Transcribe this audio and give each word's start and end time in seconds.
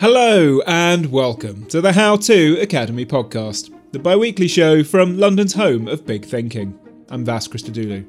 Hello 0.00 0.60
and 0.66 1.12
welcome 1.12 1.66
to 1.66 1.80
the 1.80 1.92
How 1.92 2.16
To 2.16 2.58
Academy 2.60 3.06
podcast, 3.06 3.72
the 3.92 4.00
bi 4.00 4.16
weekly 4.16 4.48
show 4.48 4.82
from 4.82 5.18
London's 5.18 5.54
home 5.54 5.86
of 5.86 6.04
big 6.04 6.24
thinking. 6.24 6.76
I'm 7.10 7.24
Vas 7.24 7.46
Christodoulou. 7.46 8.04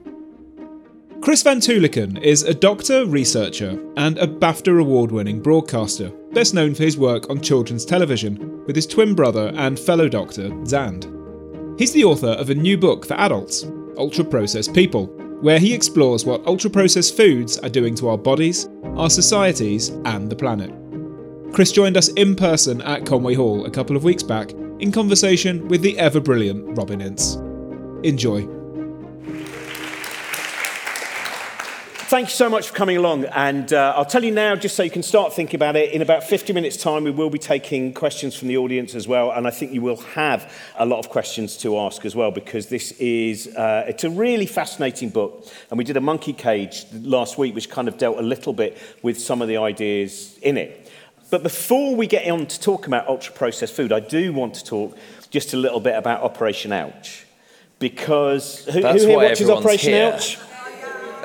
Chris 1.22 1.44
Van 1.44 1.60
Tulleken 1.60 2.20
is 2.24 2.42
a 2.42 2.56
doctor, 2.56 3.06
researcher, 3.06 3.80
and 3.98 4.18
a 4.18 4.26
BAFTA 4.26 4.82
award 4.82 5.12
winning 5.12 5.44
broadcaster, 5.44 6.10
best 6.32 6.56
known 6.56 6.74
for 6.74 6.82
his 6.82 6.98
work 6.98 7.30
on 7.30 7.40
children's 7.40 7.86
television 7.86 8.66
with 8.66 8.76
his 8.76 8.88
twin 8.88 9.14
brother 9.14 9.52
and 9.56 9.80
fellow 9.80 10.10
doctor, 10.10 10.50
Xand. 10.64 11.06
He's 11.80 11.94
the 11.94 12.04
author 12.04 12.30
of 12.30 12.50
a 12.50 12.56
new 12.56 12.80
book 12.80 13.06
for 13.06 13.14
adults, 13.14 13.64
Ultra 13.96 14.26
Processed 14.26 14.74
People, 14.74 15.06
where 15.42 15.60
he 15.60 15.72
explores 15.72 16.26
what 16.26 16.46
ultra 16.48 16.72
processed 16.72 17.16
foods 17.16 17.60
are 17.60 17.70
doing 17.70 17.94
to 17.94 18.10
our 18.10 18.18
bodies, 18.18 18.68
our 18.96 19.10
societies, 19.10 19.90
and 20.06 20.32
the 20.32 20.36
planet. 20.36 20.74
Chris 21.56 21.72
joined 21.72 21.96
us 21.96 22.10
in 22.10 22.36
person 22.36 22.82
at 22.82 23.06
Conway 23.06 23.34
Hall 23.34 23.66
a 23.66 23.72
couple 23.72 23.96
of 23.96 24.04
weeks 24.04 24.22
back 24.22 24.52
in 24.82 24.92
conversation 24.92 25.66
with 25.70 25.82
the 25.82 25.98
ever 25.98 26.20
brilliant 26.20 26.78
Robin 26.78 27.00
Ince. 27.00 27.36
Enjoy. 28.04 28.46
Thank 32.08 32.28
you 32.28 32.34
so 32.34 32.50
much 32.50 32.68
for 32.68 32.76
coming 32.76 32.98
along. 32.98 33.24
And 33.26 33.72
uh, 33.72 33.94
I'll 33.96 34.04
tell 34.04 34.26
you 34.26 34.32
now, 34.32 34.58
just 34.58 34.76
so 34.76 34.84
you 34.84 34.92
can 34.92 35.02
start 35.02 35.34
thinking 35.34 35.56
about 35.56 35.78
it, 35.78 35.94
in 35.94 36.02
about 36.02 36.26
50 36.26 36.52
minutes' 36.52 36.76
time, 36.76 37.06
we 37.06 37.12
will 37.12 37.30
be 37.30 37.40
taking 37.40 37.94
questions 37.94 38.36
from 38.36 38.50
the 38.50 38.58
audience 38.58 38.94
as 38.94 39.08
well. 39.08 39.32
And 39.32 39.48
I 39.48 39.52
think 39.52 39.72
you 39.72 39.82
will 39.82 40.02
have 40.02 40.54
a 40.78 40.86
lot 40.86 41.00
of 41.00 41.10
questions 41.10 41.58
to 41.60 41.80
ask 41.80 42.04
as 42.04 42.18
well, 42.18 42.32
because 42.32 42.68
this 42.68 42.92
is, 43.00 43.48
uh, 43.56 43.86
it's 43.88 44.04
a 44.04 44.10
really 44.10 44.46
fascinating 44.46 45.10
book. 45.10 45.48
And 45.70 45.78
we 45.78 45.86
did 45.86 45.96
a 45.96 46.02
monkey 46.02 46.34
cage 46.34 46.86
last 46.92 47.38
week, 47.38 47.56
which 47.56 47.70
kind 47.70 47.88
of 47.88 47.98
dealt 47.98 48.20
a 48.20 48.24
little 48.24 48.52
bit 48.52 48.78
with 49.02 49.18
some 49.18 49.42
of 49.42 49.48
the 49.48 49.56
ideas 49.56 50.38
in 50.42 50.58
it. 50.58 50.85
But 51.36 51.44
before 51.44 51.94
we 51.98 52.08
get 52.08 52.26
on 52.32 52.46
to 52.46 52.60
talk 52.62 52.88
about 52.88 53.10
ultra 53.10 53.34
processed 53.34 53.74
food, 53.74 53.92
I 53.92 54.00
do 54.00 54.32
want 54.32 54.54
to 54.54 54.64
talk 54.64 54.98
just 55.32 55.54
a 55.54 55.58
little 55.58 55.82
bit 55.82 55.98
about 55.98 56.24
Operation 56.24 56.72
Ouch. 56.72 57.26
Because 57.78 58.64
who, 58.64 58.80
who 58.80 58.98
here 59.00 59.18
watches 59.18 59.50
Operation 59.50 59.92
here. 59.92 60.14
Ouch? 60.14 60.40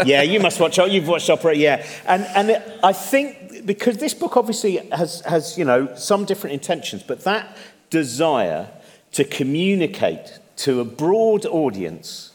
yeah, 0.04 0.22
you 0.22 0.40
must 0.40 0.58
watch. 0.58 0.78
You've 0.78 1.06
watched 1.06 1.30
Operation, 1.30 1.62
yeah. 1.62 1.86
And 2.06 2.24
and 2.34 2.60
I 2.82 2.92
think 2.92 3.64
because 3.64 3.98
this 3.98 4.12
book 4.12 4.36
obviously 4.36 4.78
has 4.90 5.20
has 5.20 5.56
you 5.56 5.64
know 5.64 5.94
some 5.94 6.24
different 6.24 6.54
intentions, 6.54 7.04
but 7.04 7.22
that 7.22 7.56
desire 7.90 8.68
to 9.12 9.22
communicate 9.22 10.40
to 10.56 10.80
a 10.80 10.84
broad 10.84 11.46
audience 11.46 12.29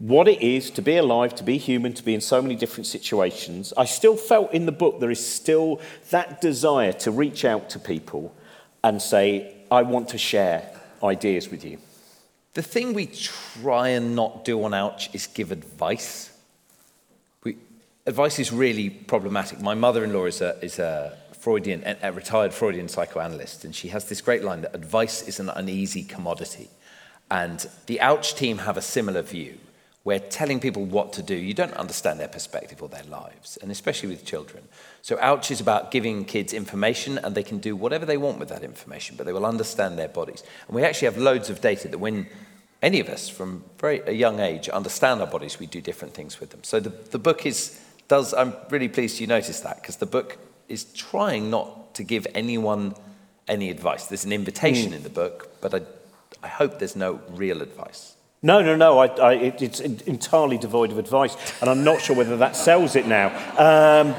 what 0.00 0.26
it 0.26 0.40
is 0.40 0.70
to 0.70 0.82
be 0.82 0.96
alive, 0.96 1.34
to 1.34 1.44
be 1.44 1.58
human, 1.58 1.92
to 1.92 2.02
be 2.02 2.14
in 2.14 2.22
so 2.22 2.40
many 2.40 2.56
different 2.56 2.86
situations. 2.86 3.72
I 3.76 3.84
still 3.84 4.16
felt 4.16 4.52
in 4.52 4.64
the 4.64 4.72
book 4.72 4.98
there 4.98 5.10
is 5.10 5.24
still 5.24 5.80
that 6.08 6.40
desire 6.40 6.92
to 6.94 7.10
reach 7.10 7.44
out 7.44 7.68
to 7.70 7.78
people 7.78 8.34
and 8.82 9.00
say, 9.00 9.54
I 9.70 9.82
want 9.82 10.08
to 10.08 10.18
share 10.18 10.68
ideas 11.04 11.50
with 11.50 11.64
you. 11.64 11.78
The 12.54 12.62
thing 12.62 12.94
we 12.94 13.06
try 13.06 13.88
and 13.88 14.16
not 14.16 14.44
do 14.44 14.64
on 14.64 14.72
Ouch 14.72 15.14
is 15.14 15.26
give 15.26 15.52
advice. 15.52 16.32
We, 17.44 17.58
advice 18.06 18.38
is 18.38 18.50
really 18.52 18.88
problematic. 18.88 19.60
My 19.60 19.74
mother-in-law 19.74 20.24
is 20.24 20.40
a, 20.40 20.58
is 20.64 20.78
a 20.78 21.16
Freudian, 21.38 21.84
a 22.02 22.10
retired 22.10 22.54
Freudian 22.54 22.88
psychoanalyst, 22.88 23.66
and 23.66 23.74
she 23.74 23.88
has 23.88 24.06
this 24.06 24.22
great 24.22 24.42
line 24.42 24.62
that 24.62 24.74
advice 24.74 25.28
is 25.28 25.40
an 25.40 25.50
uneasy 25.50 26.02
commodity. 26.02 26.68
And 27.30 27.68
the 27.86 28.00
Ouch 28.00 28.34
team 28.34 28.58
have 28.58 28.78
a 28.78 28.82
similar 28.82 29.22
view, 29.22 29.58
where 30.02 30.18
telling 30.18 30.60
people 30.60 30.84
what 30.84 31.12
to 31.12 31.22
do, 31.22 31.34
you 31.34 31.52
don't 31.52 31.74
understand 31.74 32.18
their 32.18 32.28
perspective 32.28 32.82
or 32.82 32.88
their 32.88 33.04
lives, 33.04 33.58
and 33.60 33.70
especially 33.70 34.08
with 34.08 34.24
children. 34.24 34.64
So 35.02 35.18
Ouch 35.20 35.50
is 35.50 35.60
about 35.60 35.90
giving 35.90 36.24
kids 36.24 36.54
information, 36.54 37.18
and 37.18 37.34
they 37.34 37.42
can 37.42 37.58
do 37.58 37.76
whatever 37.76 38.06
they 38.06 38.16
want 38.16 38.38
with 38.38 38.48
that 38.48 38.62
information, 38.62 39.16
but 39.16 39.26
they 39.26 39.32
will 39.32 39.44
understand 39.44 39.98
their 39.98 40.08
bodies. 40.08 40.42
And 40.66 40.74
we 40.74 40.84
actually 40.84 41.06
have 41.06 41.18
loads 41.18 41.50
of 41.50 41.60
data 41.60 41.88
that 41.88 41.98
when 41.98 42.26
any 42.82 43.00
of 43.00 43.10
us 43.10 43.28
from 43.28 43.62
very 43.78 44.00
a 44.06 44.12
young 44.12 44.40
age 44.40 44.70
understand 44.70 45.20
our 45.20 45.26
bodies, 45.26 45.58
we 45.58 45.66
do 45.66 45.82
different 45.82 46.14
things 46.14 46.40
with 46.40 46.50
them. 46.50 46.64
So 46.64 46.80
the, 46.80 46.88
the 46.88 47.18
book 47.18 47.44
is, 47.44 47.78
does, 48.08 48.32
I'm 48.32 48.54
really 48.70 48.88
pleased 48.88 49.20
you 49.20 49.26
noticed 49.26 49.64
that, 49.64 49.82
because 49.82 49.96
the 49.96 50.06
book 50.06 50.38
is 50.68 50.84
trying 50.84 51.50
not 51.50 51.94
to 51.96 52.04
give 52.04 52.26
anyone 52.34 52.94
any 53.48 53.68
advice. 53.68 54.06
There's 54.06 54.24
an 54.24 54.32
invitation 54.32 54.92
mm. 54.92 54.96
in 54.96 55.02
the 55.02 55.10
book, 55.10 55.60
but 55.60 55.74
I, 55.74 55.82
I 56.42 56.48
hope 56.48 56.78
there's 56.78 56.96
no 56.96 57.20
real 57.28 57.60
advice. 57.60 58.14
No, 58.42 58.62
no, 58.62 58.74
no. 58.74 58.98
I, 58.98 59.06
I, 59.06 59.32
it, 59.34 59.62
it's 59.62 59.80
entirely 59.80 60.56
devoid 60.56 60.90
of 60.92 60.98
advice, 60.98 61.36
and 61.60 61.68
I'm 61.68 61.84
not 61.84 62.00
sure 62.00 62.16
whether 62.16 62.38
that 62.38 62.56
sells 62.56 62.96
it 62.96 63.06
now. 63.06 63.28
Um, 63.58 64.14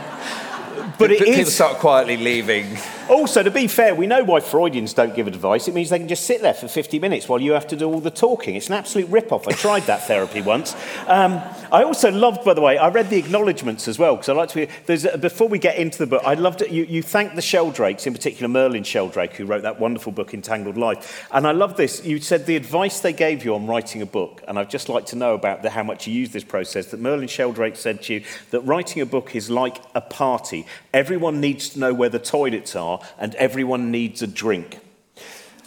but 1.00 1.12
it 1.12 1.20
People 1.20 1.42
is. 1.42 1.56
start 1.56 1.78
quietly 1.78 2.18
leaving. 2.18 2.78
Also, 3.12 3.44
to 3.44 3.52
be 3.52 3.68
fair, 3.68 3.94
we 3.94 4.08
know 4.08 4.24
why 4.24 4.40
Freudians 4.40 4.94
don't 4.94 5.14
give 5.14 5.28
advice. 5.28 5.68
It 5.68 5.74
means 5.74 5.90
they 5.90 6.00
can 6.00 6.08
just 6.08 6.26
sit 6.26 6.42
there 6.42 6.54
for 6.54 6.70
50 6.70 6.98
minutes 6.98 7.28
while 7.28 7.42
you 7.42 7.52
have 7.52 7.68
to 7.68 7.76
do 7.76 7.86
all 7.86 8.00
the 8.00 8.10
talking. 8.10 8.56
It's 8.56 8.70
an 8.70 8.76
absolute 8.76 9.10
rip-off. 9.10 9.50
I 9.50 9.52
tried 9.52 9.84
that 9.88 10.08
therapy 10.08 10.42
once. 10.42 10.74
Um, 11.08 11.42
I 11.74 11.84
also 11.84 12.10
loved, 12.10 12.46
by 12.46 12.54
the 12.54 12.62
way, 12.62 12.78
I 12.78 12.88
read 12.88 13.10
the 13.10 13.18
acknowledgements 13.18 13.90
as 13.90 14.00
well 14.00 14.16
because 14.16 14.30
I 14.30 14.34
like 14.34 14.48
to. 14.52 14.66
There's 14.86 15.04
a, 15.04 15.18
before 15.18 15.50
we 15.50 15.60
get 15.60 15.76
into 15.76 15.98
the 15.98 16.08
book, 16.08 16.22
I 16.26 16.36
loved 16.36 16.62
it. 16.62 16.72
You, 16.72 16.86
you 16.86 17.04
thanked 17.04 17.36
the 17.36 17.42
Sheldrakes, 17.42 18.08
in 18.08 18.14
particular 18.14 18.48
Merlin 18.48 18.84
Sheldrake, 18.84 19.34
who 19.34 19.44
wrote 19.44 19.64
that 19.64 19.78
wonderful 19.78 20.14
book 20.14 20.34
Entangled 20.34 20.78
Life. 20.78 21.28
And 21.34 21.46
I 21.46 21.52
love 21.52 21.76
this. 21.76 22.06
You 22.06 22.22
said 22.22 22.46
the 22.46 22.56
advice 22.56 23.02
they 23.02 23.12
gave 23.12 23.44
you 23.44 23.56
on 23.56 23.68
writing 23.68 24.02
a 24.02 24.06
book, 24.06 24.42
and 24.48 24.58
I'd 24.58 24.70
just 24.70 24.88
like 24.88 25.06
to 25.08 25.18
know 25.18 25.34
about 25.34 25.64
the, 25.64 25.70
how 25.70 25.84
much 25.84 26.08
you 26.08 26.14
use 26.14 26.32
this 26.32 26.46
process. 26.46 26.88
That 26.88 27.02
Merlin 27.02 27.28
Sheldrake 27.28 27.76
said 27.76 28.04
to 28.04 28.14
you 28.14 28.24
that 28.52 28.62
writing 28.62 29.02
a 29.02 29.06
book 29.06 29.36
is 29.36 29.50
like 29.50 29.80
a 29.96 30.02
party. 30.02 30.66
Everyone 30.94 31.42
needs 31.42 31.68
to 31.72 31.80
know 31.80 31.94
where 31.94 32.08
the 32.08 32.18
toilets 32.20 32.74
are, 32.74 33.01
and 33.18 33.36
everyone 33.36 33.92
needs 33.92 34.22
a 34.22 34.28
drink. 34.28 34.80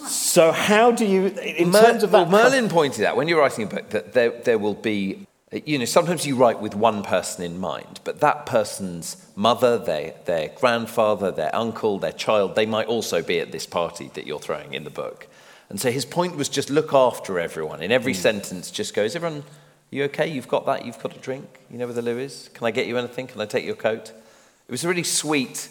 So 0.07 0.51
how 0.51 0.91
do 0.91 1.05
you, 1.05 1.27
in 1.27 1.71
Mer- 1.71 1.81
terms 1.81 2.03
of 2.03 2.11
that? 2.11 2.27
well, 2.27 2.43
Merlin 2.43 2.69
pointed 2.69 3.05
out 3.05 3.17
when 3.17 3.27
you're 3.27 3.39
writing 3.39 3.65
a 3.65 3.67
book 3.67 3.89
that 3.89 4.13
there, 4.13 4.29
there 4.41 4.59
will 4.59 4.75
be, 4.75 5.25
you 5.51 5.79
know, 5.79 5.85
sometimes 5.85 6.27
you 6.27 6.35
write 6.35 6.59
with 6.59 6.75
one 6.75 7.01
person 7.01 7.43
in 7.43 7.59
mind, 7.59 8.01
but 8.03 8.19
that 8.19 8.45
person's 8.45 9.25
mother, 9.35 9.77
their, 9.77 10.13
their 10.25 10.49
grandfather, 10.49 11.31
their 11.31 11.55
uncle, 11.55 11.97
their 11.97 12.11
child, 12.11 12.55
they 12.55 12.65
might 12.65 12.87
also 12.87 13.21
be 13.23 13.39
at 13.39 13.51
this 13.51 13.65
party 13.65 14.11
that 14.13 14.27
you're 14.27 14.39
throwing 14.39 14.73
in 14.73 14.83
the 14.83 14.89
book. 14.89 15.27
And 15.69 15.79
so 15.79 15.91
his 15.91 16.05
point 16.05 16.35
was 16.35 16.49
just 16.49 16.69
look 16.69 16.93
after 16.93 17.39
everyone. 17.39 17.81
In 17.81 17.91
every 17.91 18.13
hmm. 18.13 18.19
sentence, 18.19 18.69
just 18.69 18.93
go, 18.93 19.03
is 19.03 19.15
everyone, 19.15 19.43
you 19.89 20.03
okay? 20.03 20.27
You've 20.27 20.47
got 20.47 20.65
that? 20.67 20.85
You've 20.85 21.01
got 21.01 21.15
a 21.15 21.19
drink? 21.19 21.61
You 21.71 21.77
know 21.77 21.85
where 21.85 21.95
the 21.95 22.01
loo 22.01 22.19
is? 22.19 22.49
Can 22.53 22.67
I 22.67 22.71
get 22.71 22.85
you 22.85 22.97
anything? 22.97 23.27
Can 23.27 23.41
I 23.41 23.45
take 23.45 23.65
your 23.65 23.75
coat? 23.75 24.09
It 24.09 24.71
was 24.71 24.83
a 24.83 24.87
really 24.87 25.03
sweet 25.03 25.69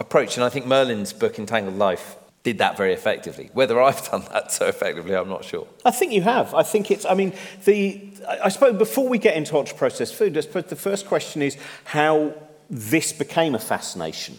approach. 0.00 0.36
And 0.36 0.44
I 0.44 0.48
think 0.48 0.66
Merlin's 0.66 1.12
book, 1.12 1.38
Entangled 1.38 1.76
Life, 1.76 2.16
did 2.42 2.58
that 2.58 2.76
very 2.76 2.92
effectively. 2.92 3.50
Whether 3.52 3.80
I've 3.80 4.02
done 4.10 4.24
that 4.32 4.50
so 4.50 4.66
effectively, 4.66 5.14
I'm 5.14 5.28
not 5.28 5.44
sure. 5.44 5.68
I 5.84 5.92
think 5.92 6.12
you 6.12 6.22
have. 6.22 6.54
I 6.54 6.62
think 6.62 6.90
it's, 6.90 7.04
I 7.04 7.14
mean, 7.14 7.34
the, 7.64 8.02
I 8.28 8.38
I 8.44 8.48
suppose 8.48 8.76
before 8.76 9.08
we 9.08 9.18
get 9.18 9.36
into 9.36 9.56
ultra 9.56 9.76
processed 9.76 10.14
food, 10.14 10.36
I 10.36 10.40
suppose 10.40 10.64
the 10.64 10.76
first 10.76 11.06
question 11.06 11.42
is 11.42 11.56
how 11.84 12.34
this 12.68 13.12
became 13.12 13.54
a 13.54 13.58
fascination 13.58 14.38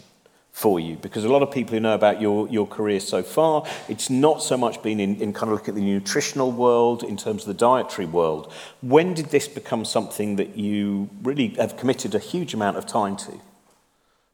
for 0.52 0.80
you? 0.80 0.96
Because 0.98 1.24
a 1.24 1.30
lot 1.30 1.44
of 1.44 1.52
people 1.52 1.74
who 1.74 1.80
know 1.80 1.96
about 1.96 2.19
your, 2.19 2.48
your 2.50 2.68
career 2.68 3.00
so 3.00 3.24
far, 3.24 3.66
it's 3.88 4.10
not 4.10 4.44
so 4.44 4.58
much 4.58 4.81
been 4.84 5.00
in, 5.00 5.16
in 5.22 5.34
kind 5.34 5.52
of 5.52 5.58
looking 5.58 5.69
at 5.69 5.75
the 5.75 5.81
nutritional 5.81 6.52
world 6.52 7.04
in 7.04 7.18
terms 7.18 7.44
of 7.44 7.48
the 7.48 7.54
dietary 7.54 8.06
world. 8.06 8.52
When 8.81 9.13
did 9.13 9.28
this 9.28 9.48
become 9.48 9.86
something 9.86 10.36
that 10.36 10.58
you 10.58 11.10
really 11.24 11.50
have 11.50 11.78
committed 11.78 12.16
a 12.16 12.19
huge 12.19 12.54
amount 12.54 12.78
of 12.78 12.86
time 12.86 13.16
to? 13.18 13.40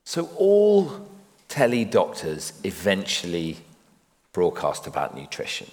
So 0.06 0.30
all 0.36 1.08
telly 1.48 1.86
doctors 1.86 2.54
eventually 2.64 3.58
broadcast 4.34 4.86
about 4.88 5.16
nutrition 5.16 5.68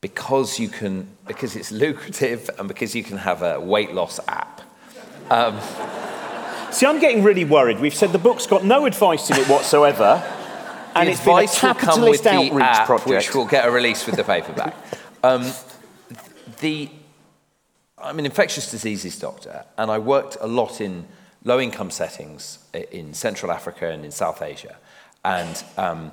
because 0.00 0.58
you 0.58 0.68
can 0.68 1.08
because 1.26 1.56
it's 1.56 1.72
lucrative 1.72 2.50
and 2.58 2.68
because 2.68 2.94
you 2.94 3.02
can 3.02 3.16
have 3.18 3.42
a 3.42 3.58
weight 3.60 3.92
loss 3.92 4.20
app. 4.28 4.60
Um, 5.30 5.58
See, 6.70 6.84
I'm 6.86 7.00
getting 7.00 7.22
really 7.22 7.44
worried. 7.44 7.80
We've 7.80 7.94
said 7.94 8.12
the 8.12 8.18
book's 8.18 8.46
got 8.46 8.62
no 8.62 8.84
advice 8.84 9.30
in 9.30 9.38
it 9.38 9.48
whatsoever. 9.48 10.22
and 10.94 11.08
it's 11.08 11.20
been 11.24 11.30
a 11.30 11.40
advice 11.40 11.62
will 11.62 11.74
come 11.74 12.02
with 12.02 12.22
capitalist 12.22 12.24
the 12.24 12.30
outreach 12.30 12.64
app, 12.64 12.86
project. 12.86 13.08
which 13.08 13.34
will 13.34 13.46
get 13.46 13.66
a 13.66 13.70
release 13.70 14.04
with 14.06 14.16
the 14.16 14.24
paperback. 14.34 14.76
um, 15.24 15.50
the, 16.60 16.90
I'm 17.96 18.18
an 18.18 18.26
infectious 18.26 18.70
diseases 18.70 19.18
doctor, 19.18 19.64
and 19.78 19.90
I 19.90 19.98
worked 19.98 20.36
a 20.40 20.46
lot 20.46 20.80
in 20.80 21.06
low-income 21.44 21.90
settings 21.90 22.58
in 22.92 23.14
Central 23.14 23.50
Africa 23.50 23.90
and 23.90 24.04
in 24.04 24.10
South 24.10 24.42
Asia. 24.42 24.76
And 25.24 25.62
um, 25.76 26.12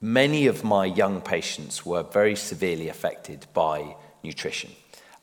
many 0.00 0.46
of 0.46 0.64
my 0.64 0.84
young 0.84 1.20
patients 1.20 1.84
were 1.84 2.02
very 2.02 2.36
severely 2.36 2.88
affected 2.88 3.46
by 3.54 3.96
nutrition, 4.22 4.70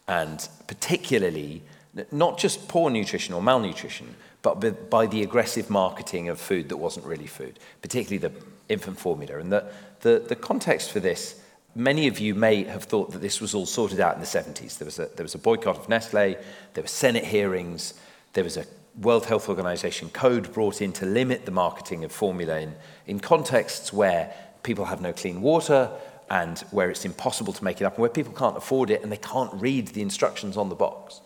and 0.08 0.48
particularly 0.68 1.64
not 2.12 2.38
just 2.38 2.68
poor 2.68 2.90
nutrition 2.90 3.34
or 3.34 3.42
malnutrition, 3.42 4.16
but 4.42 4.90
by 4.90 5.06
the 5.06 5.24
aggressive 5.24 5.70
marketing 5.70 6.28
of 6.28 6.40
food 6.40 6.70
that 6.70 6.78
wasn't 6.78 7.06
really 7.06 7.28
food, 7.28 7.60
particularly 7.82 8.18
the 8.18 8.32
infant 8.68 9.00
formula. 9.00 9.40
And 9.40 9.52
the, 9.52 9.72
the, 10.02 10.24
the 10.28 10.36
context 10.36 10.92
for 10.92 11.00
this, 11.00 11.42
many 11.76 12.08
of 12.08 12.20
you 12.20 12.36
may 12.36 12.64
have 12.64 12.84
thought 12.84 13.12
that 13.12 13.22
this 13.22 13.40
was 13.40 13.56
all 13.56 13.66
sorted 13.66 14.00
out 14.00 14.16
in 14.16 14.20
the 14.20 14.26
70s. 14.26 14.78
There 14.78 14.86
was 14.86 15.00
a, 15.00 15.06
there 15.16 15.24
was 15.24 15.36
a 15.36 15.40
boycott 15.40 15.78
of 15.78 15.90
Nestle, 15.90 16.36
there 16.74 16.84
were 16.84 16.88
Senate 16.88 17.24
hearings, 17.26 17.94
there 18.34 18.44
was 18.44 18.58
a 18.58 18.66
World 19.02 19.26
Health 19.26 19.50
Organization 19.50 20.10
code 20.10 20.54
brought 20.54 20.82
in 20.82 20.94
to 20.94 21.06
limit 21.06 21.46
the 21.46 21.52
marketing 21.52 22.04
of 22.04 22.12
formula 22.12 22.60
in, 22.60 22.76
in 23.08 23.20
contexts 23.20 23.92
where 23.92 24.34
people 24.62 24.86
have 24.86 25.02
no 25.02 25.14
clean 25.14 25.42
water 25.42 25.90
and 26.30 26.60
where 26.72 26.90
it's 26.90 27.06
impossible 27.06 27.54
to 27.54 27.64
make 27.64 27.82
it 27.82 27.86
up 27.86 27.94
and 27.94 28.02
where 28.02 28.10
people 28.10 28.34
can't 28.34 28.58
afford 28.58 28.90
it 28.90 29.04
and 29.04 29.12
they 29.12 29.18
can't 29.18 29.54
read 29.54 29.90
the 29.90 30.02
instructions 30.02 30.58
on 30.58 30.70
the 30.70 30.76
box. 30.76 31.22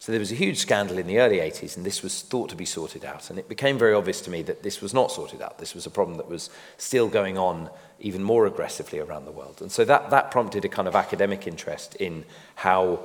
So 0.00 0.12
there 0.12 0.18
was 0.18 0.32
a 0.32 0.34
huge 0.34 0.56
scandal 0.56 0.96
in 0.96 1.06
the 1.06 1.18
early 1.18 1.36
80s, 1.40 1.76
and 1.76 1.84
this 1.84 2.02
was 2.02 2.22
thought 2.22 2.48
to 2.48 2.56
be 2.56 2.64
sorted 2.64 3.04
out. 3.04 3.28
And 3.28 3.38
it 3.38 3.50
became 3.50 3.76
very 3.76 3.92
obvious 3.92 4.22
to 4.22 4.30
me 4.30 4.40
that 4.44 4.62
this 4.62 4.80
was 4.80 4.94
not 4.94 5.12
sorted 5.12 5.42
out. 5.42 5.58
This 5.58 5.74
was 5.74 5.84
a 5.84 5.90
problem 5.90 6.16
that 6.16 6.26
was 6.26 6.48
still 6.78 7.06
going 7.06 7.36
on 7.36 7.68
even 8.00 8.22
more 8.22 8.46
aggressively 8.46 8.98
around 8.98 9.26
the 9.26 9.30
world. 9.30 9.60
And 9.60 9.70
so 9.70 9.84
that, 9.84 10.08
that 10.08 10.30
prompted 10.30 10.64
a 10.64 10.70
kind 10.70 10.88
of 10.88 10.96
academic 10.96 11.46
interest 11.46 11.96
in 11.96 12.24
how 12.54 13.00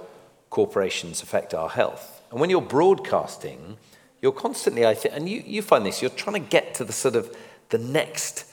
corporations 0.50 1.22
affect 1.22 1.54
our 1.54 1.68
health. 1.68 2.22
And 2.32 2.40
when 2.40 2.50
you're 2.50 2.62
broadcasting, 2.62 3.76
you're 4.22 4.32
constantly, 4.32 4.86
I 4.86 4.94
think, 4.94 5.16
and 5.16 5.30
you, 5.30 5.44
you 5.46 5.62
find 5.62 5.86
this, 5.86 6.02
you're 6.02 6.10
trying 6.12 6.42
to 6.42 6.50
get 6.50 6.74
to 6.76 6.84
the 6.84 6.94
sort 6.94 7.16
of 7.16 7.36
the 7.70 7.78
next 7.78 8.46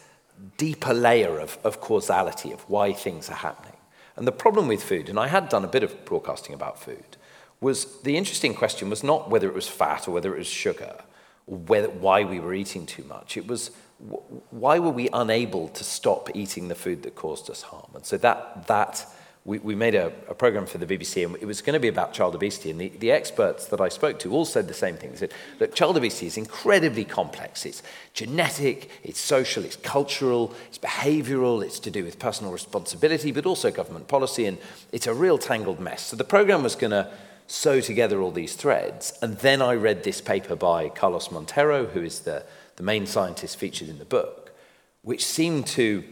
deeper 0.57 0.93
layer 0.93 1.39
of, 1.39 1.59
of 1.65 1.81
causality 1.81 2.53
of 2.53 2.61
why 2.69 2.93
things 2.93 3.31
are 3.31 3.35
happening. 3.35 3.77
And 4.17 4.27
the 4.27 4.33
problem 4.33 4.69
with 4.69 4.83
food, 4.83 5.09
and 5.09 5.19
I 5.19 5.29
had 5.29 5.49
done 5.49 5.65
a 5.65 5.69
bit 5.69 5.83
of 5.83 6.05
broadcasting 6.05 6.55
about 6.55 6.79
food, 6.79 7.17
was 7.61 8.01
the 8.03 8.17
interesting 8.17 8.55
question 8.55 8.91
was 8.91 9.03
not 9.03 9.31
whether 9.31 9.49
it 9.49 9.55
was 9.55 9.69
fat 9.69 10.09
or 10.09 10.11
whether 10.11 10.35
it 10.35 10.39
was 10.39 10.49
sugar 10.49 10.97
or 11.47 11.59
whether, 11.59 11.89
why 11.89 12.25
we 12.25 12.41
were 12.41 12.55
eating 12.55 12.87
too 12.87 13.05
much. 13.05 13.37
It 13.37 13.47
was 13.47 13.71
why 14.51 14.81
were 14.81 14.91
we 14.91 15.09
unable 15.13 15.69
to 15.69 15.85
stop 15.85 16.29
eating 16.35 16.67
the 16.67 16.75
food 16.75 17.05
that 17.05 17.15
caused 17.15 17.49
us 17.49 17.63
harm? 17.63 17.91
And 17.95 18.05
so 18.05 18.17
that, 18.19 18.67
that 18.67 19.07
we, 19.45 19.59
we 19.59 19.75
made 19.75 19.97
a, 19.97 20.13
a 20.29 20.35
program 20.35 20.67
for 20.67 20.79
the 20.79 20.87
BBC 20.87 21.25
and 21.25 21.35
it 21.37 21.47
was 21.47 21.63
going 21.63 21.75
to 21.75 21.81
be 21.81 21.89
about 21.89 22.13
child 22.13 22.35
obesity. 22.35 22.71
And 22.71 22.81
the, 22.81 22.89
the 22.91 23.11
experts 23.11 23.67
that 23.67 23.81
I 23.81 23.89
spoke 23.89 24.21
to 24.21 24.33
all 24.33 24.45
said 24.45 24.69
the 24.69 24.75
same 24.75 24.97
thing. 24.97 25.11
They 25.11 25.17
said, 25.17 25.33
look, 25.59 25.75
child 25.75 25.97
obesity 25.97 26.27
is 26.27 26.37
incredibly 26.37 27.05
complex. 27.05 27.67
It's 27.67 27.83
genetic, 28.15 28.89
it's 29.03 29.19
social, 29.19 29.65
it's 29.65 29.75
cultural, 29.77 30.55
it's 30.69 30.79
behavioral, 30.79 31.65
it's 31.65 31.81
to 31.81 31.91
do 31.91 32.05
with 32.05 32.21
personal 32.21 32.53
responsibility, 32.53 33.33
but 33.33 33.45
also 33.45 33.73
government 33.73 34.07
policy. 34.07 34.47
And 34.47 34.59
it's 34.93 35.09
a 35.09 35.15
real 35.15 35.39
tangled 35.39 35.81
mess. 35.81 36.03
So 36.03 36.17
the 36.17 36.25
program 36.25 36.63
was 36.63 36.77
going 36.77 36.93
to 36.93 37.11
sew 37.49 37.81
together 37.81 38.23
all 38.23 38.31
these 38.31 38.55
threads. 38.55 39.13
And 39.23 39.39
then 39.39 39.61
I 39.61 39.75
read 39.75 40.05
this 40.05 40.21
paper 40.21 40.55
by 40.55 40.89
Carlos 40.89 41.29
Monteiro, 41.29 41.91
who 41.91 42.03
is 42.03 42.21
the, 42.21 42.45
the 42.77 42.85
main 42.85 43.07
scientist 43.07 43.57
featured 43.57 43.89
in 43.89 43.99
the 43.99 44.05
book, 44.05 44.53
which 45.03 45.27
seemed 45.27 45.67
to 45.67 46.05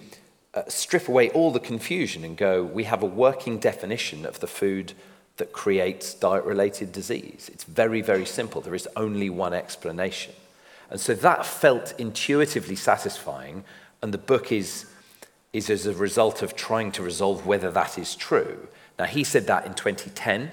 uh, 0.55 0.63
strip 0.69 1.09
away 1.09 1.31
all 1.31 1.51
the 1.51 1.61
confusion 1.61 2.25
and 2.25 2.37
go, 2.37 2.63
we 2.63 2.85
have 2.85 3.03
a 3.03 3.07
working 3.07 3.59
definition 3.59 4.27
of 4.27 4.41
the 4.41 4.47
food 4.47 4.93
that 5.37 5.53
creates 5.53 6.13
diet 6.15 6.45
related 6.45 6.93
disease. 6.93 7.51
It's 7.53 7.65
very, 7.65 8.03
very 8.03 8.27
simple. 8.27 8.61
There 8.61 8.75
is 8.75 8.89
only 8.97 9.31
one 9.31 9.55
explanation. 9.55 10.35
And 10.91 11.01
so 11.01 11.15
that 11.15 11.47
felt 11.47 11.95
intuitively 11.99 12.77
satisfying. 12.77 13.65
And 14.03 14.13
the 14.13 14.19
book 14.19 14.51
is, 14.51 14.87
is 15.53 15.71
as 15.71 15.87
a 15.87 15.95
result 15.95 16.43
of 16.43 16.57
trying 16.57 16.93
to 16.93 17.03
resolve 17.03 17.47
whether 17.47 17.71
that 17.71 17.97
is 17.97 18.17
true. 18.17 18.69
Now, 18.99 19.07
he 19.07 19.25
said 19.25 19.47
that 19.47 19.67
in 19.67 19.75
2010. 19.75 20.51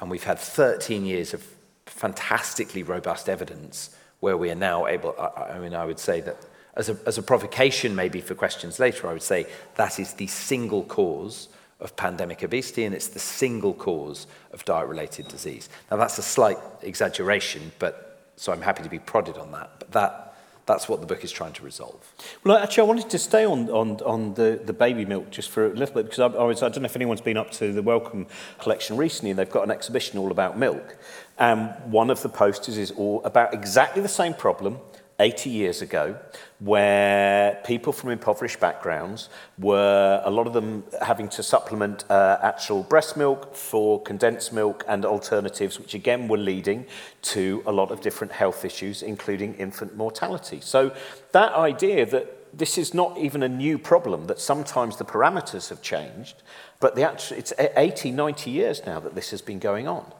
And 0.00 0.10
we've 0.10 0.24
had 0.24 0.38
13 0.38 1.04
years 1.04 1.34
of 1.34 1.44
fantastically 1.86 2.82
robust 2.82 3.28
evidence 3.28 3.96
where 4.20 4.36
we 4.36 4.50
are 4.50 4.54
now 4.54 4.86
able, 4.86 5.14
I, 5.18 5.54
I 5.54 5.58
mean, 5.58 5.74
I 5.74 5.84
would 5.84 5.98
say 5.98 6.20
that 6.20 6.36
as 6.78 6.88
a, 6.88 6.96
as 7.04 7.18
a 7.18 7.22
provocation 7.22 7.94
maybe 7.94 8.20
for 8.20 8.34
questions 8.34 8.78
later, 8.78 9.08
I 9.08 9.12
would 9.12 9.22
say 9.22 9.46
that 9.74 9.98
is 9.98 10.14
the 10.14 10.28
single 10.28 10.84
cause 10.84 11.48
of 11.80 11.94
pandemic 11.96 12.42
obesity 12.42 12.84
and 12.84 12.94
it's 12.94 13.08
the 13.08 13.18
single 13.18 13.74
cause 13.74 14.26
of 14.52 14.64
diet-related 14.64 15.28
disease. 15.28 15.68
Now 15.90 15.96
that's 15.96 16.18
a 16.18 16.22
slight 16.22 16.58
exaggeration, 16.82 17.72
but 17.78 18.30
so 18.36 18.52
I'm 18.52 18.62
happy 18.62 18.82
to 18.84 18.88
be 18.88 19.00
prodded 19.00 19.36
on 19.36 19.52
that. 19.52 19.70
But 19.78 19.90
that 19.92 20.24
that's 20.66 20.86
what 20.86 21.00
the 21.00 21.06
book 21.06 21.24
is 21.24 21.32
trying 21.32 21.54
to 21.54 21.64
resolve. 21.64 22.12
Well, 22.44 22.58
actually, 22.58 22.82
I 22.82 22.86
wanted 22.86 23.08
to 23.08 23.18
stay 23.18 23.46
on, 23.46 23.70
on, 23.70 24.02
on 24.02 24.34
the, 24.34 24.60
the 24.62 24.74
baby 24.74 25.06
milk 25.06 25.30
just 25.30 25.48
for 25.48 25.64
a 25.64 25.70
little 25.70 25.94
bit 25.94 26.04
because 26.04 26.18
I, 26.18 26.26
I, 26.26 26.44
was, 26.44 26.62
I 26.62 26.68
don't 26.68 26.82
know 26.82 26.86
if 26.86 26.94
anyone's 26.94 27.22
been 27.22 27.38
up 27.38 27.50
to 27.52 27.72
the 27.72 27.82
Wellcome 27.82 28.26
collection 28.58 28.98
recently 28.98 29.30
and 29.30 29.38
they've 29.38 29.48
got 29.50 29.62
an 29.62 29.70
exhibition 29.70 30.18
all 30.18 30.30
about 30.30 30.58
milk. 30.58 30.98
And 31.38 31.70
one 31.90 32.10
of 32.10 32.20
the 32.20 32.28
posters 32.28 32.76
is 32.76 32.90
all 32.90 33.24
about 33.24 33.54
exactly 33.54 34.02
the 34.02 34.08
same 34.08 34.34
problem 34.34 34.78
80 35.20 35.50
years 35.50 35.82
ago, 35.82 36.16
where 36.60 37.60
people 37.64 37.92
from 37.92 38.10
impoverished 38.10 38.60
backgrounds 38.60 39.28
were, 39.58 40.22
a 40.24 40.30
lot 40.30 40.46
of 40.46 40.52
them 40.52 40.84
having 41.02 41.28
to 41.30 41.42
supplement 41.42 42.08
uh, 42.10 42.38
actual 42.42 42.84
breast 42.84 43.16
milk 43.16 43.54
for 43.54 44.00
condensed 44.02 44.52
milk 44.52 44.84
and 44.86 45.04
alternatives, 45.04 45.78
which 45.78 45.94
again 45.94 46.28
were 46.28 46.38
leading 46.38 46.86
to 47.22 47.62
a 47.66 47.72
lot 47.72 47.90
of 47.90 48.00
different 48.00 48.32
health 48.32 48.64
issues, 48.64 49.02
including 49.02 49.54
infant 49.54 49.96
mortality. 49.96 50.60
So 50.60 50.94
that 51.32 51.52
idea 51.52 52.06
that 52.06 52.56
this 52.56 52.78
is 52.78 52.94
not 52.94 53.18
even 53.18 53.42
a 53.42 53.48
new 53.48 53.76
problem, 53.76 54.26
that 54.26 54.40
sometimes 54.40 54.96
the 54.96 55.04
parameters 55.04 55.68
have 55.68 55.82
changed, 55.82 56.42
but 56.80 56.94
the 56.94 57.02
actual, 57.02 57.38
it's 57.38 57.52
80, 57.58 58.12
90 58.12 58.50
years 58.50 58.82
now 58.86 59.00
that 59.00 59.14
this 59.14 59.30
has 59.30 59.42
been 59.42 59.58
going 59.58 59.88
on. 59.88 60.12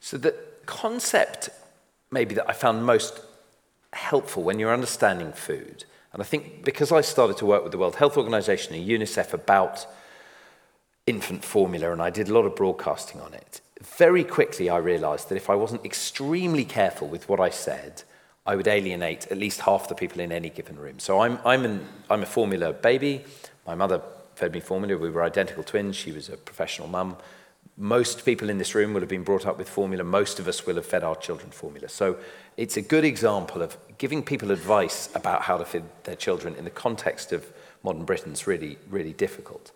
So 0.00 0.16
the 0.16 0.34
concept 0.64 1.50
maybe 2.10 2.34
that 2.34 2.48
I 2.48 2.52
found 2.52 2.84
most 2.84 3.20
helpful 3.92 4.42
when 4.42 4.58
you're 4.58 4.72
understanding 4.72 5.32
food. 5.32 5.84
And 6.12 6.22
I 6.22 6.24
think 6.24 6.64
because 6.64 6.90
I 6.92 7.00
started 7.00 7.36
to 7.38 7.46
work 7.46 7.62
with 7.62 7.72
the 7.72 7.78
World 7.78 7.96
Health 7.96 8.16
Organization 8.16 8.74
and 8.74 8.86
UNICEF 8.86 9.32
about 9.32 9.86
infant 11.06 11.44
formula, 11.44 11.92
and 11.92 12.02
I 12.02 12.10
did 12.10 12.28
a 12.28 12.34
lot 12.34 12.44
of 12.44 12.56
broadcasting 12.56 13.20
on 13.20 13.34
it, 13.34 13.60
very 13.82 14.24
quickly 14.24 14.68
I 14.68 14.78
realized 14.78 15.28
that 15.28 15.36
if 15.36 15.48
I 15.50 15.54
wasn't 15.54 15.84
extremely 15.84 16.64
careful 16.64 17.08
with 17.08 17.28
what 17.28 17.40
I 17.40 17.50
said, 17.50 18.02
I 18.46 18.56
would 18.56 18.66
alienate 18.66 19.26
at 19.30 19.38
least 19.38 19.60
half 19.60 19.88
the 19.88 19.94
people 19.94 20.20
in 20.20 20.32
any 20.32 20.48
given 20.48 20.78
room. 20.78 20.98
So 20.98 21.20
I'm, 21.20 21.38
I'm, 21.44 21.64
an, 21.64 21.86
I'm 22.08 22.22
a 22.22 22.26
formula 22.26 22.72
baby. 22.72 23.24
My 23.66 23.74
mother 23.74 24.00
fed 24.34 24.52
me 24.52 24.60
formula. 24.60 24.96
We 24.96 25.10
were 25.10 25.22
identical 25.22 25.62
twins. 25.62 25.96
She 25.96 26.12
was 26.12 26.28
a 26.30 26.36
professional 26.36 26.88
mum. 26.88 27.16
Most 27.76 28.24
people 28.24 28.48
in 28.48 28.58
this 28.58 28.74
room 28.74 28.94
will 28.94 29.00
have 29.00 29.08
been 29.08 29.22
brought 29.22 29.46
up 29.46 29.58
with 29.58 29.68
formula. 29.68 30.02
Most 30.02 30.40
of 30.40 30.48
us 30.48 30.64
will 30.66 30.76
have 30.76 30.86
fed 30.86 31.04
our 31.04 31.16
children 31.16 31.50
formula. 31.50 31.88
So 31.88 32.16
it's 32.58 32.76
a 32.76 32.82
good 32.82 33.04
example 33.04 33.62
of 33.62 33.78
giving 33.98 34.20
people 34.20 34.50
advice 34.50 35.08
about 35.14 35.42
how 35.42 35.56
to 35.56 35.64
feed 35.64 35.84
their 36.02 36.16
children 36.16 36.56
in 36.56 36.64
the 36.64 36.70
context 36.70 37.32
of 37.32 37.52
modern 37.84 38.04
Britain 38.04 38.32
is 38.32 38.48
really, 38.48 38.76
really 38.90 39.12
difficult. 39.12 39.70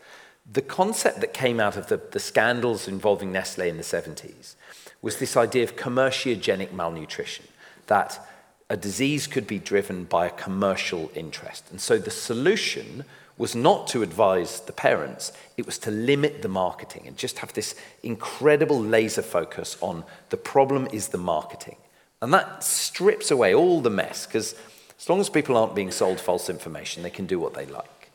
The 0.52 0.62
concept 0.62 1.20
that 1.20 1.32
came 1.32 1.60
out 1.60 1.76
of 1.76 1.86
the, 1.86 2.00
the 2.10 2.18
scandals 2.18 2.88
involving 2.88 3.30
Nestle 3.30 3.68
in 3.68 3.76
the 3.76 3.84
70s 3.84 4.56
was 5.00 5.18
this 5.18 5.36
idea 5.36 5.62
of 5.62 5.76
commerciogenic 5.76 6.72
malnutrition, 6.72 7.46
that 7.86 8.28
a 8.68 8.76
disease 8.76 9.28
could 9.28 9.46
be 9.46 9.60
driven 9.60 10.02
by 10.02 10.26
a 10.26 10.30
commercial 10.30 11.08
interest. 11.14 11.64
And 11.70 11.80
so 11.80 11.98
the 11.98 12.10
solution 12.10 13.04
was 13.38 13.54
not 13.54 13.86
to 13.88 14.02
advise 14.02 14.58
the 14.58 14.72
parents, 14.72 15.32
it 15.56 15.66
was 15.66 15.78
to 15.78 15.92
limit 15.92 16.42
the 16.42 16.48
marketing 16.48 17.04
and 17.06 17.16
just 17.16 17.38
have 17.38 17.52
this 17.52 17.76
incredible 18.02 18.80
laser 18.80 19.22
focus 19.22 19.76
on 19.80 20.02
the 20.30 20.36
problem 20.36 20.88
is 20.92 21.08
the 21.08 21.18
marketing. 21.18 21.76
And 22.22 22.32
that 22.32 22.64
strips 22.64 23.30
away 23.30 23.54
all 23.54 23.82
the 23.82 23.90
mess 23.90 24.24
because 24.24 24.54
As 25.02 25.08
long 25.08 25.20
as 25.20 25.28
people 25.28 25.56
aren't 25.56 25.74
being 25.74 25.90
sold 25.90 26.20
false 26.20 26.48
information, 26.48 27.02
they 27.02 27.10
can 27.10 27.26
do 27.26 27.40
what 27.40 27.54
they 27.54 27.66
like. 27.66 28.10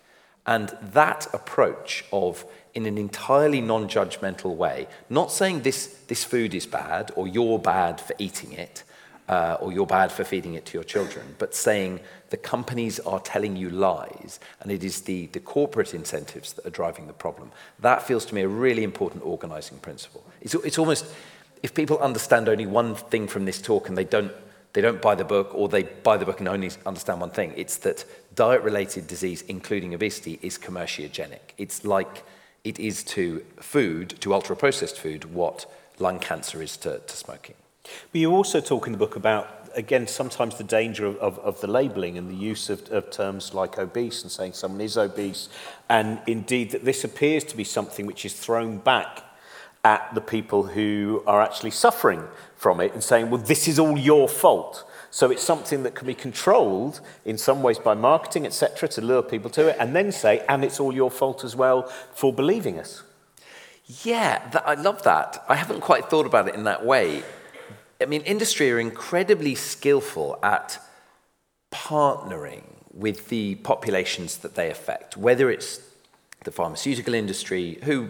And 0.45 0.69
that 0.93 1.27
approach 1.33 2.05
of, 2.13 2.45
in 2.73 2.85
an 2.85 2.97
entirely 2.97 3.59
non 3.59 3.89
judgmental 3.89 4.55
way, 4.55 4.87
not 5.09 5.29
saying 5.29 5.63
this, 5.63 5.87
this 6.07 6.23
food 6.23 6.53
is 6.53 6.65
bad 6.65 7.11
or 7.17 7.27
you're 7.27 7.59
bad 7.59 7.99
for 7.99 8.15
eating 8.17 8.53
it 8.53 8.85
uh, 9.27 9.57
or 9.59 9.73
you're 9.73 9.85
bad 9.85 10.13
for 10.13 10.23
feeding 10.23 10.53
it 10.53 10.65
to 10.67 10.75
your 10.75 10.85
children, 10.85 11.35
but 11.37 11.53
saying 11.53 11.99
the 12.29 12.37
companies 12.37 13.01
are 13.01 13.19
telling 13.19 13.57
you 13.57 13.69
lies 13.69 14.39
and 14.61 14.71
it 14.71 14.81
is 14.81 15.01
the, 15.01 15.25
the 15.27 15.41
corporate 15.41 15.93
incentives 15.93 16.53
that 16.53 16.65
are 16.65 16.69
driving 16.69 17.07
the 17.07 17.13
problem. 17.13 17.51
That 17.79 18.01
feels 18.01 18.25
to 18.27 18.35
me 18.35 18.43
a 18.43 18.47
really 18.47 18.85
important 18.85 19.25
organizing 19.25 19.79
principle. 19.79 20.23
It's, 20.39 20.53
it's 20.53 20.77
almost, 20.77 21.05
if 21.63 21.73
people 21.73 21.99
understand 21.99 22.47
only 22.49 22.65
one 22.65 22.95
thing 22.95 23.27
from 23.27 23.45
this 23.45 23.61
talk 23.61 23.89
and 23.89 23.97
they 23.97 24.03
don't 24.03 24.31
they 24.73 24.81
don't 24.81 25.01
buy 25.01 25.15
the 25.15 25.23
book 25.23 25.55
or 25.55 25.69
they 25.69 25.83
buy 25.83 26.17
the 26.17 26.25
book 26.25 26.39
and 26.39 26.47
only 26.47 26.69
understand 26.85 27.19
one 27.19 27.31
thing. 27.31 27.51
It's 27.55 27.77
that 27.77 28.05
diet 28.35 28.61
related 28.61 29.07
disease, 29.07 29.41
including 29.47 29.95
obesity, 29.95 30.37
is 30.43 30.59
commerciogenic. 30.59 31.39
It's 31.57 31.83
like 31.83 32.23
it 32.63 32.77
is 32.77 33.03
to 33.05 33.43
food, 33.59 34.21
to 34.21 34.35
ultra 34.35 34.55
processed 34.55 34.99
food, 34.99 35.33
what 35.33 35.65
lung 35.97 36.19
cancer 36.19 36.61
is 36.61 36.77
to, 36.77 36.99
to 36.99 37.17
smoking. 37.17 37.55
But 38.11 38.21
you 38.21 38.31
also 38.31 38.59
talk 38.59 38.85
in 38.85 38.91
the 38.91 38.99
book 38.99 39.15
about, 39.15 39.69
again, 39.73 40.05
sometimes 40.05 40.57
the 40.57 40.63
danger 40.63 41.05
of, 41.07 41.17
of, 41.17 41.39
of 41.39 41.61
the 41.61 41.67
labelling 41.67 42.17
and 42.17 42.29
the 42.29 42.35
use 42.35 42.69
of, 42.69 42.91
of 42.91 43.09
terms 43.09 43.53
like 43.53 43.79
obese 43.79 44.21
and 44.21 44.31
saying 44.31 44.53
someone 44.53 44.81
is 44.81 44.97
obese. 44.97 45.49
And 45.89 46.19
indeed, 46.27 46.71
that 46.71 46.85
this 46.85 47.03
appears 47.03 47.43
to 47.45 47.57
be 47.57 47.63
something 47.63 48.05
which 48.05 48.25
is 48.25 48.33
thrown 48.33 48.77
back 48.77 49.23
at 49.87 50.13
the 50.13 50.19
people 50.19 50.63
who 50.63 51.23
are 51.25 51.41
actually 51.41 51.71
suffering 51.71 52.21
from 52.57 52.81
it 52.81 52.91
and 52.91 53.01
saying, 53.01 53.29
well, 53.29 53.41
this 53.41 53.69
is 53.69 53.79
all 53.79 53.97
your 53.97 54.27
fault. 54.27 54.83
So 55.11 55.31
it's 55.31 55.41
something 55.41 55.83
that 55.83 55.95
can 55.95 56.05
be 56.05 56.13
controlled 56.13 56.99
in 57.23 57.37
some 57.37 57.63
ways 57.63 57.79
by 57.79 57.93
marketing, 57.93 58.45
etc., 58.45 58.89
to 58.89 59.01
lure 59.01 59.23
people 59.23 59.49
to 59.51 59.69
it, 59.69 59.77
and 59.79 59.95
then 59.95 60.11
say, 60.11 60.43
and 60.49 60.65
it's 60.65 60.81
all 60.81 60.93
your 60.93 61.09
fault 61.09 61.45
as 61.45 61.55
well 61.55 61.83
for 62.13 62.33
believing 62.33 62.77
us. 62.77 63.03
Yeah, 64.03 64.45
that, 64.49 64.67
I 64.67 64.73
love 64.73 65.03
that. 65.03 65.41
I 65.47 65.55
haven't 65.55 65.79
quite 65.79 66.09
thought 66.09 66.25
about 66.25 66.49
it 66.49 66.55
in 66.55 66.65
that 66.65 66.85
way. 66.85 67.23
I 68.01 68.05
mean, 68.05 68.23
industry 68.23 68.69
are 68.73 68.79
incredibly 68.81 69.55
skillful 69.55 70.37
at 70.43 70.79
partnering 71.71 72.65
with 72.93 73.29
the 73.29 73.55
populations 73.55 74.39
that 74.39 74.55
they 74.55 74.69
affect, 74.69 75.15
whether 75.15 75.49
it's 75.49 75.79
the 76.43 76.51
pharmaceutical 76.51 77.13
industry, 77.13 77.79
who 77.83 78.09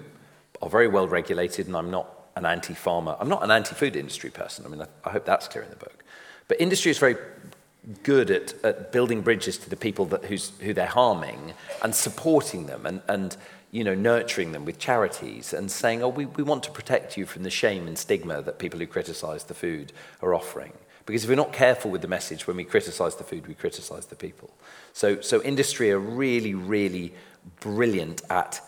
are 0.61 0.69
very 0.69 0.87
well 0.87 1.07
regulated, 1.07 1.67
and 1.67 1.75
I'm 1.75 1.91
not 1.91 2.09
an 2.35 2.45
anti 2.45 2.73
pharma. 2.73 3.17
I'm 3.19 3.29
not 3.29 3.43
an 3.43 3.51
anti 3.51 3.75
food 3.75 3.95
industry 3.95 4.29
person. 4.29 4.65
I 4.65 4.69
mean, 4.69 4.85
I, 5.03 5.09
hope 5.09 5.25
that's 5.25 5.47
clear 5.47 5.63
in 5.63 5.69
the 5.69 5.75
book. 5.75 6.03
But 6.47 6.61
industry 6.61 6.91
is 6.91 6.97
very 6.97 7.15
good 8.03 8.31
at, 8.31 8.53
at 8.63 8.91
building 8.91 9.21
bridges 9.21 9.57
to 9.59 9.69
the 9.69 9.75
people 9.75 10.05
that, 10.05 10.25
who 10.25 10.73
they're 10.73 10.85
harming 10.85 11.53
and 11.81 11.95
supporting 11.95 12.65
them 12.65 12.85
and, 12.85 13.01
and 13.07 13.37
you 13.71 13.83
know, 13.83 13.95
nurturing 13.95 14.51
them 14.51 14.65
with 14.65 14.77
charities 14.77 15.53
and 15.53 15.69
saying, 15.69 16.03
oh, 16.03 16.09
we, 16.09 16.25
we 16.25 16.43
want 16.43 16.63
to 16.63 16.71
protect 16.71 17.17
you 17.17 17.25
from 17.25 17.43
the 17.43 17.49
shame 17.49 17.87
and 17.87 17.97
stigma 17.97 18.41
that 18.41 18.59
people 18.59 18.79
who 18.79 18.87
criticize 18.87 19.45
the 19.45 19.53
food 19.53 19.91
are 20.21 20.33
offering. 20.33 20.73
Because 21.05 21.23
if 21.23 21.29
we're 21.29 21.35
not 21.35 21.53
careful 21.53 21.89
with 21.91 22.01
the 22.01 22.07
message, 22.07 22.47
when 22.47 22.57
we 22.57 22.65
criticize 22.65 23.15
the 23.15 23.23
food, 23.23 23.47
we 23.47 23.53
criticize 23.53 24.07
the 24.07 24.15
people. 24.15 24.53
So, 24.93 25.21
so 25.21 25.41
industry 25.41 25.91
are 25.91 25.99
really, 25.99 26.53
really 26.53 27.13
brilliant 27.61 28.21
at 28.29 28.61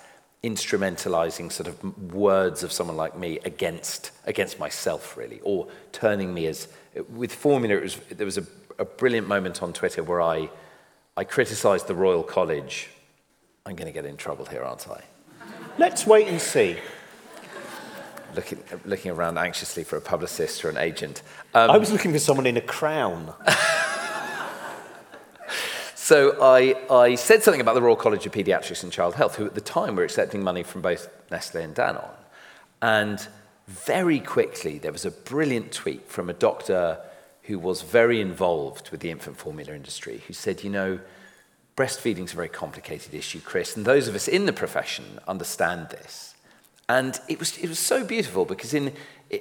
instrumentalizing 0.43 1.51
sort 1.51 1.67
of 1.67 2.13
words 2.13 2.63
of 2.63 2.71
someone 2.71 2.95
like 2.95 3.17
me 3.17 3.39
against, 3.43 4.11
against 4.25 4.59
myself, 4.59 5.17
really, 5.17 5.39
or 5.43 5.67
turning 5.91 6.33
me 6.33 6.47
as. 6.47 6.67
With 7.13 7.33
formula, 7.33 7.75
it 7.75 7.83
was, 7.83 7.95
there 8.09 8.25
was 8.25 8.37
a, 8.37 8.45
a 8.77 8.85
brilliant 8.85 9.27
moment 9.27 9.61
on 9.61 9.73
Twitter 9.73 10.01
where 10.01 10.21
I, 10.21 10.49
I 11.15 11.23
criticized 11.23 11.87
the 11.87 11.95
Royal 11.95 12.23
College. 12.23 12.89
I'm 13.65 13.75
going 13.75 13.87
to 13.87 13.93
get 13.93 14.05
in 14.05 14.17
trouble 14.17 14.45
here, 14.45 14.63
aren't 14.63 14.87
I? 14.87 15.03
Let's 15.77 16.07
wait 16.07 16.27
and 16.27 16.41
see. 16.41 16.77
Looking, 18.35 18.63
looking 18.85 19.11
around 19.11 19.37
anxiously 19.37 19.83
for 19.83 19.97
a 19.97 20.01
publicist 20.01 20.63
or 20.63 20.69
an 20.69 20.77
agent. 20.77 21.21
Um, 21.53 21.71
I 21.71 21.77
was 21.77 21.91
looking 21.91 22.11
for 22.11 22.19
someone 22.19 22.45
in 22.45 22.57
a 22.57 22.61
crown. 22.61 23.33
So 26.09 26.41
I, 26.41 26.73
I 26.89 27.13
said 27.13 27.43
something 27.43 27.61
about 27.61 27.75
the 27.75 27.83
Royal 27.83 27.95
College 27.95 28.25
of 28.25 28.31
Paediatrics 28.31 28.81
and 28.81 28.91
Child 28.91 29.13
Health, 29.13 29.35
who 29.35 29.45
at 29.45 29.53
the 29.53 29.61
time 29.61 29.95
were 29.95 30.03
accepting 30.03 30.43
money 30.43 30.63
from 30.63 30.81
both 30.81 31.07
Nestle 31.29 31.61
and 31.61 31.75
Danone. 31.75 32.09
And 32.81 33.27
very 33.67 34.19
quickly, 34.19 34.79
there 34.79 34.91
was 34.91 35.05
a 35.05 35.11
brilliant 35.11 35.71
tweet 35.71 36.09
from 36.09 36.27
a 36.27 36.33
doctor 36.33 36.97
who 37.43 37.59
was 37.59 37.83
very 37.83 38.21
involved 38.21 38.89
with 38.89 39.01
the 39.01 39.11
infant 39.11 39.37
formula 39.37 39.75
industry, 39.75 40.23
who 40.25 40.33
said, 40.33 40.63
you 40.63 40.71
know, 40.71 40.99
breastfeeding 41.77 42.23
is 42.23 42.33
a 42.33 42.37
very 42.37 42.49
complicated 42.49 43.13
issue, 43.13 43.39
Chris, 43.39 43.77
and 43.77 43.85
those 43.85 44.07
of 44.07 44.15
us 44.15 44.27
in 44.27 44.47
the 44.47 44.53
profession 44.53 45.19
understand 45.27 45.89
this. 45.91 46.33
And 46.87 47.19
it 47.27 47.37
was, 47.37 47.55
it 47.59 47.69
was 47.69 47.77
so 47.77 48.03
beautiful 48.03 48.45
because 48.45 48.73
in, 48.73 48.93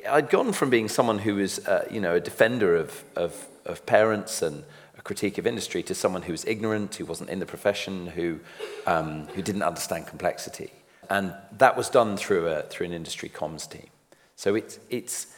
I'd 0.06 0.28
gone 0.28 0.52
from 0.52 0.68
being 0.68 0.90
someone 0.90 1.20
who 1.20 1.36
was, 1.36 1.66
uh, 1.66 1.88
you 1.90 2.02
know, 2.02 2.16
a 2.16 2.20
defender 2.20 2.76
of, 2.76 3.04
of, 3.16 3.46
of 3.64 3.86
parents 3.86 4.42
and 4.42 4.64
critique 5.02 5.38
of 5.38 5.46
industry 5.46 5.82
to 5.84 5.94
someone 5.94 6.22
who 6.22 6.32
was 6.32 6.44
ignorant, 6.44 6.94
who 6.96 7.04
wasn't 7.04 7.30
in 7.30 7.38
the 7.38 7.46
profession, 7.46 8.06
who, 8.06 8.40
um, 8.86 9.26
who 9.28 9.42
didn't 9.42 9.62
understand 9.62 10.06
complexity. 10.06 10.70
And 11.10 11.34
that 11.58 11.76
was 11.76 11.88
done 11.88 12.16
through, 12.16 12.48
a, 12.48 12.62
through 12.62 12.86
an 12.86 12.92
industry 12.92 13.28
comms 13.28 13.68
team. 13.70 13.88
So 14.36 14.54
it's, 14.54 14.78
it's, 14.90 15.28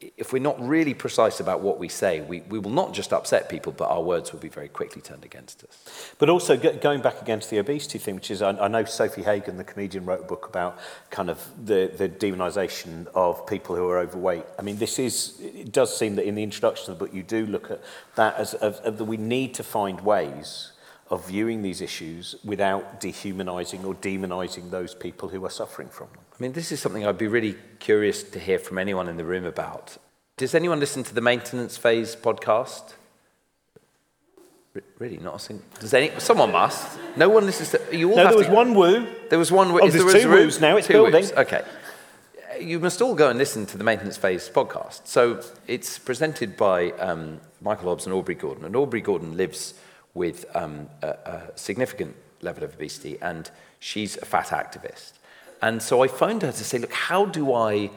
if 0.00 0.32
we're 0.32 0.42
not 0.42 0.60
really 0.60 0.94
precise 0.94 1.38
about 1.38 1.60
what 1.60 1.78
we 1.78 1.88
say, 1.88 2.20
we, 2.20 2.40
we 2.42 2.58
will 2.58 2.72
not 2.72 2.92
just 2.92 3.12
upset 3.12 3.48
people, 3.48 3.72
but 3.72 3.88
our 3.88 4.02
words 4.02 4.32
will 4.32 4.40
be 4.40 4.48
very 4.48 4.68
quickly 4.68 5.00
turned 5.00 5.24
against 5.24 5.62
us. 5.64 6.12
But 6.18 6.28
also 6.28 6.56
going 6.56 7.00
back 7.00 7.22
against 7.22 7.50
the 7.50 7.58
obesity 7.58 7.98
thing, 7.98 8.16
which 8.16 8.30
is, 8.30 8.42
I, 8.42 8.50
I 8.50 8.68
know 8.68 8.82
Sofie 8.82 9.24
Hagen, 9.24 9.56
the 9.56 9.64
comedian, 9.64 10.04
wrote 10.04 10.20
a 10.20 10.26
book 10.26 10.46
about 10.48 10.78
kind 11.10 11.30
of 11.30 11.44
the, 11.64 11.92
the 11.96 12.08
demonisation 12.08 13.06
of 13.14 13.46
people 13.46 13.76
who 13.76 13.88
are 13.88 13.98
overweight. 13.98 14.44
I 14.58 14.62
mean, 14.62 14.78
this 14.78 14.98
is, 14.98 15.40
it 15.40 15.72
does 15.72 15.96
seem 15.96 16.16
that 16.16 16.26
in 16.26 16.34
the 16.34 16.42
introduction 16.42 16.92
of 16.92 16.98
the 16.98 17.04
book, 17.04 17.14
you 17.14 17.22
do 17.22 17.46
look 17.46 17.70
at 17.70 17.80
that 18.16 18.34
as, 18.36 18.52
that 18.52 19.04
we 19.04 19.16
need 19.16 19.54
to 19.54 19.62
find 19.62 20.00
ways 20.00 20.72
of 21.10 21.26
viewing 21.26 21.62
these 21.62 21.80
issues 21.80 22.34
without 22.44 23.00
dehumanizing 23.00 23.84
or 23.84 23.94
demonizing 23.94 24.70
those 24.70 24.94
people 24.94 25.28
who 25.28 25.44
are 25.44 25.50
suffering 25.50 25.88
from 25.88 26.08
them. 26.12 26.20
I 26.38 26.42
mean, 26.42 26.52
this 26.52 26.70
is 26.70 26.78
something 26.80 27.04
I'd 27.04 27.18
be 27.18 27.26
really 27.26 27.56
curious 27.80 28.22
to 28.22 28.38
hear 28.38 28.60
from 28.60 28.78
anyone 28.78 29.08
in 29.08 29.16
the 29.16 29.24
room 29.24 29.44
about. 29.44 29.96
Does 30.36 30.54
anyone 30.54 30.78
listen 30.78 31.02
to 31.02 31.14
the 31.14 31.20
maintenance 31.20 31.76
phase 31.76 32.14
podcast? 32.14 32.94
Really, 34.98 35.16
not 35.16 35.36
a 35.36 35.38
single. 35.40 35.66
Does 35.80 35.92
any? 35.92 36.12
Someone 36.18 36.52
must. 36.52 36.96
No 37.16 37.28
one 37.28 37.44
listens 37.44 37.70
to. 37.70 37.80
You 37.90 38.10
all 38.10 38.16
no, 38.16 38.22
have 38.22 38.30
there 38.30 38.38
was 38.38 38.46
to, 38.46 38.52
one 38.52 38.74
woo. 38.74 39.08
There 39.28 39.38
was 39.38 39.50
one 39.50 39.72
woo. 39.72 39.80
Oh, 39.82 39.88
there's 39.88 40.04
there 40.04 40.22
two 40.22 40.28
woos 40.28 40.60
now. 40.60 40.76
It's 40.76 40.86
two 40.86 40.92
building. 40.92 41.22
Woos. 41.22 41.32
Okay. 41.32 41.64
You 42.60 42.78
must 42.78 43.02
all 43.02 43.16
go 43.16 43.28
and 43.30 43.38
listen 43.38 43.66
to 43.66 43.78
the 43.78 43.82
maintenance 43.82 44.16
phase 44.16 44.48
podcast. 44.48 45.06
So 45.08 45.42
it's 45.66 45.98
presented 45.98 46.56
by 46.56 46.92
um, 46.92 47.40
Michael 47.60 47.88
Hobbs 47.88 48.06
and 48.06 48.14
Aubrey 48.14 48.36
Gordon, 48.36 48.64
and 48.64 48.76
Aubrey 48.76 49.00
Gordon 49.00 49.36
lives 49.36 49.74
with 50.14 50.44
um, 50.54 50.88
a, 51.02 51.08
a 51.08 51.42
significant 51.56 52.14
level 52.42 52.62
of 52.62 52.74
obesity, 52.74 53.18
and 53.20 53.50
she's 53.80 54.16
a 54.18 54.24
fat 54.24 54.48
activist. 54.48 55.17
And 55.62 55.82
so 55.82 56.02
I 56.02 56.08
phoned 56.08 56.42
her 56.42 56.52
to 56.52 56.64
say, 56.64 56.78
look, 56.78 56.92
how 56.92 57.24
do 57.24 57.52
I, 57.52 57.90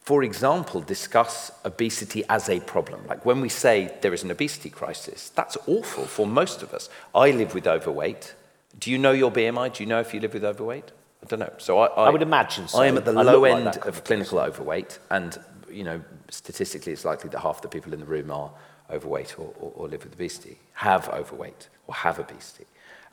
for 0.00 0.22
example, 0.22 0.80
discuss 0.80 1.52
obesity 1.64 2.24
as 2.28 2.48
a 2.48 2.60
problem? 2.60 3.06
Like 3.06 3.24
when 3.24 3.40
we 3.40 3.48
say 3.48 3.94
there 4.00 4.14
is 4.14 4.22
an 4.22 4.30
obesity 4.30 4.70
crisis, 4.70 5.30
that's 5.30 5.56
awful 5.66 6.04
for 6.04 6.26
most 6.26 6.62
of 6.62 6.74
us. 6.74 6.88
I 7.14 7.30
live 7.30 7.54
with 7.54 7.66
overweight. 7.66 8.34
Do 8.78 8.90
you 8.90 8.98
know 8.98 9.12
your 9.12 9.30
BMI? 9.30 9.72
Do 9.72 9.82
you 9.82 9.88
know 9.88 10.00
if 10.00 10.12
you 10.12 10.20
live 10.20 10.34
with 10.34 10.44
overweight? 10.44 10.92
I 11.22 11.26
don't 11.26 11.40
know. 11.40 11.52
So 11.58 11.78
I, 11.78 11.86
I, 11.86 12.04
I 12.06 12.10
would 12.10 12.22
imagine 12.22 12.68
so. 12.68 12.80
I 12.80 12.86
am 12.86 12.96
at 12.98 13.04
the 13.04 13.12
I 13.12 13.22
low 13.22 13.44
end 13.44 13.64
like 13.66 13.86
of 13.86 14.04
clinical 14.04 14.38
overweight, 14.38 14.98
and 15.10 15.38
you 15.70 15.84
know, 15.84 16.02
statistically, 16.30 16.92
it's 16.92 17.04
likely 17.04 17.30
that 17.30 17.40
half 17.40 17.62
the 17.62 17.68
people 17.68 17.92
in 17.92 18.00
the 18.00 18.06
room 18.06 18.30
are 18.30 18.50
overweight 18.90 19.38
or, 19.38 19.52
or, 19.58 19.72
or 19.74 19.88
live 19.88 20.04
with 20.04 20.14
obesity, 20.14 20.58
have 20.74 21.08
overweight 21.08 21.68
or 21.86 21.94
have 21.94 22.18
obesity. 22.18 22.66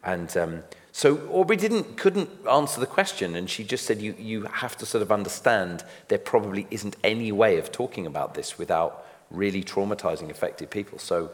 And 0.04 0.36
um, 0.38 0.64
so 0.96 1.28
Aubrey 1.32 1.58
didn't, 1.58 1.98
couldn't 1.98 2.30
answer 2.48 2.80
the 2.80 2.86
question, 2.86 3.36
and 3.36 3.50
she 3.50 3.64
just 3.64 3.88
said, 3.88 4.00
you, 4.00 4.14
you 4.20 4.44
have 4.44 4.78
to 4.78 4.86
sort 4.86 5.02
of 5.02 5.12
understand 5.12 5.84
there 6.08 6.20
probably 6.20 6.68
isn't 6.70 6.96
any 7.04 7.32
way 7.32 7.58
of 7.58 7.72
talking 7.72 8.06
about 8.06 8.36
this 8.36 8.60
without 8.60 9.04
really 9.32 9.64
traumatizing 9.64 10.30
affected 10.30 10.70
people. 10.70 11.00
So 11.00 11.32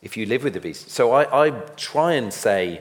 if 0.00 0.16
you 0.16 0.24
live 0.24 0.42
with 0.42 0.56
obesity, 0.56 0.88
so 0.88 1.12
I, 1.12 1.48
I 1.48 1.50
try 1.76 2.14
and 2.14 2.32
say, 2.32 2.80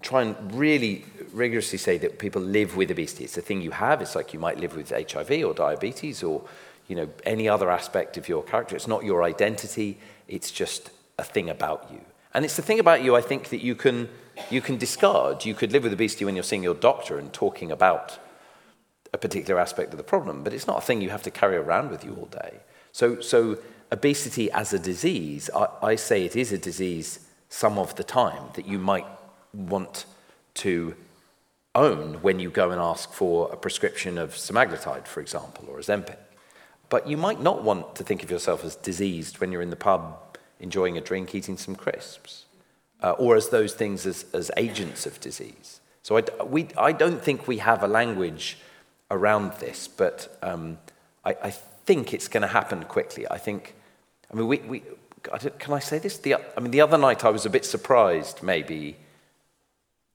try 0.00 0.22
and 0.22 0.54
really 0.54 1.04
rigorously 1.34 1.76
say 1.76 1.98
that 1.98 2.18
people 2.18 2.40
live 2.40 2.74
with 2.74 2.90
obesity. 2.90 3.24
It's 3.24 3.36
a 3.36 3.42
thing 3.42 3.60
you 3.60 3.70
have. 3.70 4.00
It's 4.00 4.16
like 4.16 4.32
you 4.32 4.40
might 4.40 4.58
live 4.58 4.74
with 4.74 4.90
HIV 4.90 5.44
or 5.44 5.52
diabetes 5.52 6.22
or 6.22 6.42
you 6.88 6.96
know 6.96 7.08
any 7.24 7.50
other 7.50 7.70
aspect 7.70 8.16
of 8.16 8.30
your 8.30 8.42
character. 8.42 8.76
It's 8.76 8.88
not 8.88 9.04
your 9.04 9.22
identity. 9.22 9.98
It's 10.26 10.50
just 10.50 10.90
a 11.18 11.24
thing 11.24 11.50
about 11.50 11.90
you. 11.92 12.00
And 12.34 12.44
it's 12.44 12.56
the 12.56 12.62
thing 12.62 12.80
about 12.80 13.02
you, 13.02 13.14
I 13.14 13.20
think, 13.20 13.50
that 13.50 13.62
you 13.62 13.74
can, 13.74 14.08
you 14.50 14.60
can 14.60 14.78
discard. 14.78 15.44
You 15.44 15.54
could 15.54 15.72
live 15.72 15.82
with 15.82 15.92
obesity 15.92 16.24
when 16.24 16.34
you're 16.34 16.44
seeing 16.44 16.62
your 16.62 16.74
doctor 16.74 17.18
and 17.18 17.32
talking 17.32 17.70
about 17.70 18.18
a 19.12 19.18
particular 19.18 19.60
aspect 19.60 19.92
of 19.92 19.98
the 19.98 20.04
problem, 20.04 20.42
but 20.42 20.52
it's 20.52 20.66
not 20.66 20.78
a 20.78 20.80
thing 20.80 21.02
you 21.02 21.10
have 21.10 21.22
to 21.22 21.30
carry 21.30 21.56
around 21.56 21.90
with 21.90 22.04
you 22.04 22.14
all 22.14 22.26
day. 22.26 22.60
So, 22.92 23.20
so 23.20 23.58
obesity 23.90 24.50
as 24.50 24.72
a 24.72 24.78
disease, 24.78 25.50
I, 25.54 25.68
I 25.82 25.94
say 25.96 26.24
it 26.24 26.34
is 26.34 26.52
a 26.52 26.58
disease 26.58 27.20
some 27.48 27.78
of 27.78 27.94
the 27.96 28.04
time 28.04 28.44
that 28.54 28.66
you 28.66 28.78
might 28.78 29.06
want 29.52 30.06
to 30.54 30.94
own 31.74 32.14
when 32.22 32.38
you 32.38 32.50
go 32.50 32.70
and 32.70 32.80
ask 32.80 33.12
for 33.12 33.52
a 33.52 33.56
prescription 33.56 34.16
of 34.16 34.34
semaglutide, 34.34 35.06
for 35.06 35.20
example, 35.20 35.66
or 35.68 35.78
Ozempic. 35.78 36.16
But 36.88 37.06
you 37.06 37.16
might 37.16 37.40
not 37.40 37.62
want 37.62 37.94
to 37.96 38.04
think 38.04 38.22
of 38.22 38.30
yourself 38.30 38.64
as 38.64 38.76
diseased 38.76 39.38
when 39.38 39.52
you're 39.52 39.62
in 39.62 39.70
the 39.70 39.76
pub 39.76 40.31
enjoying 40.62 40.96
a 40.96 41.00
drink, 41.00 41.34
eating 41.34 41.58
some 41.58 41.74
crisps, 41.74 42.46
uh, 43.02 43.10
or 43.12 43.36
as 43.36 43.48
those 43.48 43.74
things 43.74 44.06
as, 44.06 44.24
as 44.32 44.50
agents 44.56 45.06
of 45.06 45.20
disease. 45.20 45.80
So 46.02 46.18
I, 46.18 46.44
we, 46.44 46.68
I 46.78 46.92
don't 46.92 47.22
think 47.22 47.46
we 47.46 47.58
have 47.58 47.82
a 47.82 47.88
language 47.88 48.58
around 49.10 49.52
this, 49.60 49.88
but 49.88 50.38
um, 50.42 50.78
I, 51.24 51.36
I, 51.42 51.50
think 51.84 52.14
it's 52.14 52.28
going 52.28 52.42
to 52.42 52.46
happen 52.46 52.84
quickly. 52.84 53.26
I 53.28 53.38
think, 53.38 53.74
I 54.32 54.36
mean, 54.36 54.46
we, 54.46 54.58
we, 54.58 54.82
can 55.58 55.74
I 55.74 55.80
say 55.80 55.98
this? 55.98 56.16
The, 56.18 56.36
I 56.36 56.60
mean, 56.60 56.70
the 56.70 56.80
other 56.80 56.96
night 56.96 57.24
I 57.24 57.30
was 57.30 57.44
a 57.44 57.50
bit 57.50 57.64
surprised, 57.64 58.40
maybe, 58.40 58.96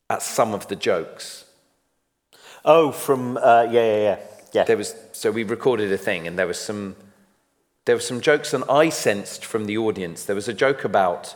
at 0.09 0.21
some 0.21 0.53
of 0.53 0.69
the 0.69 0.77
jokes. 0.77 1.43
Oh, 2.63 2.93
from, 2.93 3.35
uh, 3.35 3.67
yeah, 3.69 3.85
yeah, 3.85 3.97
yeah. 3.97 4.19
Yeah. 4.53 4.63
There 4.63 4.77
was, 4.77 4.95
so 5.11 5.29
we 5.29 5.43
recorded 5.43 5.91
a 5.91 5.97
thing, 5.97 6.25
and 6.25 6.39
there 6.39 6.47
was 6.47 6.59
some, 6.59 6.95
there 7.87 7.95
were 7.95 8.01
some 8.01 8.19
jokes, 8.19 8.53
and 8.53 8.65
I 8.69 8.89
sensed 8.89 9.45
from 9.45 9.65
the 9.65 9.77
audience 9.77 10.25
there 10.25 10.35
was 10.35 10.49
a 10.49 10.53
joke 10.53 10.83
about 10.83 11.35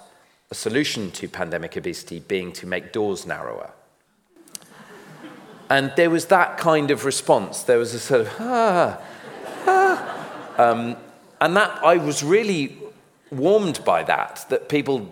a 0.52 0.56
solution 0.56 1.10
to 1.12 1.30
pandemic 1.30 1.78
obesity 1.78 2.20
being 2.20 2.52
to 2.52 2.68
make 2.68 2.92
doors 2.92 3.26
narrower. 3.26 3.72
And 5.70 5.94
there 5.96 6.10
was 6.10 6.26
that 6.26 6.58
kind 6.58 6.92
of 6.92 7.06
response. 7.06 7.64
There 7.64 7.78
was 7.78 7.94
a 7.94 8.00
sort 8.00 8.22
of, 8.22 8.34
ah, 8.42 9.02
ah. 9.66 10.62
Um, 10.62 10.98
and 11.40 11.56
that, 11.56 11.84
I 11.86 11.96
was 11.96 12.22
really 12.22 12.78
warmed 13.32 13.86
by 13.86 14.04
that, 14.04 14.46
that 14.50 14.68
people, 14.68 15.10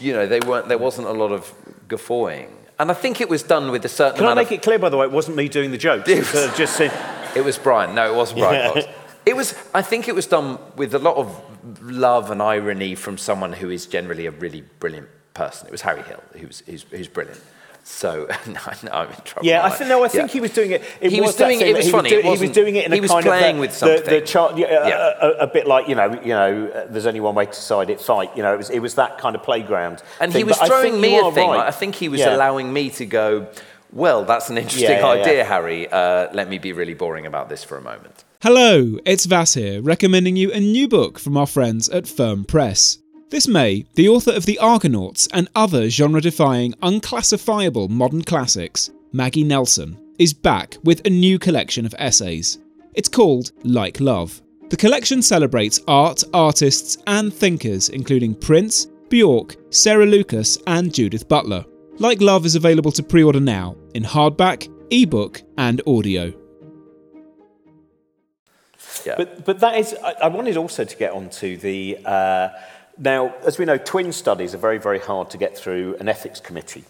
you 0.00 0.14
know, 0.14 0.26
they 0.26 0.40
weren't, 0.40 0.68
there 0.68 0.78
wasn't 0.78 1.08
a 1.08 1.12
lot 1.12 1.32
of 1.32 1.52
guffawing. 1.86 2.48
And 2.78 2.90
I 2.90 2.94
think 2.94 3.20
it 3.20 3.28
was 3.28 3.42
done 3.42 3.70
with 3.70 3.84
a 3.84 3.90
certain 3.90 4.20
Can 4.20 4.26
I 4.26 4.32
make 4.32 4.46
of, 4.46 4.52
it 4.52 4.62
clear, 4.62 4.78
by 4.78 4.88
the 4.88 4.96
way, 4.96 5.04
it 5.04 5.12
wasn't 5.12 5.36
me 5.36 5.50
doing 5.50 5.70
the 5.70 5.76
jokes? 5.76 6.08
It 6.08 6.32
was, 6.32 6.56
just 6.56 6.76
saying, 6.76 6.92
it 7.36 7.44
was 7.44 7.58
Brian. 7.58 7.94
No, 7.94 8.10
it 8.10 8.16
wasn't 8.16 8.40
Brian 8.40 8.72
yeah. 8.76 8.92
It 9.26 9.36
was, 9.36 9.54
I 9.74 9.82
think 9.82 10.08
it 10.08 10.14
was 10.14 10.26
done 10.26 10.58
with 10.76 10.94
a 10.94 10.98
lot 10.98 11.16
of 11.16 11.82
love 11.82 12.30
and 12.30 12.42
irony 12.42 12.94
from 12.94 13.18
someone 13.18 13.52
who 13.52 13.70
is 13.70 13.86
generally 13.86 14.26
a 14.26 14.30
really 14.30 14.62
brilliant 14.80 15.08
person. 15.34 15.66
It 15.66 15.72
was 15.72 15.82
Harry 15.82 16.02
Hill, 16.02 16.22
who's, 16.32 16.60
who's, 16.66 16.84
who's 16.84 17.08
brilliant. 17.08 17.40
So 17.88 18.28
no, 18.46 18.60
I'm 18.92 19.08
in 19.08 19.14
trouble. 19.24 19.46
Yeah, 19.48 19.64
I 19.64 19.70
think 19.70 19.88
no. 19.88 20.04
I 20.04 20.08
think 20.08 20.28
yeah. 20.28 20.32
he 20.34 20.40
was 20.40 20.52
doing 20.52 20.72
it. 20.72 20.82
it 21.00 21.10
he 21.10 21.20
was, 21.20 21.28
was 21.28 21.36
doing 21.36 21.60
it. 21.60 21.68
It 21.68 21.76
was 21.76 21.86
he 21.86 21.90
funny. 21.90 22.14
Was 22.14 22.22
do, 22.22 22.30
he 22.30 22.46
was 22.46 22.50
doing 22.50 22.76
it 22.76 22.84
in 22.84 22.92
he 22.92 22.98
a 22.98 23.02
was 23.02 23.10
kind 23.10 23.24
playing 23.24 23.56
of 23.56 23.60
with 23.60 23.72
something. 23.72 24.04
The, 24.04 24.20
the 24.20 24.20
chart, 24.20 24.58
yeah, 24.58 24.86
yeah. 24.86 25.14
A, 25.20 25.26
a, 25.26 25.30
a, 25.38 25.46
bit 25.46 25.66
like 25.66 25.88
you 25.88 25.94
know, 25.94 26.12
you 26.20 26.28
know, 26.28 26.68
uh, 26.68 26.86
there's 26.90 27.06
only 27.06 27.20
one 27.20 27.34
way 27.34 27.46
to 27.46 27.50
decide 27.50 27.88
it. 27.88 27.98
Fight. 27.98 28.36
You 28.36 28.42
know, 28.42 28.52
it 28.52 28.58
was 28.58 28.68
it 28.68 28.80
was 28.80 28.94
that 28.96 29.16
kind 29.16 29.34
of 29.34 29.42
playground. 29.42 30.02
And 30.20 30.30
thing. 30.30 30.40
he 30.40 30.44
was 30.44 30.58
but 30.58 30.66
throwing 30.66 31.00
me 31.00 31.18
a 31.18 31.32
thing. 31.32 31.48
Right. 31.48 31.66
I 31.66 31.70
think 31.70 31.94
he 31.94 32.10
was 32.10 32.20
allowing 32.20 32.70
me 32.72 32.90
to 32.90 33.06
go. 33.06 33.48
Well, 33.90 34.26
that's 34.26 34.50
an 34.50 34.58
interesting 34.58 35.02
idea, 35.02 35.44
Harry. 35.44 35.88
Uh, 35.90 36.28
let 36.34 36.46
me 36.50 36.58
be 36.58 36.74
really 36.74 36.94
boring 36.94 37.24
about 37.24 37.48
this 37.48 37.64
for 37.64 37.78
a 37.78 37.82
moment. 37.82 38.22
Hello, 38.40 38.96
it's 39.04 39.26
Vass 39.26 39.54
here, 39.54 39.82
recommending 39.82 40.36
you 40.36 40.52
a 40.52 40.60
new 40.60 40.86
book 40.86 41.18
from 41.18 41.36
our 41.36 41.44
friends 41.44 41.88
at 41.88 42.06
Firm 42.06 42.44
Press. 42.44 42.98
This 43.30 43.48
May, 43.48 43.84
the 43.96 44.08
author 44.08 44.30
of 44.30 44.46
The 44.46 44.60
Argonauts 44.60 45.26
and 45.32 45.48
other 45.56 45.90
genre 45.90 46.20
defying, 46.20 46.72
unclassifiable 46.80 47.88
modern 47.88 48.22
classics, 48.22 48.90
Maggie 49.10 49.42
Nelson, 49.42 49.98
is 50.20 50.32
back 50.32 50.76
with 50.84 51.04
a 51.04 51.10
new 51.10 51.40
collection 51.40 51.84
of 51.84 51.96
essays. 51.98 52.58
It's 52.94 53.08
called 53.08 53.50
Like 53.64 53.98
Love. 53.98 54.40
The 54.68 54.76
collection 54.76 55.20
celebrates 55.20 55.80
art, 55.88 56.22
artists, 56.32 56.96
and 57.08 57.34
thinkers, 57.34 57.88
including 57.88 58.36
Prince, 58.36 58.86
Bjork, 59.08 59.56
Sarah 59.70 60.06
Lucas, 60.06 60.58
and 60.68 60.94
Judith 60.94 61.26
Butler. 61.26 61.64
Like 61.98 62.20
Love 62.20 62.46
is 62.46 62.54
available 62.54 62.92
to 62.92 63.02
pre 63.02 63.24
order 63.24 63.40
now 63.40 63.74
in 63.94 64.04
hardback, 64.04 64.72
ebook, 64.92 65.42
and 65.56 65.82
audio. 65.88 66.32
Yeah. 69.06 69.14
But, 69.16 69.44
but 69.44 69.60
that 69.60 69.76
is, 69.76 69.94
I, 70.02 70.12
I 70.22 70.28
wanted 70.28 70.56
also 70.56 70.84
to 70.84 70.96
get 70.96 71.12
onto 71.12 71.56
the. 71.56 71.98
Uh, 72.04 72.48
now, 72.98 73.34
as 73.46 73.58
we 73.58 73.64
know, 73.64 73.78
twin 73.78 74.12
studies 74.12 74.54
are 74.54 74.58
very, 74.58 74.78
very 74.78 74.98
hard 74.98 75.30
to 75.30 75.38
get 75.38 75.56
through 75.56 75.96
an 76.00 76.08
ethics 76.08 76.40
committee. 76.40 76.84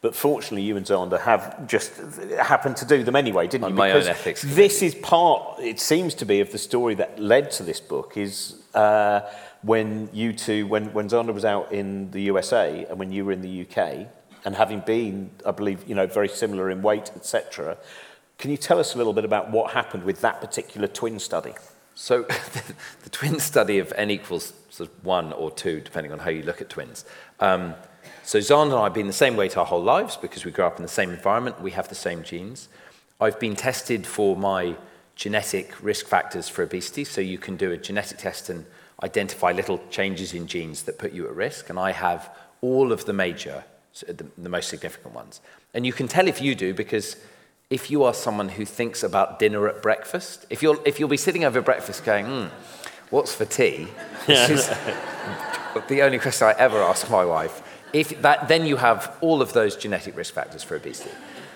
But 0.00 0.16
fortunately, 0.16 0.62
you 0.62 0.76
and 0.76 0.84
Xander 0.84 1.20
have 1.20 1.68
just 1.68 1.92
happened 2.36 2.76
to 2.78 2.84
do 2.84 3.04
them 3.04 3.14
anyway, 3.14 3.46
didn't 3.46 3.66
On 3.66 3.70
you? 3.70 3.76
My 3.76 3.88
because 3.88 4.06
own 4.06 4.10
ethics. 4.10 4.40
Committee. 4.40 4.60
This 4.60 4.82
is 4.82 4.94
part, 4.96 5.60
it 5.60 5.78
seems 5.78 6.14
to 6.14 6.24
be, 6.24 6.40
of 6.40 6.50
the 6.50 6.58
story 6.58 6.96
that 6.96 7.20
led 7.20 7.52
to 7.52 7.62
this 7.62 7.78
book 7.78 8.16
is 8.16 8.56
uh, 8.74 9.20
when 9.62 10.10
you 10.12 10.32
two, 10.32 10.66
when, 10.66 10.92
when 10.92 11.08
Xander 11.08 11.32
was 11.32 11.44
out 11.44 11.70
in 11.70 12.10
the 12.10 12.22
USA 12.22 12.84
and 12.86 12.98
when 12.98 13.12
you 13.12 13.24
were 13.24 13.30
in 13.30 13.42
the 13.42 13.64
UK, 13.64 14.08
and 14.44 14.56
having 14.56 14.80
been, 14.80 15.30
I 15.46 15.52
believe, 15.52 15.88
you 15.88 15.94
know, 15.94 16.08
very 16.08 16.28
similar 16.28 16.70
in 16.70 16.82
weight, 16.82 17.12
etc. 17.14 17.76
Can 18.42 18.50
you 18.50 18.56
tell 18.56 18.80
us 18.80 18.96
a 18.96 18.98
little 18.98 19.12
bit 19.12 19.24
about 19.24 19.52
what 19.52 19.70
happened 19.70 20.02
with 20.02 20.20
that 20.22 20.40
particular 20.40 20.88
twin 20.88 21.20
study? 21.20 21.52
So, 21.94 22.22
the, 22.22 22.74
the 23.04 23.10
twin 23.10 23.38
study 23.38 23.78
of 23.78 23.92
n 23.94 24.10
equals 24.10 24.52
sort 24.68 24.90
of 24.90 25.04
one 25.04 25.32
or 25.32 25.52
two, 25.52 25.80
depending 25.80 26.10
on 26.12 26.18
how 26.18 26.30
you 26.30 26.42
look 26.42 26.60
at 26.60 26.68
twins. 26.68 27.04
Um, 27.38 27.76
so, 28.24 28.40
Xand 28.40 28.64
and 28.64 28.74
I 28.74 28.82
have 28.82 28.94
been 28.94 29.06
the 29.06 29.12
same 29.12 29.36
weight 29.36 29.56
our 29.56 29.64
whole 29.64 29.80
lives 29.80 30.16
because 30.16 30.44
we 30.44 30.50
grew 30.50 30.64
up 30.64 30.76
in 30.76 30.82
the 30.82 30.88
same 30.88 31.10
environment, 31.10 31.60
we 31.60 31.70
have 31.70 31.88
the 31.88 31.94
same 31.94 32.24
genes. 32.24 32.68
I've 33.20 33.38
been 33.38 33.54
tested 33.54 34.08
for 34.08 34.34
my 34.34 34.74
genetic 35.14 35.80
risk 35.80 36.06
factors 36.06 36.48
for 36.48 36.64
obesity, 36.64 37.04
so 37.04 37.20
you 37.20 37.38
can 37.38 37.56
do 37.56 37.70
a 37.70 37.76
genetic 37.76 38.18
test 38.18 38.50
and 38.50 38.66
identify 39.04 39.52
little 39.52 39.80
changes 39.88 40.34
in 40.34 40.48
genes 40.48 40.82
that 40.82 40.98
put 40.98 41.12
you 41.12 41.28
at 41.28 41.36
risk, 41.36 41.70
and 41.70 41.78
I 41.78 41.92
have 41.92 42.36
all 42.60 42.90
of 42.90 43.04
the 43.04 43.12
major, 43.12 43.62
the, 44.04 44.26
the 44.36 44.48
most 44.48 44.68
significant 44.68 45.14
ones. 45.14 45.40
And 45.74 45.86
you 45.86 45.92
can 45.92 46.08
tell 46.08 46.26
if 46.26 46.40
you 46.40 46.56
do 46.56 46.74
because 46.74 47.14
if 47.72 47.90
you 47.90 48.04
are 48.04 48.12
someone 48.12 48.50
who 48.50 48.66
thinks 48.66 49.02
about 49.02 49.38
dinner 49.38 49.66
at 49.66 49.80
breakfast, 49.80 50.44
if, 50.50 50.62
you'll, 50.62 50.78
if 50.84 51.00
you'll 51.00 51.08
be 51.08 51.16
sitting 51.16 51.42
over 51.42 51.62
breakfast 51.62 52.04
going, 52.04 52.26
hmm, 52.26 52.46
what's 53.08 53.34
for 53.34 53.46
tea? 53.46 53.88
This 54.26 54.50
is 54.50 54.68
the 55.88 56.02
only 56.02 56.18
question 56.18 56.48
I 56.48 56.52
ever 56.58 56.82
ask 56.82 57.08
my 57.10 57.24
wife. 57.24 57.62
If 57.94 58.20
that, 58.20 58.46
then 58.46 58.66
you 58.66 58.76
have 58.76 59.16
all 59.22 59.40
of 59.40 59.54
those 59.54 59.74
genetic 59.74 60.14
risk 60.18 60.34
factors 60.34 60.62
for 60.62 60.76
obesity. 60.76 61.10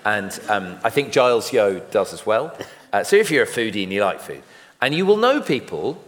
And 0.07 0.41
um, 0.49 0.79
I 0.83 0.89
think 0.89 1.13
Giles 1.13 1.53
Yeo 1.53 1.81
does 1.81 2.15
as 2.15 2.25
well. 2.25 2.57
Uh, 2.95 3.05
so 3.05 3.17
if 3.17 3.31
you're 3.31 3.45
a 3.45 3.47
foodie 3.47 3.83
and 3.83 3.93
you 3.93 4.03
like 4.03 4.21
food, 4.21 4.43
and 4.81 4.95
you 4.95 5.05
will 5.05 5.19
know 5.19 5.43
people 5.43 6.03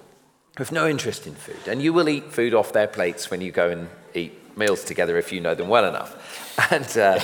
who 0.57 0.65
have 0.65 0.73
no 0.73 0.89
interest 0.89 1.27
in 1.27 1.35
food, 1.35 1.69
and 1.69 1.83
you 1.83 1.93
will 1.93 2.09
eat 2.09 2.33
food 2.33 2.55
off 2.55 2.73
their 2.73 2.89
plates 2.89 3.31
when 3.31 3.43
you 3.43 3.53
go 3.53 3.69
and 3.69 3.91
eat 4.15 4.33
meals 4.57 4.85
together 4.85 5.19
if 5.19 5.33
you 5.33 5.41
know 5.43 5.55
them 5.55 5.69
well 5.69 5.85
enough. 5.85 6.17
And, 6.73 6.99
uh, 6.99 7.21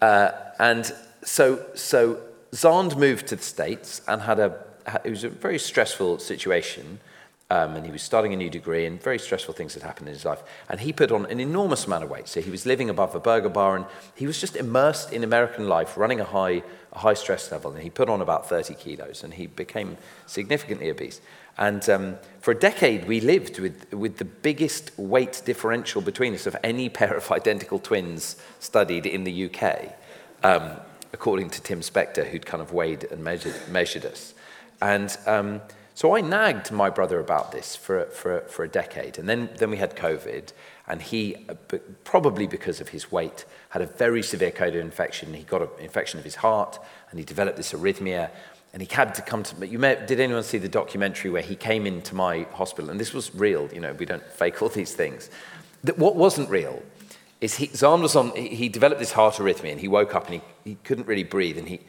uh, 0.00 0.30
and 0.60 0.92
so, 1.24 1.64
so 1.74 2.20
Xand 2.52 2.96
moved 2.96 3.26
to 3.28 3.36
the 3.36 3.42
States 3.42 4.00
and 4.08 4.22
had 4.22 4.38
a, 4.38 4.58
it 5.04 5.10
was 5.10 5.24
a 5.24 5.28
very 5.28 5.58
stressful 5.58 6.18
situation. 6.18 7.00
Um, 7.50 7.76
and 7.76 7.86
he 7.86 7.90
was 7.90 8.02
starting 8.02 8.34
a 8.34 8.36
new 8.36 8.50
degree, 8.50 8.84
and 8.84 9.02
very 9.02 9.18
stressful 9.18 9.54
things 9.54 9.72
had 9.72 9.82
happened 9.82 10.08
in 10.08 10.12
his 10.12 10.26
life. 10.26 10.42
And 10.68 10.80
he 10.80 10.92
put 10.92 11.10
on 11.10 11.24
an 11.26 11.40
enormous 11.40 11.86
amount 11.86 12.04
of 12.04 12.10
weight. 12.10 12.28
So 12.28 12.42
he 12.42 12.50
was 12.50 12.66
living 12.66 12.90
above 12.90 13.14
a 13.14 13.20
burger 13.20 13.48
bar, 13.48 13.74
and 13.74 13.86
he 14.14 14.26
was 14.26 14.38
just 14.38 14.54
immersed 14.54 15.14
in 15.14 15.24
American 15.24 15.66
life, 15.66 15.96
running 15.96 16.20
a 16.20 16.24
high, 16.24 16.62
a 16.92 16.98
high 16.98 17.14
stress 17.14 17.50
level. 17.50 17.72
And 17.72 17.82
he 17.82 17.88
put 17.88 18.10
on 18.10 18.20
about 18.20 18.50
30 18.50 18.74
kilos, 18.74 19.24
and 19.24 19.32
he 19.32 19.46
became 19.46 19.96
significantly 20.26 20.90
obese. 20.90 21.22
And 21.56 21.88
um, 21.88 22.16
for 22.40 22.50
a 22.50 22.58
decade, 22.58 23.08
we 23.08 23.20
lived 23.20 23.58
with, 23.58 23.94
with 23.94 24.18
the 24.18 24.26
biggest 24.26 24.96
weight 24.98 25.40
differential 25.46 26.02
between 26.02 26.34
us 26.34 26.46
of 26.46 26.54
any 26.62 26.90
pair 26.90 27.16
of 27.16 27.32
identical 27.32 27.78
twins 27.78 28.36
studied 28.60 29.06
in 29.06 29.24
the 29.24 29.50
UK. 29.50 29.94
Um, 30.44 30.76
according 31.12 31.50
to 31.50 31.62
Tim 31.62 31.80
Spector, 31.80 32.26
who'd 32.26 32.46
kind 32.46 32.62
of 32.62 32.72
weighed 32.72 33.04
and 33.04 33.22
measured, 33.22 33.54
measured 33.70 34.04
us. 34.04 34.34
And 34.80 35.16
um, 35.26 35.60
so 35.94 36.14
I 36.14 36.20
nagged 36.20 36.70
my 36.70 36.90
brother 36.90 37.18
about 37.18 37.50
this 37.50 37.74
for, 37.74 38.04
for, 38.06 38.42
for 38.42 38.64
a 38.64 38.68
decade. 38.68 39.18
And 39.18 39.28
then, 39.28 39.48
then 39.56 39.70
we 39.70 39.78
had 39.78 39.96
COVID, 39.96 40.52
and 40.86 41.02
he, 41.02 41.46
uh, 41.48 41.54
probably 42.04 42.46
because 42.46 42.80
of 42.80 42.90
his 42.90 43.10
weight, 43.10 43.44
had 43.70 43.82
a 43.82 43.86
very 43.86 44.22
severe 44.22 44.52
COVID 44.52 44.80
infection. 44.80 45.34
He 45.34 45.42
got 45.42 45.62
an 45.62 45.68
infection 45.80 46.18
of 46.18 46.24
his 46.24 46.36
heart, 46.36 46.78
and 47.10 47.18
he 47.18 47.24
developed 47.24 47.56
this 47.56 47.72
arrhythmia. 47.72 48.30
And 48.72 48.82
he 48.82 48.88
had 48.94 49.14
to 49.14 49.22
come 49.22 49.42
to. 49.44 49.66
You 49.66 49.78
may, 49.78 49.98
did 50.06 50.20
anyone 50.20 50.42
see 50.42 50.58
the 50.58 50.68
documentary 50.68 51.30
where 51.30 51.42
he 51.42 51.56
came 51.56 51.86
into 51.86 52.14
my 52.14 52.42
hospital? 52.52 52.90
And 52.90 53.00
this 53.00 53.14
was 53.14 53.34
real. 53.34 53.68
You 53.72 53.80
know, 53.80 53.94
we 53.94 54.04
don't 54.04 54.22
fake 54.22 54.60
all 54.60 54.68
these 54.68 54.92
things. 54.92 55.30
That 55.84 55.98
what 55.98 56.16
wasn't 56.16 56.50
real 56.50 56.82
is 57.40 57.56
he, 57.56 57.68
Xand 57.68 58.02
was 58.02 58.16
on, 58.16 58.34
he, 58.34 58.48
he 58.48 58.68
developed 58.68 59.00
this 59.00 59.12
heart 59.12 59.34
arrhythmia 59.34 59.72
and 59.72 59.80
he 59.80 59.88
woke 59.88 60.14
up 60.14 60.26
and 60.26 60.34
he, 60.34 60.70
he 60.70 60.74
couldn't 60.84 61.06
really 61.06 61.24
breathe 61.24 61.58
and 61.58 61.68
he, 61.68 61.80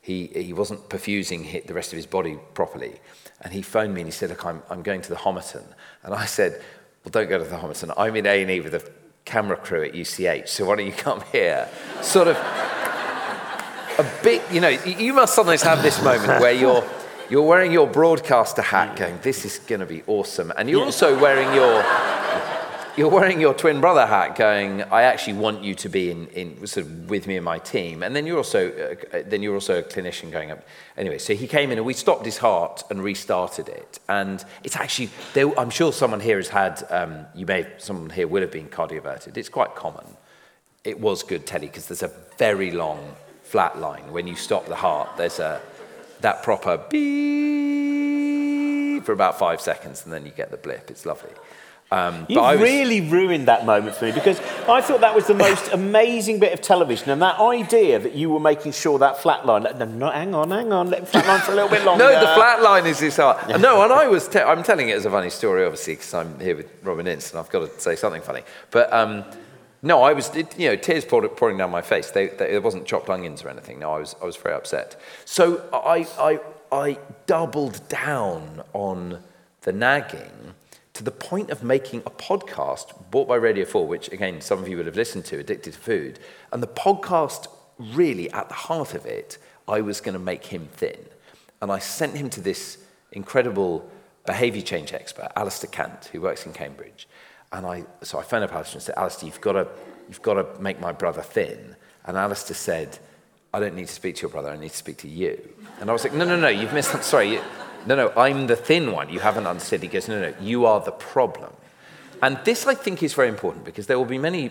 he, 0.00 0.26
he 0.26 0.52
wasn't 0.52 0.88
perfusing 0.88 1.66
the 1.66 1.74
rest 1.74 1.92
of 1.92 1.96
his 1.96 2.06
body 2.06 2.38
properly. 2.54 3.00
And 3.40 3.52
he 3.52 3.62
phoned 3.62 3.94
me 3.94 4.02
and 4.02 4.08
he 4.08 4.12
said, 4.12 4.30
look, 4.30 4.44
I'm, 4.44 4.62
I'm 4.70 4.82
going 4.82 5.00
to 5.02 5.08
the 5.08 5.16
Homerton. 5.16 5.64
And 6.02 6.14
I 6.14 6.26
said, 6.26 6.62
well, 7.04 7.10
don't 7.10 7.28
go 7.28 7.38
to 7.38 7.44
the 7.44 7.56
Homerton. 7.56 7.92
I'm 7.96 8.16
in 8.16 8.26
A&E 8.26 8.60
with 8.60 8.74
a 8.74 8.90
camera 9.24 9.56
crew 9.56 9.84
at 9.84 9.94
UCH, 9.94 10.48
so 10.48 10.64
why 10.64 10.76
don't 10.76 10.86
you 10.86 10.92
come 10.92 11.22
here? 11.32 11.68
Sort 12.00 12.28
of 12.28 12.36
a 12.36 14.10
bit, 14.22 14.42
you 14.52 14.60
know, 14.60 14.68
you 14.68 15.12
must 15.12 15.34
sometimes 15.34 15.62
have 15.62 15.82
this 15.82 16.02
moment 16.02 16.40
where 16.40 16.52
you're, 16.52 16.88
you're 17.28 17.42
wearing 17.42 17.72
your 17.72 17.86
broadcaster 17.86 18.62
hat 18.62 18.96
going, 18.96 19.18
this 19.22 19.44
is 19.44 19.58
going 19.58 19.80
to 19.80 19.86
be 19.86 20.02
awesome. 20.06 20.52
And 20.56 20.70
you're 20.70 20.84
also 20.84 21.18
wearing 21.20 21.52
your, 21.54 21.82
you're 22.96 23.08
wearing 23.08 23.40
your 23.40 23.54
twin 23.54 23.80
brother 23.80 24.06
hat 24.06 24.36
going, 24.36 24.82
I 24.82 25.02
actually 25.02 25.34
want 25.34 25.62
you 25.62 25.74
to 25.76 25.88
be 25.88 26.10
in, 26.10 26.26
in 26.28 26.66
sort 26.66 26.86
of 26.86 27.08
with 27.08 27.26
me 27.26 27.36
and 27.36 27.44
my 27.44 27.58
team. 27.58 28.02
And 28.02 28.14
then 28.16 28.26
you're 28.26 28.38
also, 28.38 28.96
uh, 29.12 29.22
then 29.26 29.42
you're 29.42 29.54
also 29.54 29.78
a 29.78 29.82
clinician 29.82 30.30
going 30.30 30.50
up. 30.50 30.66
Anyway, 30.96 31.18
so 31.18 31.34
he 31.34 31.46
came 31.46 31.70
in 31.70 31.78
and 31.78 31.86
we 31.86 31.94
stopped 31.94 32.24
his 32.24 32.38
heart 32.38 32.82
and 32.90 33.02
restarted 33.02 33.68
it. 33.68 33.98
And 34.08 34.44
it's 34.64 34.76
actually, 34.76 35.10
I'm 35.56 35.70
sure 35.70 35.92
someone 35.92 36.20
here 36.20 36.38
has 36.38 36.48
had, 36.48 36.84
um, 36.90 37.26
you 37.34 37.46
may, 37.46 37.66
someone 37.78 38.10
here 38.10 38.26
will 38.26 38.42
have 38.42 38.52
been 38.52 38.68
cardioverted. 38.68 39.36
It's 39.36 39.48
quite 39.48 39.74
common. 39.74 40.04
It 40.84 40.98
was 41.00 41.22
good 41.22 41.46
telly 41.46 41.66
because 41.66 41.86
there's 41.86 42.02
a 42.02 42.12
very 42.38 42.70
long 42.70 43.14
flat 43.42 43.78
line. 43.78 44.12
When 44.12 44.26
you 44.26 44.36
stop 44.36 44.66
the 44.66 44.76
heart, 44.76 45.16
there's 45.16 45.38
a, 45.38 45.60
that 46.20 46.42
proper 46.42 46.78
beep 46.90 48.48
for 49.04 49.12
about 49.12 49.38
five 49.38 49.60
seconds 49.60 50.04
and 50.04 50.12
then 50.12 50.26
you 50.26 50.32
get 50.32 50.50
the 50.50 50.56
blip. 50.56 50.90
It's 50.90 51.06
lovely. 51.06 51.30
Um, 51.90 52.26
you 52.28 52.38
was... 52.38 52.60
really 52.60 53.00
ruined 53.00 53.48
that 53.48 53.64
moment 53.64 53.96
for 53.96 54.04
me 54.04 54.12
because 54.12 54.38
I 54.68 54.82
thought 54.82 55.00
that 55.00 55.14
was 55.14 55.26
the 55.26 55.34
most 55.34 55.68
amazing 55.72 56.38
bit 56.38 56.52
of 56.52 56.60
television, 56.60 57.10
and 57.10 57.22
that 57.22 57.38
idea 57.40 57.98
that 57.98 58.14
you 58.14 58.28
were 58.28 58.40
making 58.40 58.72
sure 58.72 58.98
that 58.98 59.22
flat 59.22 59.46
line. 59.46 59.62
No, 59.62 59.84
no 59.86 60.10
hang 60.10 60.34
on, 60.34 60.50
hang 60.50 60.70
on, 60.70 60.90
let 60.90 61.08
flat 61.08 61.26
line 61.26 61.40
for 61.40 61.52
a 61.52 61.54
little 61.54 61.70
bit 61.70 61.84
longer. 61.84 62.04
no, 62.12 62.20
the 62.20 62.34
flat 62.34 62.62
line 62.62 62.86
is 62.86 62.98
this. 62.98 63.16
Yeah. 63.16 63.56
No, 63.58 63.82
and 63.82 63.92
I 63.92 64.06
was. 64.06 64.28
Te- 64.28 64.40
I'm 64.40 64.62
telling 64.62 64.90
it 64.90 64.96
as 64.96 65.06
a 65.06 65.10
funny 65.10 65.30
story, 65.30 65.64
obviously, 65.64 65.94
because 65.94 66.12
I'm 66.12 66.38
here 66.40 66.56
with 66.56 66.70
Robin 66.82 67.06
Ince, 67.06 67.30
and 67.30 67.40
I've 67.40 67.48
got 67.48 67.60
to 67.60 67.80
say 67.80 67.96
something 67.96 68.22
funny. 68.22 68.42
But 68.70 68.92
um, 68.92 69.24
no, 69.80 70.02
I 70.02 70.12
was. 70.12 70.34
It, 70.36 70.58
you 70.58 70.68
know, 70.68 70.76
tears 70.76 71.06
pouring 71.06 71.56
down 71.56 71.70
my 71.70 71.82
face. 71.82 72.10
They, 72.10 72.26
they, 72.26 72.56
it 72.56 72.62
wasn't 72.62 72.84
chopped 72.86 73.08
onions 73.08 73.42
or 73.42 73.48
anything. 73.48 73.78
No, 73.78 73.92
I 73.92 73.98
was. 74.00 74.14
I 74.20 74.26
was 74.26 74.36
very 74.36 74.54
upset. 74.54 75.00
So 75.24 75.64
I, 75.72 76.06
I, 76.18 76.40
I 76.70 76.98
doubled 77.24 77.88
down 77.88 78.62
on 78.74 79.22
the 79.62 79.72
nagging 79.72 80.54
to 80.98 81.04
the 81.04 81.12
point 81.12 81.50
of 81.50 81.62
making 81.62 82.00
a 82.00 82.10
podcast 82.10 82.92
bought 83.12 83.28
by 83.28 83.36
Radio 83.36 83.64
4, 83.64 83.86
which 83.86 84.10
again, 84.10 84.40
some 84.40 84.58
of 84.58 84.68
you 84.68 84.76
will 84.76 84.86
have 84.86 84.96
listened 84.96 85.24
to, 85.26 85.38
Addicted 85.38 85.74
to 85.74 85.78
Food. 85.78 86.18
And 86.52 86.60
the 86.60 86.66
podcast, 86.66 87.46
really, 87.78 88.28
at 88.32 88.48
the 88.48 88.56
heart 88.56 88.94
of 88.94 89.06
it, 89.06 89.38
I 89.68 89.80
was 89.80 90.00
going 90.00 90.14
to 90.14 90.18
make 90.18 90.46
him 90.46 90.68
thin. 90.72 90.98
And 91.62 91.70
I 91.70 91.78
sent 91.78 92.16
him 92.16 92.28
to 92.30 92.40
this 92.40 92.78
incredible 93.12 93.88
behavior 94.26 94.60
change 94.60 94.92
expert, 94.92 95.30
Alistair 95.36 95.70
Cant, 95.70 96.06
who 96.06 96.20
works 96.20 96.46
in 96.46 96.52
Cambridge. 96.52 97.06
And 97.52 97.64
I, 97.64 97.84
so 98.02 98.18
I 98.18 98.24
phoned 98.24 98.42
up 98.42 98.52
Alistair 98.52 98.78
and 98.78 98.82
said, 98.82 98.96
Alistair, 98.98 99.28
you've 99.28 99.40
got 99.40 99.52
to, 99.52 99.68
you've 100.08 100.22
got 100.22 100.34
to 100.34 100.60
make 100.60 100.80
my 100.80 100.90
brother 100.90 101.22
thin. 101.22 101.76
And 102.06 102.16
Alistair 102.16 102.56
said, 102.56 102.98
I 103.54 103.60
don't 103.60 103.76
need 103.76 103.86
to 103.86 103.94
speak 103.94 104.16
to 104.16 104.22
your 104.22 104.30
brother, 104.32 104.50
I 104.50 104.56
need 104.56 104.72
to 104.72 104.76
speak 104.76 104.96
to 104.98 105.08
you. 105.08 105.48
And 105.80 105.90
I 105.90 105.92
was 105.92 106.02
like, 106.02 106.12
no, 106.12 106.24
no, 106.24 106.36
no, 106.36 106.48
you've 106.48 106.72
missed, 106.72 107.00
sorry, 107.04 107.38
no, 107.86 107.96
no, 107.96 108.12
I'm 108.16 108.46
the 108.46 108.56
thin 108.56 108.92
one. 108.92 109.08
You 109.08 109.20
haven't 109.20 109.46
understood. 109.46 109.82
He 109.82 109.88
goes, 109.88 110.08
no, 110.08 110.20
no, 110.20 110.34
you 110.40 110.66
are 110.66 110.80
the 110.80 110.92
problem. 110.92 111.52
And 112.22 112.38
this, 112.44 112.66
I 112.66 112.74
think, 112.74 113.02
is 113.02 113.14
very 113.14 113.28
important 113.28 113.64
because 113.64 113.86
there 113.86 113.98
will 113.98 114.04
be 114.04 114.18
many 114.18 114.50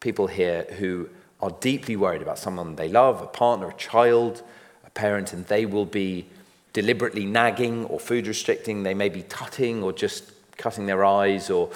people 0.00 0.26
here 0.26 0.66
who 0.78 1.08
are 1.40 1.50
deeply 1.60 1.96
worried 1.96 2.22
about 2.22 2.38
someone 2.38 2.76
they 2.76 2.88
love, 2.88 3.20
a 3.20 3.26
partner, 3.26 3.68
a 3.68 3.74
child, 3.74 4.42
a 4.86 4.90
parent, 4.90 5.32
and 5.32 5.46
they 5.46 5.66
will 5.66 5.86
be 5.86 6.26
deliberately 6.72 7.26
nagging 7.26 7.84
or 7.86 7.98
food 7.98 8.26
restricting. 8.26 8.82
They 8.82 8.94
may 8.94 9.08
be 9.08 9.22
tutting 9.22 9.82
or 9.82 9.92
just 9.92 10.32
cutting 10.56 10.86
their 10.86 11.04
eyes 11.04 11.50
or 11.50 11.70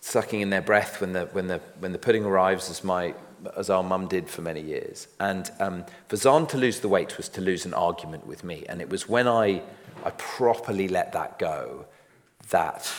sucking 0.00 0.40
in 0.40 0.50
their 0.50 0.60
breath 0.60 1.00
when 1.00 1.12
the, 1.12 1.26
when 1.26 1.46
the, 1.46 1.60
when 1.78 1.92
the 1.92 1.98
pudding 1.98 2.24
arrives, 2.24 2.68
as, 2.68 2.82
my, 2.82 3.14
as 3.56 3.70
our 3.70 3.82
mum 3.82 4.08
did 4.08 4.28
for 4.28 4.42
many 4.42 4.60
years. 4.60 5.08
And 5.18 5.50
um, 5.60 5.84
for 6.08 6.16
Xand 6.16 6.48
to 6.50 6.58
lose 6.58 6.80
the 6.80 6.88
weight 6.88 7.16
was 7.16 7.28
to 7.30 7.40
lose 7.40 7.64
an 7.66 7.74
argument 7.74 8.26
with 8.26 8.44
me. 8.44 8.64
And 8.68 8.80
it 8.80 8.88
was 8.88 9.08
when 9.08 9.28
I 9.28 9.62
I 10.04 10.10
properly 10.10 10.88
let 10.88 11.12
that 11.12 11.38
go, 11.38 11.86
that 12.50 12.92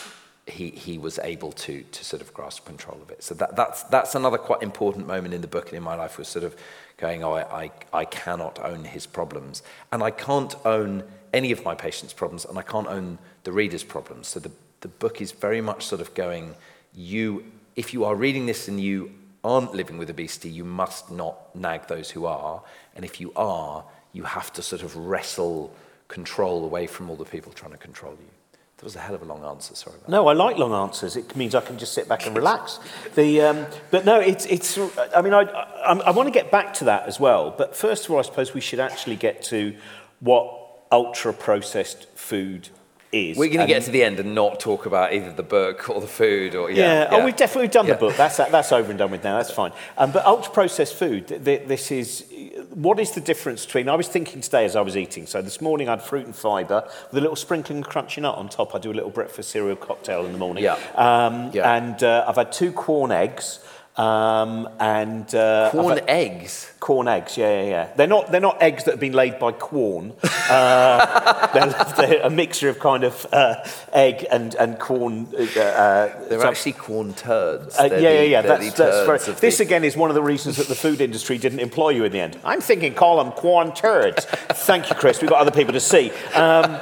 he, 0.46 0.70
he 0.70 0.98
was 0.98 1.18
able 1.20 1.52
to, 1.52 1.82
to 1.82 2.04
sort 2.04 2.22
of 2.22 2.32
grasp 2.34 2.66
control 2.66 2.98
of 3.02 3.10
it. 3.10 3.22
So 3.22 3.34
that, 3.34 3.56
that's, 3.56 3.82
that's 3.84 4.14
another 4.14 4.38
quite 4.38 4.62
important 4.62 5.06
moment 5.06 5.34
in 5.34 5.40
the 5.40 5.46
book 5.46 5.68
and 5.68 5.76
in 5.76 5.82
my 5.82 5.94
life 5.94 6.18
was 6.18 6.28
sort 6.28 6.44
of 6.44 6.56
going, 6.96 7.24
oh, 7.24 7.32
I, 7.32 7.64
I, 7.64 7.70
I 7.92 8.04
cannot 8.04 8.58
own 8.62 8.84
his 8.84 9.06
problems. 9.06 9.62
And 9.92 10.02
I 10.02 10.10
can't 10.10 10.54
own 10.64 11.04
any 11.32 11.50
of 11.50 11.64
my 11.64 11.74
patients' 11.74 12.12
problems, 12.12 12.44
and 12.44 12.56
I 12.56 12.62
can't 12.62 12.86
own 12.86 13.18
the 13.42 13.50
reader's 13.50 13.82
problems. 13.82 14.28
So 14.28 14.38
the, 14.38 14.52
the 14.82 14.88
book 14.88 15.20
is 15.20 15.32
very 15.32 15.60
much 15.60 15.84
sort 15.84 16.00
of 16.00 16.14
going, 16.14 16.54
you, 16.94 17.44
if 17.74 17.92
you 17.92 18.04
are 18.04 18.14
reading 18.14 18.46
this 18.46 18.68
and 18.68 18.80
you 18.80 19.12
aren't 19.44 19.74
living 19.74 19.98
with 19.98 20.10
obesity, 20.10 20.48
you 20.48 20.64
must 20.64 21.10
not 21.10 21.54
nag 21.54 21.86
those 21.86 22.10
who 22.10 22.26
are. 22.26 22.62
And 22.96 23.04
if 23.04 23.20
you 23.20 23.32
are, 23.36 23.84
you 24.12 24.22
have 24.24 24.52
to 24.54 24.62
sort 24.62 24.82
of 24.82 24.96
wrestle 24.96 25.74
control 26.08 26.64
away 26.64 26.86
from 26.86 27.10
all 27.10 27.16
the 27.16 27.24
people 27.24 27.52
trying 27.52 27.72
to 27.72 27.78
control 27.78 28.12
you. 28.12 28.30
That 28.78 28.84
was 28.84 28.96
a 28.96 29.00
hell 29.00 29.14
of 29.14 29.22
a 29.22 29.24
long 29.24 29.44
answer. 29.44 29.74
Sorry. 29.74 29.96
No, 30.08 30.26
I 30.26 30.32
like 30.32 30.58
long 30.58 30.72
answers. 30.72 31.16
It 31.16 31.36
means 31.36 31.54
I 31.54 31.60
can 31.60 31.78
just 31.78 31.92
sit 31.92 32.08
back 32.08 32.26
and 32.26 32.36
relax. 32.42 32.80
the, 33.14 33.40
um, 33.42 33.66
but 33.90 34.04
no, 34.04 34.18
it's, 34.20 34.46
it's. 34.46 34.78
I 35.14 35.22
mean, 35.22 35.32
I, 35.32 35.42
I, 35.42 35.92
I 35.92 36.10
want 36.10 36.26
to 36.26 36.32
get 36.32 36.50
back 36.50 36.74
to 36.74 36.84
that 36.86 37.06
as 37.06 37.20
well. 37.20 37.54
But 37.56 37.76
first 37.76 38.04
of 38.04 38.10
all, 38.10 38.18
I 38.18 38.22
suppose 38.22 38.52
we 38.52 38.60
should 38.60 38.80
actually 38.80 39.16
get 39.16 39.42
to 39.44 39.76
what 40.20 40.52
ultra 40.90 41.32
processed 41.32 42.08
food 42.14 42.68
is. 43.14 43.36
We're 43.36 43.48
going 43.48 43.66
to 43.66 43.72
get 43.72 43.82
to 43.84 43.90
the 43.90 44.02
end 44.02 44.20
and 44.20 44.34
not 44.34 44.60
talk 44.60 44.86
about 44.86 45.12
either 45.12 45.32
the 45.32 45.42
book 45.42 45.88
or 45.88 46.00
the 46.00 46.06
food 46.06 46.54
or 46.54 46.70
yeah. 46.70 46.76
Yeah, 46.76 47.00
yeah. 47.02 47.08
oh, 47.12 47.24
we've 47.24 47.36
definitely 47.36 47.68
done 47.68 47.86
yeah. 47.86 47.94
the 47.94 48.00
book. 48.00 48.16
That's 48.16 48.36
that's 48.36 48.72
over 48.72 48.90
and 48.90 48.98
done 48.98 49.10
with 49.10 49.24
now. 49.24 49.36
That's 49.36 49.50
fine. 49.50 49.72
Um, 49.96 50.12
but 50.12 50.24
ultra 50.24 50.52
processed 50.52 50.94
food. 50.94 51.28
this 51.28 51.90
is 51.90 52.26
what 52.74 52.98
is 52.98 53.12
the 53.12 53.20
difference 53.20 53.64
between? 53.64 53.88
I 53.88 53.94
was 53.94 54.08
thinking 54.08 54.40
today 54.40 54.64
as 54.64 54.76
I 54.76 54.80
was 54.80 54.96
eating. 54.96 55.26
So 55.26 55.40
this 55.42 55.60
morning 55.60 55.88
I 55.88 55.92
had 55.92 56.02
fruit 56.02 56.26
and 56.26 56.34
fibre 56.34 56.82
with 57.10 57.18
a 57.18 57.20
little 57.20 57.36
sprinkling 57.36 57.80
of 57.80 57.88
crunchy 57.88 58.20
nut 58.20 58.36
on 58.36 58.48
top. 58.48 58.74
I 58.74 58.78
do 58.78 58.90
a 58.90 58.94
little 58.94 59.10
breakfast 59.10 59.50
cereal 59.50 59.76
cocktail 59.76 60.24
in 60.26 60.32
the 60.32 60.38
morning. 60.38 60.64
Yeah. 60.64 60.78
Um, 60.94 61.50
yeah. 61.52 61.74
And 61.74 62.02
uh, 62.02 62.24
I've 62.26 62.36
had 62.36 62.52
two 62.52 62.72
corn 62.72 63.12
eggs. 63.12 63.60
Um, 63.96 64.68
and 64.80 65.32
uh, 65.36 65.70
Quorn 65.70 66.00
eggs. 66.08 66.72
Corn 66.80 67.06
eggs, 67.06 67.36
yeah, 67.36 67.62
yeah, 67.62 67.68
yeah. 67.68 67.94
They're 67.94 68.08
not 68.08 68.32
they're 68.32 68.40
not 68.40 68.60
eggs 68.60 68.84
that 68.84 68.92
have 68.92 69.00
been 69.00 69.12
laid 69.12 69.38
by 69.38 69.52
corn. 69.52 70.12
Uh, 70.46 71.46
they're, 71.54 71.96
they're, 71.96 72.20
a 72.20 72.28
mixture 72.28 72.68
of 72.68 72.78
kind 72.78 73.02
of 73.02 73.26
uh, 73.32 73.54
egg 73.94 74.26
and 74.30 74.54
and 74.56 74.78
corn. 74.78 75.26
Uh, 75.32 75.60
uh 75.60 76.28
they're 76.28 76.40
so, 76.40 76.48
actually 76.48 76.74
corn 76.74 77.14
turds. 77.14 77.78
Uh, 77.78 77.84
yeah, 77.84 77.98
yeah, 77.98 78.20
yeah. 78.20 78.42
That's, 78.42 78.74
that's 78.74 79.06
very, 79.06 79.36
this 79.40 79.56
the... 79.56 79.64
again 79.64 79.84
is 79.84 79.96
one 79.96 80.10
of 80.10 80.14
the 80.14 80.22
reasons 80.22 80.58
that 80.58 80.66
the 80.66 80.74
food 80.74 81.00
industry 81.00 81.38
didn't 81.38 81.60
employ 81.60 81.90
you 81.90 82.04
in 82.04 82.12
the 82.12 82.20
end. 82.20 82.38
I'm 82.44 82.60
thinking 82.60 82.92
call 82.92 83.24
them 83.24 83.32
corn 83.32 83.72
turds. 83.72 84.24
Thank 84.52 84.90
you, 84.90 84.96
Chris. 84.96 85.22
We've 85.22 85.30
got 85.30 85.40
other 85.40 85.50
people 85.50 85.72
to 85.72 85.80
see. 85.80 86.10
Um, 86.34 86.78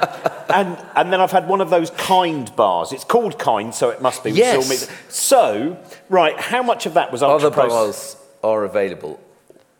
and 0.49 0.77
and 0.95 1.13
then 1.13 1.21
I've 1.21 1.31
had 1.31 1.47
one 1.47 1.61
of 1.61 1.69
those 1.69 1.89
kind 1.91 2.53
bars. 2.55 2.91
It's 2.91 3.03
called 3.03 3.37
kind, 3.37 3.73
so 3.73 3.89
it 3.89 4.01
must 4.01 4.23
be. 4.23 4.31
Yes. 4.31 4.89
So 5.09 5.77
right, 6.09 6.39
how 6.39 6.63
much 6.63 6.85
of 6.85 6.95
that 6.95 7.11
was 7.11 7.21
ultra 7.23 7.47
Other 7.47 7.55
bars 7.55 8.17
are 8.43 8.63
available. 8.63 9.19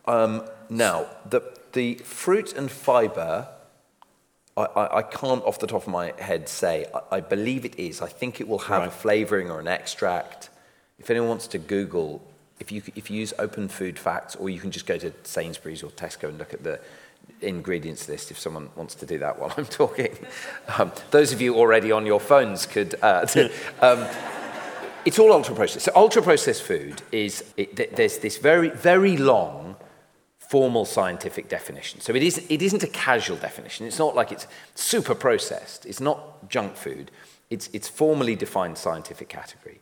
Um, 0.06 0.44
now, 0.70 1.08
the, 1.30 1.42
the 1.74 1.96
fruit 1.96 2.54
and 2.54 2.70
fibre, 2.70 3.48
I, 4.58 4.64
I, 4.64 4.98
I, 4.98 5.02
can't 5.04 5.44
off 5.44 5.60
the 5.60 5.68
top 5.68 5.84
of 5.84 5.88
my 5.88 6.14
head 6.18 6.50
say. 6.50 6.86
I, 6.94 7.18
I 7.18 7.20
believe 7.22 7.66
it 7.66 7.78
is. 7.78 8.02
I 8.02 8.08
think 8.08 8.42
it 8.42 8.48
will 8.48 8.60
have 8.60 8.80
right. 8.80 8.88
a 8.88 8.92
flavouring 8.92 9.50
or 9.50 9.60
an 9.60 9.68
extract. 9.68 10.50
If 11.00 11.10
anyone 11.10 11.30
wants 11.30 11.48
to 11.48 11.58
Google, 11.58 12.22
if 12.60 12.72
you, 12.72 12.82
if 12.96 13.10
you 13.10 13.20
use 13.20 13.34
Open 13.40 13.68
Food 13.68 13.98
Facts, 14.00 14.36
or 14.36 14.50
you 14.50 14.60
can 14.60 14.72
just 14.72 14.86
go 14.86 14.98
to 14.98 15.14
Sainsbury's 15.24 15.84
or 15.84 15.90
Tesco 15.92 16.30
and 16.30 16.38
look 16.38 16.54
at 16.54 16.64
the 16.64 16.80
ingredients 17.44 18.08
list 18.08 18.32
if 18.32 18.40
someone 18.40 18.70
wants 18.76 18.96
to 18.96 19.06
do 19.06 19.18
that 19.20 19.38
while 19.40 19.54
I'm 19.58 19.66
talking. 19.66 20.16
Um, 20.78 20.92
those 21.12 21.32
of 21.34 21.42
you 21.42 21.56
already 21.56 21.92
on 21.92 22.06
your 22.06 22.20
phones 22.20 22.66
could. 22.66 22.96
Uh, 23.02 23.26
um, 23.82 24.06
it's 25.06 25.20
all 25.20 25.34
ultra 25.34 25.54
processed. 25.54 25.86
So 25.86 25.92
ultra 25.96 26.22
processed 26.22 26.64
food 26.64 27.02
is 27.12 27.44
it, 27.58 27.96
there's 27.96 28.20
this 28.20 28.38
very 28.38 28.70
very 28.70 29.18
long 29.18 29.76
formal 30.54 30.86
scientific 30.86 31.50
definition. 31.50 32.00
So 32.00 32.14
it, 32.14 32.22
is, 32.22 32.46
it 32.48 32.62
isn't 32.62 32.84
a 32.84 32.88
casual 32.88 33.38
definition. 33.38 33.88
It's 33.88 33.98
not 33.98 34.14
like 34.14 34.32
it's 34.32 34.46
super 34.76 35.16
processed. 35.16 35.84
It's 35.88 36.00
not 36.00 36.48
junk 36.48 36.76
food. 36.76 37.10
It's, 37.50 37.72
it's 37.74 37.88
formally 37.88 38.36
defined 38.36 38.78
scientific 38.78 39.30
category. 39.30 39.82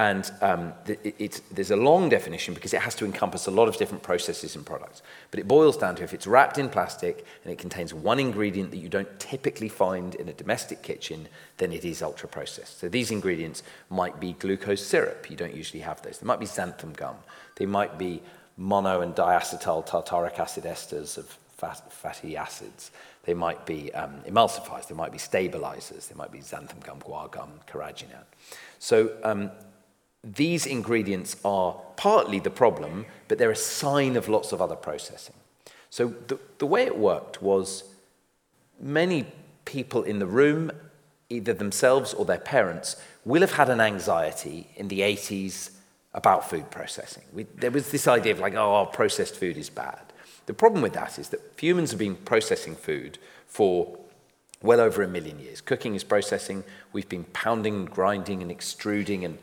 And 0.00 0.32
um, 0.40 0.72
it, 0.86 1.42
there's 1.50 1.70
a 1.70 1.76
long 1.76 2.08
definition 2.08 2.54
because 2.54 2.72
it 2.72 2.80
has 2.80 2.94
to 2.94 3.04
encompass 3.04 3.46
a 3.46 3.50
lot 3.50 3.68
of 3.68 3.76
different 3.76 4.02
processes 4.02 4.56
and 4.56 4.64
products. 4.64 5.02
But 5.30 5.40
it 5.40 5.46
boils 5.46 5.76
down 5.76 5.94
to 5.96 6.02
if 6.02 6.14
it's 6.14 6.26
wrapped 6.26 6.56
in 6.56 6.70
plastic 6.70 7.26
and 7.44 7.52
it 7.52 7.58
contains 7.58 7.92
one 7.92 8.18
ingredient 8.18 8.70
that 8.70 8.78
you 8.78 8.88
don't 8.88 9.20
typically 9.20 9.68
find 9.68 10.14
in 10.14 10.26
a 10.30 10.32
domestic 10.32 10.82
kitchen, 10.82 11.28
then 11.58 11.70
it 11.70 11.84
is 11.84 12.00
ultra 12.00 12.30
processed. 12.30 12.80
So 12.80 12.88
these 12.88 13.10
ingredients 13.10 13.62
might 13.90 14.18
be 14.18 14.32
glucose 14.32 14.86
syrup. 14.86 15.30
You 15.30 15.36
don't 15.36 15.54
usually 15.54 15.82
have 15.82 16.00
those. 16.00 16.18
They 16.18 16.26
might 16.26 16.40
be 16.40 16.46
xanthan 16.46 16.96
gum. 16.96 17.16
They 17.56 17.66
might 17.66 17.98
be 17.98 18.22
mono 18.56 19.02
and 19.02 19.14
diacetyl 19.14 19.86
tartaric 19.86 20.38
acid 20.38 20.64
esters 20.64 21.18
of 21.18 21.26
fat, 21.58 21.92
fatty 21.92 22.38
acids. 22.38 22.90
They 23.24 23.34
might 23.34 23.66
be 23.66 23.92
um, 23.92 24.22
emulsifiers, 24.26 24.88
they 24.88 24.94
might 24.94 25.12
be 25.12 25.18
stabilizers, 25.18 26.08
they 26.08 26.14
might 26.14 26.32
be 26.32 26.38
xanthan 26.38 26.82
gum, 26.82 27.00
guar 27.00 27.30
gum, 27.30 27.50
carrageenan. 27.70 28.24
So 28.78 29.12
um, 29.24 29.50
these 30.22 30.66
ingredients 30.66 31.36
are 31.44 31.76
partly 31.96 32.38
the 32.40 32.50
problem, 32.50 33.06
but 33.28 33.38
they're 33.38 33.50
a 33.50 33.56
sign 33.56 34.16
of 34.16 34.28
lots 34.28 34.52
of 34.52 34.60
other 34.60 34.76
processing. 34.76 35.34
So 35.88 36.08
the, 36.28 36.38
the 36.58 36.66
way 36.66 36.82
it 36.82 36.98
worked 36.98 37.42
was 37.42 37.84
many 38.78 39.26
people 39.64 40.02
in 40.02 40.18
the 40.18 40.26
room, 40.26 40.70
either 41.28 41.52
themselves 41.52 42.14
or 42.14 42.24
their 42.24 42.38
parents, 42.38 42.96
will 43.24 43.40
have 43.40 43.52
had 43.52 43.68
an 43.68 43.80
anxiety 43.80 44.68
in 44.76 44.88
the 44.88 45.00
80s 45.00 45.70
about 46.12 46.48
food 46.48 46.70
processing. 46.70 47.22
We, 47.32 47.44
there 47.44 47.70
was 47.70 47.90
this 47.90 48.08
idea 48.08 48.32
of 48.32 48.40
like, 48.40 48.54
oh, 48.54 48.86
processed 48.86 49.36
food 49.36 49.56
is 49.56 49.70
bad. 49.70 50.00
The 50.46 50.54
problem 50.54 50.82
with 50.82 50.94
that 50.94 51.18
is 51.18 51.28
that 51.28 51.40
humans 51.56 51.90
have 51.90 51.98
been 51.98 52.16
processing 52.16 52.74
food 52.74 53.18
for 53.46 53.96
well 54.62 54.80
over 54.80 55.02
a 55.02 55.08
million 55.08 55.38
years. 55.38 55.60
Cooking 55.60 55.94
is 55.94 56.04
processing. 56.04 56.64
We've 56.92 57.08
been 57.08 57.24
pounding, 57.24 57.86
grinding, 57.86 58.42
and 58.42 58.50
extruding, 58.50 59.24
and 59.24 59.38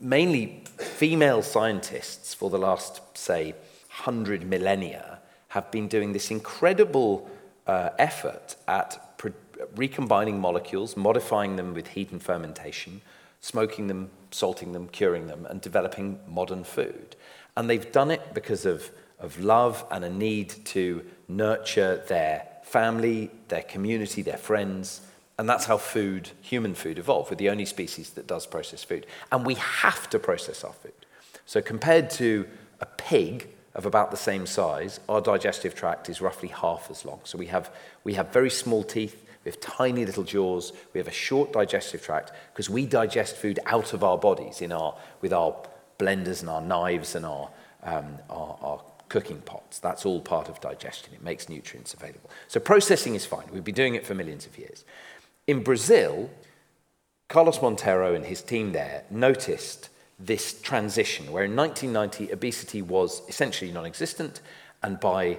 mainly 0.00 0.62
female 0.76 1.42
scientists 1.42 2.34
for 2.34 2.50
the 2.50 2.58
last, 2.58 3.00
say, 3.16 3.52
100 3.88 4.46
millennia 4.46 5.18
have 5.48 5.70
been 5.70 5.88
doing 5.88 6.12
this 6.12 6.30
incredible 6.30 7.28
uh, 7.66 7.90
effort 7.98 8.56
at 8.66 9.16
pre- 9.18 9.32
recombining 9.74 10.38
molecules, 10.38 10.96
modifying 10.96 11.56
them 11.56 11.74
with 11.74 11.88
heat 11.88 12.12
and 12.12 12.22
fermentation, 12.22 13.00
smoking 13.40 13.86
them, 13.86 14.10
salting 14.30 14.72
them, 14.72 14.88
curing 14.88 15.26
them, 15.26 15.46
and 15.48 15.60
developing 15.60 16.18
modern 16.26 16.64
food. 16.64 17.16
And 17.56 17.68
they've 17.68 17.90
done 17.90 18.10
it 18.10 18.34
because 18.34 18.66
of, 18.66 18.90
of 19.18 19.40
love 19.40 19.84
and 19.90 20.04
a 20.04 20.10
need 20.10 20.50
to 20.66 21.04
nurture 21.28 22.04
their 22.08 22.46
family, 22.62 23.30
their 23.48 23.62
community, 23.62 24.22
their 24.22 24.36
friends. 24.36 25.00
And 25.38 25.48
that's 25.48 25.66
how 25.66 25.76
food, 25.76 26.30
human 26.40 26.74
food, 26.74 26.98
evolved. 26.98 27.30
We're 27.30 27.36
the 27.36 27.50
only 27.50 27.64
species 27.64 28.10
that 28.10 28.26
does 28.26 28.46
process 28.46 28.82
food. 28.82 29.06
And 29.30 29.46
we 29.46 29.54
have 29.54 30.10
to 30.10 30.18
process 30.18 30.64
our 30.64 30.72
food. 30.72 30.92
So, 31.46 31.62
compared 31.62 32.10
to 32.10 32.46
a 32.80 32.86
pig 32.86 33.48
of 33.74 33.86
about 33.86 34.10
the 34.10 34.16
same 34.16 34.46
size, 34.46 34.98
our 35.08 35.20
digestive 35.20 35.74
tract 35.74 36.08
is 36.08 36.20
roughly 36.20 36.48
half 36.48 36.90
as 36.90 37.04
long. 37.04 37.20
So, 37.24 37.38
we 37.38 37.46
have, 37.46 37.70
we 38.02 38.14
have 38.14 38.32
very 38.32 38.50
small 38.50 38.82
teeth, 38.82 39.24
we 39.44 39.50
have 39.50 39.60
tiny 39.60 40.04
little 40.04 40.24
jaws, 40.24 40.72
we 40.92 40.98
have 40.98 41.08
a 41.08 41.12
short 41.12 41.52
digestive 41.52 42.02
tract 42.02 42.32
because 42.52 42.68
we 42.68 42.84
digest 42.84 43.36
food 43.36 43.60
out 43.66 43.92
of 43.92 44.02
our 44.02 44.18
bodies 44.18 44.60
in 44.60 44.72
our, 44.72 44.96
with 45.20 45.32
our 45.32 45.54
blenders 45.98 46.40
and 46.40 46.50
our 46.50 46.60
knives 46.60 47.14
and 47.14 47.24
our, 47.24 47.48
um, 47.84 48.18
our, 48.28 48.58
our 48.60 48.82
cooking 49.08 49.40
pots. 49.40 49.78
That's 49.78 50.04
all 50.04 50.20
part 50.20 50.48
of 50.48 50.60
digestion. 50.60 51.14
It 51.14 51.22
makes 51.22 51.48
nutrients 51.48 51.94
available. 51.94 52.30
So 52.48 52.60
processing 52.60 53.14
is 53.14 53.24
fine. 53.24 53.46
We've 53.52 53.64
been 53.64 53.74
doing 53.74 53.94
it 53.94 54.04
for 54.04 54.14
millions 54.14 54.44
of 54.44 54.58
years. 54.58 54.84
In 55.48 55.62
Brazil, 55.62 56.28
Carlos 57.28 57.60
Monteiro 57.60 58.14
and 58.14 58.26
his 58.26 58.42
team 58.42 58.72
there 58.72 59.04
noticed 59.10 59.88
this 60.20 60.60
transition 60.60 61.32
where 61.32 61.44
in 61.44 61.56
1990 61.56 62.34
obesity 62.34 62.82
was 62.82 63.22
essentially 63.28 63.72
non 63.72 63.86
existent, 63.86 64.42
and 64.82 65.00
by 65.00 65.38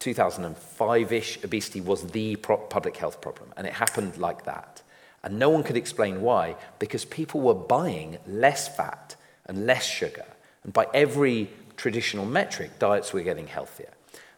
2005 0.00 1.12
ish, 1.12 1.44
obesity 1.44 1.80
was 1.80 2.08
the 2.08 2.34
public 2.34 2.96
health 2.96 3.20
problem. 3.20 3.52
And 3.56 3.64
it 3.64 3.74
happened 3.74 4.16
like 4.16 4.44
that. 4.44 4.82
And 5.22 5.38
no 5.38 5.50
one 5.50 5.62
could 5.62 5.76
explain 5.76 6.20
why, 6.20 6.56
because 6.80 7.04
people 7.04 7.40
were 7.40 7.54
buying 7.54 8.18
less 8.26 8.66
fat 8.66 9.14
and 9.46 9.66
less 9.66 9.86
sugar. 9.86 10.26
And 10.64 10.72
by 10.72 10.88
every 10.92 11.48
traditional 11.76 12.26
metric, 12.26 12.80
diets 12.80 13.12
were 13.12 13.22
getting 13.22 13.46
healthier. 13.46 13.92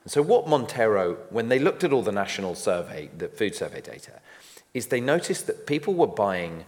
And 0.05 0.13
so, 0.13 0.21
what 0.21 0.47
Monteiro, 0.47 1.17
when 1.31 1.49
they 1.49 1.59
looked 1.59 1.85
at 1.85 1.93
all 1.95 2.03
the 2.03 2.13
national 2.13 2.55
survey, 2.55 3.09
the 3.17 3.29
food 3.29 3.55
survey 3.55 3.81
data, 3.81 4.21
is 4.77 4.89
they 4.89 5.01
noticed 5.01 5.47
that 5.47 5.67
people 5.67 5.95
were 5.95 6.07
buying 6.07 6.67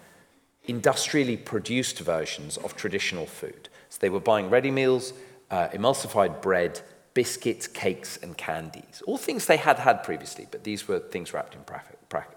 industrially 0.64 1.36
produced 1.36 1.98
versions 1.98 2.56
of 2.56 2.74
traditional 2.74 3.26
food. 3.26 3.68
So, 3.90 3.98
they 4.00 4.08
were 4.08 4.20
buying 4.20 4.48
ready 4.48 4.70
meals, 4.70 5.12
uh, 5.50 5.68
emulsified 5.68 6.40
bread, 6.40 6.80
biscuits, 7.12 7.66
cakes, 7.66 8.16
and 8.22 8.36
candies. 8.36 9.02
All 9.06 9.18
things 9.18 9.44
they 9.44 9.58
had 9.58 9.78
had 9.78 10.02
previously, 10.04 10.46
but 10.50 10.64
these 10.64 10.88
were 10.88 11.00
things 11.00 11.34
wrapped 11.34 11.54
in 11.54 11.60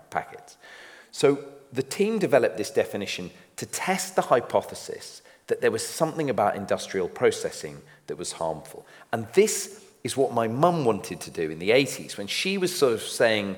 packets. 0.10 0.58
So, 1.12 1.40
the 1.72 1.84
team 1.84 2.20
developed 2.20 2.58
this 2.58 2.70
definition 2.72 3.32
to 3.56 3.66
test 3.66 4.18
the 4.18 4.24
hypothesis 4.24 5.22
that 5.48 5.62
there 5.62 5.72
was 5.72 5.88
something 5.88 6.30
about 6.30 6.58
industrial 6.58 7.08
processing 7.08 7.82
that 8.08 8.18
was 8.18 8.34
harmful. 8.34 8.86
And 9.14 9.26
this 9.34 9.86
is 10.04 10.18
what 10.18 10.34
my 10.34 10.50
mum 10.50 10.84
wanted 10.84 11.22
to 11.22 11.32
do 11.32 11.50
in 11.50 11.60
the 11.60 11.70
80s 11.70 12.18
when 12.18 12.28
she 12.28 12.58
was 12.58 12.78
sort 12.78 12.94
of 12.94 13.02
saying, 13.02 13.56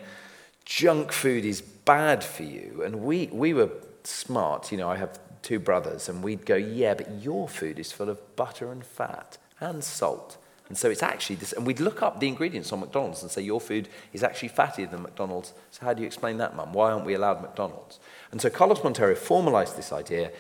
junk 0.66 1.12
food 1.12 1.46
is 1.46 1.64
bad 1.86 2.24
for 2.24 2.44
you. 2.44 2.84
And 2.86 3.02
we, 3.02 3.28
we 3.32 3.54
were 3.54 3.70
smart. 4.04 4.72
You 4.72 4.78
know, 4.78 4.90
I 4.90 4.98
have 4.98 5.20
two 5.42 5.60
brothers, 5.60 6.10
and 6.10 6.24
we'd 6.24 6.46
go, 6.46 6.56
yeah, 6.56 6.94
but 6.94 7.22
your 7.22 7.48
food 7.50 7.80
is 7.80 7.92
full 7.92 8.10
of 8.10 8.36
butter 8.36 8.72
and 8.72 8.86
fat 8.86 9.38
and 9.60 9.84
salt. 9.84 10.38
And 10.70 10.78
so 10.78 10.90
it's 10.90 11.04
actually 11.04 11.36
this, 11.36 11.52
and 11.52 11.68
we'd 11.68 11.82
look 11.82 12.02
up 12.02 12.20
the 12.20 12.28
ingredients 12.28 12.72
on 12.72 12.80
McDonald's 12.80 13.22
and 13.22 13.30
say, 13.30 13.42
your 13.42 13.60
food 13.60 13.90
is 14.14 14.24
actually 14.24 14.50
fattier 14.50 14.90
than 14.90 15.02
McDonald's. 15.02 15.54
So 15.72 15.86
how 15.86 15.94
do 15.94 16.02
you 16.02 16.08
explain 16.08 16.38
that, 16.38 16.56
mum? 16.56 16.72
Why 16.72 16.92
aren't 16.92 17.06
we 17.06 17.14
allowed 17.14 17.42
McDonald's? 17.42 18.00
And 18.32 18.42
so 18.42 18.50
Carlos 18.50 18.80
Monteiro 18.80 19.16
formalized 19.18 19.78
this 19.78 19.92
idea 19.92 20.32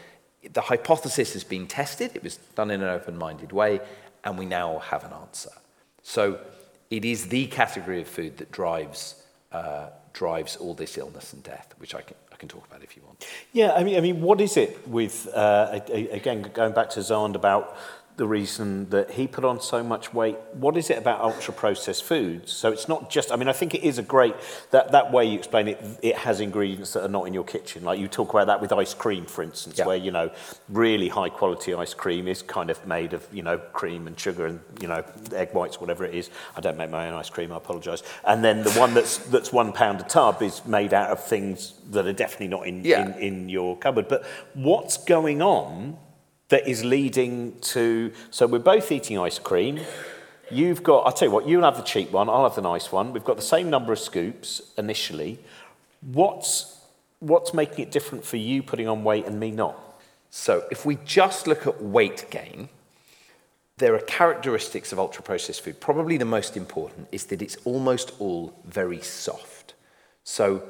the 0.51 0.61
hypothesis 0.61 1.33
has 1.33 1.43
been 1.43 1.67
tested, 1.67 2.11
it 2.15 2.23
was 2.23 2.37
done 2.55 2.69
in 2.69 2.81
an 2.81 2.89
open 2.89 3.17
minded 3.17 3.51
way, 3.51 3.79
and 4.23 4.37
we 4.37 4.45
now 4.45 4.79
have 4.79 5.03
an 5.03 5.13
answer. 5.13 5.51
So 6.01 6.39
it 6.89 7.05
is 7.05 7.27
the 7.27 7.47
category 7.47 8.01
of 8.01 8.07
food 8.07 8.37
that 8.37 8.51
drives, 8.51 9.23
uh, 9.51 9.87
drives 10.13 10.55
all 10.55 10.73
this 10.73 10.97
illness 10.97 11.33
and 11.33 11.43
death, 11.43 11.73
which 11.77 11.95
I 11.95 12.01
can, 12.01 12.15
I 12.31 12.35
can 12.35 12.47
talk 12.47 12.65
about 12.67 12.83
if 12.83 12.95
you 12.95 13.03
want. 13.03 13.27
Yeah, 13.51 13.73
I 13.73 13.83
mean, 13.83 13.97
I 13.97 13.99
mean 13.99 14.21
what 14.21 14.39
is 14.39 14.57
it 14.57 14.87
with, 14.87 15.27
uh, 15.33 15.79
again, 15.89 16.49
going 16.53 16.73
back 16.73 16.89
to 16.91 16.99
Xand 16.99 17.35
about 17.35 17.75
the 18.15 18.27
reason 18.27 18.89
that 18.89 19.11
he 19.11 19.25
put 19.25 19.43
on 19.43 19.59
so 19.59 19.83
much 19.83 20.13
weight. 20.13 20.37
What 20.53 20.77
is 20.77 20.91
it 20.91 20.99
about 20.99 21.21
ultra 21.21 21.53
processed 21.53 22.03
foods? 22.03 22.51
So 22.51 22.71
it's 22.71 22.87
not 22.87 23.09
just, 23.09 23.31
I 23.31 23.35
mean, 23.35 23.47
I 23.47 23.53
think 23.53 23.73
it 23.73 23.83
is 23.83 23.97
a 23.97 24.03
great, 24.03 24.35
that, 24.69 24.91
that 24.91 25.11
way 25.11 25.25
you 25.25 25.37
explain 25.37 25.67
it, 25.67 25.83
it 26.03 26.15
has 26.17 26.39
ingredients 26.39 26.93
that 26.93 27.03
are 27.03 27.09
not 27.09 27.25
in 27.25 27.33
your 27.33 27.43
kitchen. 27.43 27.83
Like 27.83 27.99
you 27.99 28.07
talk 28.07 28.29
about 28.29 28.47
that 28.47 28.61
with 28.61 28.71
ice 28.71 28.93
cream, 28.93 29.25
for 29.25 29.41
instance, 29.41 29.79
yeah. 29.79 29.87
where, 29.87 29.97
you 29.97 30.11
know, 30.11 30.29
really 30.69 31.09
high 31.09 31.29
quality 31.29 31.73
ice 31.73 31.95
cream 31.95 32.27
is 32.27 32.43
kind 32.43 32.69
of 32.69 32.85
made 32.85 33.13
of, 33.13 33.27
you 33.33 33.41
know, 33.41 33.57
cream 33.57 34.05
and 34.05 34.19
sugar 34.19 34.45
and, 34.45 34.59
you 34.79 34.87
know, 34.87 35.03
egg 35.33 35.53
whites, 35.53 35.81
whatever 35.81 36.05
it 36.05 36.13
is. 36.13 36.29
I 36.55 36.61
don't 36.61 36.77
make 36.77 36.91
my 36.91 37.07
own 37.07 37.15
ice 37.15 37.31
cream, 37.31 37.51
I 37.51 37.57
apologise. 37.57 38.03
And 38.25 38.43
then 38.43 38.61
the 38.61 38.71
one 38.73 38.93
that's, 38.93 39.17
that's 39.17 39.51
one 39.51 39.73
pound 39.73 40.01
a 40.01 40.03
tub 40.03 40.43
is 40.43 40.63
made 40.67 40.93
out 40.93 41.09
of 41.09 41.23
things 41.23 41.73
that 41.89 42.05
are 42.05 42.13
definitely 42.13 42.49
not 42.49 42.67
in, 42.67 42.85
yeah. 42.85 43.15
in, 43.17 43.21
in 43.21 43.49
your 43.49 43.75
cupboard. 43.75 44.07
But 44.07 44.23
what's 44.53 44.97
going 44.97 45.41
on 45.41 45.97
that 46.53 46.67
is 46.67 46.85
leading 46.85 47.59
to. 47.61 48.11
So 48.29 48.45
we're 48.45 48.59
both 48.59 48.91
eating 48.91 49.17
ice 49.17 49.39
cream. 49.39 49.79
You've 50.51 50.83
got, 50.83 50.99
I'll 51.07 51.11
tell 51.11 51.27
you 51.29 51.33
what, 51.33 51.47
you'll 51.47 51.63
have 51.63 51.77
the 51.77 51.81
cheap 51.83 52.11
one, 52.11 52.29
I'll 52.29 52.43
have 52.43 52.53
the 52.53 52.61
nice 52.61 52.91
one. 52.91 53.11
We've 53.11 53.23
got 53.23 53.37
the 53.37 53.41
same 53.41 53.71
number 53.71 53.91
of 53.91 53.97
scoops 53.97 54.61
initially. 54.77 55.39
What's, 56.01 56.77
what's 57.17 57.55
making 57.55 57.79
it 57.85 57.91
different 57.91 58.23
for 58.23 58.37
you 58.37 58.61
putting 58.61 58.87
on 58.87 59.03
weight 59.03 59.25
and 59.25 59.39
me 59.39 59.49
not? 59.49 59.79
So 60.29 60.63
if 60.69 60.85
we 60.85 60.99
just 61.05 61.47
look 61.47 61.65
at 61.65 61.81
weight 61.81 62.27
gain, 62.29 62.69
there 63.77 63.95
are 63.95 64.01
characteristics 64.01 64.91
of 64.91 64.99
ultra 64.99 65.23
processed 65.23 65.61
food. 65.61 65.81
Probably 65.81 66.17
the 66.17 66.25
most 66.25 66.55
important 66.55 67.07
is 67.11 67.25
that 67.25 67.41
it's 67.41 67.55
almost 67.65 68.11
all 68.19 68.53
very 68.65 69.01
soft. 69.01 69.73
So 70.23 70.61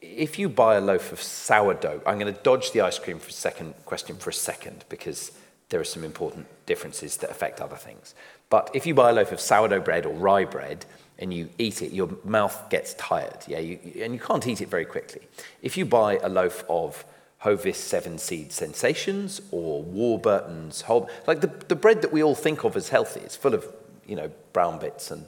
if 0.00 0.38
you 0.38 0.48
buy 0.48 0.76
a 0.76 0.80
loaf 0.80 1.12
of 1.12 1.20
sourdough, 1.20 2.02
I'm 2.06 2.18
going 2.18 2.32
to 2.32 2.40
dodge 2.42 2.72
the 2.72 2.80
ice 2.80 2.98
cream 2.98 3.18
for 3.18 3.28
a 3.28 3.32
second 3.32 3.74
question 3.84 4.16
for 4.16 4.30
a 4.30 4.34
second 4.34 4.84
because 4.88 5.32
there 5.68 5.80
are 5.80 5.84
some 5.84 6.04
important 6.04 6.46
differences 6.66 7.16
that 7.18 7.30
affect 7.30 7.60
other 7.60 7.76
things. 7.76 8.14
But 8.48 8.70
if 8.74 8.86
you 8.86 8.94
buy 8.94 9.10
a 9.10 9.12
loaf 9.12 9.32
of 9.32 9.40
sourdough 9.40 9.80
bread 9.80 10.06
or 10.06 10.12
rye 10.14 10.44
bread 10.44 10.86
and 11.18 11.32
you 11.32 11.50
eat 11.58 11.82
it, 11.82 11.92
your 11.92 12.10
mouth 12.24 12.68
gets 12.70 12.94
tired, 12.94 13.38
yeah, 13.46 13.58
you, 13.58 13.78
and 14.02 14.12
you 14.14 14.20
can't 14.20 14.46
eat 14.46 14.60
it 14.60 14.68
very 14.68 14.84
quickly. 14.84 15.22
If 15.62 15.76
you 15.76 15.84
buy 15.84 16.18
a 16.18 16.28
loaf 16.28 16.64
of 16.68 17.04
Hovis 17.38 17.76
Seven 17.76 18.18
Seed 18.18 18.52
Sensations 18.52 19.40
or 19.50 19.82
Warburton's 19.82 20.82
whole, 20.82 21.08
like 21.26 21.40
the, 21.40 21.46
the 21.68 21.76
bread 21.76 22.02
that 22.02 22.12
we 22.12 22.22
all 22.22 22.34
think 22.34 22.64
of 22.64 22.76
as 22.76 22.88
healthy, 22.88 23.20
it's 23.20 23.36
full 23.36 23.54
of 23.54 23.66
you 24.06 24.16
know 24.16 24.30
brown 24.52 24.78
bits 24.78 25.10
and 25.10 25.26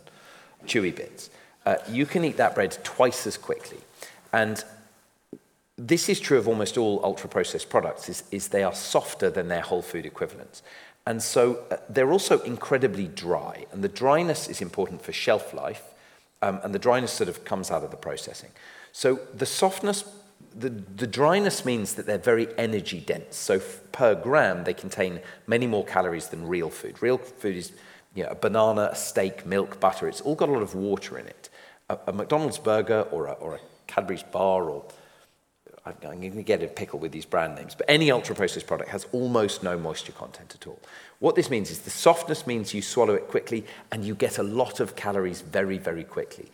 chewy 0.66 0.94
bits. 0.94 1.30
Uh, 1.64 1.76
you 1.88 2.04
can 2.04 2.24
eat 2.24 2.36
that 2.38 2.54
bread 2.54 2.76
twice 2.82 3.26
as 3.26 3.36
quickly. 3.36 3.78
And 4.32 4.64
this 5.76 6.08
is 6.08 6.20
true 6.20 6.38
of 6.38 6.48
almost 6.48 6.78
all 6.78 7.00
ultra 7.02 7.28
processed 7.28 7.70
products 7.70 8.08
is, 8.08 8.24
is 8.30 8.48
they 8.48 8.62
are 8.62 8.74
softer 8.74 9.30
than 9.30 9.48
their 9.48 9.62
whole 9.62 9.82
food 9.82 10.06
equivalents. 10.06 10.62
And 11.06 11.22
so 11.22 11.64
uh, 11.70 11.76
they're 11.88 12.12
also 12.12 12.40
incredibly 12.40 13.08
dry 13.08 13.66
and 13.72 13.82
the 13.82 13.88
dryness 13.88 14.48
is 14.48 14.60
important 14.60 15.02
for 15.02 15.12
shelf 15.12 15.52
life 15.52 15.82
um, 16.42 16.60
and 16.62 16.74
the 16.74 16.78
dryness 16.78 17.12
sort 17.12 17.28
of 17.28 17.44
comes 17.44 17.70
out 17.70 17.82
of 17.82 17.90
the 17.90 17.96
processing. 17.96 18.50
So 18.92 19.20
the 19.34 19.46
softness 19.46 20.04
the, 20.54 20.68
the 20.68 21.06
dryness 21.06 21.64
means 21.64 21.94
that 21.94 22.04
they're 22.04 22.18
very 22.18 22.46
energy 22.58 23.00
dense. 23.00 23.36
So 23.36 23.54
f- 23.54 23.80
per 23.90 24.14
gram 24.14 24.64
they 24.64 24.74
contain 24.74 25.20
many 25.46 25.66
more 25.66 25.84
calories 25.84 26.28
than 26.28 26.46
real 26.46 26.68
food. 26.68 27.00
Real 27.00 27.16
food 27.16 27.56
is 27.56 27.72
you 28.14 28.24
know, 28.24 28.30
a 28.30 28.34
banana 28.34 28.90
a 28.92 28.94
steak 28.94 29.46
milk 29.46 29.80
butter 29.80 30.06
it's 30.08 30.20
all 30.20 30.34
got 30.34 30.50
a 30.50 30.52
lot 30.52 30.62
of 30.62 30.74
water 30.74 31.18
in 31.18 31.26
it. 31.26 31.48
A, 31.88 31.98
a 32.08 32.12
mcdonald's 32.12 32.58
burger 32.58 33.02
or 33.10 33.26
a, 33.26 33.32
or 33.32 33.54
a 33.54 33.60
Cadbury's 33.86 34.22
bar 34.22 34.70
or 34.70 34.84
I'm 35.84 35.96
going 36.00 36.20
to 36.20 36.42
get 36.42 36.62
a 36.62 36.68
pickle 36.68 37.00
with 37.00 37.10
these 37.10 37.24
brand 37.26 37.56
names, 37.56 37.74
but 37.74 37.86
any 37.88 38.12
ultra 38.12 38.36
processed 38.36 38.68
product 38.68 38.90
has 38.90 39.06
almost 39.10 39.64
no 39.64 39.76
moisture 39.76 40.12
content 40.12 40.54
at 40.54 40.66
all. 40.66 40.78
What 41.18 41.34
this 41.34 41.50
means 41.50 41.70
is 41.70 41.80
the 41.80 41.90
softness 41.90 42.46
means 42.46 42.72
you 42.72 42.82
swallow 42.82 43.14
it 43.14 43.26
quickly 43.26 43.64
and 43.90 44.04
you 44.04 44.14
get 44.14 44.38
a 44.38 44.44
lot 44.44 44.78
of 44.78 44.94
calories 44.94 45.40
very, 45.40 45.78
very 45.78 46.04
quickly. 46.04 46.50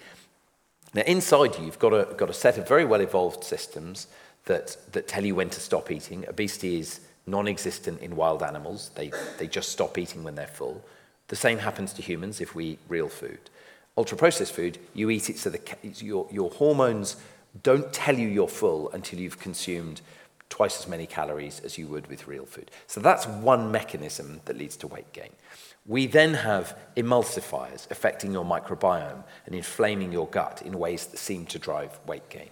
Now, 0.95 1.03
inside 1.03 1.59
you, 1.59 1.67
you've 1.67 1.79
got 1.79 1.93
a, 1.93 2.15
got 2.15 2.31
a 2.31 2.35
set 2.35 2.57
of 2.57 2.67
very 2.67 2.87
well 2.87 3.03
evolved 3.03 3.45
systems 3.45 4.07
that, 4.47 4.79
that 4.93 5.07
tell 5.07 5.27
you 5.27 5.35
when 5.35 5.51
to 5.51 5.61
stop 5.61 5.91
eating. 5.91 6.27
Obesity 6.27 6.81
is 6.81 7.01
non 7.27 7.47
existent 7.47 8.01
in 8.01 8.17
wild 8.17 8.43
animals, 8.43 8.91
they, 8.95 9.13
they 9.39 9.47
just 9.47 9.71
stop 9.71 9.99
eating 9.99 10.25
when 10.25 10.37
they're 10.37 10.47
full. 10.47 10.83
The 11.29 11.37
same 11.37 11.59
happens 11.59 11.93
to 11.95 12.03
humans 12.03 12.41
if 12.41 12.55
we 12.55 12.65
eat 12.65 12.79
real 12.89 13.09
food. 13.09 13.51
Ultra 13.99 14.17
processed 14.17 14.53
food, 14.53 14.79
you 14.95 15.11
eat 15.11 15.29
it 15.29 15.39
so 15.39 15.51
the, 15.51 15.61
your, 15.97 16.29
your 16.31 16.51
hormones 16.53 17.17
don't 17.65 17.93
tell 17.93 18.17
you 18.17 18.29
you're 18.29 18.47
full 18.47 18.93
until 18.93 19.19
you've 19.19 19.41
consumed 19.41 20.03
twice 20.49 20.79
as 20.79 20.87
many 20.87 21.05
calories 21.05 21.59
as 21.65 21.77
you 21.77 21.89
would 21.89 22.07
with 22.07 22.29
real 22.29 22.47
food. 22.47 22.71
So 22.87 23.01
that's 23.01 23.27
one 23.27 23.73
mechanism 23.73 24.41
that 24.45 24.57
leads 24.57 24.77
to 24.77 24.87
weight 24.87 25.13
gain. 25.13 25.31
We 25.85 26.07
then 26.07 26.35
have 26.35 26.79
emulsifiers 26.97 27.91
affecting 27.91 28.31
your 28.31 28.45
microbiome 28.45 29.25
and 29.47 29.55
inflaming 29.57 30.13
your 30.13 30.29
gut 30.29 30.63
in 30.63 30.79
ways 30.79 31.07
that 31.07 31.19
seem 31.19 31.45
to 31.47 31.59
drive 31.59 31.99
weight 32.07 32.29
gain. 32.29 32.51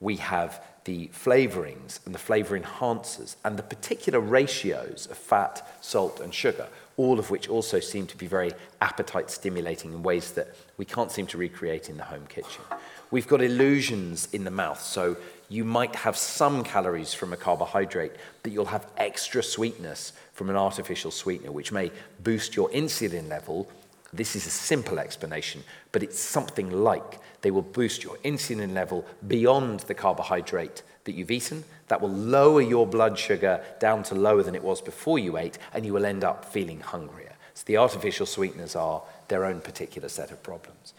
We 0.00 0.16
have 0.16 0.60
the 0.82 1.12
flavorings 1.14 2.04
and 2.06 2.12
the 2.12 2.18
flavor 2.18 2.58
enhancers 2.58 3.36
and 3.44 3.56
the 3.56 3.62
particular 3.62 4.18
ratios 4.18 5.06
of 5.08 5.16
fat, 5.16 5.64
salt, 5.80 6.18
and 6.18 6.34
sugar, 6.34 6.66
all 6.98 7.18
of 7.18 7.30
which 7.30 7.48
also 7.48 7.80
seem 7.80 8.06
to 8.08 8.16
be 8.18 8.26
very 8.26 8.52
appetite 8.82 9.30
stimulating 9.30 9.92
in 9.92 10.02
ways 10.02 10.32
that 10.32 10.48
we 10.76 10.84
can't 10.84 11.10
seem 11.10 11.26
to 11.28 11.38
recreate 11.38 11.88
in 11.88 11.96
the 11.96 12.04
home 12.04 12.26
kitchen. 12.26 12.62
We've 13.10 13.26
got 13.26 13.40
illusions 13.40 14.28
in 14.32 14.44
the 14.44 14.50
mouth, 14.50 14.82
so 14.82 15.16
you 15.48 15.64
might 15.64 15.94
have 15.94 16.16
some 16.16 16.62
calories 16.62 17.14
from 17.14 17.32
a 17.32 17.36
carbohydrate, 17.36 18.12
but 18.42 18.52
you'll 18.52 18.66
have 18.66 18.86
extra 18.98 19.42
sweetness 19.42 20.12
from 20.34 20.50
an 20.50 20.56
artificial 20.56 21.10
sweetener, 21.10 21.52
which 21.52 21.72
may 21.72 21.90
boost 22.22 22.54
your 22.54 22.68
insulin 22.70 23.28
level. 23.28 23.70
This 24.12 24.34
is 24.34 24.46
a 24.46 24.50
simple 24.50 24.98
explanation, 24.98 25.62
but 25.92 26.02
it's 26.02 26.18
something 26.18 26.70
like 26.70 27.20
they 27.42 27.52
will 27.52 27.62
boost 27.62 28.02
your 28.02 28.16
insulin 28.18 28.74
level 28.74 29.06
beyond 29.26 29.80
the 29.80 29.94
carbohydrate 29.94 30.82
that 31.08 31.16
you've 31.16 31.30
eaten. 31.30 31.64
That 31.88 32.02
will 32.02 32.10
lower 32.10 32.60
your 32.60 32.86
blood 32.86 33.18
sugar 33.18 33.64
down 33.80 34.02
to 34.04 34.14
lower 34.14 34.42
than 34.42 34.54
it 34.54 34.62
was 34.62 34.82
before 34.82 35.18
you 35.18 35.38
ate, 35.38 35.58
and 35.72 35.86
you 35.86 35.94
will 35.94 36.04
end 36.04 36.22
up 36.22 36.44
feeling 36.44 36.80
hungrier. 36.80 37.32
So 37.54 37.64
the 37.66 37.78
artificial 37.78 38.26
sweeteners 38.26 38.76
are 38.76 39.02
their 39.28 39.46
own 39.46 39.60
particular 39.60 40.10
set 40.10 40.30
of 40.30 40.42
problems. 40.42 40.92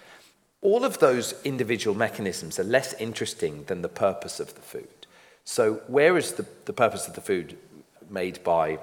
All 0.62 0.84
of 0.84 0.98
those 0.98 1.36
individual 1.45 1.95
mechanisms 1.95 2.60
are 2.60 2.63
less 2.63 2.93
interesting 2.93 3.65
than 3.65 3.84
the 3.84 3.88
purpose 3.88 4.39
of 4.39 4.56
the 4.56 4.62
food. 4.62 4.88
So, 5.45 5.76
where 5.88 6.17
is 6.17 6.34
the, 6.34 6.45
the 6.65 6.74
purpose 6.74 7.08
of 7.08 7.13
the 7.13 7.22
food 7.22 7.58
made 8.10 8.43
by 8.43 8.80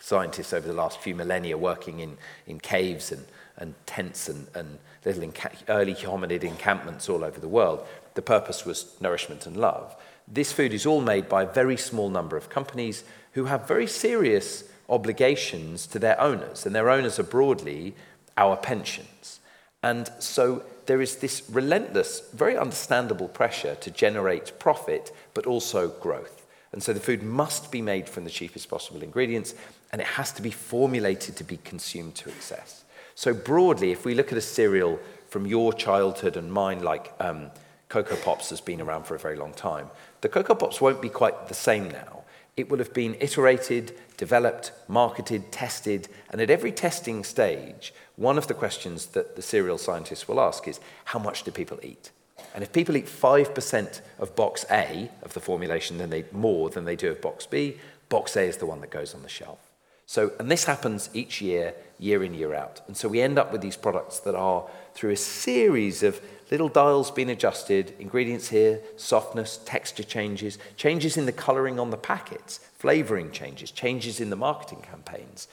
scientists 0.00 0.52
over 0.52 0.66
the 0.66 0.74
last 0.74 1.00
few 1.00 1.14
millennia 1.14 1.56
working 1.56 2.00
in, 2.00 2.18
in 2.46 2.58
caves 2.58 3.10
and, 3.12 3.24
and 3.56 3.74
tents 3.86 4.28
and, 4.28 4.48
and 4.54 4.78
little 5.04 5.22
enca- 5.22 5.56
early 5.68 5.94
hominid 5.94 6.42
encampments 6.42 7.08
all 7.08 7.24
over 7.24 7.40
the 7.40 7.48
world? 7.48 7.86
The 8.14 8.22
purpose 8.22 8.66
was 8.66 8.96
nourishment 9.00 9.46
and 9.46 9.56
love. 9.56 9.96
This 10.26 10.52
food 10.52 10.72
is 10.72 10.86
all 10.86 11.00
made 11.00 11.28
by 11.28 11.42
a 11.42 11.52
very 11.52 11.76
small 11.76 12.08
number 12.08 12.36
of 12.36 12.48
companies 12.48 13.04
who 13.32 13.44
have 13.46 13.68
very 13.68 13.86
serious 13.86 14.64
obligations 14.88 15.86
to 15.88 15.98
their 15.98 16.20
owners, 16.20 16.66
and 16.66 16.74
their 16.74 16.90
owners 16.90 17.18
are 17.18 17.24
broadly 17.24 17.94
our 18.36 18.56
pensions. 18.56 19.40
And 19.82 20.10
so 20.18 20.62
there 20.86 21.02
is 21.02 21.16
this 21.16 21.42
relentless, 21.50 22.22
very 22.32 22.56
understandable 22.56 23.28
pressure 23.28 23.74
to 23.76 23.90
generate 23.90 24.58
profit, 24.58 25.12
but 25.34 25.46
also 25.46 25.88
growth. 25.88 26.46
And 26.72 26.82
so 26.82 26.92
the 26.92 27.00
food 27.00 27.22
must 27.22 27.70
be 27.70 27.82
made 27.82 28.08
from 28.08 28.24
the 28.24 28.30
cheapest 28.30 28.68
possible 28.68 29.02
ingredients, 29.02 29.54
and 29.92 30.00
it 30.00 30.06
has 30.06 30.32
to 30.32 30.42
be 30.42 30.50
formulated 30.50 31.36
to 31.36 31.44
be 31.44 31.58
consumed 31.58 32.14
to 32.16 32.30
excess. 32.30 32.84
So, 33.14 33.32
broadly, 33.32 33.92
if 33.92 34.04
we 34.04 34.14
look 34.14 34.32
at 34.32 34.38
a 34.38 34.40
cereal 34.40 34.98
from 35.28 35.46
your 35.46 35.72
childhood 35.72 36.36
and 36.36 36.52
mine, 36.52 36.82
like 36.82 37.12
um, 37.20 37.52
Cocoa 37.88 38.16
Pops 38.16 38.50
has 38.50 38.60
been 38.60 38.80
around 38.80 39.04
for 39.04 39.14
a 39.14 39.20
very 39.20 39.36
long 39.36 39.52
time, 39.52 39.88
the 40.24 40.30
Cocoa 40.30 40.54
Pops 40.54 40.80
won't 40.80 41.02
be 41.02 41.10
quite 41.10 41.48
the 41.48 41.54
same 41.54 41.90
now. 41.90 42.22
It 42.56 42.70
will 42.70 42.78
have 42.78 42.94
been 42.94 43.14
iterated, 43.20 43.92
developed, 44.16 44.72
marketed, 44.88 45.52
tested, 45.52 46.08
and 46.30 46.40
at 46.40 46.48
every 46.48 46.72
testing 46.72 47.22
stage, 47.24 47.92
one 48.16 48.38
of 48.38 48.46
the 48.46 48.54
questions 48.54 49.04
that 49.08 49.36
the 49.36 49.42
cereal 49.42 49.76
scientists 49.76 50.26
will 50.26 50.40
ask 50.40 50.66
is 50.66 50.80
how 51.04 51.18
much 51.18 51.42
do 51.42 51.50
people 51.50 51.78
eat? 51.82 52.10
And 52.54 52.64
if 52.64 52.72
people 52.72 52.96
eat 52.96 53.04
5% 53.04 54.00
of 54.18 54.34
box 54.34 54.64
A 54.70 55.10
of 55.22 55.34
the 55.34 55.40
formulation 55.40 55.98
then 55.98 56.08
they 56.08 56.24
more 56.32 56.70
than 56.70 56.86
they 56.86 56.96
do 56.96 57.10
of 57.10 57.20
box 57.20 57.44
B, 57.44 57.76
box 58.08 58.34
A 58.34 58.44
is 58.44 58.56
the 58.56 58.64
one 58.64 58.80
that 58.80 58.90
goes 58.90 59.14
on 59.14 59.22
the 59.22 59.28
shelf. 59.28 59.58
So, 60.06 60.32
and 60.38 60.50
this 60.50 60.64
happens 60.64 61.10
each 61.12 61.42
year, 61.42 61.74
year 61.98 62.24
in, 62.24 62.32
year 62.32 62.54
out. 62.54 62.80
And 62.86 62.96
so 62.96 63.08
we 63.08 63.20
end 63.20 63.38
up 63.38 63.52
with 63.52 63.60
these 63.60 63.76
products 63.76 64.20
that 64.20 64.34
are 64.34 64.64
through 64.94 65.10
a 65.10 65.16
series 65.16 66.02
of 66.02 66.18
little 66.50 66.68
dials 66.68 67.10
being 67.10 67.30
adjusted, 67.30 67.94
ingredients 67.98 68.48
here, 68.48 68.80
softness, 68.96 69.58
texture 69.64 70.02
changes, 70.02 70.58
changes 70.76 71.16
in 71.16 71.26
the 71.26 71.32
colouring 71.32 71.80
on 71.80 71.90
the 71.90 71.96
packets, 71.96 72.58
flavouring 72.78 73.30
changes, 73.30 73.70
changes 73.70 74.20
in 74.20 74.30
the 74.30 74.36
marketing 74.36 74.82
campaigns. 74.82 75.48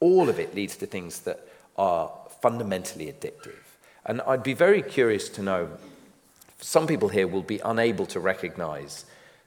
All 0.00 0.28
of 0.28 0.38
it 0.38 0.54
leads 0.54 0.76
to 0.76 0.86
things 0.86 1.20
that 1.20 1.46
are 1.76 2.12
fundamentally 2.40 3.06
addictive. 3.06 3.58
And 4.04 4.20
I'd 4.22 4.42
be 4.42 4.54
very 4.54 4.82
curious 4.82 5.28
to 5.30 5.42
know 5.42 5.68
some 6.60 6.86
people 6.86 7.08
here 7.08 7.26
will 7.26 7.42
be 7.42 7.60
unable 7.64 8.06
to 8.06 8.20
recognize 8.20 9.04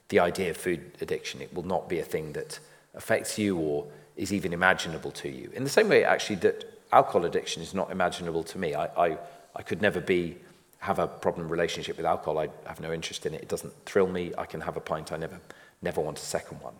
the 0.08 0.20
idea 0.20 0.50
of 0.50 0.56
food 0.56 0.92
addiction. 1.00 1.40
It 1.42 1.52
will 1.54 1.66
not 1.66 1.88
be 1.88 1.98
a 1.98 2.04
thing 2.04 2.32
that 2.32 2.58
affects 2.94 3.38
you 3.38 3.56
or 3.56 3.86
is 4.16 4.32
even 4.32 4.52
imaginable 4.52 5.10
to 5.12 5.28
you. 5.28 5.50
In 5.54 5.64
the 5.64 5.70
same 5.70 5.88
way, 5.88 6.04
actually, 6.04 6.36
that 6.36 6.64
alcohol 6.92 7.24
addiction 7.24 7.62
is 7.62 7.74
not 7.74 7.90
imaginable 7.90 8.44
to 8.44 8.58
me. 8.58 8.74
I, 8.74 8.86
I, 8.86 9.18
I 9.54 9.62
could 9.62 9.82
never 9.82 10.00
be 10.00 10.38
have 10.78 10.98
a 10.98 11.06
problem 11.06 11.48
relationship 11.48 11.96
with 11.96 12.06
alcohol. 12.06 12.38
I 12.38 12.48
have 12.66 12.80
no 12.80 12.92
interest 12.92 13.26
in 13.26 13.34
it. 13.34 13.42
It 13.42 13.48
doesn't 13.48 13.72
thrill 13.84 14.06
me. 14.06 14.32
I 14.38 14.44
can 14.44 14.60
have 14.60 14.76
a 14.76 14.80
pint. 14.80 15.12
I 15.12 15.16
never, 15.16 15.40
never 15.82 16.00
want 16.00 16.18
a 16.18 16.22
second 16.22 16.60
one. 16.60 16.74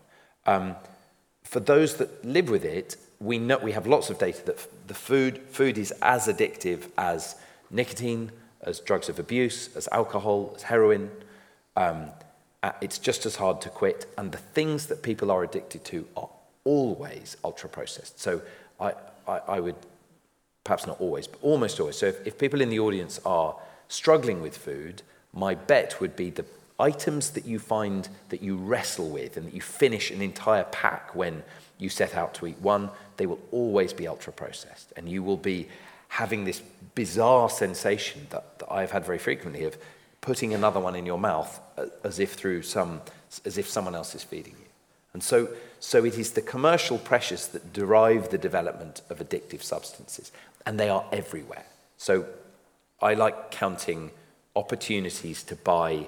Um, 0.45 0.75
for 1.43 1.59
those 1.59 1.97
that 1.97 2.23
live 2.25 2.49
with 2.49 2.65
it, 2.65 2.97
we 3.19 3.39
know 3.39 3.57
we 3.57 3.71
have 3.71 3.87
lots 3.87 4.09
of 4.09 4.19
data 4.19 4.45
that 4.45 4.87
the 4.87 4.93
food 4.93 5.39
food 5.49 5.77
is 5.77 5.91
as 6.01 6.27
addictive 6.27 6.89
as 6.97 7.35
nicotine, 7.71 8.31
as 8.61 8.79
drugs 8.79 9.09
of 9.09 9.19
abuse, 9.19 9.75
as 9.75 9.87
alcohol, 9.91 10.53
as 10.55 10.63
heroin. 10.63 11.09
Um, 11.75 12.07
uh, 12.63 12.71
it's 12.81 12.99
just 12.99 13.25
as 13.25 13.35
hard 13.35 13.61
to 13.61 13.69
quit, 13.69 14.05
and 14.17 14.31
the 14.31 14.37
things 14.37 14.87
that 14.87 15.03
people 15.03 15.31
are 15.31 15.43
addicted 15.43 15.83
to 15.85 16.07
are 16.15 16.29
always 16.63 17.37
ultra 17.43 17.69
processed. 17.69 18.19
So 18.19 18.41
I, 18.79 18.93
I, 19.27 19.37
I 19.47 19.59
would 19.59 19.75
perhaps 20.63 20.85
not 20.85 20.99
always, 20.99 21.27
but 21.27 21.39
almost 21.41 21.79
always. 21.79 21.97
So 21.97 22.07
if, 22.07 22.27
if 22.27 22.37
people 22.37 22.61
in 22.61 22.69
the 22.69 22.79
audience 22.79 23.19
are 23.25 23.55
struggling 23.87 24.41
with 24.41 24.57
food, 24.57 25.01
my 25.33 25.55
bet 25.55 25.99
would 25.99 26.15
be 26.15 26.29
the 26.29 26.45
items 26.79 27.31
that 27.31 27.45
you 27.45 27.59
find 27.59 28.07
that 28.29 28.41
you 28.41 28.55
wrestle 28.55 29.09
with 29.09 29.37
and 29.37 29.47
that 29.47 29.53
you 29.53 29.61
finish 29.61 30.11
an 30.11 30.21
entire 30.21 30.63
pack 30.65 31.15
when 31.15 31.43
you 31.79 31.89
set 31.89 32.15
out 32.15 32.33
to 32.35 32.47
eat 32.47 32.59
one, 32.59 32.89
they 33.17 33.25
will 33.25 33.39
always 33.51 33.93
be 33.93 34.07
ultra 34.07 34.33
processed. 34.33 34.93
And 34.95 35.09
you 35.09 35.23
will 35.23 35.37
be 35.37 35.67
having 36.09 36.45
this 36.45 36.61
bizarre 36.95 37.49
sensation 37.49 38.27
that, 38.29 38.59
that 38.59 38.71
I've 38.71 38.91
had 38.91 39.05
very 39.05 39.17
frequently 39.17 39.63
of 39.63 39.77
putting 40.21 40.53
another 40.53 40.79
one 40.79 40.95
in 40.95 41.05
your 41.05 41.19
mouth 41.19 41.59
uh, 41.77 41.85
as 42.03 42.19
if 42.19 42.33
through 42.33 42.63
some, 42.63 43.01
as 43.45 43.57
if 43.57 43.69
someone 43.69 43.95
else 43.95 44.15
is 44.15 44.23
feeding 44.23 44.55
you. 44.59 44.65
And 45.13 45.23
so, 45.23 45.49
so 45.79 46.05
it 46.05 46.17
is 46.17 46.31
the 46.31 46.41
commercial 46.41 46.97
pressures 46.97 47.47
that 47.47 47.73
derive 47.73 48.29
the 48.29 48.37
development 48.37 49.01
of 49.09 49.19
addictive 49.19 49.63
substances, 49.63 50.31
and 50.65 50.79
they 50.79 50.89
are 50.89 51.05
everywhere. 51.11 51.65
So 51.97 52.25
I 53.01 53.13
like 53.13 53.51
counting 53.51 54.11
opportunities 54.55 55.43
to 55.43 55.55
buy 55.55 56.07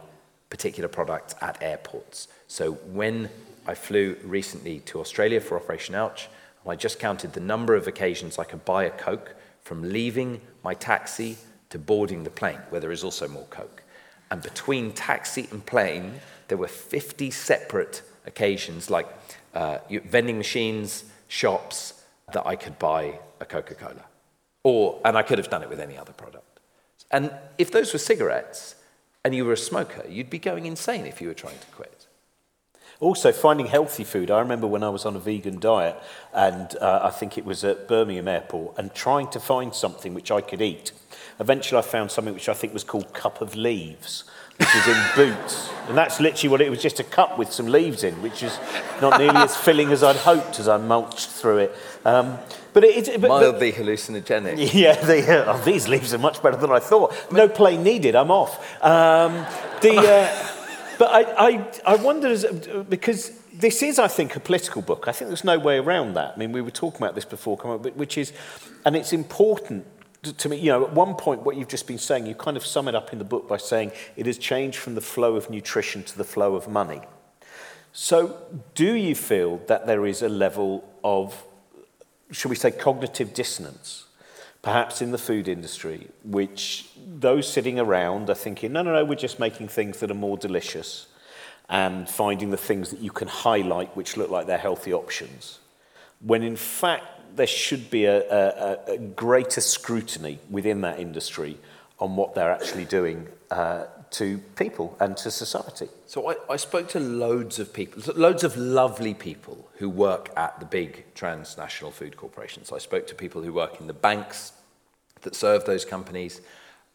particular 0.49 0.89
products 0.89 1.35
at 1.41 1.61
airports. 1.61 2.27
So 2.47 2.73
when 2.73 3.29
I 3.69 3.75
flew 3.75 4.17
recently 4.23 4.79
to 4.87 4.99
Australia 4.99 5.39
for 5.39 5.55
Operation 5.55 5.93
Ouch. 5.93 6.27
I 6.67 6.75
just 6.75 6.97
counted 6.99 7.33
the 7.33 7.39
number 7.39 7.75
of 7.75 7.87
occasions 7.87 8.39
I 8.39 8.43
could 8.43 8.65
buy 8.65 8.85
a 8.85 8.89
Coke 8.89 9.35
from 9.61 9.91
leaving 9.91 10.41
my 10.63 10.73
taxi 10.73 11.37
to 11.69 11.77
boarding 11.77 12.23
the 12.23 12.31
plane, 12.31 12.59
where 12.69 12.81
there 12.81 12.91
is 12.91 13.03
also 13.03 13.27
more 13.27 13.45
Coke. 13.51 13.83
And 14.31 14.41
between 14.41 14.91
taxi 14.91 15.47
and 15.51 15.63
plane, 15.63 16.19
there 16.47 16.57
were 16.57 16.67
50 16.67 17.29
separate 17.29 18.01
occasions, 18.25 18.89
like 18.89 19.07
uh, 19.53 19.77
vending 20.05 20.39
machines, 20.39 21.05
shops, 21.27 22.03
that 22.33 22.47
I 22.47 22.55
could 22.55 22.79
buy 22.79 23.19
a 23.39 23.45
Coca 23.45 23.75
Cola. 23.75 24.05
Or, 24.63 24.99
and 25.05 25.15
I 25.15 25.21
could 25.21 25.37
have 25.37 25.49
done 25.51 25.61
it 25.61 25.69
with 25.69 25.79
any 25.79 25.95
other 25.95 26.13
product. 26.13 26.48
And 27.11 27.31
if 27.57 27.71
those 27.71 27.93
were 27.93 27.99
cigarettes 27.99 28.75
and 29.23 29.33
you 29.33 29.45
were 29.45 29.53
a 29.53 29.57
smoker, 29.57 30.05
you'd 30.07 30.29
be 30.29 30.39
going 30.39 30.65
insane 30.65 31.05
if 31.05 31.21
you 31.21 31.27
were 31.27 31.33
trying 31.33 31.59
to 31.59 31.67
quit. 31.67 32.07
Also, 33.01 33.31
finding 33.31 33.67
healthy 33.67 34.03
food. 34.03 34.29
I 34.29 34.39
remember 34.39 34.67
when 34.67 34.83
I 34.83 34.89
was 34.89 35.05
on 35.05 35.15
a 35.15 35.19
vegan 35.19 35.59
diet, 35.59 35.95
and 36.33 36.75
uh, 36.81 36.99
I 37.03 37.09
think 37.11 37.37
it 37.37 37.45
was 37.45 37.63
at 37.63 37.87
Birmingham 37.87 38.27
Airport, 38.27 38.77
and 38.77 38.93
trying 38.93 39.29
to 39.29 39.39
find 39.39 39.73
something 39.73 40.13
which 40.13 40.31
I 40.31 40.41
could 40.41 40.61
eat. 40.61 40.91
Eventually, 41.39 41.79
I 41.79 41.81
found 41.81 42.11
something 42.11 42.33
which 42.33 42.49
I 42.49 42.53
think 42.53 42.73
was 42.73 42.83
called 42.83 43.13
cup 43.13 43.39
of 43.39 43.55
leaves, 43.55 44.25
which 44.57 44.75
is 44.75 44.87
in 44.87 45.01
boots. 45.15 45.69
And 45.87 45.97
that's 45.97 46.19
literally 46.19 46.49
what 46.49 46.59
it 46.59 46.69
was 46.69 46.81
just 46.81 46.99
a 46.99 47.05
cup 47.05 47.37
with 47.37 47.53
some 47.53 47.67
leaves 47.67 48.03
in, 48.03 48.21
which 48.21 48.43
is 48.43 48.59
not 49.01 49.17
nearly 49.17 49.37
as 49.37 49.55
filling 49.65 49.93
as 49.93 50.03
I'd 50.03 50.17
hoped 50.17 50.59
as 50.59 50.67
I 50.67 50.75
mulched 50.75 51.29
through 51.29 51.59
it. 51.59 51.75
Um, 52.03 52.37
but 52.79 52.89
it, 52.89 53.07
it, 53.07 53.21
but, 53.21 53.29
hallucinogenic. 53.29 54.73
yeah, 54.73 54.95
the, 54.95 55.45
oh, 55.47 55.61
these 55.65 55.87
leaves 55.87 56.13
are 56.13 56.17
much 56.17 56.41
better 56.41 56.57
than 56.57 56.71
I 56.71 56.79
thought. 56.79 57.13
No 57.31 57.49
plane 57.49 57.83
needed. 57.83 58.15
I'm 58.15 58.31
off. 58.31 58.83
Um, 58.83 59.33
the, 59.81 59.97
uh, 59.97 60.47
but 60.99 61.09
I, 61.11 61.47
I, 61.47 61.71
I 61.85 61.95
wonder, 61.95 62.29
as- 62.29 62.45
because 62.89 63.31
this 63.53 63.83
is, 63.83 63.99
I 63.99 64.07
think, 64.07 64.35
a 64.35 64.39
political 64.39 64.81
book. 64.81 65.07
I 65.07 65.11
think 65.11 65.29
there's 65.29 65.43
no 65.43 65.59
way 65.59 65.77
around 65.77 66.13
that. 66.13 66.33
I 66.35 66.39
mean, 66.39 66.51
we 66.53 66.61
were 66.61 66.71
talking 66.71 67.01
about 67.01 67.15
this 67.15 67.25
before, 67.25 67.57
which 67.57 68.17
is, 68.17 68.31
and 68.85 68.95
it's 68.95 69.11
important 69.11 69.85
to 70.37 70.49
me. 70.49 70.57
You 70.57 70.71
know, 70.71 70.85
at 70.85 70.93
one 70.93 71.15
point, 71.15 71.41
what 71.41 71.57
you've 71.57 71.67
just 71.67 71.87
been 71.87 71.97
saying, 71.97 72.25
you 72.25 72.35
kind 72.35 72.55
of 72.55 72.65
sum 72.65 72.87
it 72.87 72.95
up 72.95 73.11
in 73.11 73.19
the 73.19 73.25
book 73.25 73.47
by 73.47 73.57
saying 73.57 73.91
it 74.15 74.25
has 74.25 74.37
changed 74.37 74.77
from 74.77 74.95
the 74.95 75.01
flow 75.01 75.35
of 75.35 75.49
nutrition 75.49 76.03
to 76.03 76.17
the 76.17 76.23
flow 76.23 76.55
of 76.55 76.67
money. 76.69 77.01
So, 77.91 78.37
do 78.75 78.93
you 78.93 79.15
feel 79.15 79.57
that 79.67 79.87
there 79.87 80.05
is 80.05 80.21
a 80.21 80.29
level 80.29 80.87
of, 81.03 81.43
shall 82.31 82.49
we 82.49 82.55
say, 82.55 82.71
cognitive 82.71 83.33
dissonance, 83.33 84.05
perhaps 84.61 85.01
in 85.01 85.11
the 85.11 85.17
food 85.17 85.47
industry, 85.47 86.07
which 86.23 86.89
those 87.07 87.51
sitting 87.51 87.79
around 87.79 88.29
are 88.29 88.35
thinking, 88.35 88.73
no, 88.73 88.81
no, 88.81 88.93
no, 88.93 89.05
we're 89.05 89.15
just 89.15 89.39
making 89.39 89.67
things 89.67 89.99
that 89.99 90.11
are 90.11 90.15
more 90.15 90.37
delicious 90.37 91.07
and 91.69 92.09
finding 92.09 92.49
the 92.49 92.57
things 92.57 92.89
that 92.89 92.99
you 92.99 93.11
can 93.11 93.27
highlight 93.27 93.95
which 93.95 94.17
look 94.17 94.29
like 94.29 94.47
they're 94.47 94.57
healthy 94.57 94.93
options, 94.93 95.59
when 96.19 96.43
in 96.43 96.55
fact 96.55 97.05
there 97.35 97.47
should 97.47 97.89
be 97.91 98.05
a, 98.05 98.27
a, 98.29 98.93
a 98.93 98.97
greater 98.97 99.61
scrutiny 99.61 100.39
within 100.49 100.81
that 100.81 100.99
industry 100.99 101.57
on 101.99 102.15
what 102.15 102.33
they're 102.33 102.51
actually 102.51 102.85
doing 102.85 103.27
uh, 103.51 103.85
to 104.11 104.37
people 104.55 104.95
and 104.99 105.15
to 105.17 105.31
society. 105.31 105.87
So 106.07 106.31
I, 106.31 106.35
I 106.49 106.57
spoke 106.57 106.89
to 106.89 106.99
loads 106.99 107.59
of 107.59 107.73
people, 107.73 108.01
loads 108.15 108.43
of 108.43 108.57
lovely 108.57 109.13
people 109.13 109.69
who 109.77 109.89
work 109.89 110.29
at 110.35 110.59
the 110.59 110.65
big 110.65 111.05
transnational 111.13 111.91
food 111.91 112.17
corporations. 112.17 112.71
I 112.71 112.79
spoke 112.79 113.07
to 113.07 113.15
people 113.15 113.41
who 113.41 113.53
work 113.53 113.79
in 113.79 113.87
the 113.87 113.93
banks 113.93 114.53
that 115.21 115.35
serve 115.35 115.65
those 115.65 115.85
companies, 115.85 116.41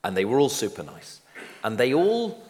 and 0.02 0.16
they 0.16 0.24
were 0.24 0.38
all 0.38 0.48
super 0.48 0.82
nice. 0.82 1.20
And 1.62 1.78
they 1.78 1.94
all, 1.94 2.42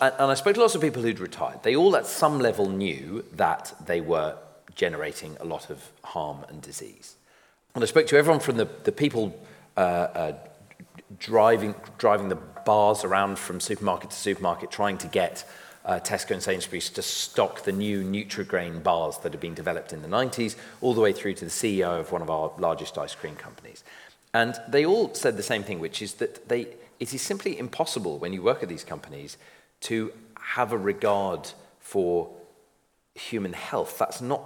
and 0.00 0.30
I 0.30 0.34
spoke 0.34 0.54
to 0.54 0.60
lots 0.60 0.74
of 0.74 0.80
people 0.80 1.02
who'd 1.02 1.20
retired. 1.20 1.62
They 1.62 1.76
all, 1.76 1.96
at 1.96 2.06
some 2.06 2.38
level, 2.38 2.68
knew 2.68 3.24
that 3.32 3.74
they 3.86 4.00
were 4.00 4.36
generating 4.74 5.36
a 5.40 5.44
lot 5.44 5.70
of 5.70 5.90
harm 6.04 6.44
and 6.48 6.62
disease. 6.62 7.16
And 7.74 7.82
I 7.82 7.86
spoke 7.86 8.06
to 8.08 8.16
everyone 8.16 8.40
from 8.40 8.56
the, 8.56 8.68
the 8.84 8.92
people 8.92 9.38
uh, 9.76 9.80
uh, 9.80 10.32
driving, 11.18 11.74
driving 11.98 12.28
the 12.28 12.36
bars 12.36 13.04
around 13.04 13.38
from 13.38 13.60
supermarket 13.60 14.10
to 14.10 14.16
supermarket, 14.16 14.70
trying 14.70 14.98
to 14.98 15.08
get 15.08 15.44
uh, 15.84 15.98
Tesco 15.98 16.30
and 16.30 16.42
Sainsbury's 16.42 16.90
to 16.90 17.02
stock 17.02 17.62
the 17.64 17.72
new 17.72 18.02
Nutrigrain 18.02 18.82
bars 18.82 19.18
that 19.18 19.32
had 19.32 19.40
been 19.40 19.54
developed 19.54 19.92
in 19.92 20.02
the 20.02 20.08
90s, 20.08 20.56
all 20.80 20.94
the 20.94 21.00
way 21.00 21.12
through 21.12 21.34
to 21.34 21.44
the 21.44 21.50
CEO 21.50 21.98
of 21.98 22.12
one 22.12 22.22
of 22.22 22.30
our 22.30 22.52
largest 22.58 22.96
ice 22.98 23.14
cream 23.14 23.34
companies. 23.34 23.82
And 24.34 24.58
they 24.68 24.86
all 24.86 25.12
said 25.14 25.36
the 25.36 25.42
same 25.42 25.62
thing, 25.62 25.80
which 25.80 26.00
is 26.00 26.14
that 26.14 26.48
they, 26.48 26.68
it 27.00 27.12
is 27.12 27.20
simply 27.20 27.58
impossible 27.58 28.18
when 28.18 28.32
you 28.32 28.42
work 28.42 28.62
at 28.62 28.68
these 28.68 28.84
companies 28.84 29.36
to 29.82 30.12
have 30.40 30.72
a 30.72 30.78
regard 30.78 31.50
for 31.80 32.30
human 33.14 33.52
health. 33.52 33.98
That's 33.98 34.20
not, 34.20 34.42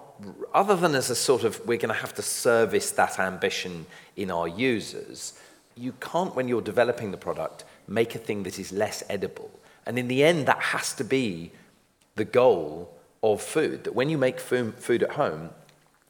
other 0.53 0.75
than 0.75 0.95
as 0.95 1.11
a 1.11 1.15
sort 1.15 1.45
of, 1.45 1.61
we're 1.67 1.79
going 1.79 1.95
to 1.95 2.01
have 2.01 2.15
to 2.15 2.23
service 2.23 2.91
that 2.93 3.19
ambition 3.19 3.87
in 4.17 4.31
our 4.31 4.49
users, 4.49 5.39
you 5.77 5.93
can't, 6.01 6.35
when 6.35 6.49
you're 6.49 6.63
developing 6.63 7.11
the 7.11 7.17
product, 7.17 7.65
make 7.87 8.15
a 8.15 8.19
thing 8.19 8.43
that 8.45 8.59
is 8.59 8.73
less 8.73 9.03
edible. 9.09 9.51
And 9.85 9.99
in 9.99 10.09
the 10.09 10.25
end, 10.25 10.47
that 10.47 10.59
has 10.59 10.95
to 10.95 11.05
be 11.05 11.53
the 12.17 12.25
goal 12.25 12.93
of 13.23 13.43
food, 13.43 13.85
that 13.85 13.95
when 13.95 14.09
you 14.09 14.19
make 14.19 14.41
food, 14.41 15.03
at 15.03 15.11
home, 15.11 15.51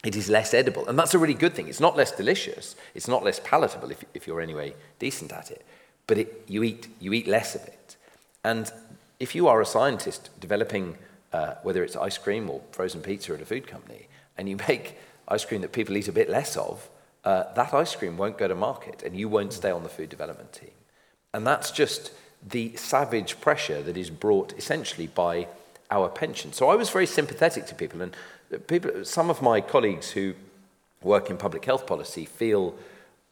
it 0.04 0.14
is 0.16 0.28
less 0.28 0.54
edible. 0.54 0.86
And 0.86 0.98
that's 0.98 1.14
a 1.14 1.18
really 1.18 1.34
good 1.34 1.54
thing. 1.54 1.68
It's 1.68 1.80
not 1.80 1.96
less 1.96 2.12
delicious, 2.12 2.76
it's 2.94 3.08
not 3.08 3.24
less 3.24 3.40
palatable 3.42 3.90
if, 3.90 4.04
if 4.14 4.26
you're 4.26 4.40
anyway 4.40 4.74
decent 4.98 5.32
at 5.32 5.50
it, 5.50 5.64
but 6.06 6.18
it, 6.18 6.44
you, 6.46 6.62
eat, 6.62 6.88
you 7.00 7.12
eat 7.12 7.26
less 7.26 7.54
of 7.54 7.64
it. 7.64 7.96
And 8.44 8.70
if 9.18 9.34
you 9.34 9.48
are 9.48 9.60
a 9.60 9.66
scientist 9.66 10.30
developing, 10.38 10.96
uh, 11.32 11.54
whether 11.62 11.82
it's 11.82 11.96
ice 11.96 12.18
cream 12.18 12.48
or 12.48 12.60
frozen 12.70 13.00
pizza 13.00 13.34
at 13.34 13.42
a 13.42 13.46
food 13.46 13.66
company, 13.66 14.08
and 14.38 14.48
you 14.48 14.56
make 14.68 14.96
ice 15.28 15.44
cream 15.44 15.62
that 15.62 15.72
people 15.72 15.96
eat 15.96 16.08
a 16.08 16.12
bit 16.12 16.30
less 16.30 16.56
of, 16.56 16.88
uh, 17.27 17.53
that 17.55 17.74
ice 17.74 17.95
cream 17.95 18.16
won't 18.16 18.39
go 18.39 18.49
to 18.49 18.55
market 18.55 19.03
and 19.03 19.16
you 19.16 19.29
won't 19.29 19.53
stay 19.53 19.70
on 19.70 19.83
the 19.83 19.89
food 19.89 20.09
development 20.09 20.53
team. 20.53 20.70
And 21.35 21.47
that's 21.47 21.70
just 21.72 22.12
the 22.49 22.74
savage 22.77 23.41
pressure 23.41 23.83
that 23.83 23.97
is 23.97 24.11
brought 24.11 24.55
essentially 24.57 25.09
by 25.09 25.49
our 25.91 26.09
pension. 26.09 26.53
So 26.53 26.70
I 26.70 26.77
was 26.77 26.89
very 26.89 27.07
sympathetic 27.07 27.66
to 27.66 27.74
people, 27.74 28.01
and 28.01 28.16
people, 28.68 29.05
some 29.05 29.29
of 29.29 29.43
my 29.43 29.61
colleagues 29.61 30.11
who 30.11 30.35
work 31.03 31.29
in 31.29 31.37
public 31.37 31.64
health 31.64 31.87
policy 31.87 32.24
feel 32.24 32.74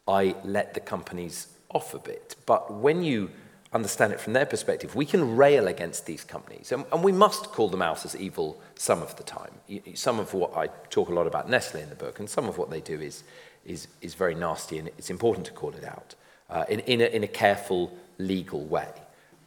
I 0.07 0.35
let 0.45 0.75
the 0.75 0.81
companies 0.81 1.49
off 1.71 1.95
a 1.95 1.99
bit. 1.99 2.37
But 2.47 2.73
when 2.73 3.03
you 3.03 3.31
understand 3.73 4.13
it 4.13 4.21
from 4.21 4.33
their 4.33 4.47
perspective, 4.47 4.95
we 4.95 5.07
can 5.07 5.37
rail 5.37 5.67
against 5.67 6.07
these 6.07 6.25
companies, 6.25 6.73
and, 6.73 6.85
and 6.93 7.03
we 7.03 7.13
must 7.13 7.53
call 7.53 7.69
them 7.69 7.83
out 7.83 8.05
as 8.05 8.15
evil 8.17 8.61
some 8.75 9.03
of 9.03 9.17
the 9.17 9.25
time. 9.25 9.51
Some 9.95 10.21
of 10.21 10.35
what 10.35 10.57
I 10.57 10.69
talk 10.91 11.09
a 11.09 11.15
lot 11.15 11.27
about 11.27 11.49
Nestle 11.49 11.81
in 11.81 11.91
the 11.91 11.97
book, 11.97 12.19
and 12.19 12.29
some 12.29 12.49
of 12.49 12.59
what 12.59 12.71
they 12.71 12.81
do 12.81 13.01
is, 13.01 13.25
is, 13.67 13.89
is 14.01 14.15
very 14.15 14.35
nasty, 14.35 14.79
and 14.79 14.89
it's 14.89 15.11
important 15.11 15.47
to 15.47 15.53
call 15.53 15.71
it 15.71 15.85
out 15.85 16.15
uh, 16.51 16.65
in, 16.69 16.81
in, 16.81 17.01
a, 17.01 17.05
in 17.05 17.25
a 17.25 17.29
careful, 17.29 17.97
legal 18.19 18.65
way. 18.65 18.89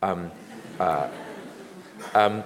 Um, 0.01 0.31
uh, 0.79 1.09
um, 2.13 2.43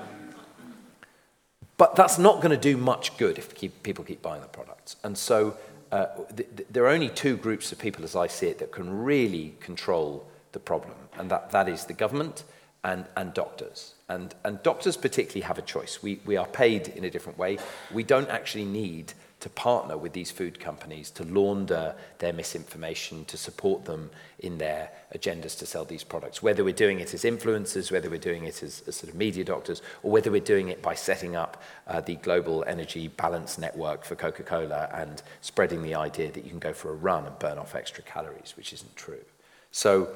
but 1.77 1.95
that's 1.95 2.19
not 2.19 2.41
going 2.41 2.51
to 2.51 2.57
do 2.57 2.77
much 2.77 3.17
good 3.17 3.37
if 3.37 3.55
keep, 3.55 3.81
people 3.83 4.03
keep 4.03 4.21
buying 4.21 4.41
the 4.41 4.47
products. 4.47 4.97
And 5.03 5.17
so 5.17 5.57
uh, 5.91 6.07
th- 6.35 6.49
th- 6.55 6.67
there 6.69 6.85
are 6.85 6.89
only 6.89 7.09
two 7.09 7.35
groups 7.35 7.71
of 7.71 7.79
people, 7.79 8.03
as 8.03 8.15
I 8.15 8.27
see 8.27 8.47
it, 8.47 8.59
that 8.59 8.71
can 8.71 9.03
really 9.03 9.55
control 9.59 10.27
the 10.51 10.59
problem, 10.59 10.93
and 11.17 11.31
that, 11.31 11.51
that 11.51 11.67
is 11.67 11.85
the 11.85 11.93
government 11.93 12.43
and, 12.83 13.05
and 13.15 13.33
doctors. 13.33 13.93
And, 14.09 14.33
and 14.43 14.61
doctors 14.63 14.97
particularly 14.97 15.41
have 15.41 15.57
a 15.57 15.61
choice. 15.61 16.03
We, 16.03 16.19
we 16.25 16.37
are 16.37 16.47
paid 16.47 16.89
in 16.89 17.03
a 17.03 17.09
different 17.09 17.37
way. 17.37 17.57
We 17.93 18.03
don't 18.03 18.29
actually 18.29 18.65
need 18.65 19.13
to 19.41 19.49
partner 19.49 19.97
with 19.97 20.13
these 20.13 20.31
food 20.31 20.59
companies 20.59 21.09
to 21.11 21.23
launder 21.23 21.95
their 22.19 22.31
misinformation, 22.31 23.25
to 23.25 23.37
support 23.37 23.85
them 23.85 24.09
in 24.39 24.57
their 24.59 24.89
agendas 25.15 25.57
to 25.57 25.65
sell 25.65 25.83
these 25.83 26.03
products, 26.03 26.41
whether 26.41 26.63
we're 26.63 26.73
doing 26.73 26.99
it 26.99 27.13
as 27.13 27.23
influencers, 27.23 27.91
whether 27.91 28.09
we're 28.09 28.19
doing 28.19 28.45
it 28.45 28.61
as, 28.61 28.83
as 28.87 28.95
sort 28.95 29.11
of 29.11 29.15
media 29.15 29.43
doctors, 29.43 29.81
or 30.03 30.11
whether 30.11 30.31
we're 30.31 30.39
doing 30.39 30.69
it 30.69 30.81
by 30.81 30.93
setting 30.93 31.35
up 31.35 31.61
uh, 31.87 31.99
the 31.99 32.15
global 32.17 32.63
energy 32.67 33.07
balance 33.07 33.57
network 33.57 34.05
for 34.05 34.15
Coca-Cola 34.15 34.89
and 34.93 35.23
spreading 35.41 35.81
the 35.81 35.95
idea 35.95 36.31
that 36.31 36.43
you 36.43 36.51
can 36.51 36.59
go 36.59 36.73
for 36.73 36.91
a 36.91 36.95
run 36.95 37.25
and 37.25 37.37
burn 37.39 37.57
off 37.57 37.73
extra 37.73 38.03
calories, 38.03 38.53
which 38.55 38.73
isn't 38.73 38.95
true. 38.95 39.25
So 39.71 40.07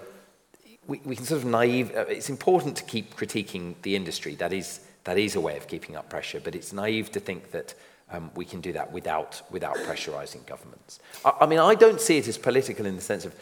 we, 0.85 1.01
we 1.03 1.15
can 1.15 1.25
sort 1.25 1.41
of 1.41 1.47
naive, 1.47 1.95
uh, 1.95 2.05
it's 2.07 2.29
important 2.29 2.77
to 2.77 2.83
keep 2.83 3.15
critiquing 3.15 3.73
the 3.81 3.95
industry. 3.95 4.35
That 4.35 4.53
is, 4.53 4.81
that 5.03 5.17
is 5.17 5.35
a 5.35 5.41
way 5.41 5.57
of 5.57 5.67
keeping 5.67 5.95
up 5.95 6.11
pressure, 6.11 6.39
but 6.39 6.53
it's 6.53 6.71
naive 6.71 7.11
to 7.13 7.19
think 7.19 7.49
that 7.51 7.73
um, 8.15 8.31
we 8.35 8.45
can 8.45 8.61
do 8.61 8.73
that 8.73 8.91
without, 8.91 9.41
without 9.51 9.75
pressurizing 9.77 10.45
governments. 10.45 10.99
I, 11.23 11.33
I 11.41 11.45
mean, 11.45 11.59
I 11.59 11.75
don't 11.75 12.01
see 12.01 12.17
it 12.17 12.27
as 12.27 12.37
political 12.37 12.85
in 12.85 12.95
the 12.95 13.01
sense 13.01 13.25
of 13.25 13.35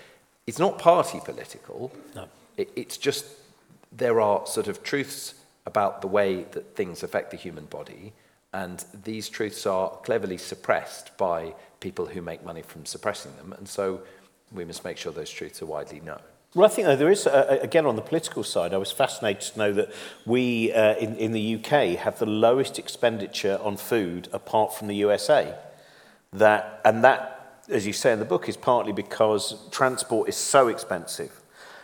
it's 0.47 0.59
not 0.59 0.79
party 0.79 1.19
political. 1.23 1.91
No. 2.15 2.27
It, 2.57 2.69
it's 2.75 2.97
just 2.97 3.25
there 3.91 4.19
are 4.19 4.45
sort 4.45 4.67
of 4.67 4.83
truths 4.83 5.35
about 5.65 6.01
the 6.01 6.07
way 6.07 6.43
that 6.51 6.75
things 6.75 7.03
affect 7.03 7.31
the 7.31 7.37
human 7.37 7.65
body, 7.65 8.13
and 8.51 8.83
these 9.03 9.29
truths 9.29 9.65
are 9.65 9.89
cleverly 10.03 10.37
suppressed 10.37 11.15
by 11.17 11.53
people 11.79 12.05
who 12.05 12.21
make 12.21 12.43
money 12.43 12.61
from 12.61 12.85
suppressing 12.85 13.35
them, 13.37 13.53
and 13.57 13.67
so 13.67 14.01
we 14.51 14.65
must 14.65 14.83
make 14.83 14.97
sure 14.97 15.11
those 15.11 15.31
truths 15.31 15.61
are 15.61 15.65
widely 15.65 16.01
known. 16.01 16.19
Well, 16.55 16.67
I 16.67 16.69
think 16.69 16.85
though, 16.85 16.95
there 16.95 17.09
is, 17.09 17.25
uh, 17.25 17.57
again, 17.61 17.87
on 17.87 17.95
the 17.95 18.03
political 18.03 18.43
side, 18.43 18.75
I 18.75 18.77
was 18.77 18.91
fascinated 18.91 19.53
to 19.53 19.59
know 19.59 19.73
that 19.73 19.91
we 20.23 20.71
uh, 20.71 20.95
in, 20.97 21.15
in 21.15 21.31
the 21.31 21.55
UK 21.55 21.97
have 21.97 22.19
the 22.19 22.27
lowest 22.27 22.77
expenditure 22.77 23.59
on 23.63 23.75
food 23.75 24.27
apart 24.31 24.75
from 24.75 24.87
the 24.87 24.95
USA. 24.97 25.57
That, 26.31 26.79
and 26.85 27.03
that, 27.03 27.63
as 27.69 27.87
you 27.87 27.93
say 27.93 28.13
in 28.13 28.19
the 28.19 28.25
book, 28.25 28.47
is 28.47 28.55
partly 28.55 28.91
because 28.91 29.67
transport 29.71 30.29
is 30.29 30.35
so 30.35 30.67
expensive, 30.67 31.31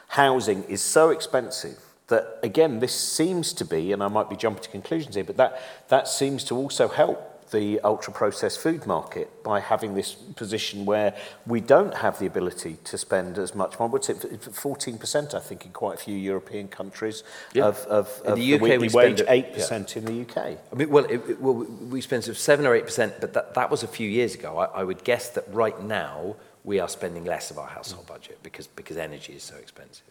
housing 0.09 0.63
is 0.65 0.81
so 0.81 1.09
expensive 1.09 1.79
that, 2.09 2.37
again, 2.43 2.79
this 2.79 2.93
seems 2.93 3.53
to 3.53 3.65
be, 3.65 3.91
and 3.91 4.03
I 4.03 4.07
might 4.07 4.29
be 4.29 4.35
jumping 4.35 4.61
to 4.63 4.69
conclusions 4.69 5.15
here, 5.15 5.23
but 5.23 5.37
that, 5.37 5.61
that 5.87 6.07
seems 6.07 6.43
to 6.45 6.55
also 6.55 6.87
help 6.87 7.28
the 7.51 7.79
ultra 7.81 8.13
processed 8.13 8.59
food 8.59 8.85
market 8.85 9.43
by 9.43 9.59
having 9.59 9.93
this 9.95 10.13
position 10.13 10.85
where 10.85 11.15
we 11.45 11.59
don't 11.59 11.95
have 11.95 12.19
the 12.19 12.25
ability 12.25 12.77
to 12.83 12.97
spend 12.97 13.37
as 13.37 13.55
much 13.55 13.79
money. 13.79 13.91
What's 13.91 14.09
it, 14.09 14.19
14%, 14.19 15.33
I 15.33 15.39
think, 15.39 15.65
in 15.65 15.71
quite 15.71 15.95
a 15.95 15.97
few 15.97 16.15
European 16.15 16.67
countries 16.67 17.23
Yeah. 17.53 17.65
of, 17.65 17.77
of, 17.87 18.21
In 18.25 18.31
of 18.31 18.37
the 18.39 18.51
the 18.51 18.55
UK 18.55 18.79
we 18.79 18.89
spend 18.89 19.19
wage, 19.19 19.21
it- 19.21 19.55
8% 19.55 19.97
in 19.97 20.05
the 20.05 20.21
UK. 20.21 20.57
I 20.71 20.75
mean, 20.75 20.89
well, 20.89 21.05
it, 21.05 21.21
it, 21.29 21.41
well 21.41 21.55
we 21.89 22.01
spend 22.01 22.23
sort 22.23 22.35
of 22.35 22.39
seven 22.39 22.65
or 22.65 22.75
eight 22.75 22.85
percent, 22.85 23.15
but 23.19 23.33
that, 23.33 23.53
that 23.55 23.69
was 23.69 23.83
a 23.83 23.87
few 23.87 24.09
years 24.09 24.35
ago. 24.35 24.57
I, 24.57 24.81
I 24.81 24.83
would 24.83 25.03
guess 25.03 25.29
that 25.29 25.45
right 25.51 25.81
now 25.83 26.35
we 26.63 26.79
are 26.79 26.89
spending 26.89 27.25
less 27.25 27.51
of 27.51 27.57
our 27.57 27.67
household 27.67 28.05
mm. 28.05 28.09
budget 28.09 28.39
because, 28.43 28.67
because 28.67 28.97
energy 28.97 29.33
is 29.33 29.43
so 29.43 29.55
expensive. 29.55 30.03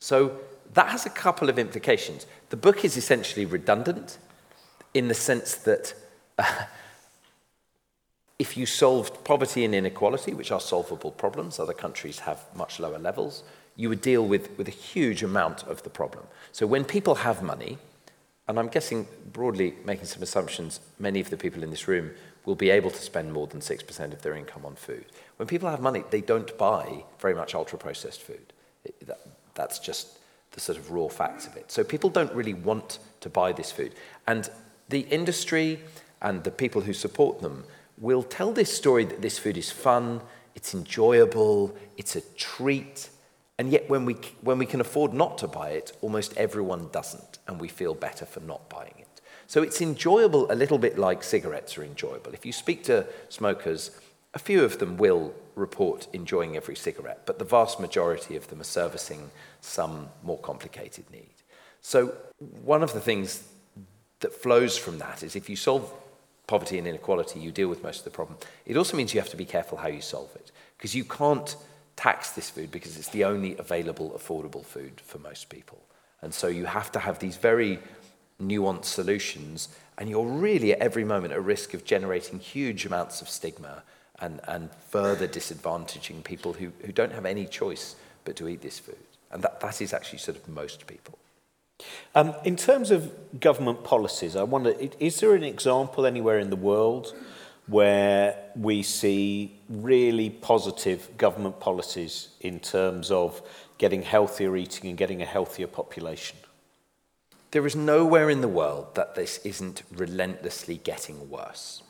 So 0.00 0.38
that 0.74 0.88
has 0.88 1.06
a 1.06 1.10
couple 1.10 1.48
of 1.48 1.58
implications. 1.58 2.26
The 2.50 2.56
book 2.56 2.84
is 2.84 2.96
essentially 2.96 3.46
redundant 3.46 4.18
in 4.94 5.08
the 5.08 5.14
sense 5.14 5.54
that 5.54 5.94
if 8.38 8.56
you 8.56 8.66
solved 8.66 9.24
poverty 9.24 9.64
and 9.64 9.74
inequality, 9.74 10.34
which 10.34 10.52
are 10.52 10.60
solvable 10.60 11.10
problems, 11.10 11.58
other 11.58 11.72
countries 11.72 12.20
have 12.20 12.44
much 12.54 12.78
lower 12.78 12.98
levels, 12.98 13.42
you 13.76 13.88
would 13.88 14.00
deal 14.00 14.26
with, 14.26 14.56
with 14.58 14.68
a 14.68 14.72
huge 14.72 15.22
amount 15.22 15.62
of 15.64 15.82
the 15.82 15.90
problem. 15.90 16.24
So 16.52 16.66
when 16.66 16.84
people 16.84 17.16
have 17.16 17.42
money, 17.42 17.78
and 18.46 18.58
I'm 18.58 18.68
guessing 18.68 19.06
broadly 19.32 19.74
making 19.84 20.06
some 20.06 20.22
assumptions, 20.22 20.80
many 20.98 21.20
of 21.20 21.30
the 21.30 21.36
people 21.36 21.62
in 21.62 21.70
this 21.70 21.86
room 21.86 22.10
will 22.44 22.54
be 22.54 22.70
able 22.70 22.90
to 22.90 23.00
spend 23.00 23.32
more 23.32 23.46
than 23.46 23.60
6% 23.60 24.12
of 24.12 24.22
their 24.22 24.34
income 24.34 24.64
on 24.64 24.74
food. 24.74 25.04
When 25.36 25.46
people 25.46 25.68
have 25.68 25.80
money, 25.80 26.02
they 26.10 26.22
don't 26.22 26.56
buy 26.56 27.04
very 27.20 27.34
much 27.34 27.54
ultra 27.54 27.78
processed 27.78 28.22
food. 28.22 28.52
It, 28.84 29.06
that, 29.06 29.20
that's 29.54 29.78
just 29.78 30.18
the 30.52 30.60
sort 30.60 30.78
of 30.78 30.90
raw 30.90 31.08
facts 31.08 31.46
of 31.46 31.56
it. 31.56 31.70
So 31.70 31.84
people 31.84 32.08
don't 32.08 32.32
really 32.32 32.54
want 32.54 33.00
to 33.20 33.28
buy 33.28 33.52
this 33.52 33.70
food. 33.70 33.94
And 34.26 34.48
the 34.88 35.00
industry 35.00 35.80
and 36.20 36.44
the 36.44 36.50
people 36.50 36.82
who 36.82 36.92
support 36.92 37.40
them 37.40 37.64
will 37.98 38.22
tell 38.22 38.52
this 38.52 38.74
story 38.74 39.04
that 39.04 39.22
this 39.22 39.38
food 39.38 39.56
is 39.56 39.70
fun, 39.70 40.20
it's 40.54 40.74
enjoyable, 40.74 41.76
it's 41.96 42.16
a 42.16 42.20
treat. 42.36 43.10
And 43.58 43.70
yet, 43.70 43.88
when 43.90 44.04
we, 44.04 44.14
when 44.40 44.58
we 44.58 44.66
can 44.66 44.80
afford 44.80 45.12
not 45.12 45.38
to 45.38 45.48
buy 45.48 45.70
it, 45.70 45.96
almost 46.00 46.36
everyone 46.36 46.88
doesn't, 46.92 47.38
and 47.46 47.60
we 47.60 47.68
feel 47.68 47.94
better 47.94 48.24
for 48.24 48.40
not 48.40 48.68
buying 48.68 48.94
it. 48.98 49.20
So 49.46 49.62
it's 49.62 49.80
enjoyable 49.80 50.50
a 50.52 50.54
little 50.54 50.78
bit 50.78 50.98
like 50.98 51.24
cigarettes 51.24 51.78
are 51.78 51.82
enjoyable. 51.82 52.34
If 52.34 52.44
you 52.44 52.52
speak 52.52 52.84
to 52.84 53.06
smokers, 53.30 53.90
a 54.34 54.38
few 54.38 54.62
of 54.62 54.78
them 54.78 54.96
will 54.96 55.34
report 55.54 56.06
enjoying 56.12 56.56
every 56.56 56.76
cigarette, 56.76 57.22
but 57.24 57.38
the 57.38 57.44
vast 57.44 57.80
majority 57.80 58.36
of 58.36 58.48
them 58.48 58.60
are 58.60 58.64
servicing 58.64 59.30
some 59.60 60.08
more 60.22 60.38
complicated 60.38 61.10
need. 61.10 61.34
So, 61.80 62.14
one 62.62 62.82
of 62.82 62.92
the 62.92 63.00
things 63.00 63.44
that 64.20 64.32
flows 64.32 64.76
from 64.76 64.98
that 64.98 65.22
is 65.22 65.34
if 65.34 65.48
you 65.48 65.56
solve 65.56 65.92
poverty 66.48 66.78
and 66.78 66.88
inequality, 66.88 67.38
you 67.38 67.52
deal 67.52 67.68
with 67.68 67.84
most 67.84 67.98
of 67.98 68.04
the 68.04 68.10
problem. 68.10 68.36
It 68.66 68.76
also 68.76 68.96
means 68.96 69.14
you 69.14 69.20
have 69.20 69.30
to 69.30 69.36
be 69.36 69.44
careful 69.44 69.78
how 69.78 69.86
you 69.86 70.00
solve 70.00 70.34
it, 70.34 70.50
because 70.76 70.96
you 70.96 71.04
can't 71.04 71.54
tax 71.94 72.30
this 72.30 72.48
food 72.48 72.70
because 72.70 72.96
it's 72.96 73.08
the 73.08 73.24
only 73.24 73.56
available 73.58 74.10
affordable 74.18 74.64
food 74.64 75.00
for 75.04 75.18
most 75.18 75.48
people. 75.48 75.78
And 76.22 76.32
so 76.32 76.46
you 76.46 76.64
have 76.64 76.92
to 76.92 77.00
have 77.00 77.18
these 77.18 77.36
very 77.36 77.80
nuanced 78.40 78.84
solutions, 78.84 79.68
and 79.98 80.08
you're 80.08 80.26
really 80.26 80.72
at 80.72 80.78
every 80.78 81.04
moment 81.04 81.32
at 81.32 81.42
risk 81.42 81.74
of 81.74 81.84
generating 81.84 82.38
huge 82.38 82.86
amounts 82.86 83.20
of 83.20 83.28
stigma 83.28 83.82
and, 84.20 84.40
and 84.48 84.70
further 84.88 85.28
disadvantaging 85.28 86.22
people 86.24 86.52
who, 86.52 86.72
who 86.84 86.92
don't 86.92 87.12
have 87.12 87.26
any 87.26 87.46
choice 87.46 87.96
but 88.24 88.36
to 88.36 88.48
eat 88.48 88.62
this 88.62 88.78
food. 88.78 88.96
And 89.30 89.42
that, 89.42 89.60
that 89.60 89.80
is 89.80 89.92
actually 89.92 90.18
sort 90.18 90.36
of 90.36 90.48
most 90.48 90.86
people. 90.86 91.18
Um, 92.14 92.34
in 92.44 92.56
terms 92.56 92.90
of 92.90 93.40
government 93.40 93.84
policies, 93.84 94.34
I 94.34 94.42
wonder, 94.42 94.74
is 94.98 95.20
there 95.20 95.34
an 95.34 95.44
example 95.44 96.06
anywhere 96.06 96.38
in 96.38 96.50
the 96.50 96.56
world 96.56 97.14
where 97.66 98.36
we 98.56 98.82
see 98.82 99.60
really 99.68 100.30
positive 100.30 101.08
government 101.16 101.60
policies 101.60 102.28
in 102.40 102.60
terms 102.60 103.10
of 103.10 103.42
getting 103.76 104.02
healthier 104.02 104.56
eating 104.56 104.88
and 104.88 104.98
getting 104.98 105.22
a 105.22 105.26
healthier 105.26 105.66
population? 105.66 106.36
There 107.50 107.66
is 107.66 107.76
nowhere 107.76 108.28
in 108.28 108.40
the 108.40 108.48
world 108.48 108.94
that 108.94 109.14
this 109.14 109.38
isn't 109.44 109.82
relentlessly 109.92 110.78
getting 110.78 111.30
worse. 111.30 111.82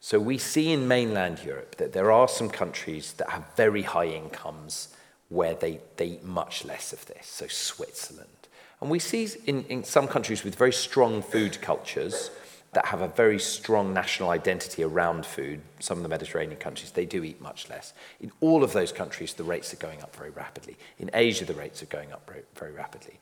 So 0.00 0.18
we 0.18 0.38
see 0.38 0.72
in 0.72 0.88
mainland 0.88 1.40
Europe 1.44 1.76
that 1.76 1.92
there 1.92 2.10
are 2.10 2.28
some 2.28 2.48
countries 2.48 3.12
that 3.14 3.30
have 3.30 3.44
very 3.56 3.82
high 3.82 4.06
incomes 4.06 4.88
where 5.28 5.54
they, 5.54 5.80
they 5.96 6.06
eat 6.06 6.24
much 6.24 6.64
less 6.64 6.92
of 6.92 7.06
this, 7.06 7.26
so 7.26 7.46
Switzerland. 7.46 8.41
And 8.82 8.90
we 8.90 8.98
see 8.98 9.28
in, 9.46 9.64
in 9.70 9.84
some 9.84 10.06
countries 10.06 10.44
with 10.44 10.56
very 10.56 10.72
strong 10.72 11.22
food 11.22 11.60
cultures, 11.62 12.30
that 12.72 12.86
have 12.86 13.02
a 13.02 13.08
very 13.08 13.38
strong 13.38 13.92
national 13.92 14.30
identity 14.30 14.82
around 14.82 15.26
food, 15.26 15.60
some 15.78 15.98
of 15.98 16.02
the 16.02 16.08
Mediterranean 16.08 16.58
countries, 16.58 16.90
they 16.90 17.04
do 17.04 17.22
eat 17.22 17.40
much 17.40 17.68
less. 17.68 17.92
In 18.20 18.32
all 18.40 18.64
of 18.64 18.72
those 18.72 18.92
countries, 18.92 19.34
the 19.34 19.44
rates 19.44 19.74
are 19.74 19.76
going 19.76 20.00
up 20.02 20.16
very 20.16 20.30
rapidly. 20.30 20.78
In 20.98 21.10
Asia, 21.12 21.44
the 21.44 21.54
rates 21.54 21.82
are 21.82 21.86
going 21.86 22.12
up 22.12 22.28
very, 22.56 22.72
rapidly. 22.72 23.20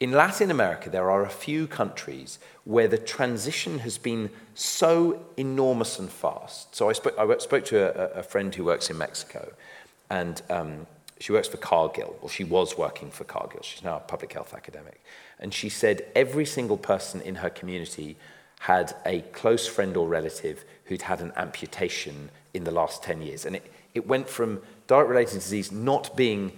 In 0.00 0.12
Latin 0.12 0.50
America, 0.50 0.88
there 0.88 1.10
are 1.10 1.24
a 1.24 1.30
few 1.30 1.66
countries 1.66 2.38
where 2.64 2.88
the 2.88 2.98
transition 2.98 3.80
has 3.80 3.98
been 3.98 4.30
so 4.54 5.22
enormous 5.36 5.98
and 5.98 6.08
fast. 6.08 6.74
So 6.74 6.88
I 6.88 6.94
spoke, 6.94 7.18
I 7.18 7.38
spoke 7.38 7.66
to 7.66 8.16
a, 8.16 8.20
a 8.20 8.22
friend 8.22 8.54
who 8.54 8.64
works 8.64 8.88
in 8.88 8.96
Mexico, 8.96 9.52
and 10.08 10.40
um, 10.48 10.86
she 11.18 11.32
works 11.32 11.48
for 11.48 11.56
Cargill, 11.56 12.16
or 12.20 12.28
she 12.28 12.44
was 12.44 12.76
working 12.76 13.10
for 13.10 13.24
Cargill. 13.24 13.62
She's 13.62 13.82
now 13.82 13.96
a 13.96 14.00
public 14.00 14.32
health 14.32 14.52
academic. 14.54 15.02
And 15.38 15.52
she 15.52 15.68
said 15.68 16.06
every 16.14 16.44
single 16.44 16.76
person 16.76 17.20
in 17.20 17.36
her 17.36 17.50
community 17.50 18.16
had 18.60 18.94
a 19.04 19.20
close 19.32 19.66
friend 19.66 19.96
or 19.96 20.06
relative 20.08 20.64
who'd 20.84 21.02
had 21.02 21.20
an 21.20 21.32
amputation 21.36 22.30
in 22.54 22.64
the 22.64 22.70
last 22.70 23.02
10 23.02 23.22
years. 23.22 23.44
And 23.44 23.56
it, 23.56 23.72
it 23.94 24.06
went 24.06 24.28
from 24.28 24.60
diet 24.86 25.08
related 25.08 25.34
disease 25.34 25.72
not 25.72 26.16
being 26.16 26.52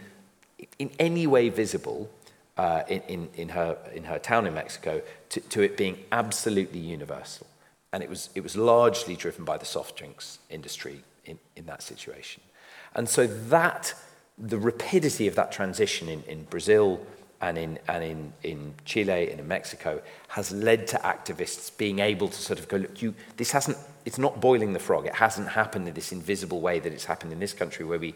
in 0.79 0.91
any 0.99 1.27
way 1.27 1.49
visible 1.49 2.11
uh, 2.57 2.83
in, 2.89 3.03
in, 3.03 3.29
in, 3.35 3.49
her, 3.51 3.79
in 3.95 4.05
her 4.05 4.19
town 4.19 4.47
in 4.47 4.55
Mexico 4.55 5.01
to, 5.31 5.41
to 5.41 5.63
it 5.63 5.77
being 5.77 5.99
absolutely 6.11 6.81
universal. 6.81 7.47
And 7.93 8.03
it 8.03 8.11
was, 8.11 8.31
it 8.35 8.43
was 8.43 8.57
largely 8.57 9.17
driven 9.17 9.45
by 9.45 9.57
the 9.57 9.65
soft 9.65 9.97
drinks 9.97 10.39
industry 10.51 11.03
in, 11.25 11.39
in 11.57 11.67
that 11.67 11.83
situation. 11.83 12.43
And 12.95 13.09
so 13.09 13.27
that, 13.27 13.95
the 14.39 14.59
rapidity 14.59 15.27
of 15.27 15.35
that 15.35 15.53
transition 15.53 16.09
in, 16.09 16.23
in 16.25 16.45
Brazil, 16.45 17.01
and 17.41 17.57
in, 17.57 17.79
and 17.87 18.03
in, 18.03 18.33
in 18.43 18.75
Chile 18.85 19.31
and 19.31 19.39
in 19.39 19.47
Mexico 19.47 20.03
has 20.29 20.51
led 20.51 20.87
to 20.89 20.97
activists 20.99 21.77
being 21.77 22.01
able 22.01 22.29
to 22.29 22.41
sort 22.41 22.59
of 22.59 22.69
go, 22.69 22.79
look, 22.79 23.01
you, 23.01 23.15
this 23.37 23.53
hasn't, 23.53 23.79
it's 24.05 24.19
not 24.19 24.41
boiling 24.41 24.73
the 24.73 24.79
frog. 24.81 25.07
It 25.07 25.15
hasn't 25.15 25.49
happened 25.49 25.87
in 25.87 25.95
this 25.95 26.11
invisible 26.11 26.61
way 26.61 26.81
that 26.81 26.93
it's 26.93 27.05
happened 27.05 27.33
in 27.33 27.39
this 27.39 27.53
country 27.53 27.85
where 27.85 27.99
we, 27.99 28.15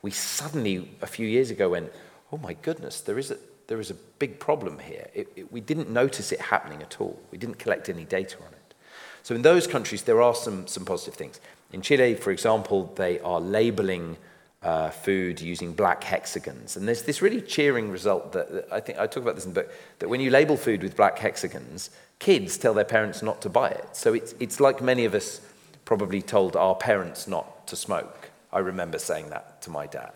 we 0.00 0.10
suddenly, 0.10 0.90
a 1.02 1.06
few 1.06 1.26
years 1.26 1.50
ago, 1.50 1.70
went, 1.70 1.92
oh 2.32 2.38
my 2.38 2.54
goodness, 2.54 3.02
there 3.02 3.18
is 3.18 3.30
a, 3.30 3.36
there 3.66 3.78
is 3.78 3.90
a 3.90 3.94
big 4.18 4.40
problem 4.40 4.78
here. 4.78 5.08
It, 5.12 5.28
it, 5.36 5.52
we 5.52 5.60
didn't 5.60 5.90
notice 5.90 6.32
it 6.32 6.40
happening 6.40 6.80
at 6.80 7.00
all. 7.00 7.20
We 7.30 7.38
didn't 7.38 7.58
collect 7.58 7.88
any 7.88 8.04
data 8.04 8.38
on 8.38 8.52
it. 8.52 8.74
So 9.22 9.34
in 9.34 9.42
those 9.42 9.66
countries, 9.66 10.02
there 10.02 10.22
are 10.22 10.34
some, 10.34 10.66
some 10.66 10.84
positive 10.84 11.14
things. 11.14 11.40
In 11.72 11.82
Chile, 11.82 12.14
for 12.14 12.30
example, 12.30 12.92
they 12.96 13.20
are 13.20 13.40
labeling 13.40 14.16
uh, 14.62 14.90
food 14.90 15.40
using 15.40 15.72
black 15.72 16.04
hexagons. 16.04 16.76
And 16.76 16.86
there's 16.86 17.02
this 17.02 17.20
really 17.20 17.40
cheering 17.40 17.90
result 17.90 18.32
that, 18.32 18.52
that, 18.52 18.68
I 18.72 18.80
think 18.80 18.98
I 18.98 19.06
talk 19.06 19.22
about 19.22 19.34
this 19.34 19.44
in 19.44 19.52
the 19.52 19.62
book 19.62 19.72
that 19.98 20.08
when 20.08 20.20
you 20.20 20.30
label 20.30 20.56
food 20.56 20.82
with 20.82 20.96
black 20.96 21.18
hexagons, 21.18 21.90
kids 22.18 22.56
tell 22.56 22.74
their 22.74 22.84
parents 22.84 23.22
not 23.22 23.42
to 23.42 23.48
buy 23.48 23.70
it. 23.70 23.88
So 23.92 24.14
it's, 24.14 24.34
it's 24.38 24.60
like 24.60 24.80
many 24.80 25.04
of 25.04 25.14
us 25.14 25.40
probably 25.84 26.22
told 26.22 26.56
our 26.56 26.74
parents 26.74 27.26
not 27.26 27.66
to 27.66 27.76
smoke. 27.76 28.30
I 28.52 28.60
remember 28.60 28.98
saying 28.98 29.30
that 29.30 29.62
to 29.62 29.70
my 29.70 29.86
dad 29.86 30.12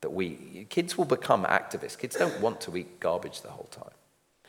that 0.00 0.10
we 0.10 0.66
kids 0.70 0.96
will 0.96 1.04
become 1.04 1.44
activists. 1.44 1.98
Kids 1.98 2.16
don't 2.16 2.40
want 2.40 2.60
to 2.62 2.76
eat 2.76 3.00
garbage 3.00 3.40
the 3.42 3.50
whole 3.50 3.68
time. 3.70 3.90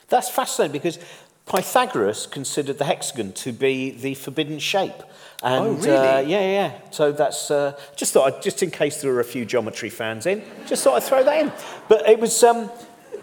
That's 0.07 0.29
fascinating 0.29 0.73
because 0.73 0.99
Pythagoras 1.45 2.27
considered 2.27 2.77
the 2.77 2.85
hexagon 2.85 3.33
to 3.33 3.51
be 3.51 3.89
the 3.89 4.13
forbidden 4.13 4.59
shape. 4.59 5.01
And, 5.41 5.65
oh, 5.65 5.73
really? 5.73 5.97
Uh, 5.97 6.19
yeah, 6.19 6.41
yeah. 6.41 6.71
So 6.91 7.11
that's 7.11 7.49
uh, 7.49 7.79
just 7.95 8.13
thought, 8.13 8.33
I'd, 8.33 8.41
just 8.41 8.61
in 8.61 8.71
case 8.71 9.01
there 9.01 9.13
are 9.13 9.19
a 9.19 9.25
few 9.25 9.45
geometry 9.45 9.89
fans 9.89 10.25
in, 10.25 10.43
just 10.67 10.83
thought 10.83 10.95
I'd 10.95 11.03
throw 11.03 11.23
that 11.23 11.39
in. 11.39 11.51
But 11.87 12.07
it 12.07 12.19
was. 12.19 12.43
Um, 12.43 12.69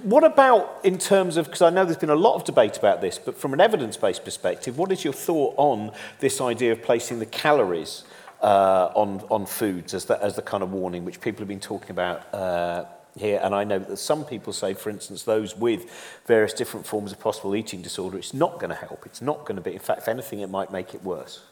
what 0.03 0.25
about 0.25 0.81
in 0.85 0.99
terms 0.99 1.37
of, 1.37 1.47
because 1.47 1.63
I 1.63 1.71
know 1.71 1.85
there's 1.85 1.97
been 1.97 2.11
a 2.11 2.15
lot 2.15 2.37
of 2.37 2.45
debate 2.45 2.77
about 2.77 3.01
this, 3.01 3.19
but 3.19 3.37
from 3.37 3.53
an 3.53 3.61
evidence 3.61 3.97
based 3.97 4.25
perspective, 4.25 4.79
what 4.79 4.93
is 4.93 5.03
your 5.03 5.13
thought 5.13 5.55
on 5.57 5.91
this 6.21 6.41
idea 6.41 6.73
of 6.73 6.83
placing 6.83 7.19
the 7.19 7.27
calories 7.27 8.05
uh, 8.41 8.91
on, 8.95 9.25
on 9.31 9.47
foods 9.47 9.95
as 9.95 10.05
the, 10.05 10.23
as 10.23 10.37
the 10.37 10.43
kind 10.43 10.63
of 10.63 10.73
warning, 10.73 11.05
which 11.05 11.21
people 11.21 11.41
have 11.41 11.49
been 11.49 11.59
talking 11.59 11.91
about 11.91 12.33
uh, 12.35 12.85
here, 13.17 13.41
and 13.43 13.55
I 13.55 13.65
know 13.65 13.79
that 13.79 13.97
some 13.97 14.25
people 14.25 14.53
say, 14.53 14.75
for 14.75 14.91
instance, 14.91 15.23
those 15.23 15.57
with 15.57 15.91
various 16.27 16.53
different 16.53 16.87
forms 16.87 17.13
of 17.13 17.19
possible 17.19 17.57
eating 17.57 17.81
disorder, 17.83 18.19
it's 18.19 18.35
not 18.35 18.61
going 18.61 18.71
to 18.71 18.77
help. 18.77 19.07
It's 19.07 19.23
not 19.23 19.41
going 19.47 19.57
to 19.57 19.63
be, 19.63 19.73
in 19.73 19.79
fact, 19.79 20.03
if 20.03 20.09
anything, 20.09 20.41
it 20.41 20.51
might 20.51 20.71
make 20.71 20.95
it 20.95 21.03
worse. 21.03 21.43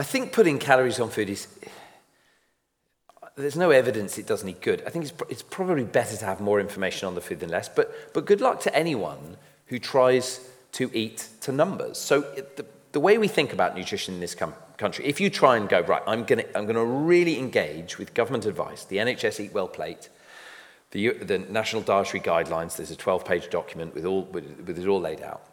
I 0.00 0.02
think 0.02 0.32
putting 0.32 0.58
calories 0.58 0.98
on 0.98 1.10
food 1.10 1.28
is. 1.28 1.46
There's 3.36 3.56
no 3.56 3.70
evidence 3.70 4.16
it 4.16 4.26
does 4.26 4.42
any 4.42 4.54
good. 4.54 4.82
I 4.86 4.90
think 4.90 5.04
it's, 5.04 5.12
it's 5.28 5.42
probably 5.42 5.84
better 5.84 6.16
to 6.16 6.24
have 6.24 6.40
more 6.40 6.58
information 6.58 7.06
on 7.06 7.14
the 7.14 7.20
food 7.20 7.40
than 7.40 7.50
less, 7.50 7.68
but, 7.68 8.12
but 8.14 8.24
good 8.24 8.40
luck 8.40 8.60
to 8.60 8.74
anyone 8.74 9.36
who 9.66 9.78
tries 9.78 10.40
to 10.72 10.90
eat 10.94 11.28
to 11.42 11.52
numbers. 11.52 11.98
So, 11.98 12.22
the, 12.56 12.64
the 12.92 13.00
way 13.00 13.18
we 13.18 13.28
think 13.28 13.52
about 13.52 13.76
nutrition 13.76 14.14
in 14.14 14.20
this 14.20 14.34
com- 14.34 14.54
country, 14.78 15.04
if 15.04 15.20
you 15.20 15.28
try 15.28 15.58
and 15.58 15.68
go, 15.68 15.82
right, 15.82 16.02
I'm 16.06 16.24
going 16.24 16.40
to 16.40 16.58
I'm 16.58 16.66
to 16.66 16.84
really 16.84 17.38
engage 17.38 17.98
with 17.98 18.14
government 18.14 18.46
advice, 18.46 18.84
the 18.84 18.96
NHS 18.96 19.38
Eat 19.40 19.52
Well 19.52 19.68
plate, 19.68 20.08
the, 20.92 21.10
the 21.10 21.38
National 21.38 21.82
Dietary 21.82 22.20
Guidelines, 22.20 22.76
there's 22.76 22.90
a 22.90 22.96
12 22.96 23.26
page 23.26 23.50
document 23.50 23.94
with, 23.94 24.06
all, 24.06 24.22
with, 24.22 24.64
with 24.66 24.78
it 24.78 24.88
all 24.88 25.00
laid 25.00 25.22
out. 25.22 25.49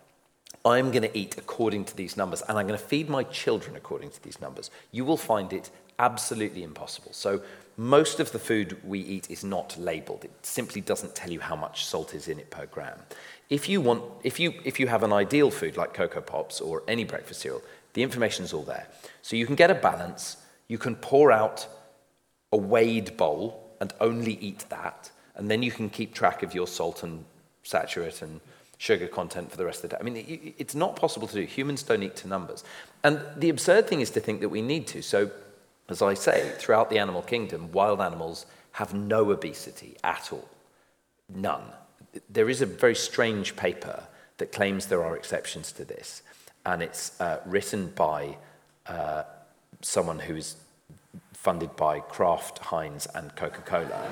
I'm 0.68 0.92
going 0.92 1.04
to 1.04 1.18
eat 1.18 1.38
according 1.38 1.86
to 1.86 1.96
these 1.96 2.18
numbers 2.18 2.42
and 2.48 2.58
I'm 2.58 2.68
going 2.68 2.80
to 2.80 2.86
feed 2.86 3.10
my 3.10 3.24
children 3.24 3.76
according 3.76 4.10
to 4.12 4.24
these 4.24 4.42
numbers. 4.42 4.70
You 4.92 5.06
will 5.06 5.18
find 5.18 5.54
it 5.54 5.70
absolutely 5.98 6.64
impossible. 6.64 7.14
So, 7.14 7.42
most 7.80 8.20
of 8.20 8.32
the 8.32 8.40
food 8.40 8.78
we 8.84 9.00
eat 9.00 9.30
is 9.30 9.44
not 9.44 9.78
labeled. 9.78 10.26
It 10.26 10.32
simply 10.42 10.82
doesn't 10.82 11.14
tell 11.14 11.32
you 11.32 11.40
how 11.40 11.56
much 11.56 11.86
salt 11.86 12.16
is 12.16 12.28
in 12.28 12.40
it 12.40 12.50
per 12.50 12.66
gram. 12.66 13.00
If 13.52 13.70
you, 13.70 13.82
want, 13.82 14.04
if, 14.24 14.40
you, 14.40 14.56
if 14.66 14.80
you 14.80 14.88
have 14.88 15.04
an 15.04 15.14
ideal 15.14 15.52
food 15.52 15.78
like 15.78 15.94
Cocoa 15.94 16.22
Pops 16.22 16.60
or 16.60 16.82
any 16.88 17.04
breakfast 17.04 17.42
cereal, 17.42 17.62
The 17.94 18.04
information 18.04 18.46
is 18.46 18.54
all 18.54 18.64
there. 18.64 18.88
So 19.24 19.36
you 19.36 19.48
can 19.48 19.56
get 19.56 19.72
a 19.72 19.76
balance. 19.76 20.38
You 20.68 20.78
can 20.78 20.96
pour 20.96 21.32
out 21.32 21.68
a 22.52 22.58
weighed 22.58 23.18
bowl 23.18 23.76
and 23.80 23.94
only 24.00 24.38
eat 24.42 24.66
that. 24.70 25.12
And 25.36 25.50
then 25.50 25.64
you 25.64 25.72
can 25.72 25.90
keep 25.90 26.14
track 26.14 26.44
of 26.44 26.54
your 26.54 26.68
salt 26.68 27.04
and 27.04 27.26
saturate 27.64 28.22
and 28.22 28.40
sugar 28.78 29.08
content 29.08 29.52
for 29.52 29.58
the 29.58 29.66
rest 29.66 29.84
of 29.84 29.90
the 29.90 29.96
day. 29.96 30.00
I 30.00 30.04
mean, 30.04 30.54
it's 30.58 30.76
not 30.76 30.96
possible 30.96 31.28
to 31.28 31.34
do. 31.34 31.44
Humans 31.44 31.84
don't 31.84 32.04
eat 32.04 32.16
to 32.18 32.28
numbers. 32.28 32.64
And 33.04 33.22
the 33.36 33.50
absurd 33.50 33.88
thing 33.88 34.02
is 34.02 34.12
to 34.12 34.20
think 34.20 34.42
that 34.42 34.50
we 34.50 34.62
need 34.62 34.88
to. 34.88 35.02
So, 35.02 35.32
as 35.90 36.02
I 36.02 36.14
say, 36.14 36.52
throughout 36.58 36.90
the 36.90 37.00
animal 37.00 37.22
kingdom, 37.22 37.72
wild 37.72 38.02
animals 38.02 38.46
have 38.74 38.94
no 38.94 39.32
obesity 39.32 39.98
at 40.04 40.32
all. 40.32 40.48
None. 41.34 41.64
There 42.30 42.50
is 42.50 42.62
a 42.62 42.66
very 42.66 42.96
strange 42.96 43.56
paper 43.56 44.04
that 44.38 44.52
claims 44.52 44.86
there 44.86 45.04
are 45.04 45.16
exceptions 45.16 45.72
to 45.74 45.84
this, 45.84 46.22
and 46.66 46.84
it's 46.84 47.20
uh, 47.20 47.40
written 47.46 47.88
by 47.96 48.38
uh, 48.86 49.24
someone 49.82 50.20
who 50.20 50.36
is 50.36 50.56
funded 51.38 51.76
by 51.76 52.00
Kraft, 52.00 52.58
Heinz, 52.58 53.08
and 53.14 53.34
Coca 53.36 53.62
Cola. 53.62 54.10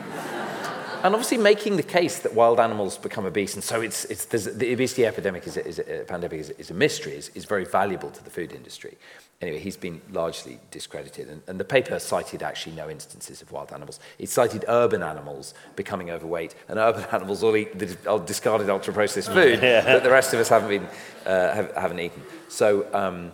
and 1.03 1.13
obviously, 1.13 1.37
making 1.37 1.75
the 1.75 1.83
case 1.83 2.19
that 2.19 2.33
wild 2.33 2.59
animals 2.59 2.97
become 2.97 3.25
obese, 3.25 3.55
and 3.55 3.63
so 3.63 3.81
it's, 3.81 4.05
it's, 4.05 4.25
the 4.25 4.71
obesity 4.71 5.05
epidemic 5.05 5.45
is 5.47 5.57
a, 5.57 5.67
is 5.67 5.79
a, 5.79 6.05
pandemic 6.07 6.39
is, 6.39 6.51
is 6.51 6.69
a 6.69 6.73
mystery, 6.73 7.13
is, 7.13 7.29
is 7.29 7.45
very 7.45 7.65
valuable 7.65 8.11
to 8.11 8.23
the 8.23 8.29
food 8.29 8.53
industry. 8.53 8.95
Anyway, 9.41 9.59
he's 9.59 9.75
been 9.75 9.99
largely 10.11 10.59
discredited, 10.71 11.27
and, 11.27 11.41
and, 11.47 11.59
the 11.59 11.65
paper 11.65 11.99
cited 11.99 12.41
actually 12.41 12.73
no 12.73 12.89
instances 12.89 13.41
of 13.41 13.51
wild 13.51 13.73
animals. 13.73 13.99
It 14.17 14.29
cited 14.29 14.63
urban 14.69 15.03
animals 15.03 15.55
becoming 15.75 16.11
overweight, 16.11 16.55
and 16.69 16.79
urban 16.79 17.03
animals 17.11 17.43
all 17.43 17.57
eat 17.57 17.77
the 17.77 17.87
discarded 18.25 18.69
ultra-processed 18.69 19.29
food 19.29 19.59
yeah. 19.63 19.81
that 19.81 20.03
the 20.03 20.11
rest 20.11 20.33
of 20.33 20.39
us 20.39 20.47
haven't, 20.47 20.69
been, 20.69 20.87
uh, 21.25 21.53
have, 21.53 21.75
haven't 21.75 21.99
eaten. 21.99 22.21
So, 22.47 22.87
um, 22.93 23.31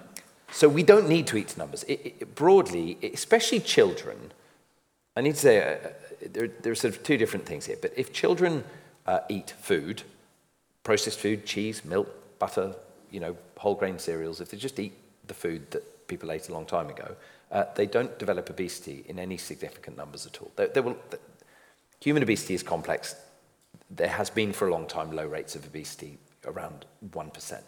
so 0.52 0.68
we 0.68 0.84
don't 0.84 1.08
need 1.08 1.28
to 1.28 1.38
eat 1.38 1.58
numbers. 1.58 1.84
It, 1.84 2.16
it, 2.20 2.36
broadly, 2.36 2.98
especially 3.14 3.60
children, 3.60 4.32
I 5.16 5.22
need 5.22 5.36
to 5.36 5.40
say 5.40 5.58
uh, 5.60 5.90
there, 6.30 6.48
there, 6.48 6.72
are 6.72 6.76
sort 6.76 6.94
of 6.96 7.04
two 7.04 7.18
different 7.18 7.46
things 7.46 7.66
here, 7.66 7.78
but 7.82 7.94
if 7.96 8.14
children 8.14 8.64
uh, 9.08 9.20
eat 9.30 9.52
food, 9.60 10.04
processed 10.84 11.20
food, 11.20 11.46
cheese, 11.46 11.84
milk, 11.86 12.10
butter, 12.40 12.76
you 13.12 13.20
know, 13.20 13.36
whole 13.58 13.76
grain 13.76 14.00
cereals, 14.00 14.42
if 14.42 14.50
they 14.50 14.58
just 14.58 14.80
eat 14.80 14.94
the 15.28 15.34
food 15.34 15.70
that 15.72 16.08
people 16.08 16.32
ate 16.32 16.50
a 16.50 16.54
long 16.54 16.66
time 16.66 16.90
ago, 16.90 17.16
uh, 17.52 17.66
they 17.76 17.86
don't 17.86 18.18
develop 18.20 18.50
obesity 18.50 19.04
in 19.08 19.20
any 19.20 19.38
significant 19.38 19.98
numbers 19.98 20.26
at 20.26 20.42
all. 20.42 20.52
They, 20.56 20.68
they 20.68 20.82
will, 20.82 20.98
human 22.00 22.24
obesity 22.24 22.54
is 22.54 22.64
complex. 22.64 23.16
There 23.90 24.08
has 24.08 24.30
been 24.30 24.54
for 24.54 24.68
a 24.68 24.72
long 24.72 24.88
time 24.88 25.12
low 25.12 25.28
rates 25.28 25.56
of 25.56 25.66
obesity, 25.66 26.18
around 26.46 26.86
1%. 27.10 27.62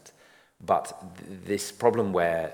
But 0.65 0.95
th- 1.17 1.39
this 1.45 1.71
problem 1.71 2.13
where 2.13 2.53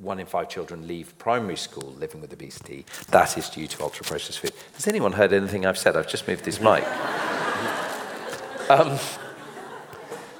one 0.00 0.20
in 0.20 0.26
five 0.26 0.48
children 0.48 0.86
leave 0.86 1.16
primary 1.18 1.56
school 1.56 1.92
living 1.98 2.20
with 2.20 2.32
obesity, 2.32 2.86
that 3.10 3.36
is 3.36 3.50
due 3.50 3.66
to 3.66 3.82
ultra 3.82 4.04
processed 4.04 4.38
food. 4.38 4.52
Has 4.74 4.86
anyone 4.86 5.12
heard 5.12 5.32
anything 5.32 5.66
I've 5.66 5.78
said? 5.78 5.96
I've 5.96 6.08
just 6.08 6.28
moved 6.28 6.44
this 6.44 6.60
mic. 6.60 6.84
um, 8.70 8.98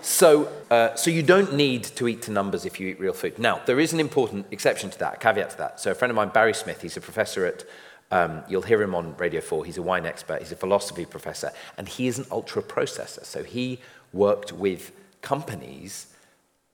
so, 0.01 0.51
uh, 0.71 0.95
so 0.95 1.11
you 1.11 1.23
don't 1.23 1.55
need 1.55 1.85
to 1.85 2.09
eat 2.09 2.23
to 2.23 2.31
numbers 2.31 2.65
if 2.65 2.81
you 2.81 2.89
eat 2.89 3.01
real 3.01 3.13
food. 3.13 3.39
Now, 3.39 3.61
there 3.67 3.81
is 3.81 3.93
an 3.93 4.01
important 4.01 4.47
exception 4.51 4.91
to 4.91 4.99
that, 5.01 5.15
a 5.15 5.17
caveat 5.19 5.51
to 5.51 5.59
that. 5.59 5.81
So 5.81 5.91
a 5.91 5.95
friend 5.95 6.11
of 6.11 6.17
mine, 6.17 6.31
Barry 6.31 6.55
Smith, 6.55 6.81
he's 6.81 6.97
a 6.97 7.01
professor 7.01 7.45
at, 7.45 7.65
um, 8.11 8.43
you'll 8.49 8.63
hear 8.63 8.81
him 8.81 8.95
on 8.95 9.17
Radio 9.17 9.41
4, 9.41 9.65
he's 9.65 9.77
a 9.77 9.83
wine 9.83 10.07
expert, 10.07 10.41
he's 10.41 10.53
a 10.53 10.57
philosophy 10.57 11.05
professor, 11.05 11.53
and 11.77 11.89
he 11.89 12.07
is 12.07 12.19
an 12.19 12.27
ultra 12.31 12.63
processor. 12.63 13.25
So 13.25 13.43
he 13.43 13.81
worked 14.13 14.53
with 14.53 14.93
companies 15.21 16.08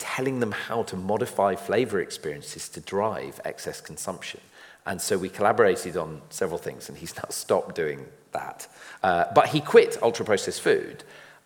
telling 0.05 0.41
them 0.41 0.53
how 0.53 0.83
to 0.83 0.97
modify 0.97 1.55
flavor 1.55 1.99
experiences 1.99 2.69
to 2.69 2.81
drive 2.81 3.41
excess 3.47 3.81
consumption. 3.81 4.41
And 4.85 5.01
so 5.01 5.17
we 5.17 5.31
collaborated 5.31 5.97
on 5.97 6.21
several 6.29 6.59
things, 6.59 6.91
and 6.91 6.99
he's 6.99 7.17
now 7.17 7.25
stopped 7.31 7.75
doing 7.75 8.05
that. 8.33 8.69
Uh, 9.03 9.25
but 9.35 9.49
he 9.49 9.63
quit 9.63 9.97
ultra 10.03 10.27
processed 10.27 10.61
food 10.61 11.05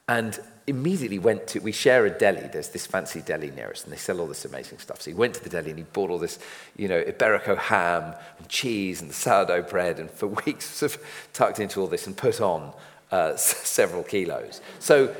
and 0.08 0.40
immediately 0.66 1.20
went 1.20 1.46
to, 1.46 1.60
we 1.60 1.70
share 1.70 2.04
a 2.04 2.10
deli, 2.10 2.48
there's 2.52 2.70
this 2.70 2.84
fancy 2.84 3.20
deli 3.20 3.52
near 3.52 3.70
us, 3.70 3.84
and 3.84 3.92
they 3.92 3.96
sell 3.96 4.20
all 4.20 4.26
this 4.26 4.44
amazing 4.44 4.78
stuff. 4.78 5.02
So 5.02 5.12
he 5.12 5.14
went 5.14 5.34
to 5.34 5.44
the 5.44 5.50
deli 5.50 5.70
and 5.70 5.78
he 5.78 5.84
bought 5.84 6.10
all 6.10 6.18
this, 6.18 6.40
you 6.76 6.88
know, 6.88 7.00
Iberico 7.00 7.56
ham 7.56 8.14
and 8.38 8.48
cheese 8.48 9.00
and 9.00 9.12
sourdough 9.12 9.62
bread, 9.62 10.00
and 10.00 10.10
for 10.10 10.26
weeks 10.46 10.64
sort 10.64 10.96
of 10.96 11.02
tucked 11.32 11.60
into 11.60 11.80
all 11.80 11.86
this 11.86 12.08
and 12.08 12.16
put 12.16 12.40
on 12.40 12.72
uh, 13.12 13.36
several 13.36 14.02
kilos. 14.02 14.60
So 14.80 15.14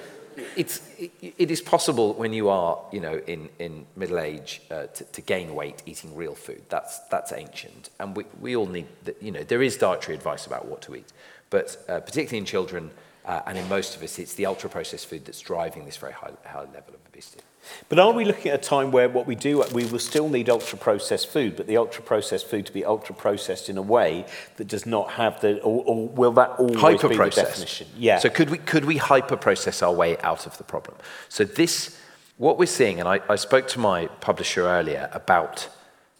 it's, 0.56 0.80
it 1.20 1.50
is 1.50 1.60
possible 1.60 2.14
when 2.14 2.32
you 2.32 2.48
are, 2.48 2.78
you 2.92 3.00
know, 3.00 3.20
in, 3.26 3.48
in 3.58 3.86
middle 3.96 4.18
age 4.18 4.62
uh, 4.70 4.86
to, 4.86 5.04
to, 5.04 5.20
gain 5.20 5.54
weight 5.54 5.82
eating 5.86 6.14
real 6.14 6.34
food. 6.34 6.62
That's, 6.68 6.98
that's 7.10 7.32
ancient. 7.32 7.90
And 7.98 8.16
we, 8.16 8.24
we 8.40 8.56
all 8.56 8.66
need, 8.66 8.86
the, 9.04 9.14
you 9.20 9.30
know, 9.30 9.42
there 9.42 9.62
is 9.62 9.76
dietary 9.76 10.16
advice 10.16 10.46
about 10.46 10.66
what 10.66 10.82
to 10.82 10.96
eat. 10.96 11.12
But 11.50 11.76
uh, 11.88 12.00
particularly 12.00 12.38
in 12.38 12.44
children, 12.44 12.90
uh, 13.24 13.42
and 13.46 13.58
in 13.58 13.68
most 13.68 13.96
of 13.96 14.02
us, 14.02 14.18
it's 14.18 14.34
the 14.34 14.46
ultra 14.46 14.70
processed 14.70 15.06
food 15.06 15.24
that's 15.24 15.40
driving 15.40 15.84
this 15.84 15.96
very 15.96 16.12
high, 16.12 16.32
high 16.46 16.60
level 16.60 16.94
of 16.94 17.00
obesity. 17.06 17.42
But 17.88 17.98
are 17.98 18.12
we 18.12 18.24
looking 18.24 18.52
at 18.52 18.60
a 18.64 18.68
time 18.68 18.90
where 18.90 19.08
what 19.08 19.26
we 19.26 19.34
do, 19.34 19.64
we 19.72 19.86
will 19.86 19.98
still 19.98 20.28
need 20.28 20.48
ultra 20.48 20.78
processed 20.78 21.28
food, 21.28 21.56
but 21.56 21.66
the 21.66 21.76
ultra 21.76 22.02
processed 22.02 22.48
food 22.48 22.66
to 22.66 22.72
be 22.72 22.84
ultra 22.84 23.14
processed 23.14 23.68
in 23.68 23.78
a 23.78 23.82
way 23.82 24.26
that 24.56 24.68
does 24.68 24.86
not 24.86 25.12
have 25.12 25.40
the, 25.40 25.60
or, 25.62 25.84
or 25.84 26.08
will 26.08 26.32
that 26.32 26.50
always 26.58 27.02
be 27.02 27.16
the 27.16 27.30
definition? 27.30 27.88
Yeah. 27.96 28.18
So 28.18 28.28
could 28.28 28.50
we, 28.50 28.58
could 28.58 28.84
we 28.84 28.96
hyper 28.96 29.36
process 29.36 29.82
our 29.82 29.92
way 29.92 30.18
out 30.18 30.46
of 30.46 30.58
the 30.58 30.64
problem? 30.64 30.96
So 31.28 31.44
this, 31.44 31.98
what 32.36 32.58
we're 32.58 32.66
seeing, 32.66 33.00
and 33.00 33.08
I, 33.08 33.20
I 33.28 33.36
spoke 33.36 33.68
to 33.68 33.78
my 33.78 34.06
publisher 34.20 34.66
earlier 34.66 35.08
about 35.12 35.68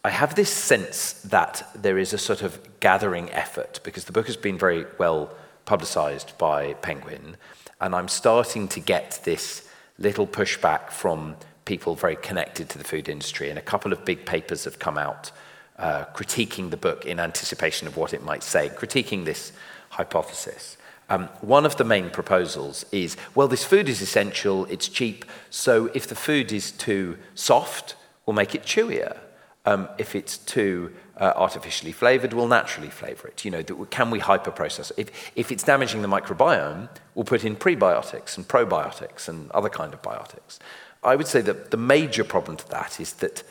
I 0.05 0.11
have 0.11 0.37
this 0.37 0.51
sense 0.51 1.13
that 1.23 1.69
there 1.75 1.99
is 1.99 2.13
a 2.13 2.19
sort 2.19 2.43
of 2.43 2.81
gathering 2.81 3.31
effort 3.31 3.81
because 3.83 4.05
the 4.05 4.13
book 4.13 4.27
has 4.27 4.37
been 4.37 4.57
very 4.57 4.87
well 4.97 5.31
publicized 5.65 6.39
by 6.39 6.75
Penguin, 6.75 7.37
and 7.81 7.95
I'm 7.95 8.09
starting 8.09 8.69
to 8.69 8.81
get 8.81 9.21
this 9.25 9.68
little 9.99 10.27
pushback 10.27 10.91
from 10.91 11.37
people 11.65 11.95
very 11.95 12.17
connected 12.17 12.69
to 12.71 12.79
the 12.79 12.85
food 12.85 13.09
industry. 13.09 13.51
And 13.51 13.59
a 13.59 13.63
couple 13.63 13.93
of 13.93 14.05
big 14.05 14.25
papers 14.25 14.65
have 14.65 14.79
come 14.79 14.97
out 14.97 15.31
uh, 15.79 16.05
critiquing 16.15 16.71
the 16.71 16.77
book 16.77 17.05
in 17.05 17.21
anticipation 17.21 17.87
of 17.87 17.97
what 17.97 18.13
it 18.13 18.25
might 18.25 18.43
say, 18.43 18.69
critiquing 18.69 19.25
this 19.25 19.53
hypothesis. 19.91 20.77
Um, 21.11 21.29
one 21.41 21.65
of 21.65 21.77
the 21.77 21.85
main 21.85 22.11
proposals 22.11 22.85
is 22.93 23.17
well, 23.35 23.49
this 23.49 23.65
food 23.65 23.89
is 23.89 24.03
essential, 24.03 24.67
it's 24.67 24.89
cheap, 24.89 25.25
so 25.49 25.87
if 25.95 26.07
the 26.07 26.15
food 26.15 26.53
is 26.53 26.71
too 26.71 27.17
soft, 27.35 27.97
we'll 28.27 28.35
make 28.35 28.55
it 28.55 28.63
chewier. 28.63 29.17
Um, 29.65 29.89
if 29.99 30.15
it's 30.15 30.39
too 30.39 30.93
uh, 31.19 31.33
artificially 31.37 31.93
flavored, 31.93 32.33
we'll 32.33 32.49
naturally 32.49 32.91
flavor 32.91 33.29
it. 33.29 33.45
You 33.45 33.51
know, 33.51 33.63
can 33.91 34.11
we 34.11 34.21
hyperprocess? 34.21 34.93
If, 34.97 35.11
if 35.35 35.51
it's 35.51 35.65
damaging 35.65 36.03
the 36.03 36.09
microbiome, 36.09 36.89
we'll 37.15 37.25
put 37.25 37.45
in 37.45 37.57
prebiotics 37.57 38.37
and 38.37 38.47
probiotics 38.47 39.29
and 39.29 39.51
other 39.51 39.69
kind 39.69 39.93
of 39.93 40.03
biotics. 40.03 40.59
I 41.03 41.17
would 41.17 41.27
say 41.27 41.41
that 41.43 41.71
the 41.71 41.77
major 41.77 42.25
problem 42.25 42.57
to 42.57 42.69
that 42.71 43.01
is 43.01 43.15
that 43.15 43.43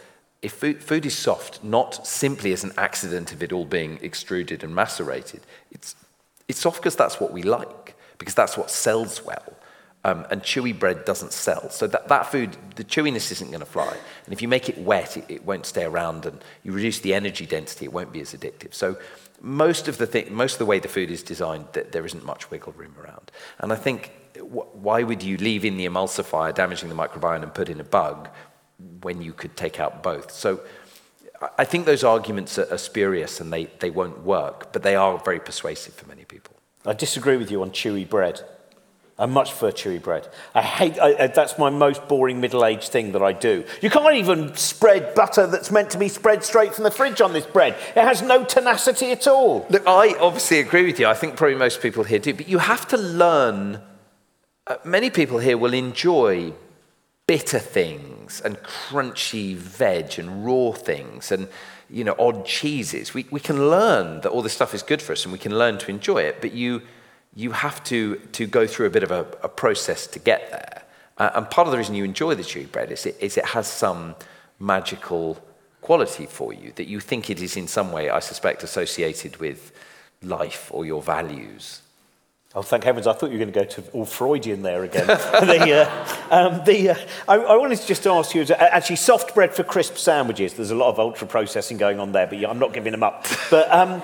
if 0.42 0.54
food, 0.54 0.84
food 0.84 1.06
is 1.06 1.18
soft, 1.18 1.64
not 1.64 2.06
simply 2.08 2.54
as 2.54 2.64
an 2.64 2.72
accident 2.78 3.34
of 3.34 3.42
it 3.42 3.52
all 3.52 3.66
being 3.66 4.00
extruded 4.02 4.64
and 4.64 4.74
macerated, 4.74 5.42
it's, 5.72 5.96
it's 6.48 6.60
soft 6.60 6.78
because 6.78 6.96
that's 6.96 7.20
what 7.20 7.34
we 7.34 7.42
like, 7.42 7.96
because 8.18 8.36
that's 8.36 8.58
what 8.58 8.70
sells 8.70 9.26
well. 9.26 9.57
Um, 10.08 10.26
and 10.32 10.42
chewy 10.42 10.78
bread 10.78 11.04
doesn't 11.04 11.34
sell. 11.34 11.70
So 11.70 11.86
that, 11.88 12.08
that 12.08 12.28
food, 12.28 12.56
the 12.78 12.86
chewiness 12.86 13.30
isn't 13.30 13.50
going 13.50 13.60
to 13.60 13.66
fly. 13.66 13.94
And 14.24 14.34
if 14.34 14.42
you 14.42 14.48
make 14.48 14.70
it 14.70 14.78
wet, 14.78 15.18
it, 15.18 15.26
it, 15.28 15.46
won't 15.46 15.66
stay 15.66 15.84
around. 15.84 16.26
And 16.26 16.42
you 16.64 16.72
reduce 16.72 17.02
the 17.02 17.14
energy 17.14 17.46
density, 17.46 17.84
it 17.84 17.92
won't 17.92 18.14
be 18.14 18.22
as 18.22 18.34
addictive. 18.34 18.74
So 18.74 18.98
most 19.42 19.90
of 19.90 19.98
the, 19.98 20.08
thing, 20.08 20.34
most 20.34 20.54
of 20.54 20.60
the 20.60 20.66
way 20.66 20.80
the 20.80 20.88
food 20.88 21.12
is 21.12 21.24
designed, 21.24 21.66
there 21.74 22.06
isn't 22.06 22.24
much 22.24 22.50
wiggle 22.50 22.72
room 22.78 22.96
around. 22.98 23.34
And 23.60 23.74
I 23.74 23.76
think, 23.76 24.14
why 24.40 25.04
would 25.04 25.24
you 25.24 25.36
leave 25.40 25.66
in 25.66 25.76
the 25.76 25.86
emulsifier, 25.86 26.56
damaging 26.56 26.88
the 26.88 26.96
microbiome, 26.96 27.44
and 27.44 27.54
put 27.54 27.68
in 27.68 27.82
a 27.82 27.84
bug 27.84 28.30
when 29.02 29.22
you 29.22 29.34
could 29.34 29.58
take 29.58 29.78
out 29.78 30.04
both? 30.04 30.32
So 30.32 30.62
I 31.58 31.66
think 31.66 31.86
those 31.86 32.06
arguments 32.06 32.58
are, 32.58 32.72
are 32.72 32.78
spurious 32.78 33.42
and 33.42 33.52
they, 33.52 33.66
they 33.80 33.90
won't 33.90 34.20
work, 34.24 34.72
but 34.72 34.84
they 34.84 34.96
are 34.96 35.18
very 35.18 35.42
persuasive 35.42 35.96
for 35.96 36.08
many 36.08 36.24
people. 36.24 36.56
I 36.86 36.94
disagree 36.94 37.36
with 37.36 37.52
you 37.52 37.62
on 37.62 37.72
chewy 37.72 38.08
bread. 38.08 38.42
I 39.20 39.26
much 39.26 39.50
prefer 39.50 39.72
chewy 39.72 40.00
bread. 40.00 40.28
I 40.54 40.62
hate, 40.62 41.00
I, 41.00 41.28
that's 41.28 41.58
my 41.58 41.72
most 41.72 42.08
boring 42.08 42.40
middle-aged 42.40 42.90
thing 42.90 43.14
that 43.14 43.24
I 43.24 43.34
do. 43.34 43.66
You 43.82 43.90
can't 43.90 44.14
even 44.14 44.56
spread 44.56 45.16
butter 45.16 45.48
that's 45.48 45.72
meant 45.72 45.90
to 45.92 45.98
be 45.98 46.08
spread 46.08 46.44
straight 46.44 46.76
from 46.76 46.84
the 46.84 46.92
fridge 46.92 47.20
on 47.20 47.34
this 47.34 47.46
bread. 47.46 47.76
It 47.96 48.04
has 48.04 48.22
no 48.22 48.46
tenacity 48.46 49.12
at 49.12 49.26
all. 49.26 49.66
Look, 49.72 49.88
I 49.88 50.14
obviously 50.20 50.60
agree 50.60 50.86
with 50.86 51.00
you. 51.00 51.08
I 51.08 51.16
think 51.16 51.36
probably 51.36 51.56
most 51.56 51.82
people 51.82 52.04
here 52.04 52.20
do. 52.20 52.36
But 52.36 52.48
you 52.48 52.60
have 52.60 52.88
to 52.90 52.98
learn, 52.98 53.82
uh, 54.68 54.76
many 54.86 55.10
people 55.10 55.40
here 55.40 55.58
will 55.58 55.74
enjoy 55.74 56.54
bitter 57.26 57.60
things 57.60 58.40
and 58.42 58.58
crunchy 58.58 59.56
veg 59.56 60.20
and 60.20 60.46
raw 60.46 60.72
things 60.74 61.32
and, 61.32 61.48
you 61.90 62.04
know, 62.04 62.16
odd 62.20 62.46
cheeses. 62.46 63.16
We, 63.16 63.26
we 63.32 63.40
can 63.40 63.72
learn 63.72 64.22
that 64.22 64.30
all 64.30 64.44
this 64.44 64.54
stuff 64.54 64.76
is 64.76 64.84
good 64.84 65.02
for 65.02 65.14
us 65.14 65.26
and 65.26 65.32
we 65.34 65.40
can 65.40 65.58
learn 65.58 65.80
to 65.80 65.90
enjoy 65.90 66.20
it. 66.20 66.40
But 66.40 66.54
you 66.54 66.84
you 67.36 67.52
have 67.52 67.84
to, 67.86 68.16
to 68.34 68.48
go 68.48 68.66
through 68.66 68.88
a 68.88 68.90
bit 68.90 69.04
of 69.04 69.12
a, 69.12 69.22
a 69.44 69.50
process 69.50 70.08
to 70.08 70.20
get 70.20 70.50
there. 70.52 70.84
Uh, 71.18 71.32
and 71.36 71.50
part 71.50 71.68
of 71.68 71.72
the 71.72 71.78
reason 71.78 71.96
you 71.96 72.04
enjoy 72.04 72.36
the 72.36 72.44
chewy 72.44 72.72
bread 72.72 72.92
is 72.92 73.06
it, 73.06 73.18
is 73.20 73.38
it 73.38 73.46
has 73.46 73.68
some 73.68 74.16
magical 74.60 75.42
quality 75.82 76.26
for 76.26 76.54
you 76.54 76.72
that 76.76 76.88
you 76.88 77.00
think 77.00 77.30
it 77.30 77.42
is 77.42 77.58
in 77.58 77.68
some 77.68 77.92
way, 77.92 78.10
I 78.10 78.20
suspect, 78.20 78.64
associated 78.64 79.38
with 79.38 79.72
life 80.22 80.70
or 80.74 80.86
your 80.86 81.02
values. 81.02 81.82
Oh, 82.56 82.62
thank 82.62 82.86
heavens! 82.86 83.06
I 83.06 83.14
thought 83.14 83.30
you 83.30 83.38
were 83.38 83.46
going 83.46 83.54
to 83.54 83.60
go 83.60 83.66
to 83.66 83.92
all 83.92 84.06
Freudian 84.06 84.64
there 84.64 84.84
again. 84.84 85.06
the, 85.08 85.88
uh, 85.88 86.36
um, 86.36 86.62
the, 86.66 86.90
uh, 86.90 86.96
I, 87.28 87.36
I, 87.36 87.56
wanted 87.58 87.78
to 87.78 87.86
just 87.86 88.08
ask 88.08 88.34
you, 88.34 88.44
actually, 88.44 88.96
soft 88.96 89.36
bread 89.36 89.54
for 89.54 89.64
crisp 89.64 89.98
sandwiches. 89.98 90.54
There's 90.54 90.72
a 90.72 90.76
lot 90.76 90.90
of 90.90 91.00
ultra 91.00 91.28
processing 91.28 91.78
going 91.78 92.00
on 92.00 92.14
there, 92.14 92.26
but 92.26 92.44
I'm 92.44 92.58
not 92.58 92.74
giving 92.74 92.94
them 92.94 93.04
up. 93.04 93.28
But 93.52 93.72
um, 93.72 94.02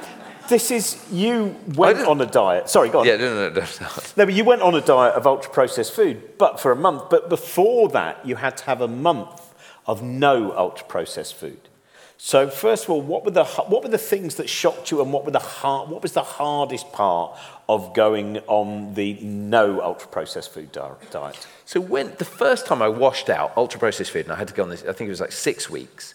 this 0.53 0.69
is 0.69 1.03
you 1.11 1.55
went 1.75 1.99
on 2.01 2.21
a 2.21 2.27
diet. 2.27 2.69
Sorry, 2.69 2.89
go 2.89 2.99
on. 2.99 3.07
Yeah, 3.07 3.17
no, 3.17 3.49
no, 3.49 3.49
no, 3.49 3.61
no. 3.81 3.87
No, 4.17 4.25
but 4.25 4.33
you 4.33 4.45
went 4.45 4.61
on 4.61 4.75
a 4.75 4.81
diet 4.81 5.15
of 5.15 5.25
ultra 5.25 5.51
processed 5.51 5.93
food, 5.93 6.37
but 6.37 6.59
for 6.59 6.71
a 6.71 6.75
month. 6.75 7.09
But 7.09 7.27
before 7.27 7.89
that, 7.89 8.23
you 8.25 8.35
had 8.35 8.55
to 8.57 8.65
have 8.65 8.79
a 8.79 8.87
month 8.87 9.53
of 9.87 10.03
no 10.03 10.55
ultra 10.55 10.85
processed 10.85 11.33
food. 11.35 11.69
So 12.17 12.47
first 12.47 12.85
of 12.85 12.91
all, 12.91 13.01
what 13.01 13.25
were 13.25 13.31
the 13.31 13.43
what 13.43 13.81
were 13.81 13.89
the 13.89 13.97
things 13.97 14.35
that 14.35 14.47
shocked 14.47 14.91
you, 14.91 15.01
and 15.01 15.11
what 15.11 15.25
were 15.25 15.31
the 15.31 15.39
hard, 15.39 15.89
what 15.89 16.03
was 16.03 16.13
the 16.13 16.23
hardest 16.23 16.91
part 16.93 17.35
of 17.67 17.95
going 17.95 18.37
on 18.45 18.93
the 18.93 19.15
no 19.21 19.81
ultra 19.81 20.07
processed 20.07 20.53
food 20.53 20.71
diet? 20.71 21.47
So 21.65 21.81
when 21.81 22.13
the 22.19 22.25
first 22.25 22.67
time 22.67 22.83
I 22.83 22.89
washed 22.89 23.29
out 23.29 23.53
ultra 23.57 23.79
processed 23.79 24.11
food, 24.11 24.25
and 24.25 24.33
I 24.33 24.35
had 24.35 24.47
to 24.49 24.53
go 24.53 24.63
on 24.63 24.69
this, 24.69 24.83
I 24.83 24.93
think 24.93 25.07
it 25.07 25.09
was 25.09 25.21
like 25.21 25.31
six 25.31 25.69
weeks. 25.69 26.13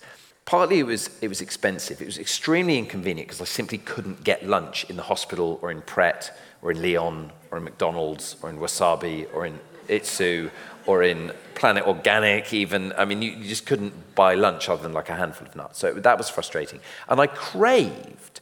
Partly 0.48 0.78
it 0.78 0.86
was 0.86 1.10
it 1.20 1.28
was 1.28 1.42
expensive. 1.42 2.00
It 2.00 2.06
was 2.06 2.16
extremely 2.16 2.78
inconvenient 2.78 3.28
because 3.28 3.42
I 3.42 3.44
simply 3.44 3.76
couldn't 3.76 4.24
get 4.24 4.46
lunch 4.46 4.86
in 4.88 4.96
the 4.96 5.02
hospital 5.02 5.58
or 5.60 5.70
in 5.70 5.82
Pret 5.82 6.34
or 6.62 6.70
in 6.70 6.80
Leon 6.80 7.30
or 7.50 7.58
in 7.58 7.64
McDonald's 7.64 8.34
or 8.40 8.48
in 8.48 8.56
Wasabi 8.56 9.26
or 9.34 9.44
in 9.44 9.60
Itsu 9.88 10.50
or 10.86 11.02
in 11.02 11.32
Planet 11.54 11.86
Organic, 11.86 12.54
even. 12.54 12.94
I 12.96 13.04
mean, 13.04 13.20
you, 13.20 13.32
you, 13.32 13.46
just 13.46 13.66
couldn't 13.66 14.14
buy 14.14 14.36
lunch 14.36 14.70
other 14.70 14.82
than 14.82 14.94
like 14.94 15.10
a 15.10 15.16
handful 15.16 15.46
of 15.46 15.54
nuts. 15.54 15.80
So 15.80 15.92
that 15.92 16.16
was 16.16 16.30
frustrating. 16.30 16.80
And 17.10 17.20
I 17.20 17.26
craved 17.26 18.40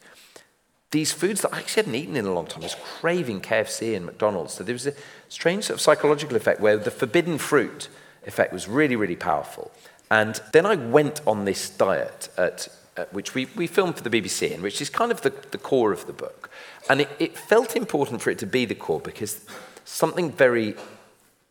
these 0.93 1.11
foods 1.11 1.41
that 1.41 1.53
I 1.53 1.59
actually 1.59 1.83
hadn't 1.87 1.97
eaten 1.97 2.15
in 2.15 2.25
a 2.25 2.33
long 2.33 2.47
time. 2.47 2.63
I 2.63 2.67
was 2.67 2.77
craving 3.01 3.41
KFC 3.41 3.97
and 3.97 4.07
McDonald's. 4.07 4.55
So 4.55 4.63
there 4.63 4.77
was 4.77 4.87
a 4.87 4.95
strange 5.29 5.65
sort 5.65 5.79
of 5.79 5.81
psychological 5.81 6.37
effect 6.37 6.61
where 6.61 6.77
the 6.77 6.93
forbidden 6.93 7.37
fruit 7.37 7.89
effect 8.25 8.53
was 8.53 8.69
really, 8.69 8.95
really 8.95 9.17
powerful. 9.17 9.73
And 10.11 10.41
then 10.53 10.67
I 10.67 10.77
went 10.77 11.21
on 11.27 11.45
this 11.45 11.69
diet, 11.69 12.29
at, 12.39 12.69
at 12.97 13.13
which 13.13 13.35
we, 13.35 13.47
we 13.57 13.67
filmed 13.67 13.97
for 13.97 14.09
the 14.09 14.11
BBC, 14.11 14.53
and 14.55 14.63
which 14.63 14.81
is 14.81 14.89
kind 14.89 15.11
of 15.11 15.23
the, 15.23 15.31
the 15.51 15.59
core 15.59 15.93
of 15.93 16.07
the 16.07 16.13
book. 16.13 16.51
And 16.89 17.01
it, 17.01 17.09
it 17.19 17.37
felt 17.37 17.75
important 17.75 18.23
for 18.23 18.31
it 18.31 18.39
to 18.39 18.47
be 18.47 18.65
the 18.65 18.75
core 18.75 19.01
because 19.01 19.45
something 19.85 20.31
very 20.31 20.75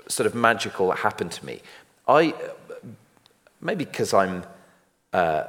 sort 0.07 0.27
of 0.27 0.35
magical 0.35 0.91
happened 0.91 1.31
to 1.33 1.45
me. 1.45 1.61
I, 2.07 2.33
maybe 3.59 3.85
because 3.85 4.13
I'm, 4.13 4.45
uh, 5.11 5.45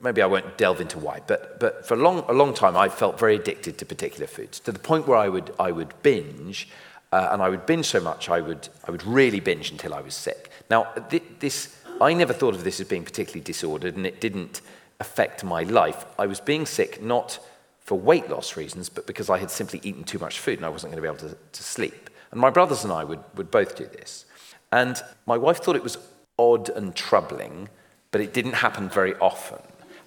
maybe 0.00 0.22
I 0.22 0.26
won't 0.26 0.56
delve 0.56 0.80
into 0.80 0.98
why, 0.98 1.20
but, 1.26 1.60
but 1.60 1.86
for 1.86 1.94
a 1.94 1.96
long, 1.98 2.24
a 2.28 2.32
long 2.32 2.54
time 2.54 2.76
I 2.76 2.88
felt 2.88 3.18
very 3.18 3.36
addicted 3.36 3.78
to 3.78 3.86
particular 3.86 4.26
foods 4.26 4.60
to 4.60 4.72
the 4.72 4.78
point 4.78 5.06
where 5.06 5.18
I 5.18 5.28
would, 5.28 5.52
I 5.58 5.72
would 5.72 5.92
binge, 6.02 6.68
uh, 7.12 7.28
and 7.30 7.42
I 7.42 7.48
would 7.48 7.66
binge 7.66 7.86
so 7.86 8.00
much 8.00 8.28
I 8.28 8.40
would, 8.40 8.68
I 8.86 8.90
would 8.90 9.04
really 9.04 9.40
binge 9.40 9.70
until 9.70 9.94
I 9.94 10.00
was 10.00 10.14
sick. 10.14 10.50
Now, 10.70 10.84
th- 11.10 11.22
this, 11.38 11.76
I 12.00 12.12
never 12.12 12.32
thought 12.32 12.54
of 12.54 12.64
this 12.64 12.80
as 12.80 12.88
being 12.88 13.04
particularly 13.04 13.40
disordered, 13.40 13.96
and 13.96 14.06
it 14.06 14.20
didn't 14.20 14.60
affect 15.00 15.44
my 15.44 15.62
life. 15.62 16.04
I 16.18 16.26
was 16.26 16.40
being 16.40 16.66
sick 16.66 17.02
not 17.02 17.38
for 17.80 17.98
weight 17.98 18.28
loss 18.28 18.56
reasons, 18.56 18.88
but 18.88 19.06
because 19.06 19.30
I 19.30 19.38
had 19.38 19.50
simply 19.50 19.80
eaten 19.82 20.04
too 20.04 20.18
much 20.18 20.40
food 20.40 20.58
and 20.58 20.66
I 20.66 20.68
wasn't 20.68 20.92
going 20.92 21.02
to 21.02 21.08
be 21.08 21.16
able 21.16 21.30
to, 21.30 21.36
to 21.52 21.62
sleep. 21.62 22.10
And 22.32 22.40
my 22.40 22.50
brothers 22.50 22.82
and 22.82 22.92
I 22.92 23.04
would, 23.04 23.20
would 23.36 23.50
both 23.50 23.76
do 23.76 23.86
this. 23.86 24.24
And 24.72 25.00
my 25.24 25.38
wife 25.38 25.58
thought 25.58 25.76
it 25.76 25.82
was 25.82 25.98
odd 26.38 26.68
and 26.70 26.94
troubling, 26.94 27.68
but 28.10 28.20
it 28.20 28.34
didn't 28.34 28.54
happen 28.54 28.88
very 28.88 29.14
often. 29.16 29.60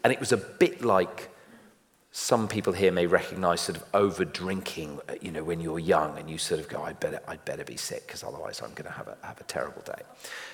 And 0.04 0.12
it 0.12 0.20
was 0.20 0.32
a 0.32 0.38
bit 0.38 0.84
like 0.84 1.29
some 2.12 2.48
people 2.48 2.74
here 2.74 2.92
may 2.92 3.06
recognize 3.06 3.62
sort 3.62 3.78
of 3.78 3.86
over 3.94 4.26
drinking, 4.26 5.00
uh, 5.08 5.14
you 5.22 5.32
know, 5.32 5.44
when 5.44 5.62
you're 5.62 5.78
young 5.78 6.18
and 6.18 6.28
you 6.30 6.40
sort 6.40 6.60
of 6.60 6.68
go, 6.68 6.82
I'd 6.82 7.00
better, 7.00 7.22
I'd 7.28 7.46
better 7.46 7.64
be 7.64 7.78
sick 7.78 8.08
because 8.08 8.24
otherwise 8.24 8.62
I'm 8.62 8.72
going 8.72 8.86
to 8.86 8.92
have 8.92 9.08
a, 9.08 9.18
have 9.22 9.40
a 9.40 9.44
terrible 9.44 9.84
day. 9.84 10.02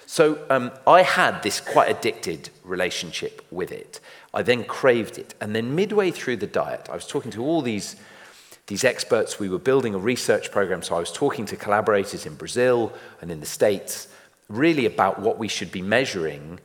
So 0.06 0.46
um, 0.50 0.72
I 0.86 1.02
had 1.02 1.42
this 1.44 1.62
quite 1.62 1.90
addicted 1.90 2.50
relationship 2.64 3.46
with 3.52 3.72
it. 3.72 4.02
I 4.34 4.42
then 4.42 4.66
craved 4.66 5.18
it. 5.18 5.34
And 5.40 5.56
then 5.56 5.76
midway 5.76 6.12
through 6.12 6.38
the 6.38 6.48
diet, 6.48 6.90
I 6.92 6.96
was 6.96 7.08
talking 7.08 7.32
to 7.32 7.44
all 7.44 7.62
these 7.62 7.96
these 8.68 8.84
experts. 8.84 9.40
We 9.40 9.50
were 9.50 9.60
building 9.60 9.94
a 9.94 10.00
research 10.00 10.52
program, 10.52 10.82
so 10.82 10.96
I 10.96 11.00
was 11.00 11.12
talking 11.12 11.46
to 11.46 11.56
collaborators 11.56 12.26
in 12.26 12.36
Brazil 12.36 12.92
and 13.22 13.30
in 13.30 13.40
the 13.40 13.46
States, 13.46 14.08
really 14.50 14.86
about 14.86 15.20
what 15.20 15.38
we 15.38 15.48
should 15.48 15.72
be 15.72 15.82
measuring 15.82 16.60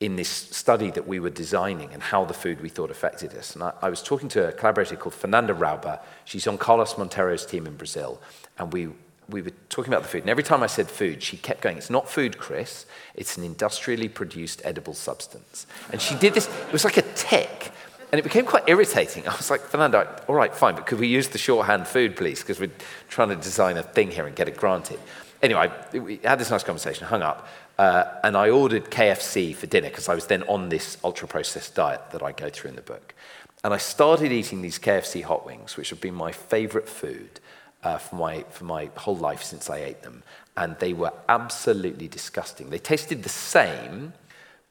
in 0.00 0.16
this 0.16 0.28
study 0.28 0.90
that 0.90 1.06
we 1.06 1.20
were 1.20 1.30
designing 1.30 1.92
and 1.92 2.02
how 2.02 2.24
the 2.24 2.34
food 2.34 2.60
we 2.60 2.68
thought 2.68 2.90
affected 2.90 3.34
us. 3.34 3.54
And 3.54 3.62
I, 3.62 3.72
I 3.80 3.88
was 3.88 4.02
talking 4.02 4.28
to 4.30 4.48
a 4.48 4.52
collaborator 4.52 4.96
called 4.96 5.14
Fernanda 5.14 5.54
Rauber. 5.54 6.00
She's 6.24 6.46
on 6.46 6.58
Carlos 6.58 6.98
Monteiro's 6.98 7.46
team 7.46 7.66
in 7.66 7.76
Brazil, 7.76 8.20
and 8.58 8.72
we 8.72 8.90
we 9.28 9.42
were 9.42 9.52
talking 9.68 9.92
about 9.92 10.02
the 10.02 10.08
food, 10.08 10.22
and 10.22 10.30
every 10.30 10.42
time 10.42 10.62
I 10.62 10.66
said 10.66 10.90
food, 10.90 11.22
she 11.22 11.36
kept 11.36 11.62
going, 11.62 11.78
It's 11.78 11.90
not 11.90 12.08
food, 12.08 12.38
Chris. 12.38 12.86
It's 13.14 13.36
an 13.36 13.44
industrially 13.44 14.08
produced 14.08 14.60
edible 14.64 14.94
substance. 14.94 15.66
And 15.90 16.00
she 16.00 16.14
did 16.16 16.34
this, 16.34 16.48
it 16.48 16.72
was 16.72 16.84
like 16.84 16.96
a 16.96 17.02
tick. 17.14 17.72
And 18.12 18.18
it 18.18 18.22
became 18.22 18.44
quite 18.44 18.68
irritating. 18.68 19.26
I 19.28 19.36
was 19.36 19.50
like, 19.50 19.62
Fernando, 19.62 20.08
all 20.28 20.34
right, 20.34 20.54
fine, 20.54 20.74
but 20.74 20.86
could 20.86 21.00
we 21.00 21.08
use 21.08 21.28
the 21.28 21.38
shorthand 21.38 21.88
food, 21.88 22.16
please? 22.16 22.40
Because 22.40 22.60
we're 22.60 22.70
trying 23.08 23.30
to 23.30 23.36
design 23.36 23.76
a 23.76 23.82
thing 23.82 24.10
here 24.10 24.26
and 24.26 24.36
get 24.36 24.48
it 24.48 24.56
granted. 24.56 25.00
Anyway, 25.42 25.70
we 25.92 26.16
had 26.24 26.38
this 26.38 26.50
nice 26.50 26.62
conversation, 26.62 27.06
hung 27.06 27.22
up, 27.22 27.46
uh, 27.78 28.04
and 28.22 28.36
I 28.36 28.50
ordered 28.50 28.90
KFC 28.90 29.54
for 29.54 29.66
dinner 29.66 29.88
because 29.88 30.08
I 30.08 30.14
was 30.14 30.26
then 30.26 30.42
on 30.44 30.68
this 30.68 30.96
ultra 31.02 31.26
processed 31.26 31.74
diet 31.74 32.00
that 32.12 32.22
I 32.22 32.32
go 32.32 32.48
through 32.48 32.70
in 32.70 32.76
the 32.76 32.82
book. 32.82 33.14
And 33.62 33.72
I 33.72 33.78
started 33.78 34.30
eating 34.30 34.62
these 34.62 34.78
KFC 34.78 35.22
hot 35.22 35.46
wings, 35.46 35.76
which 35.76 35.90
have 35.90 36.00
been 36.00 36.14
my 36.14 36.32
favorite 36.32 36.88
food 36.88 37.40
uh, 37.82 37.98
for, 37.98 38.16
my, 38.16 38.44
for 38.50 38.64
my 38.64 38.90
whole 38.96 39.16
life 39.16 39.42
since 39.42 39.70
I 39.70 39.78
ate 39.78 40.02
them. 40.02 40.22
And 40.56 40.78
they 40.78 40.92
were 40.92 41.12
absolutely 41.28 42.06
disgusting. 42.06 42.70
They 42.70 42.78
tasted 42.78 43.22
the 43.22 43.28
same 43.28 44.12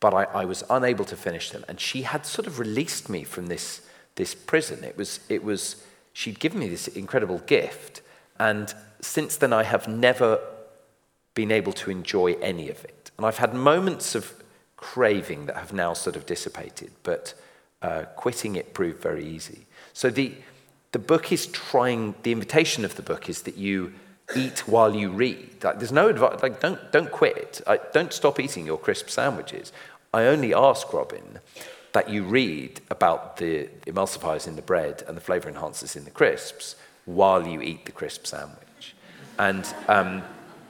but 0.03 0.13
I, 0.13 0.41
I, 0.41 0.43
was 0.43 0.65
unable 0.69 1.05
to 1.05 1.15
finish 1.15 1.51
them. 1.51 1.63
And 1.69 1.79
she 1.79 2.01
had 2.01 2.25
sort 2.25 2.45
of 2.45 2.59
released 2.59 3.07
me 3.07 3.23
from 3.23 3.47
this, 3.47 3.87
this 4.15 4.35
prison. 4.35 4.83
It 4.83 4.97
was, 4.97 5.21
it 5.29 5.45
was, 5.45 5.81
she'd 6.11 6.41
given 6.41 6.59
me 6.59 6.67
this 6.67 6.89
incredible 6.89 7.37
gift. 7.37 8.01
And 8.37 8.73
since 8.99 9.37
then, 9.37 9.53
I 9.53 9.63
have 9.63 9.87
never 9.87 10.41
been 11.33 11.51
able 11.51 11.73
to 11.73 11.91
enjoy 11.91 12.33
any 12.33 12.69
of 12.69 12.83
it. 12.85 13.11
And 13.17 13.25
I've 13.25 13.37
had 13.37 13.53
moments 13.53 14.15
of 14.15 14.33
craving 14.77 15.45
that 15.45 15.55
have 15.55 15.73
now 15.73 15.93
sort 15.93 16.15
of 16.15 16.25
dissipated, 16.25 16.91
but 17.03 17.33
uh, 17.81 18.03
quitting 18.15 18.55
it 18.55 18.73
proved 18.73 19.01
very 19.01 19.25
easy. 19.25 19.65
So 19.93 20.09
the, 20.09 20.33
the 20.91 20.99
book 20.99 21.31
is 21.31 21.47
trying, 21.47 22.15
the 22.23 22.31
invitation 22.31 22.85
of 22.85 22.95
the 22.95 23.01
book 23.01 23.29
is 23.29 23.43
that 23.43 23.57
you 23.57 23.93
eat 24.35 24.67
while 24.67 24.95
you 24.95 25.09
read. 25.09 25.63
Like, 25.63 25.79
there's 25.79 25.91
no 25.91 26.09
advice, 26.09 26.41
like, 26.41 26.59
don't, 26.59 26.91
don't 26.91 27.11
quit. 27.11 27.61
I, 27.67 27.79
don't 27.93 28.13
stop 28.13 28.39
eating 28.39 28.65
your 28.65 28.77
crisp 28.77 29.09
sandwiches. 29.09 29.71
I 30.13 30.25
only 30.25 30.53
ask 30.53 30.91
Robin 30.93 31.39
that 31.93 32.09
you 32.09 32.23
read 32.23 32.81
about 32.89 33.37
the 33.37 33.69
emulsifiers 33.85 34.47
in 34.47 34.55
the 34.55 34.61
bread 34.61 35.03
and 35.07 35.15
the 35.15 35.21
flavor 35.21 35.51
enhancers 35.51 35.95
in 35.95 36.05
the 36.05 36.11
crisps 36.11 36.75
while 37.05 37.47
you 37.47 37.61
eat 37.61 37.85
the 37.85 37.91
crisp 37.91 38.25
sandwich. 38.25 38.95
And, 39.37 39.65
um, 39.87 40.23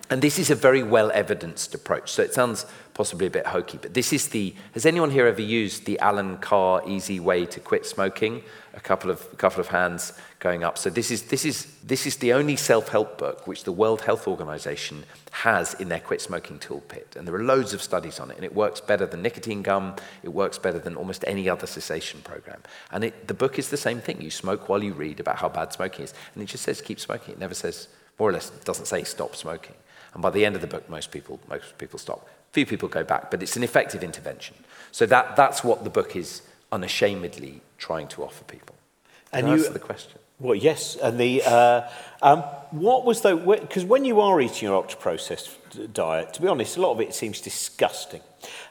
and 0.10 0.22
this 0.22 0.38
is 0.38 0.50
a 0.50 0.56
very 0.56 0.84
well 0.84 1.12
evidenced 1.12 1.74
approach. 1.74 2.12
So 2.12 2.22
it 2.22 2.34
sounds 2.34 2.66
possibly 2.94 3.28
a 3.28 3.30
bit 3.32 3.48
hokey, 3.48 3.80
but 3.82 3.94
this 3.94 4.14
is 4.14 4.28
the. 4.30 4.54
Has 4.74 4.86
anyone 4.86 5.10
here 5.10 5.28
ever 5.28 5.42
used 5.42 5.86
the 5.86 5.98
Allen 6.00 6.38
Carr 6.38 6.84
easy 6.88 7.20
way 7.20 7.46
to 7.46 7.60
quit 7.60 7.86
smoking? 7.86 8.44
A 8.76 8.80
couple 8.80 9.12
of, 9.12 9.28
a 9.32 9.36
couple 9.36 9.60
of 9.60 9.68
hands 9.68 10.14
going 10.40 10.64
up. 10.64 10.78
So 10.80 10.90
this 10.90 11.12
is, 11.12 11.24
this 11.24 11.46
is, 11.46 11.68
this 11.84 12.08
is 12.08 12.18
the 12.18 12.34
only 12.34 12.56
self-help 12.56 13.20
book 13.20 13.46
which 13.46 13.66
the 13.66 13.72
World 13.72 14.02
Health 14.02 14.28
Organization 14.28 15.06
has 15.32 15.76
in 15.76 15.90
their 15.90 16.00
quit 16.00 16.22
smoking 16.22 16.58
toolkit. 16.58 17.16
And 17.16 17.28
there 17.28 17.36
are 17.36 17.44
loads 17.44 17.74
of 17.74 17.84
studies 17.84 18.20
on 18.20 18.32
it. 18.32 18.36
And 18.36 18.44
it 18.44 18.54
works 18.54 18.82
better 18.82 19.06
than 19.06 19.22
nicotine 19.22 19.62
gum. 19.62 19.96
It 20.24 20.30
works 20.30 20.58
better 20.58 20.80
than 20.80 20.96
almost 20.96 21.24
any 21.28 21.48
other 21.48 21.68
cessation 21.68 22.22
program. 22.24 22.62
And 22.92 23.04
it, 23.04 23.28
the 23.28 23.36
book 23.36 23.60
is 23.60 23.70
the 23.70 23.78
same 23.78 24.02
thing. 24.02 24.22
You 24.22 24.32
smoke 24.32 24.68
while 24.70 24.84
you 24.84 24.94
read 24.94 25.20
about 25.20 25.38
how 25.38 25.50
bad 25.50 25.72
smoking 25.72 26.06
is. 26.06 26.14
And 26.34 26.42
it 26.44 26.48
just 26.48 26.64
says 26.64 26.82
keep 26.82 27.00
smoking. 27.00 27.36
It 27.36 27.40
never 27.40 27.54
says, 27.54 27.88
more 28.18 28.30
or 28.30 28.34
less, 28.34 28.50
doesn't 28.50 28.86
say 28.86 29.04
stop 29.04 29.36
smoking. 29.36 29.76
And 30.14 30.22
by 30.22 30.30
the 30.30 30.46
end 30.46 30.56
of 30.56 30.62
the 30.62 30.68
book, 30.68 30.90
most 30.90 31.12
people, 31.12 31.40
most 31.50 31.78
people 31.78 32.00
stop. 32.00 32.28
Few 32.52 32.66
people 32.66 32.88
go 32.88 33.04
back, 33.04 33.32
but 33.32 33.42
it's 33.42 33.58
an 33.58 33.64
effective 33.64 34.04
intervention. 34.04 34.56
So 34.92 35.06
that, 35.08 35.36
that's 35.36 35.64
what 35.64 35.84
the 35.84 35.90
book 35.90 36.16
is 36.16 36.44
unashamedly 36.72 37.62
trying 37.78 38.08
to 38.10 38.24
offer 38.24 38.44
people. 38.44 38.76
And 39.32 39.48
you, 39.48 39.54
answer 39.54 39.74
the 39.74 39.80
question. 39.80 40.20
Well, 40.40 40.56
yes, 40.56 40.96
and 40.96 41.20
the 41.20 41.42
uh, 41.44 41.90
um, 42.22 42.40
what 42.72 43.06
was 43.06 43.22
the 43.22 43.36
because 43.36 43.86
when 43.86 44.04
you 44.04 44.20
are 44.20 44.42
eating 44.42 44.68
your 44.68 44.76
ultra 44.76 45.00
processed 45.00 45.94
diet, 45.94 46.34
to 46.34 46.42
be 46.42 46.48
honest, 46.48 46.78
a 46.78 46.82
lot 46.82 46.92
of 46.92 47.02
it 47.02 47.14
seems 47.14 47.40
disgusting. 47.40 48.22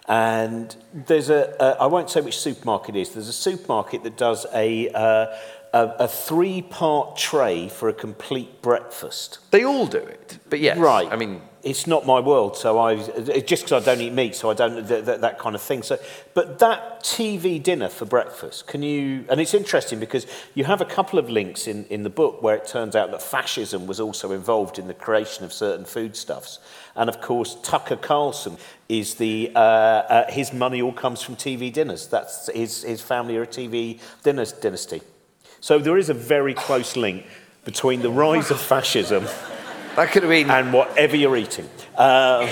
And 0.06 0.76
there's 0.92 1.30
a, 1.30 1.56
a 1.58 1.82
I 1.82 1.86
won't 1.86 2.10
say 2.10 2.20
which 2.20 2.38
supermarket 2.38 2.94
it 2.96 3.00
is. 3.00 3.10
There's 3.10 3.28
a 3.28 3.32
supermarket 3.32 4.02
that 4.02 4.16
does 4.16 4.46
a 4.52 4.88
uh, 4.90 5.26
a, 5.72 5.94
a 6.00 6.08
three 6.08 6.62
part 6.62 7.16
tray 7.16 7.68
for 7.68 7.88
a 7.88 7.92
complete 7.92 8.62
breakfast. 8.62 9.38
They 9.50 9.64
all 9.64 9.86
do 9.86 9.98
it, 9.98 10.38
but 10.50 10.60
yes, 10.60 10.76
right. 10.78 11.10
I 11.10 11.16
mean, 11.16 11.40
it's 11.62 11.86
not 11.86 12.04
my 12.06 12.20
world, 12.20 12.56
so 12.56 12.78
I 12.78 12.96
just 12.96 13.64
because 13.64 13.72
I 13.72 13.80
don't 13.80 14.00
eat 14.00 14.12
meat, 14.12 14.34
so 14.34 14.50
I 14.50 14.54
don't 14.54 14.86
th- 14.86 15.04
th- 15.04 15.20
that 15.20 15.38
kind 15.38 15.54
of 15.54 15.62
thing. 15.62 15.82
So, 15.82 15.98
but 16.34 16.58
that 16.58 17.02
TV 17.02 17.62
dinner 17.62 17.88
for 17.88 18.04
breakfast, 18.04 18.66
can 18.66 18.82
you? 18.82 19.24
And 19.30 19.40
it's 19.40 19.54
interesting 19.54 20.00
because 20.00 20.26
you 20.54 20.64
have 20.64 20.80
a 20.80 20.84
couple 20.84 21.18
of 21.18 21.30
links 21.30 21.66
in 21.66 21.84
in 21.86 22.02
the 22.02 22.10
book 22.10 22.42
where 22.42 22.56
it 22.56 22.66
turns 22.66 22.94
out 22.94 23.10
that 23.12 23.22
fascism 23.22 23.86
was 23.86 24.00
also 24.00 24.32
involved 24.32 24.78
in 24.78 24.88
the 24.88 24.94
creation 24.94 25.44
of 25.44 25.52
certain 25.52 25.84
foodstuffs, 25.84 26.58
and 26.96 27.08
of 27.08 27.20
course 27.20 27.56
Tucker 27.62 27.96
Carlson 27.96 28.58
is 28.88 29.14
the 29.14 29.52
uh, 29.54 29.58
uh, 29.58 30.30
his 30.30 30.52
money 30.52 30.82
all 30.82 30.92
comes 30.92 31.22
from 31.22 31.36
TV 31.36 31.72
dinners. 31.72 32.08
That's 32.08 32.50
his 32.50 32.82
his 32.82 33.00
family 33.00 33.36
are 33.36 33.42
a 33.42 33.46
TV 33.46 34.00
dinners 34.22 34.52
dynasty. 34.52 35.00
So 35.62 35.78
there 35.78 35.96
is 35.96 36.10
a 36.10 36.14
very 36.14 36.54
close 36.54 36.96
link 36.96 37.24
between 37.64 38.02
the 38.02 38.10
rise 38.10 38.50
of 38.50 38.60
fascism. 38.60 39.24
That 39.94 40.10
could 40.10 40.24
have 40.24 40.30
been. 40.30 40.50
and 40.50 40.72
whatever 40.72 41.14
you're 41.16 41.36
eating. 41.36 41.68
Uh, 41.96 42.50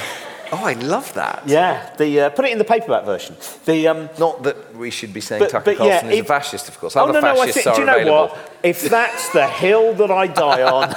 oh, 0.52 0.64
I 0.64 0.74
love 0.74 1.12
that. 1.14 1.42
yeah, 1.44 1.92
the, 1.96 2.20
uh, 2.20 2.30
put 2.30 2.44
it 2.44 2.52
in 2.52 2.58
the 2.58 2.64
paperback 2.64 3.04
version. 3.04 3.34
The, 3.64 3.88
um, 3.88 4.08
Not 4.16 4.44
that 4.44 4.76
we 4.76 4.90
should 4.90 5.12
be 5.12 5.20
saying 5.20 5.40
But- 5.40 5.50
Tucker 5.50 5.64
but 5.64 5.78
yeah, 5.84 5.90
Carlson 6.02 6.11
is 6.12 6.18
if- 6.20 6.24
a 6.24 6.28
fascist, 6.28 6.68
of 6.68 6.78
course. 6.78 6.94
oh, 6.94 7.02
Other 7.02 7.14
no, 7.14 7.34
no, 7.34 7.40
I 7.40 7.50
think, 7.50 7.74
do 7.74 7.80
you 7.80 7.84
know 7.86 7.96
available. 7.96 8.28
what? 8.36 8.38
If 8.62 8.88
that's 8.88 9.30
the 9.32 9.48
hill 9.48 9.92
that 9.94 10.12
I 10.12 10.28
die 10.28 10.62
on, 10.62 10.94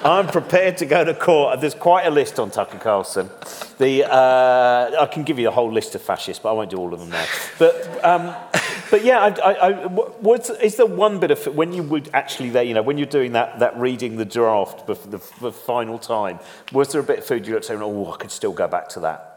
I'm 0.04 0.26
prepared 0.26 0.76
to 0.78 0.84
go 0.84 1.04
to 1.04 1.14
court. 1.14 1.58
There's 1.62 1.74
quite 1.74 2.04
a 2.04 2.10
list 2.10 2.38
on 2.38 2.50
Tucker 2.50 2.76
Carlson. 2.78 3.30
The, 3.78 4.04
uh, 4.12 4.90
I 5.00 5.06
can 5.06 5.22
give 5.22 5.38
you 5.38 5.48
a 5.48 5.52
whole 5.52 5.72
list 5.72 5.94
of 5.94 6.02
fascists, 6.02 6.42
but 6.42 6.50
I 6.50 6.52
won't 6.52 6.68
do 6.68 6.76
all 6.76 6.92
of 6.92 7.00
them 7.00 7.08
now. 7.08 7.24
But, 7.58 8.04
um, 8.04 8.34
but 8.90 9.04
yeah, 9.04 9.20
I, 9.20 9.28
I, 9.28 9.52
I, 9.52 9.86
what's, 9.86 10.50
is 10.50 10.76
there 10.76 10.86
one 10.86 11.18
bit 11.20 11.30
of 11.30 11.46
when 11.46 11.72
you 11.72 11.82
would 11.82 12.10
actually 12.12 12.50
there, 12.50 12.62
you 12.62 12.74
know, 12.74 12.82
when 12.82 12.98
you're 12.98 13.06
doing 13.06 13.32
that, 13.32 13.58
that 13.58 13.78
reading 13.78 14.16
the 14.16 14.24
draft 14.24 14.86
for 14.86 14.94
the, 14.94 15.18
the 15.40 15.52
final 15.52 15.98
time, 15.98 16.38
was 16.72 16.92
there 16.92 17.00
a 17.00 17.04
bit 17.04 17.20
of 17.20 17.24
food 17.24 17.46
you 17.46 17.54
looked 17.54 17.70
at 17.70 17.74
and 17.74 17.82
oh, 17.82 18.12
I 18.12 18.16
could 18.16 18.30
still 18.30 18.52
go 18.52 18.68
back 18.68 18.88
to 18.90 19.00
that? 19.00 19.32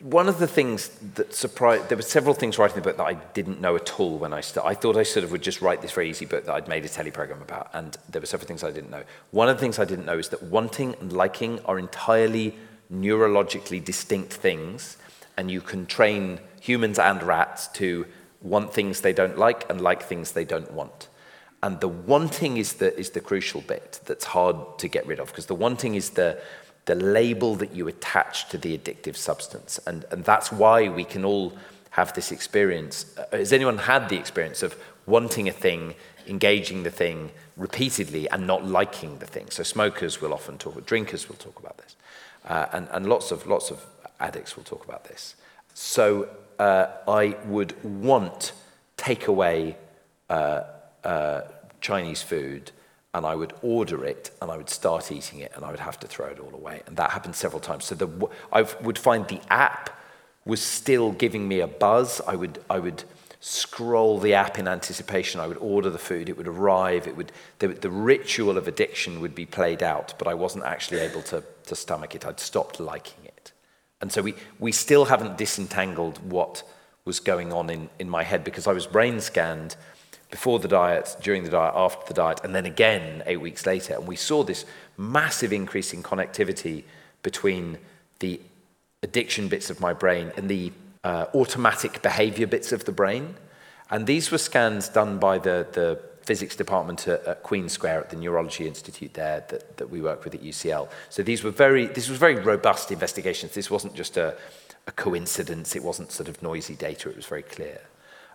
One 0.00 0.28
of 0.28 0.38
the 0.38 0.46
things 0.46 0.90
that 1.16 1.34
surprised, 1.34 1.88
there 1.88 1.96
were 1.96 2.02
several 2.02 2.32
things 2.32 2.56
writing 2.56 2.76
the 2.76 2.82
book 2.82 2.98
that 2.98 3.06
I 3.06 3.14
didn't 3.14 3.60
know 3.60 3.74
at 3.74 3.98
all 3.98 4.16
when 4.16 4.32
I 4.32 4.40
started. 4.40 4.68
I 4.68 4.74
thought 4.74 4.96
I 4.96 5.02
sort 5.02 5.24
of 5.24 5.32
would 5.32 5.42
just 5.42 5.60
write 5.60 5.82
this 5.82 5.90
very 5.90 6.08
easy 6.08 6.24
book 6.24 6.46
that 6.46 6.54
I'd 6.54 6.68
made 6.68 6.84
a 6.84 6.88
telly 6.88 7.10
program 7.10 7.42
about, 7.42 7.70
and 7.74 7.96
there 8.08 8.20
were 8.20 8.26
several 8.26 8.46
things 8.46 8.62
I 8.62 8.70
didn't 8.70 8.90
know. 8.90 9.02
One 9.32 9.48
of 9.48 9.56
the 9.56 9.60
things 9.60 9.80
I 9.80 9.84
didn't 9.84 10.06
know 10.06 10.16
is 10.16 10.28
that 10.28 10.44
wanting 10.44 10.94
and 11.00 11.12
liking 11.12 11.58
are 11.64 11.80
entirely 11.80 12.56
neurologically 12.92 13.84
distinct 13.84 14.32
things, 14.34 14.98
and 15.36 15.50
you 15.50 15.60
can 15.60 15.84
train 15.84 16.38
humans 16.60 17.00
and 17.00 17.20
rats 17.22 17.66
to 17.68 18.06
want 18.40 18.72
things 18.72 19.00
they 19.00 19.12
don't 19.12 19.38
like 19.38 19.68
and 19.70 19.80
like 19.80 20.02
things 20.02 20.32
they 20.32 20.44
don't 20.44 20.72
want. 20.72 21.08
And 21.62 21.80
the 21.80 21.88
wanting 21.88 22.56
is 22.56 22.74
the, 22.74 22.96
is 22.96 23.10
the 23.10 23.20
crucial 23.20 23.62
bit 23.62 24.00
that's 24.06 24.26
hard 24.26 24.56
to 24.78 24.88
get 24.88 25.06
rid 25.06 25.18
of, 25.18 25.28
because 25.28 25.46
the 25.46 25.56
wanting 25.56 25.96
is 25.96 26.10
the, 26.10 26.40
the 26.84 26.94
label 26.94 27.56
that 27.56 27.74
you 27.74 27.88
attach 27.88 28.48
to 28.50 28.58
the 28.58 28.78
addictive 28.78 29.16
substance. 29.16 29.80
And, 29.86 30.04
and 30.12 30.24
that's 30.24 30.52
why 30.52 30.88
we 30.88 31.04
can 31.04 31.24
all 31.24 31.52
have 31.90 32.12
this 32.14 32.30
experience. 32.30 33.06
Uh, 33.18 33.36
Has 33.38 33.52
anyone 33.52 33.78
had 33.78 34.08
the 34.08 34.16
experience 34.16 34.62
of 34.62 34.76
wanting 35.06 35.48
a 35.48 35.52
thing, 35.52 35.94
engaging 36.28 36.84
the 36.84 36.90
thing 36.90 37.32
repeatedly, 37.56 38.30
and 38.30 38.46
not 38.46 38.64
liking 38.64 39.18
the 39.18 39.26
thing? 39.26 39.50
So 39.50 39.64
smokers 39.64 40.20
will 40.20 40.32
often 40.32 40.58
talk, 40.58 40.86
drinkers 40.86 41.28
will 41.28 41.36
talk 41.36 41.58
about 41.58 41.78
this, 41.78 41.96
uh, 42.44 42.66
and, 42.72 42.86
and 42.92 43.08
lots, 43.08 43.32
of, 43.32 43.48
lots 43.48 43.72
of 43.72 43.84
addicts 44.20 44.56
will 44.56 44.64
talk 44.64 44.84
about 44.84 45.06
this. 45.06 45.34
So 45.74 46.28
uh, 46.58 46.86
I 47.06 47.36
would 47.46 47.82
want 47.82 48.52
takeaway 48.96 49.76
uh, 50.28 50.62
uh, 51.04 51.42
Chinese 51.80 52.22
food 52.22 52.72
and 53.14 53.24
I 53.24 53.34
would 53.34 53.54
order 53.62 54.04
it 54.04 54.30
and 54.42 54.50
I 54.50 54.56
would 54.56 54.68
start 54.68 55.10
eating 55.10 55.40
it 55.40 55.52
and 55.54 55.64
I 55.64 55.70
would 55.70 55.80
have 55.80 55.98
to 56.00 56.06
throw 56.06 56.26
it 56.26 56.38
all 56.38 56.54
away. 56.54 56.82
And 56.86 56.96
that 56.96 57.10
happened 57.10 57.36
several 57.36 57.60
times. 57.60 57.86
So 57.86 57.94
the, 57.94 58.28
I 58.52 58.62
would 58.82 58.98
find 58.98 59.26
the 59.28 59.40
app 59.50 59.90
was 60.44 60.62
still 60.62 61.12
giving 61.12 61.48
me 61.48 61.60
a 61.60 61.66
buzz. 61.66 62.20
I 62.26 62.36
would, 62.36 62.62
I 62.68 62.78
would 62.78 63.04
scroll 63.40 64.18
the 64.18 64.34
app 64.34 64.58
in 64.58 64.66
anticipation. 64.66 65.40
I 65.40 65.46
would 65.46 65.58
order 65.58 65.90
the 65.90 65.98
food. 65.98 66.28
It 66.28 66.36
would 66.36 66.48
arrive. 66.48 67.06
It 67.06 67.16
would, 67.16 67.32
the, 67.60 67.68
the 67.68 67.90
ritual 67.90 68.56
of 68.56 68.66
addiction 68.68 69.20
would 69.20 69.34
be 69.34 69.46
played 69.46 69.82
out, 69.82 70.14
but 70.18 70.26
I 70.26 70.34
wasn't 70.34 70.64
actually 70.64 71.00
able 71.00 71.22
to, 71.22 71.42
to 71.66 71.76
stomach 71.76 72.14
it. 72.14 72.26
I'd 72.26 72.40
stopped 72.40 72.80
liking 72.80 73.24
it. 73.24 73.27
And 74.00 74.12
so 74.12 74.22
we, 74.22 74.34
we 74.58 74.72
still 74.72 75.06
haven't 75.06 75.36
disentangled 75.36 76.18
what 76.30 76.62
was 77.04 77.20
going 77.20 77.52
on 77.52 77.70
in, 77.70 77.88
in 77.98 78.08
my 78.08 78.22
head 78.22 78.44
because 78.44 78.66
I 78.66 78.72
was 78.72 78.86
brain 78.86 79.20
scanned 79.20 79.76
before 80.30 80.58
the 80.58 80.68
diet, 80.68 81.16
during 81.22 81.44
the 81.44 81.50
diet, 81.50 81.72
after 81.74 82.06
the 82.06 82.14
diet, 82.14 82.40
and 82.44 82.54
then 82.54 82.66
again 82.66 83.22
eight 83.26 83.40
weeks 83.40 83.66
later. 83.66 83.94
And 83.94 84.06
we 84.06 84.16
saw 84.16 84.44
this 84.44 84.66
massive 84.96 85.52
increase 85.52 85.92
in 85.94 86.02
connectivity 86.02 86.84
between 87.22 87.78
the 88.18 88.40
addiction 89.02 89.48
bits 89.48 89.70
of 89.70 89.80
my 89.80 89.92
brain 89.92 90.32
and 90.36 90.48
the 90.48 90.72
uh, 91.02 91.26
automatic 91.34 92.02
behavior 92.02 92.46
bits 92.46 92.72
of 92.72 92.84
the 92.84 92.92
brain. 92.92 93.36
And 93.90 94.06
these 94.06 94.30
were 94.30 94.38
scans 94.38 94.88
done 94.88 95.18
by 95.18 95.38
the, 95.38 95.66
the 95.72 95.98
physics 96.28 96.54
department 96.54 97.08
at, 97.08 97.24
at 97.24 97.42
Queen 97.42 97.70
Square 97.70 98.00
at 98.00 98.10
the 98.10 98.16
Neurology 98.16 98.66
Institute 98.66 99.14
there 99.14 99.46
that, 99.48 99.78
that 99.78 99.88
we 99.88 100.02
work 100.02 100.24
with 100.24 100.34
at 100.34 100.42
UCL. 100.42 100.90
So 101.08 101.22
these 101.22 101.42
were 101.42 101.50
very, 101.50 101.86
this 101.86 102.10
was 102.10 102.18
very 102.18 102.34
robust 102.34 102.92
investigations. 102.92 103.54
This 103.54 103.70
wasn't 103.70 103.94
just 103.94 104.18
a, 104.18 104.36
a 104.86 104.92
coincidence. 104.92 105.74
It 105.74 105.82
wasn't 105.82 106.12
sort 106.12 106.28
of 106.28 106.42
noisy 106.42 106.76
data. 106.76 107.08
It 107.08 107.16
was 107.16 107.24
very 107.24 107.42
clear. 107.42 107.80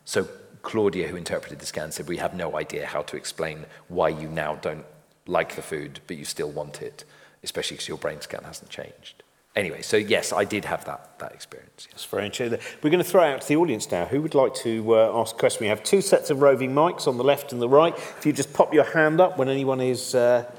So 0.05 0.27
Claudia, 0.63 1.07
who 1.07 1.17
interpreted 1.17 1.59
the 1.59 1.67
scan, 1.67 1.91
said, 1.91 2.07
we 2.07 2.17
have 2.17 2.33
no 2.33 2.57
idea 2.57 2.87
how 2.87 3.03
to 3.03 3.15
explain 3.15 3.65
why 3.89 4.09
you 4.09 4.27
now 4.27 4.55
don't 4.55 4.85
like 5.27 5.55
the 5.55 5.61
food, 5.61 5.99
but 6.07 6.17
you 6.17 6.25
still 6.25 6.49
want 6.49 6.81
it, 6.81 7.05
especially 7.43 7.75
because 7.75 7.87
your 7.87 7.99
brain 7.99 8.21
scan 8.21 8.43
hasn't 8.43 8.71
changed. 8.71 9.22
Anyway, 9.55 9.83
so 9.83 9.97
yes, 9.97 10.33
I 10.33 10.45
did 10.45 10.65
have 10.65 10.83
that, 10.85 11.19
that 11.19 11.31
experience. 11.31 11.87
That's 11.91 12.05
very 12.05 12.25
interesting. 12.25 12.59
We're 12.81 12.89
going 12.89 13.03
to 13.03 13.09
throw 13.09 13.23
out 13.23 13.41
to 13.41 13.47
the 13.47 13.55
audience 13.55 13.91
now. 13.91 14.05
Who 14.05 14.21
would 14.23 14.33
like 14.33 14.55
to 14.55 14.95
uh, 14.95 15.21
ask 15.21 15.35
a 15.35 15.37
question? 15.37 15.61
We 15.61 15.67
have 15.67 15.83
two 15.83 16.01
sets 16.01 16.31
of 16.31 16.41
roving 16.41 16.73
mics 16.73 17.07
on 17.07 17.17
the 17.17 17.23
left 17.23 17.53
and 17.53 17.61
the 17.61 17.69
right. 17.69 17.95
If 17.95 18.25
you 18.25 18.33
just 18.33 18.51
pop 18.53 18.73
your 18.73 18.83
hand 18.83 19.21
up 19.21 19.37
when 19.37 19.49
anyone 19.49 19.79
is. 19.79 20.15
Uh, 20.15 20.51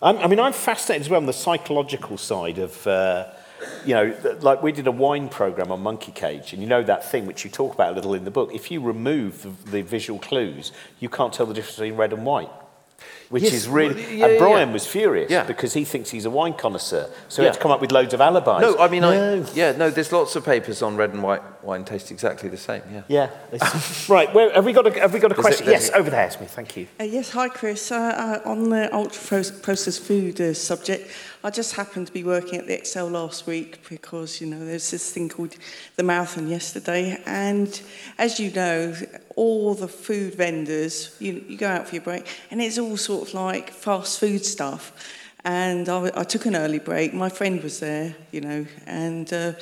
I 0.00 0.28
mean, 0.28 0.38
I'm 0.38 0.52
fascinated 0.52 1.06
as 1.06 1.10
well 1.10 1.20
on 1.20 1.26
the 1.26 1.32
psychological 1.32 2.18
side 2.18 2.58
of. 2.58 2.86
Uh, 2.86 3.32
you 3.84 3.94
know, 3.94 4.14
like 4.42 4.62
we 4.62 4.70
did 4.70 4.86
a 4.86 4.92
wine 4.92 5.28
program 5.28 5.72
on 5.72 5.82
Monkey 5.82 6.12
Cage, 6.12 6.52
and 6.52 6.62
you 6.62 6.68
know 6.68 6.82
that 6.82 7.10
thing 7.10 7.26
which 7.26 7.42
you 7.42 7.50
talk 7.50 7.74
about 7.74 7.92
a 7.92 7.94
little 7.94 8.14
in 8.14 8.24
the 8.24 8.30
book. 8.30 8.50
If 8.52 8.70
you 8.70 8.80
remove 8.80 9.42
the, 9.42 9.70
the 9.70 9.82
visual 9.82 10.18
clues, 10.18 10.72
you 11.00 11.08
can't 11.08 11.32
tell 11.32 11.46
the 11.46 11.54
difference 11.54 11.76
between 11.76 11.96
red 11.96 12.12
and 12.12 12.24
white. 12.24 12.50
Which 13.28 13.42
Yes, 13.42 13.52
is 13.54 13.68
really. 13.68 13.94
well, 13.94 14.12
yeah, 14.12 14.26
and 14.26 14.38
Brian 14.38 14.68
yeah. 14.68 14.72
was 14.74 14.86
furious 14.86 15.30
Yeah. 15.30 15.44
because 15.44 15.72
he 15.74 15.84
thinks 15.84 16.10
he's 16.10 16.24
a 16.26 16.30
wine 16.30 16.54
connoisseur. 16.54 17.08
So 17.28 17.42
he 17.42 17.46
had 17.46 17.54
to 17.54 17.60
come 17.60 17.72
up 17.72 17.80
with 17.80 17.90
loads 17.90 18.14
of 18.14 18.20
alibis. 18.20 18.60
No, 18.60 18.78
I 18.78 18.88
mean, 18.88 19.02
No. 19.02 19.10
I, 19.10 19.44
yeah, 19.54 19.72
no, 19.72 19.90
there's 19.90 20.12
lots 20.12 20.36
of 20.36 20.44
papers 20.44 20.80
on 20.82 20.96
red 20.96 21.10
and 21.12 21.22
white 21.22 21.42
wine 21.64 21.84
taste 21.84 22.12
exactly 22.12 22.48
the 22.48 22.56
same, 22.56 22.82
yeah. 22.92 23.02
Yeah. 23.08 23.30
right. 24.08 24.32
Where, 24.32 24.52
have 24.52 24.64
we 24.64 24.72
got 24.72 24.86
a, 24.86 25.00
have 25.00 25.12
we 25.12 25.18
got 25.18 25.32
a 25.32 25.34
There's 25.34 25.38
a- 25.38 25.42
question? 25.48 25.66
there's 25.66 25.86
yes, 25.88 25.96
over 25.96 26.08
there, 26.10 26.26
Esme. 26.26 26.44
Thank 26.44 26.76
you. 26.76 26.86
Uh, 27.00 27.04
yes, 27.04 27.30
hi 27.30 27.48
Chris. 27.48 27.90
Uh, 27.90 28.40
uh, 28.44 28.48
on 28.48 28.70
the 28.70 28.94
ultra 28.94 29.42
processed 29.62 30.02
food 30.02 30.40
uh, 30.40 30.54
subject, 30.54 31.10
I 31.42 31.50
just 31.50 31.74
happened 31.74 32.06
to 32.06 32.12
be 32.12 32.22
working 32.22 32.58
at 32.60 32.66
the 32.68 32.74
Excel 32.74 33.08
last 33.08 33.46
week 33.48 33.80
because 33.88 34.40
you 34.40 34.46
know 34.46 34.64
there's 34.64 34.90
this 34.92 35.10
thing 35.12 35.28
called 35.28 35.56
the 35.96 36.02
marathon 36.04 36.46
yesterday, 36.48 37.20
and 37.26 37.80
as 38.18 38.38
you 38.38 38.52
know, 38.52 38.94
all 39.34 39.74
the 39.74 39.88
food 39.88 40.34
vendors, 40.36 41.14
you, 41.18 41.44
you 41.48 41.56
go 41.58 41.68
out 41.68 41.88
for 41.88 41.94
your 41.96 42.04
break, 42.04 42.26
and 42.50 42.60
it's 42.62 42.78
all 42.78 42.96
sort 43.16 43.28
of 43.28 43.34
like 43.34 43.70
fast 43.70 44.20
food 44.20 44.44
stuff. 44.44 44.92
And 45.44 45.88
I, 45.88 46.10
I 46.14 46.24
took 46.24 46.44
an 46.46 46.56
early 46.56 46.80
break. 46.80 47.14
My 47.14 47.28
friend 47.28 47.62
was 47.62 47.78
there, 47.80 48.14
you 48.32 48.40
know, 48.40 48.66
and 48.86 49.32
uh, 49.32 49.52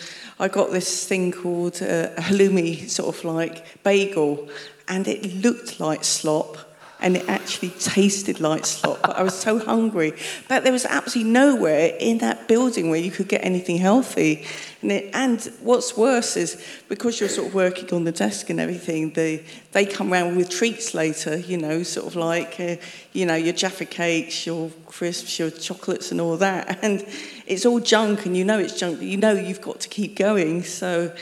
I 0.41 0.49
got 0.49 0.73
this 0.73 1.07
thing 1.07 1.31
called 1.31 1.81
uh, 1.83 2.11
a 2.17 2.23
halloumi, 2.23 2.89
sort 2.89 3.15
of 3.15 3.25
like 3.25 3.83
bagel, 3.85 4.49
and 4.89 5.07
it 5.07 5.45
looked 5.45 5.79
like 5.79 6.03
slop 6.05 6.57
and 7.05 7.19
it 7.19 7.29
actually 7.29 7.69
tasted 7.69 8.41
like 8.41 8.65
slop. 8.65 9.03
But 9.03 9.17
I 9.17 9.23
was 9.23 9.35
so 9.35 9.59
hungry. 9.59 10.15
But 10.49 10.65
there 10.65 10.73
was 10.73 10.87
absolutely 10.87 11.31
nowhere 11.33 11.95
in 12.01 12.17
that 12.19 12.49
building 12.49 12.89
where 12.89 12.99
you 12.99 13.11
could 13.11 13.29
get 13.29 13.45
anything 13.45 13.77
healthy. 13.77 14.47
And, 14.81 14.91
it, 14.91 15.11
and 15.13 15.39
what's 15.61 15.99
worse 15.99 16.35
is 16.39 16.65
because 16.89 17.21
you're 17.21 17.29
sort 17.29 17.49
of 17.49 17.55
working 17.55 17.93
on 17.93 18.05
the 18.05 18.13
desk 18.13 18.49
and 18.49 18.59
everything, 18.59 19.13
they, 19.13 19.45
they 19.73 19.85
come 19.85 20.15
around 20.15 20.37
with 20.37 20.49
treats 20.49 20.95
later, 20.95 21.37
you 21.37 21.59
know, 21.59 21.83
sort 21.83 22.07
of 22.07 22.17
like, 22.17 22.59
uh, 22.59 22.77
you 23.13 23.27
know, 23.27 23.35
your 23.35 23.53
Jaffa 23.53 23.85
cakes, 23.85 24.47
your 24.47 24.71
crisps, 24.87 25.39
your 25.39 25.51
chocolates 25.51 26.11
and 26.11 26.23
all 26.23 26.39
that. 26.39 26.79
And 26.85 27.07
it's 27.47 27.67
all 27.67 27.81
junk 27.81 28.25
and 28.25 28.35
you 28.35 28.45
know 28.47 28.59
it's 28.59 28.79
junk, 28.79 28.99
but 28.99 29.07
you 29.07 29.19
know 29.19 29.33
you've 29.33 29.61
got 29.61 29.81
to 29.81 29.91
keep 29.91 30.17
going. 30.17 30.63
So 30.63 31.13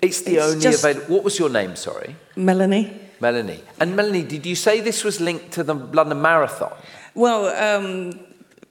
It's 0.00 0.22
the 0.22 0.36
It's 0.36 0.54
only 0.54 0.74
available. 0.74 1.14
What 1.14 1.24
was 1.24 1.38
your 1.38 1.50
name, 1.50 1.76
sorry? 1.76 2.16
Melanie? 2.34 3.05
Melanie. 3.20 3.62
And 3.80 3.96
Melanie, 3.96 4.22
did 4.22 4.46
you 4.46 4.54
say 4.54 4.80
this 4.80 5.04
was 5.04 5.20
linked 5.20 5.52
to 5.52 5.64
the 5.64 5.74
London 5.74 6.20
Marathon? 6.20 6.72
Well, 7.14 7.46
um, 7.56 8.26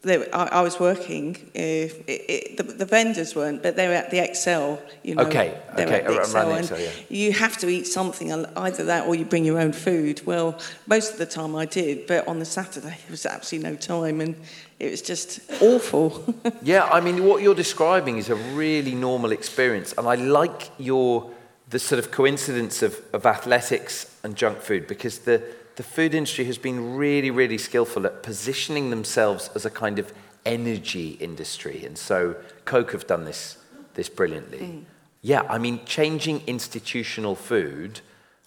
they, 0.05 0.29
I, 0.31 0.45
I 0.45 0.61
was 0.61 0.79
working. 0.79 1.35
Uh, 1.55 1.59
it, 1.59 2.05
it, 2.07 2.57
the, 2.57 2.63
the 2.63 2.85
vendors 2.85 3.35
weren't, 3.35 3.63
but 3.63 3.75
they 3.75 3.87
were 3.87 3.95
at 3.95 4.11
the 4.11 4.19
Excel. 4.19 4.79
You 5.03 5.15
know, 5.15 5.23
Okay, 5.23 5.59
they 5.75 5.85
were 5.85 5.91
okay, 5.91 6.01
at 6.01 6.07
the 6.07 6.17
around 6.17 6.31
the 6.31 6.55
and 6.55 6.59
Excel, 6.59 6.79
yeah. 6.79 6.89
You 7.09 7.33
have 7.33 7.57
to 7.57 7.67
eat 7.67 7.87
something, 7.87 8.31
either 8.31 8.85
that 8.85 9.07
or 9.07 9.15
you 9.15 9.25
bring 9.25 9.45
your 9.45 9.59
own 9.59 9.73
food. 9.73 10.21
Well, 10.25 10.59
most 10.85 11.13
of 11.13 11.17
the 11.17 11.25
time 11.25 11.55
I 11.55 11.65
did, 11.65 12.07
but 12.07 12.27
on 12.27 12.39
the 12.39 12.45
Saturday 12.45 12.87
there 12.87 13.11
was 13.11 13.25
absolutely 13.25 13.71
no 13.71 13.75
time, 13.75 14.21
and 14.21 14.35
it 14.79 14.91
was 14.91 15.01
just 15.01 15.39
awful. 15.61 16.23
Yeah, 16.61 16.85
I 16.85 16.99
mean, 17.01 17.25
what 17.25 17.41
you're 17.43 17.55
describing 17.55 18.17
is 18.17 18.29
a 18.29 18.35
really 18.35 18.95
normal 18.95 19.31
experience, 19.31 19.93
and 19.97 20.07
I 20.07 20.15
like 20.15 20.69
your 20.77 21.31
the 21.69 21.79
sort 21.79 21.99
of 21.99 22.11
coincidence 22.11 22.83
of, 22.83 22.99
of 23.11 23.25
athletics 23.25 24.14
and 24.25 24.35
junk 24.35 24.59
food 24.59 24.87
because 24.87 25.19
the 25.19 25.41
the 25.75 25.83
food 25.83 26.13
industry 26.13 26.45
has 26.45 26.57
been 26.57 26.95
really, 26.95 27.31
really 27.31 27.57
skillful 27.57 28.05
at 28.05 28.23
positioning 28.23 28.89
themselves 28.89 29.49
as 29.55 29.65
a 29.65 29.69
kind 29.69 29.99
of 29.99 30.13
energy 30.45 31.11
industry, 31.19 31.85
and 31.85 31.97
so 31.97 32.35
Coke 32.65 32.91
have 32.91 33.07
done 33.07 33.25
this 33.25 33.57
this 33.93 34.09
brilliantly. 34.09 34.59
Mm. 34.59 34.83
Yeah, 35.21 35.41
I 35.49 35.57
mean, 35.57 35.79
changing 35.85 36.43
institutional 36.45 37.35
food. 37.35 38.01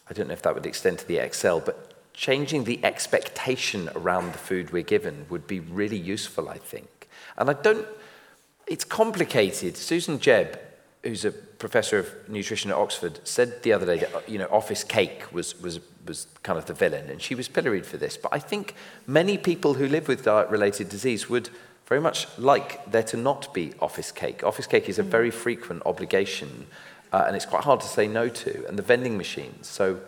I 0.08 0.14
don't 0.14 0.28
know 0.28 0.32
if 0.34 0.42
that 0.42 0.54
would 0.54 0.64
extend 0.66 1.00
to 1.00 1.08
the 1.08 1.18
Excel, 1.18 1.60
but 1.60 1.76
changing 2.12 2.64
the 2.64 2.78
expectation 2.84 3.90
around 3.94 4.32
the 4.32 4.38
food 4.38 4.72
we're 4.72 4.82
given 4.82 5.26
would 5.28 5.46
be 5.46 5.60
really 5.60 5.98
useful, 5.98 6.48
I 6.48 6.58
think. 6.58 7.08
And 7.36 7.50
I 7.50 7.54
don't, 7.54 7.86
it's 8.66 8.84
complicated. 8.84 9.76
Susan 9.76 10.18
Jebb, 10.18 10.58
who's 11.02 11.24
a 11.24 11.30
professor 11.30 11.98
of 11.98 12.12
nutrition 12.28 12.70
at 12.70 12.76
Oxford, 12.76 13.20
said 13.24 13.62
the 13.62 13.72
other 13.72 13.86
day 13.86 13.98
that, 13.98 14.28
you 14.28 14.38
know, 14.38 14.48
office 14.50 14.82
cake 14.82 15.32
was, 15.32 15.60
was, 15.60 15.80
was 16.06 16.26
kind 16.42 16.58
of 16.58 16.66
the 16.66 16.74
villain, 16.74 17.08
and 17.08 17.22
she 17.22 17.34
was 17.34 17.48
pilloried 17.48 17.86
for 17.86 17.96
this. 17.96 18.16
But 18.16 18.34
I 18.34 18.38
think 18.38 18.74
many 19.06 19.38
people 19.38 19.74
who 19.74 19.86
live 19.86 20.08
with 20.08 20.24
diet-related 20.24 20.88
disease 20.88 21.28
would 21.28 21.50
very 21.86 22.00
much 22.00 22.26
like 22.36 22.90
there 22.90 23.02
to 23.04 23.16
not 23.16 23.54
be 23.54 23.72
office 23.80 24.12
cake. 24.12 24.44
Office 24.44 24.66
cake 24.66 24.88
is 24.88 24.98
a 24.98 25.02
very 25.02 25.30
frequent 25.30 25.82
obligation, 25.86 26.66
uh, 27.12 27.24
and 27.26 27.36
it's 27.36 27.46
quite 27.46 27.64
hard 27.64 27.80
to 27.80 27.86
say 27.86 28.06
no 28.06 28.28
to, 28.28 28.66
and 28.66 28.78
the 28.78 28.82
vending 28.82 29.16
machines. 29.16 29.68
So 29.68 30.00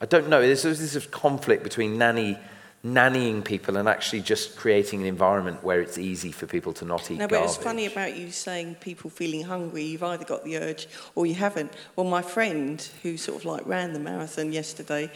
I 0.00 0.06
don't 0.06 0.28
know. 0.28 0.40
There's 0.40 0.62
this 0.62 1.06
conflict 1.06 1.62
between 1.62 1.98
nanny, 1.98 2.38
nannying 2.84 3.44
people 3.44 3.76
and 3.76 3.88
actually 3.88 4.20
just 4.20 4.56
creating 4.56 5.00
an 5.00 5.06
environment 5.06 5.62
where 5.64 5.80
it's 5.80 5.98
easy 5.98 6.30
for 6.30 6.46
people 6.46 6.72
to 6.72 6.84
not 6.84 7.10
eat 7.10 7.18
No, 7.18 7.26
but 7.26 7.42
it's 7.42 7.56
funny 7.56 7.86
about 7.86 8.16
you 8.16 8.30
saying 8.30 8.76
people 8.76 9.10
feeling 9.10 9.42
hungry. 9.42 9.82
You've 9.82 10.04
either 10.04 10.24
got 10.24 10.44
the 10.44 10.58
urge 10.58 10.88
or 11.14 11.26
you 11.26 11.34
haven't. 11.34 11.72
Well, 11.96 12.06
my 12.06 12.22
friend 12.22 12.80
who 13.02 13.16
sort 13.16 13.38
of 13.38 13.44
like 13.44 13.66
ran 13.66 13.94
the 13.94 13.98
marathon 13.98 14.52
yesterday, 14.52 15.10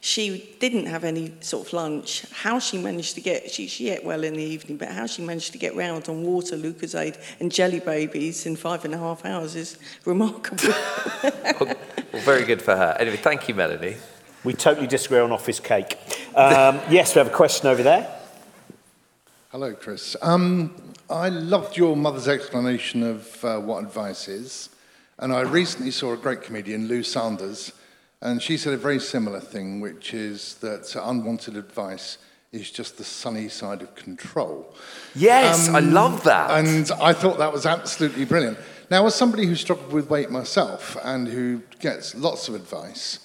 she 0.00 0.56
didn't 0.58 0.86
have 0.86 1.04
any 1.04 1.32
sort 1.40 1.68
of 1.68 1.72
lunch. 1.74 2.24
How 2.32 2.58
she 2.58 2.78
managed 2.78 3.14
to 3.16 3.20
get, 3.20 3.50
she, 3.50 3.68
she 3.68 3.90
ate 3.90 4.02
well 4.02 4.24
in 4.24 4.34
the 4.34 4.42
evening, 4.42 4.78
but 4.78 4.88
how 4.88 5.06
she 5.06 5.22
managed 5.22 5.52
to 5.52 5.58
get 5.58 5.76
round 5.76 6.08
on 6.08 6.24
water, 6.24 6.56
Lucozade 6.56 7.22
and 7.40 7.52
jelly 7.52 7.78
babies 7.78 8.46
in 8.46 8.56
five 8.56 8.84
and 8.86 8.94
a 8.94 8.98
half 8.98 9.24
hours 9.24 9.54
is 9.54 9.78
remarkable. 10.06 10.74
well, 11.60 11.76
very 12.24 12.44
good 12.44 12.62
for 12.62 12.74
her. 12.74 12.96
Anyway, 12.98 13.16
thank 13.16 13.48
you, 13.48 13.54
Melanie. 13.54 13.96
We 14.44 14.54
totally 14.54 14.86
disagree 14.88 15.20
on 15.20 15.30
office 15.30 15.60
cake. 15.60 15.96
Um, 16.34 16.80
yes, 16.90 17.14
we 17.14 17.18
have 17.20 17.28
a 17.28 17.34
question 17.34 17.68
over 17.68 17.82
there. 17.82 18.08
Hello, 19.50 19.72
Chris. 19.74 20.16
Um, 20.20 20.74
I 21.08 21.28
loved 21.28 21.76
your 21.76 21.94
mother's 21.96 22.26
explanation 22.26 23.02
of 23.02 23.44
uh, 23.44 23.58
what 23.60 23.84
advice 23.84 24.26
is. 24.26 24.70
And 25.18 25.32
I 25.32 25.42
recently 25.42 25.92
saw 25.92 26.12
a 26.12 26.16
great 26.16 26.42
comedian, 26.42 26.88
Lou 26.88 27.02
Sanders, 27.04 27.72
and 28.20 28.42
she 28.42 28.56
said 28.56 28.72
a 28.72 28.76
very 28.76 28.98
similar 28.98 29.38
thing, 29.40 29.80
which 29.80 30.14
is 30.14 30.54
that 30.56 30.92
unwanted 31.00 31.56
advice 31.56 32.18
is 32.50 32.70
just 32.70 32.98
the 32.98 33.04
sunny 33.04 33.48
side 33.48 33.82
of 33.82 33.94
control. 33.94 34.74
Yes, 35.14 35.68
I 35.68 35.78
Um, 35.78 35.92
love 35.92 36.24
that. 36.24 36.50
And 36.50 36.90
I 37.00 37.12
thought 37.12 37.38
that 37.38 37.52
was 37.52 37.64
absolutely 37.66 38.24
brilliant. 38.24 38.58
Now, 38.90 39.06
as 39.06 39.14
somebody 39.14 39.46
who 39.46 39.54
struggled 39.54 39.92
with 39.92 40.10
weight 40.10 40.30
myself 40.30 40.96
and 41.04 41.28
who 41.28 41.62
gets 41.78 42.14
lots 42.14 42.48
of 42.48 42.54
advice, 42.54 43.20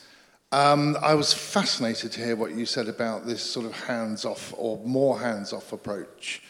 um, 0.52 0.98
I 1.02 1.14
was 1.14 1.34
fascinated 1.34 2.12
to 2.14 2.24
hear 2.24 2.36
what 2.36 2.56
you 2.56 2.66
said 2.66 2.88
about 2.88 3.26
this 3.26 3.42
sort 3.42 3.66
of 3.66 3.74
hands 3.74 4.24
off 4.24 4.54
or 4.58 4.78
more 4.86 5.20
hands 5.20 5.52
off 5.52 5.74
approach 5.74 6.42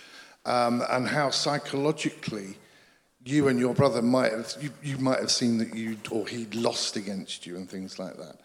um, 0.45 0.83
and 0.89 1.07
how 1.07 1.29
psychologically 1.29 2.57
you 3.25 3.47
and 3.47 3.59
your 3.59 3.73
brother 3.73 4.01
might 4.01 4.31
have, 4.31 4.53
you, 4.61 4.69
you 4.83 4.97
might 4.97 5.19
have 5.19 5.31
seen 5.31 5.57
that 5.57 5.75
you 5.75 5.97
or 6.11 6.27
he'd 6.27 6.55
lost 6.55 6.95
against 6.95 7.45
you 7.45 7.57
and 7.57 7.69
things 7.69 7.99
like 7.99 8.17
that. 8.17 8.39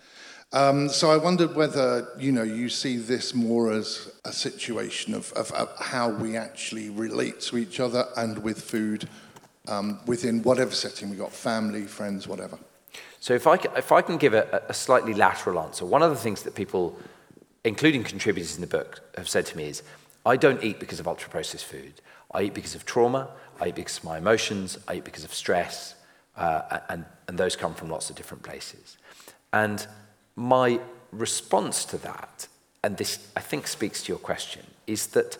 Um, 0.55 0.89
so 0.89 1.11
I 1.11 1.17
wondered 1.17 1.55
whether 1.55 2.09
you 2.19 2.31
know 2.31 2.43
you 2.43 2.69
see 2.69 2.99
this 2.99 3.35
more 3.35 3.73
as 3.73 4.13
a 4.25 4.33
situation 4.33 5.15
of, 5.15 5.33
of, 5.33 5.51
of 5.53 5.71
how 5.79 6.11
we 6.11 6.37
actually 6.37 6.91
relate 6.91 7.41
to 7.43 7.57
each 7.57 7.81
other 7.81 8.07
and 8.19 8.43
with 8.43 8.61
food 8.61 9.09
um, 9.69 10.01
within 10.07 10.43
whatever 10.43 10.73
setting 10.73 11.09
we 11.09 11.17
got, 11.17 11.33
family, 11.33 11.85
friends, 11.85 12.29
whatever. 12.29 12.59
So 13.23 13.35
if 13.35 13.47
I, 13.47 13.55
if 13.77 13.93
I 13.93 14.03
can 14.03 14.17
give 14.17 14.35
a, 14.35 14.65
a 14.69 14.75
slightly 14.75 15.15
lateral 15.15 15.61
answer, 15.61 15.87
one 15.87 16.03
of 16.03 16.11
the 16.11 16.17
things 16.17 16.43
that 16.43 16.57
people, 16.57 16.99
including 17.63 18.03
contributors 18.03 18.57
in 18.57 18.61
the 18.61 18.67
book, 18.67 19.01
have 19.17 19.29
said 19.29 19.47
to 19.47 19.57
me 19.57 19.67
is, 19.67 19.85
I 20.27 20.37
don't 20.37 20.61
eat 20.65 20.81
because 20.81 20.99
of 20.99 21.07
ultra-processed 21.07 21.65
food. 21.65 21.93
I 22.33 22.43
eat 22.43 22.55
because 22.55 22.75
of 22.75 22.85
trauma, 22.85 23.29
I 23.61 23.69
eat 23.69 23.77
because 23.77 23.99
of 23.99 24.05
my 24.05 24.19
emotions, 24.19 24.77
I 24.89 24.95
eat 24.95 25.05
because 25.05 25.23
of 25.23 25.33
stress, 25.33 25.95
uh, 26.37 26.81
and, 26.89 27.05
and 27.29 27.39
those 27.39 27.55
come 27.55 27.75
from 27.75 27.91
lots 27.91 28.11
of 28.11 28.17
different 28.17 28.43
places. 28.43 28.97
And 29.53 29.87
my 30.35 30.81
response 31.13 31.85
to 31.85 31.99
that, 31.99 32.49
and 32.83 32.97
this 32.97 33.25
I 33.37 33.41
think 33.41 33.69
speaks 33.69 34.03
to 34.03 34.09
your 34.09 34.19
question, 34.19 34.67
is 34.89 35.07
that 35.09 35.39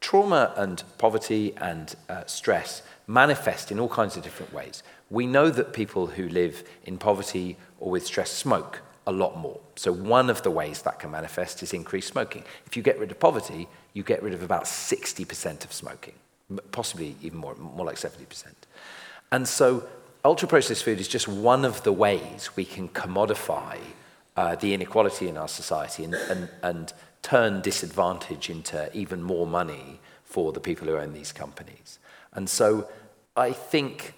trauma 0.00 0.54
and 0.56 0.82
poverty 0.96 1.52
and 1.58 1.94
uh, 2.08 2.24
stress 2.24 2.80
manifest 3.06 3.70
in 3.70 3.78
all 3.78 3.88
kinds 3.90 4.16
of 4.16 4.22
different 4.22 4.54
ways. 4.54 4.82
We 5.10 5.26
know 5.26 5.50
that 5.50 5.72
people 5.72 6.06
who 6.06 6.28
live 6.28 6.64
in 6.84 6.98
poverty 6.98 7.56
or 7.80 7.90
with 7.90 8.06
stress 8.06 8.30
smoke 8.30 8.82
a 9.06 9.12
lot 9.12 9.38
more. 9.38 9.58
So, 9.74 9.90
one 9.90 10.28
of 10.28 10.42
the 10.42 10.50
ways 10.50 10.82
that 10.82 10.98
can 10.98 11.10
manifest 11.10 11.62
is 11.62 11.72
increased 11.72 12.08
smoking. 12.08 12.44
If 12.66 12.76
you 12.76 12.82
get 12.82 12.98
rid 12.98 13.10
of 13.10 13.18
poverty, 13.18 13.66
you 13.94 14.02
get 14.02 14.22
rid 14.22 14.34
of 14.34 14.42
about 14.42 14.64
60% 14.64 15.64
of 15.64 15.72
smoking, 15.72 16.14
possibly 16.72 17.16
even 17.22 17.38
more, 17.38 17.54
more 17.56 17.86
like 17.86 17.96
70%. 17.96 18.46
And 19.32 19.48
so, 19.48 19.88
ultra 20.24 20.46
processed 20.46 20.84
food 20.84 21.00
is 21.00 21.08
just 21.08 21.26
one 21.26 21.64
of 21.64 21.82
the 21.84 21.92
ways 21.92 22.50
we 22.54 22.66
can 22.66 22.88
commodify 22.90 23.78
uh, 24.36 24.56
the 24.56 24.74
inequality 24.74 25.26
in 25.28 25.38
our 25.38 25.48
society 25.48 26.04
and, 26.04 26.14
and, 26.14 26.48
and 26.62 26.92
turn 27.22 27.60
disadvantage 27.62 28.50
into 28.50 28.90
even 28.94 29.22
more 29.22 29.46
money 29.46 30.00
for 30.24 30.52
the 30.52 30.60
people 30.60 30.86
who 30.86 30.96
own 30.96 31.14
these 31.14 31.32
companies. 31.32 31.98
And 32.34 32.48
so 32.48 32.88
I 33.36 33.52
think 33.52 34.14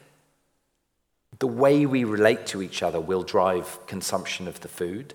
the 1.39 1.47
way 1.47 1.87
we 1.87 2.05
relate 2.05 2.47
to 2.47 2.61
each 2.61 2.83
other 2.83 3.01
will 3.01 3.23
drive 3.23 3.79
consumption 3.87 4.49
of 4.49 4.61
the 4.61 4.69
food. 4.69 5.15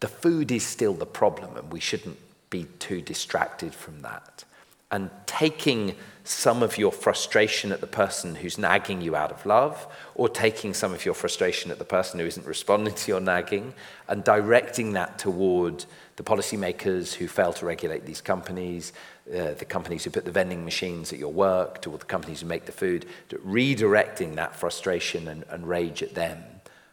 The 0.00 0.08
food 0.08 0.50
is 0.50 0.66
still 0.66 0.94
the 0.94 1.06
problem, 1.06 1.56
and 1.56 1.72
we 1.72 1.80
shouldn't 1.80 2.18
be 2.50 2.66
too 2.78 3.00
distracted 3.00 3.74
from 3.74 4.02
that. 4.02 4.44
And 4.90 5.10
taking 5.24 5.94
some 6.24 6.62
of 6.62 6.76
your 6.76 6.92
frustration 6.92 7.72
at 7.72 7.80
the 7.80 7.86
person 7.86 8.34
who's 8.34 8.58
nagging 8.58 9.00
you 9.00 9.16
out 9.16 9.32
of 9.32 9.46
love, 9.46 9.86
or 10.14 10.28
taking 10.28 10.74
some 10.74 10.92
of 10.92 11.04
your 11.04 11.14
frustration 11.14 11.70
at 11.70 11.78
the 11.78 11.84
person 11.84 12.20
who 12.20 12.26
isn't 12.26 12.46
responding 12.46 12.94
to 12.94 13.10
your 13.10 13.20
nagging, 13.20 13.72
and 14.08 14.22
directing 14.22 14.92
that 14.92 15.18
toward 15.18 15.84
the 16.16 16.22
policymakers 16.22 17.14
who 17.14 17.26
fail 17.26 17.52
to 17.54 17.66
regulate 17.66 18.04
these 18.04 18.20
companies, 18.20 18.92
uh, 19.28 19.54
the 19.54 19.64
companies 19.64 20.04
who 20.04 20.10
put 20.10 20.24
the 20.24 20.30
vending 20.30 20.64
machines 20.64 21.12
at 21.12 21.18
your 21.18 21.32
work, 21.32 21.80
to 21.82 21.90
all 21.90 21.96
the 21.96 22.04
companies 22.04 22.40
who 22.40 22.46
make 22.46 22.66
the 22.66 22.72
food, 22.72 23.06
redirecting 23.30 24.34
that 24.34 24.54
frustration 24.54 25.28
and, 25.28 25.44
and 25.48 25.68
rage 25.68 26.02
at 26.02 26.14
them, 26.14 26.42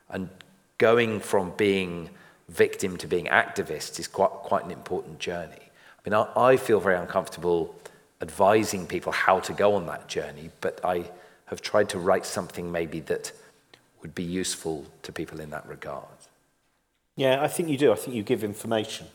and 0.09 0.29
going 0.77 1.19
from 1.19 1.51
being 1.57 2.09
victim 2.47 2.97
to 2.97 3.07
being 3.07 3.25
activist 3.25 3.99
is 3.99 4.07
quite, 4.07 4.29
quite 4.29 4.65
an 4.65 4.71
important 4.71 5.19
journey. 5.19 5.61
I 5.61 6.09
mean, 6.09 6.13
I, 6.13 6.51
I 6.53 6.57
feel 6.57 6.79
very 6.79 6.95
uncomfortable 6.95 7.75
advising 8.21 8.87
people 8.87 9.11
how 9.11 9.39
to 9.39 9.53
go 9.53 9.75
on 9.75 9.85
that 9.87 10.07
journey, 10.07 10.49
but 10.61 10.79
I 10.83 11.09
have 11.45 11.61
tried 11.61 11.89
to 11.89 11.99
write 11.99 12.25
something 12.25 12.71
maybe 12.71 12.99
that 13.01 13.31
would 14.01 14.15
be 14.15 14.23
useful 14.23 14.85
to 15.03 15.11
people 15.11 15.39
in 15.39 15.49
that 15.49 15.67
regard. 15.67 16.05
Yeah, 17.19 17.43
I 17.43 17.49
think 17.49 17.67
you 17.67 17.77
do. 17.77 17.91
I 17.91 17.95
think 17.95 18.15
you 18.15 18.23
give 18.23 18.45
information. 18.45 19.05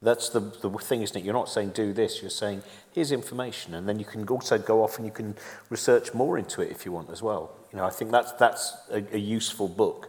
That's 0.00 0.30
the, 0.30 0.40
the 0.40 0.70
thing, 0.70 1.02
isn't 1.02 1.18
it? 1.18 1.22
You're 1.22 1.34
not 1.34 1.50
saying 1.50 1.70
do 1.70 1.92
this, 1.92 2.22
you're 2.22 2.30
saying 2.30 2.62
here's 2.92 3.12
information, 3.12 3.74
and 3.74 3.86
then 3.86 3.98
you 3.98 4.06
can 4.06 4.26
also 4.28 4.56
go 4.56 4.82
off 4.82 4.96
and 4.96 5.04
you 5.06 5.12
can 5.12 5.36
research 5.68 6.14
more 6.14 6.38
into 6.38 6.62
it 6.62 6.70
if 6.70 6.86
you 6.86 6.92
want 6.92 7.10
as 7.10 7.22
well. 7.22 7.54
You 7.70 7.76
know, 7.76 7.84
I 7.84 7.90
think 7.90 8.10
that's, 8.10 8.32
that's 8.32 8.74
a, 8.90 9.04
a 9.12 9.18
useful 9.18 9.68
book 9.68 10.08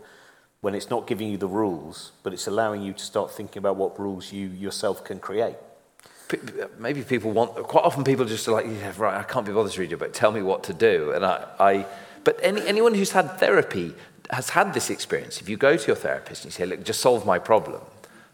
when 0.61 0.73
it's 0.73 0.89
not 0.89 1.05
giving 1.05 1.29
you 1.29 1.35
the 1.35 1.49
rules, 1.49 2.13
but 2.23 2.31
it's 2.31 2.47
allowing 2.47 2.81
you 2.81 2.93
to 2.93 3.03
start 3.03 3.29
thinking 3.29 3.57
about 3.57 3.75
what 3.75 3.99
rules 3.99 4.31
you 4.31 4.47
yourself 4.47 5.03
can 5.03 5.19
create. 5.19 5.57
Maybe 6.79 7.03
people 7.03 7.31
want, 7.31 7.55
quite 7.55 7.83
often 7.83 8.05
people 8.05 8.23
just 8.23 8.47
are 8.47 8.53
like, 8.53 8.67
yeah, 8.67 8.93
right, 8.97 9.19
I 9.19 9.23
can't 9.23 9.45
be 9.45 9.51
bothered 9.51 9.73
to 9.73 9.81
read 9.81 9.91
it, 9.91 9.99
but 9.99 10.13
tell 10.13 10.31
me 10.31 10.41
what 10.41 10.63
to 10.63 10.73
do. 10.73 11.11
And 11.11 11.25
I, 11.25 11.45
I 11.59 11.85
but 12.23 12.39
any, 12.41 12.65
anyone 12.67 12.93
who's 12.93 13.11
had 13.11 13.37
therapy 13.37 13.93
has 14.29 14.49
had 14.49 14.73
this 14.73 14.89
experience. 14.89 15.41
If 15.41 15.49
you 15.49 15.57
go 15.57 15.77
to 15.77 15.87
your 15.87 15.95
therapist 15.95 16.43
and 16.43 16.53
you 16.53 16.55
say, 16.55 16.65
look, 16.65 16.83
just 16.83 16.99
solve 16.99 17.25
my 17.25 17.39
problem, 17.39 17.81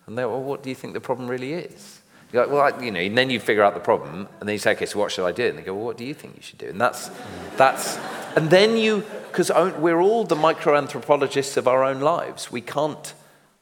and 0.08 0.18
they're, 0.18 0.28
well, 0.28 0.42
what 0.42 0.64
do 0.64 0.70
you 0.70 0.76
think 0.76 0.94
the 0.94 1.02
problem 1.02 1.28
really 1.28 1.54
is? 1.54 2.02
You're 2.32 2.44
like, 2.46 2.52
well, 2.52 2.62
I, 2.62 2.84
you 2.84 2.92
know, 2.92 3.00
and 3.00 3.18
then 3.18 3.30
you 3.30 3.40
figure 3.40 3.64
out 3.64 3.76
the 3.76 3.80
problem, 3.80 4.28
and 4.40 4.50
then 4.50 4.54
you 4.54 4.60
say, 4.60 4.72
okay, 4.72 4.88
so 4.88 5.00
what 5.00 5.12
should 5.12 5.26
I 5.26 5.32
do? 5.32 5.48
And 5.48 5.58
they 5.58 5.62
go, 5.62 5.76
well, 5.76 5.86
what 5.86 5.98
do 5.98 6.04
you 6.04 6.14
think 6.14 6.36
you 6.36 6.42
should 6.42 6.58
do? 6.58 6.68
And 6.68 6.82
that's, 6.82 7.12
that's, 7.58 7.98
and 8.36 8.50
then 8.50 8.76
you, 8.76 9.04
because 9.30 9.52
we're 9.80 10.02
all 10.02 10.24
the 10.24 10.36
microanthropologists 10.36 11.58
of 11.58 11.68
our 11.68 11.84
own 11.84 12.02
lives. 12.02 12.52
We 12.52 12.62
can't, 12.62 13.14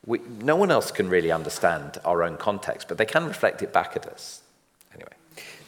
we, 0.06 0.20
no 0.40 0.56
one 0.56 0.72
else 0.72 0.90
can 0.92 1.10
really 1.10 1.32
understand 1.32 1.98
our 2.06 2.24
own 2.24 2.38
context, 2.38 2.88
but 2.88 2.98
they 2.98 3.06
can 3.06 3.26
reflect 3.26 3.62
it 3.62 3.74
back 3.74 3.96
at 3.96 4.06
us. 4.08 4.42
Anyway. 4.96 5.12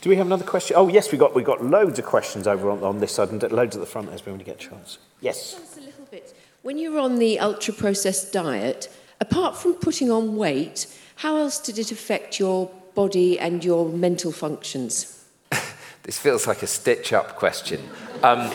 Do 0.01 0.09
we 0.09 0.15
have 0.17 0.25
another 0.25 0.45
question? 0.45 0.75
Oh, 0.77 0.87
yes, 0.87 1.11
we 1.11 1.17
got, 1.17 1.35
we 1.35 1.43
got 1.43 1.63
loads 1.63 1.99
of 1.99 2.05
questions 2.05 2.47
over 2.47 2.69
on, 2.69 2.83
on 2.83 2.99
this 2.99 3.13
side 3.13 3.29
and 3.29 3.41
loads 3.51 3.75
at 3.75 3.79
the 3.79 3.85
front 3.85 4.09
as 4.09 4.25
we 4.25 4.31
want 4.31 4.41
to 4.41 4.45
get 4.45 4.55
a 4.55 4.69
chance. 4.69 4.97
Yes. 5.21 5.53
Just 5.53 5.77
a 5.77 5.81
little 5.81 6.05
bit. 6.11 6.35
When 6.63 6.77
you 6.77 6.93
were 6.93 6.99
on 7.01 7.19
the 7.19 7.39
ultra 7.39 7.73
processed 7.73 8.31
diet, 8.31 8.89
apart 9.19 9.57
from 9.57 9.73
putting 9.73 10.09
on 10.09 10.37
weight, 10.37 10.87
how 11.17 11.35
else 11.35 11.59
did 11.59 11.77
it 11.77 11.91
affect 11.91 12.39
your 12.39 12.71
body 12.95 13.37
and 13.37 13.61
your 13.65 13.89
mental 13.89 14.31
functions? 14.31 15.25
this 16.03 16.17
feels 16.17 16.47
like 16.47 16.63
a 16.63 16.67
stitch 16.67 17.11
up 17.11 17.35
question. 17.35 17.81
Um, 18.23 18.49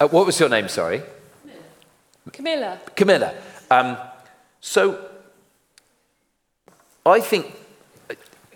uh, 0.00 0.08
what 0.08 0.24
was 0.24 0.40
your 0.40 0.48
name, 0.48 0.68
sorry? 0.68 1.02
Camilla. 2.32 2.80
Camilla. 2.96 3.34
Um, 3.70 3.98
so, 4.62 5.10
I 7.04 7.20
think, 7.20 7.54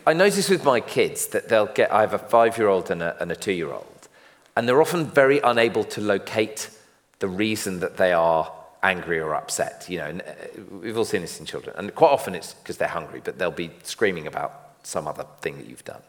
I 0.06 0.14
notice 0.14 0.48
with 0.48 0.64
my 0.64 0.80
kids 0.80 1.26
that 1.26 1.50
they'll 1.50 1.66
get, 1.66 1.92
I 1.92 2.00
have 2.00 2.14
a 2.14 2.18
five 2.18 2.56
year 2.56 2.68
old 2.68 2.90
and 2.90 3.02
a, 3.02 3.20
and 3.20 3.30
a 3.30 3.36
two 3.36 3.52
year 3.52 3.70
old, 3.70 4.08
and 4.56 4.66
they're 4.66 4.80
often 4.80 5.04
very 5.04 5.40
unable 5.40 5.84
to 5.84 6.00
locate 6.00 6.70
the 7.18 7.28
reason 7.28 7.80
that 7.80 7.98
they 7.98 8.14
are 8.14 8.50
angry 8.84 9.18
or 9.18 9.34
upset. 9.34 9.86
You 9.88 9.98
know, 9.98 10.04
uh, 10.04 10.32
we've 10.80 10.96
all 10.96 11.04
seen 11.04 11.22
this 11.22 11.40
in 11.40 11.46
children, 11.46 11.74
and 11.76 11.92
quite 11.94 12.10
often 12.10 12.34
it's 12.36 12.54
because 12.54 12.76
they're 12.76 12.86
hungry, 12.86 13.20
but 13.24 13.38
they'll 13.38 13.50
be 13.50 13.70
screaming 13.82 14.28
about 14.28 14.52
some 14.84 15.08
other 15.08 15.26
thing 15.40 15.56
that 15.56 15.66
you've 15.66 15.84
done. 15.84 16.02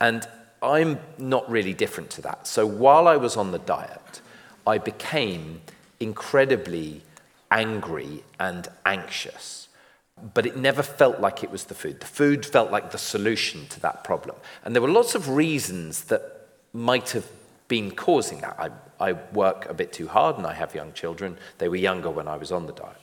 And 0.00 0.28
I'm 0.62 0.98
not 1.16 1.48
really 1.50 1.72
different 1.72 2.10
to 2.10 2.22
that. 2.22 2.46
So 2.46 2.66
while 2.66 3.08
I 3.08 3.16
was 3.16 3.36
on 3.36 3.52
the 3.52 3.58
diet, 3.58 4.20
I 4.66 4.78
became 4.78 5.62
incredibly 6.00 7.02
angry 7.50 8.24
and 8.38 8.68
anxious. 8.84 9.68
But 10.34 10.46
it 10.46 10.56
never 10.56 10.82
felt 10.82 11.20
like 11.20 11.44
it 11.44 11.50
was 11.50 11.64
the 11.64 11.74
food. 11.74 12.00
The 12.00 12.06
food 12.06 12.44
felt 12.44 12.72
like 12.72 12.90
the 12.90 12.98
solution 12.98 13.66
to 13.68 13.80
that 13.80 14.02
problem. 14.02 14.36
And 14.64 14.74
there 14.74 14.82
were 14.82 14.90
lots 14.90 15.14
of 15.14 15.28
reasons 15.28 16.04
that 16.04 16.48
might 16.72 17.10
have 17.10 17.26
been 17.68 17.92
causing 17.92 18.40
that. 18.40 18.56
I, 18.58 18.70
I 19.00 19.12
work 19.12 19.66
a 19.68 19.74
bit 19.74 19.92
too 19.92 20.08
hard 20.08 20.38
and 20.38 20.46
I 20.46 20.54
have 20.54 20.74
young 20.74 20.92
children. 20.92 21.38
They 21.58 21.68
were 21.68 21.76
younger 21.76 22.10
when 22.10 22.28
I 22.28 22.36
was 22.36 22.52
on 22.52 22.66
the 22.66 22.72
diet. 22.72 22.96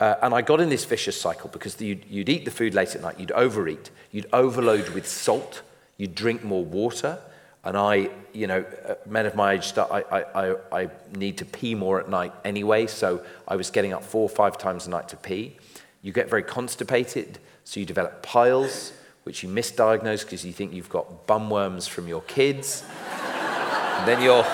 Uh, 0.00 0.16
and 0.22 0.34
I 0.34 0.40
got 0.40 0.60
in 0.60 0.70
this 0.70 0.84
vicious 0.86 1.20
cycle 1.20 1.50
because 1.50 1.78
you'd, 1.80 2.06
you'd 2.08 2.30
eat 2.30 2.46
the 2.46 2.50
food 2.50 2.74
late 2.74 2.94
at 2.94 3.02
night, 3.02 3.20
you'd 3.20 3.32
overeat, 3.32 3.90
you'd 4.10 4.26
overload 4.32 4.88
with 4.90 5.06
salt, 5.06 5.60
you'd 5.98 6.14
drink 6.14 6.42
more 6.42 6.64
water. 6.64 7.18
And 7.62 7.76
I, 7.76 8.08
you 8.32 8.46
know, 8.46 8.64
uh, 8.88 8.94
men 9.04 9.26
of 9.26 9.34
my 9.34 9.52
age, 9.52 9.64
start, 9.64 9.90
I, 9.92 10.24
I, 10.34 10.56
I 10.72 10.88
need 11.14 11.36
to 11.38 11.44
pee 11.44 11.74
more 11.74 12.00
at 12.00 12.08
night 12.08 12.32
anyway, 12.42 12.86
so 12.86 13.22
I 13.46 13.56
was 13.56 13.70
getting 13.70 13.92
up 13.92 14.02
four 14.02 14.22
or 14.22 14.30
five 14.30 14.56
times 14.56 14.86
a 14.86 14.90
night 14.90 15.10
to 15.10 15.16
pee. 15.18 15.58
You 16.00 16.12
get 16.12 16.30
very 16.30 16.42
constipated, 16.42 17.38
so 17.64 17.78
you 17.78 17.84
develop 17.84 18.22
piles, 18.22 18.94
which 19.24 19.42
you 19.42 19.50
misdiagnose 19.50 20.24
because 20.24 20.46
you 20.46 20.54
think 20.54 20.72
you've 20.72 20.88
got 20.88 21.26
bumworms 21.26 21.86
from 21.86 22.08
your 22.08 22.22
kids. 22.22 22.82
and 23.12 24.08
then 24.08 24.22
you're. 24.22 24.46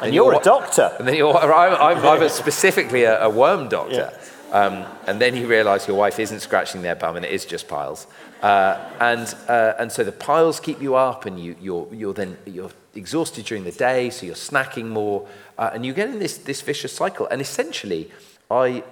And 0.00 0.14
you're, 0.14 0.32
you're, 0.32 0.40
a 0.40 0.44
doctor. 0.44 0.94
And 0.98 1.06
then 1.08 1.14
you're. 1.14 1.36
I'm, 1.36 1.98
I'm, 1.98 2.22
I'm 2.22 2.28
specifically 2.28 3.04
a, 3.04 3.24
a 3.24 3.30
worm 3.30 3.68
doctor. 3.68 4.12
Yeah. 4.12 4.24
Um, 4.54 4.86
and 5.08 5.20
then 5.20 5.34
you 5.34 5.48
realize 5.48 5.88
your 5.88 5.96
wife 5.96 6.20
isn't 6.20 6.38
scratching 6.38 6.82
their 6.82 6.94
bum 6.94 7.16
and 7.16 7.24
it 7.24 7.32
is 7.32 7.44
just 7.44 7.66
piles. 7.66 8.06
Uh, 8.40 8.78
and, 9.00 9.34
uh, 9.48 9.74
and 9.80 9.90
so 9.90 10.04
the 10.04 10.12
piles 10.12 10.60
keep 10.60 10.80
you 10.80 10.94
up 10.94 11.26
and 11.26 11.40
you, 11.40 11.56
you're, 11.60 11.88
you're 11.92 12.12
then 12.12 12.36
you're 12.46 12.70
exhausted 12.94 13.46
during 13.46 13.64
the 13.64 13.72
day, 13.72 14.10
so 14.10 14.26
you're 14.26 14.36
snacking 14.36 14.86
more. 14.86 15.26
Uh, 15.58 15.70
and 15.74 15.84
you 15.84 15.92
get 15.92 16.08
in 16.08 16.20
this, 16.20 16.38
this 16.38 16.60
vicious 16.60 16.92
cycle. 16.92 17.26
And 17.26 17.40
essentially, 17.40 18.12
I 18.48 18.84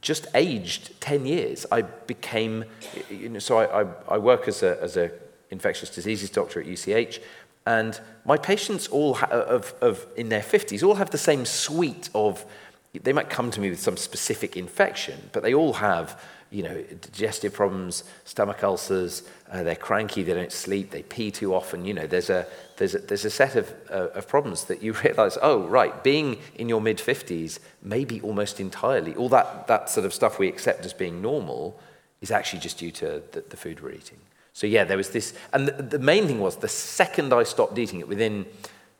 just 0.00 0.28
aged 0.34 1.00
10 1.00 1.26
years. 1.26 1.66
I 1.72 1.82
became, 1.82 2.64
you 3.10 3.30
know, 3.30 3.40
so 3.40 3.58
I, 3.58 3.82
I, 3.82 3.86
I 4.10 4.18
work 4.18 4.46
as 4.46 4.62
a, 4.62 4.80
as 4.80 4.96
a 4.96 5.10
infectious 5.50 5.90
diseases 5.90 6.30
doctor 6.30 6.60
at 6.60 6.66
UCH. 6.66 7.20
And 7.66 8.00
my 8.24 8.36
patients 8.36 8.88
all 8.88 9.14
ha- 9.14 9.26
of, 9.26 9.74
of, 9.80 10.06
in 10.16 10.28
their 10.28 10.40
50s 10.40 10.82
all 10.82 10.94
have 10.94 11.10
the 11.10 11.18
same 11.18 11.44
suite 11.44 12.08
of 12.14 12.44
they 12.92 13.12
might 13.12 13.30
come 13.30 13.50
to 13.52 13.60
me 13.60 13.70
with 13.70 13.80
some 13.80 13.96
specific 13.96 14.56
infection, 14.56 15.30
but 15.32 15.44
they 15.44 15.54
all 15.54 15.74
have, 15.74 16.20
you 16.50 16.64
know, 16.64 16.82
digestive 17.00 17.52
problems, 17.52 18.02
stomach 18.24 18.64
ulcers, 18.64 19.22
uh, 19.52 19.62
they're 19.62 19.76
cranky, 19.76 20.24
they 20.24 20.34
don't 20.34 20.50
sleep, 20.50 20.90
they 20.90 21.04
pee 21.04 21.30
too 21.30 21.54
often. 21.54 21.84
You 21.84 21.94
know, 21.94 22.06
there's 22.08 22.30
a, 22.30 22.46
there's 22.78 22.96
a, 22.96 22.98
there's 22.98 23.24
a 23.24 23.30
set 23.30 23.54
of, 23.54 23.72
uh, 23.90 24.08
of 24.08 24.26
problems 24.26 24.64
that 24.64 24.82
you 24.82 24.92
realize, 25.04 25.38
oh, 25.40 25.68
right, 25.68 26.02
being 26.02 26.38
in 26.56 26.68
your 26.68 26.80
mid 26.80 26.98
50s, 26.98 27.60
maybe 27.80 28.20
almost 28.22 28.58
entirely, 28.58 29.14
all 29.14 29.28
that, 29.28 29.68
that 29.68 29.88
sort 29.88 30.04
of 30.04 30.12
stuff 30.12 30.40
we 30.40 30.48
accept 30.48 30.84
as 30.84 30.92
being 30.92 31.22
normal 31.22 31.78
is 32.20 32.32
actually 32.32 32.58
just 32.58 32.78
due 32.78 32.90
to 32.90 33.22
the, 33.30 33.44
the 33.48 33.56
food 33.56 33.80
we're 33.80 33.92
eating. 33.92 34.18
So, 34.60 34.66
yeah, 34.66 34.84
there 34.84 34.98
was 34.98 35.08
this. 35.08 35.32
And 35.54 35.68
the, 35.68 35.82
the 35.82 35.98
main 35.98 36.26
thing 36.26 36.38
was 36.38 36.56
the 36.56 36.68
second 36.68 37.32
I 37.32 37.44
stopped 37.44 37.78
eating 37.78 38.00
it, 38.00 38.06
within 38.06 38.44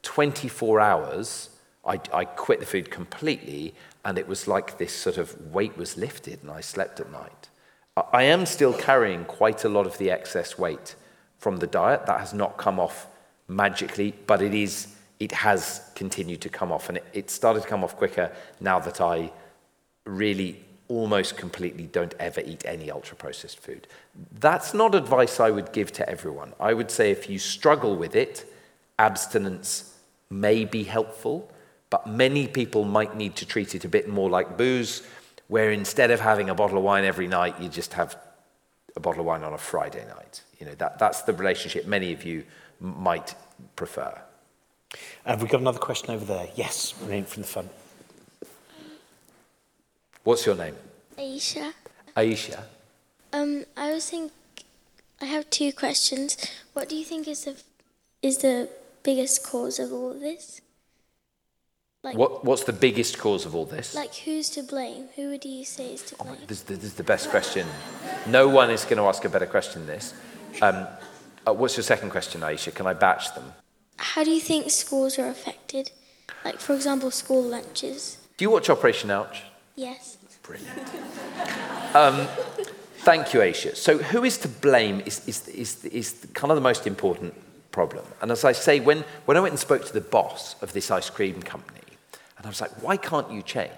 24 0.00 0.80
hours, 0.80 1.50
I, 1.84 2.00
I 2.14 2.24
quit 2.24 2.60
the 2.60 2.64
food 2.64 2.90
completely, 2.90 3.74
and 4.02 4.16
it 4.16 4.26
was 4.26 4.48
like 4.48 4.78
this 4.78 4.94
sort 4.94 5.18
of 5.18 5.52
weight 5.52 5.76
was 5.76 5.98
lifted, 5.98 6.38
and 6.40 6.50
I 6.50 6.62
slept 6.62 6.98
at 6.98 7.12
night. 7.12 7.50
I 8.10 8.22
am 8.22 8.46
still 8.46 8.72
carrying 8.72 9.26
quite 9.26 9.62
a 9.64 9.68
lot 9.68 9.84
of 9.84 9.98
the 9.98 10.10
excess 10.10 10.58
weight 10.58 10.94
from 11.36 11.58
the 11.58 11.66
diet. 11.66 12.06
That 12.06 12.20
has 12.20 12.32
not 12.32 12.56
come 12.56 12.80
off 12.80 13.06
magically, 13.46 14.14
but 14.26 14.40
it 14.40 14.54
is. 14.54 14.94
It 15.18 15.32
has 15.32 15.90
continued 15.94 16.40
to 16.40 16.48
come 16.48 16.72
off, 16.72 16.88
and 16.88 16.96
it, 16.96 17.04
it 17.12 17.30
started 17.30 17.64
to 17.64 17.68
come 17.68 17.84
off 17.84 17.98
quicker 17.98 18.32
now 18.60 18.78
that 18.78 19.02
I 19.02 19.30
really 20.06 20.64
almost 20.90 21.36
completely 21.36 21.86
don't 21.86 22.14
ever 22.18 22.40
eat 22.40 22.64
any 22.66 22.90
ultra 22.90 23.16
processed 23.16 23.60
food. 23.60 23.86
That's 24.40 24.74
not 24.74 24.94
advice 24.94 25.38
I 25.40 25.50
would 25.50 25.72
give 25.72 25.92
to 25.92 26.08
everyone. 26.08 26.52
I 26.58 26.74
would 26.74 26.90
say 26.90 27.10
if 27.10 27.30
you 27.30 27.38
struggle 27.38 27.96
with 27.96 28.16
it, 28.16 28.44
abstinence 28.98 29.96
may 30.28 30.64
be 30.64 30.82
helpful. 30.82 31.50
But 31.90 32.06
many 32.06 32.46
people 32.46 32.84
might 32.84 33.16
need 33.16 33.36
to 33.36 33.46
treat 33.46 33.74
it 33.74 33.84
a 33.84 33.88
bit 33.88 34.08
more 34.08 34.28
like 34.28 34.56
booze, 34.56 35.02
where 35.48 35.72
instead 35.72 36.10
of 36.10 36.20
having 36.20 36.48
a 36.48 36.54
bottle 36.54 36.78
of 36.78 36.84
wine 36.84 37.04
every 37.04 37.26
night, 37.26 37.60
you 37.60 37.68
just 37.68 37.94
have 37.94 38.16
a 38.96 39.00
bottle 39.00 39.20
of 39.20 39.26
wine 39.26 39.42
on 39.42 39.52
a 39.52 39.58
Friday 39.58 40.06
night. 40.06 40.42
You 40.58 40.66
know, 40.66 40.74
that, 40.76 40.98
that's 40.98 41.22
the 41.22 41.32
relationship 41.32 41.86
many 41.86 42.12
of 42.12 42.24
you 42.24 42.44
might 42.80 43.34
prefer. 43.74 44.20
Uh, 44.92 44.96
have 45.30 45.42
we 45.42 45.48
got 45.48 45.60
another 45.60 45.78
question 45.78 46.14
over 46.14 46.24
there? 46.24 46.48
Yes, 46.54 46.90
from 46.90 47.42
the 47.42 47.48
front. 47.48 47.70
What's 50.24 50.44
your 50.44 50.54
name? 50.54 50.76
Aisha. 51.18 51.72
Aisha. 52.16 52.62
Um, 53.32 53.64
I 53.76 53.92
was 53.92 54.10
thinking, 54.10 54.30
I 55.20 55.26
have 55.26 55.48
two 55.50 55.72
questions. 55.72 56.36
What 56.72 56.88
do 56.88 56.96
you 56.96 57.04
think 57.04 57.28
is 57.28 57.44
the 57.44 57.56
is 58.22 58.38
the 58.38 58.68
biggest 59.02 59.44
cause 59.44 59.78
of 59.78 59.92
all 59.92 60.12
of 60.12 60.20
this? 60.20 60.60
Like, 62.02 62.16
what, 62.16 62.44
what's 62.44 62.64
the 62.64 62.72
biggest 62.72 63.18
cause 63.18 63.44
of 63.44 63.54
all 63.54 63.66
this? 63.66 63.94
Like, 63.94 64.14
who's 64.14 64.48
to 64.50 64.62
blame? 64.62 65.08
Who 65.16 65.28
would 65.28 65.44
you 65.44 65.64
say 65.64 65.92
is 65.92 66.02
to 66.04 66.16
blame? 66.16 66.36
Oh, 66.40 66.46
this, 66.46 66.62
this, 66.62 66.82
is 66.82 66.94
the 66.94 67.04
best 67.04 67.28
question. 67.28 67.66
No 68.26 68.48
one 68.48 68.70
is 68.70 68.84
going 68.84 68.96
to 68.96 69.02
ask 69.02 69.22
a 69.26 69.28
better 69.28 69.44
question 69.44 69.86
than 69.86 69.96
this. 69.96 70.14
Um, 70.62 70.86
uh, 71.46 71.52
what's 71.52 71.76
your 71.76 71.84
second 71.84 72.08
question, 72.08 72.40
Aisha? 72.40 72.74
Can 72.74 72.86
I 72.86 72.94
batch 72.94 73.34
them? 73.34 73.52
How 73.98 74.24
do 74.24 74.30
you 74.30 74.40
think 74.40 74.70
schools 74.70 75.18
are 75.18 75.28
affected? 75.28 75.90
Like, 76.42 76.58
for 76.58 76.74
example, 76.74 77.10
school 77.10 77.42
lunches. 77.42 78.16
Do 78.38 78.44
you 78.46 78.50
watch 78.50 78.70
Operation 78.70 79.10
Ouch? 79.10 79.42
Yes. 79.76 80.18
Brilliant. 80.42 80.78
um, 81.94 82.26
thank 82.98 83.32
you, 83.32 83.40
Aisha. 83.40 83.76
So, 83.76 83.98
who 83.98 84.24
is 84.24 84.38
to 84.38 84.48
blame 84.48 85.00
is, 85.06 85.26
is, 85.28 85.48
is, 85.48 85.84
is 85.86 86.26
kind 86.34 86.50
of 86.50 86.56
the 86.56 86.62
most 86.62 86.86
important 86.86 87.34
problem. 87.72 88.04
And 88.20 88.30
as 88.30 88.44
I 88.44 88.52
say, 88.52 88.80
when, 88.80 89.04
when 89.26 89.36
I 89.36 89.40
went 89.40 89.52
and 89.52 89.58
spoke 89.58 89.84
to 89.86 89.92
the 89.92 90.00
boss 90.00 90.60
of 90.62 90.72
this 90.72 90.90
ice 90.90 91.10
cream 91.10 91.42
company, 91.42 91.80
and 92.36 92.46
I 92.46 92.48
was 92.48 92.60
like, 92.60 92.82
why 92.82 92.96
can't 92.96 93.30
you 93.30 93.42
change? 93.42 93.70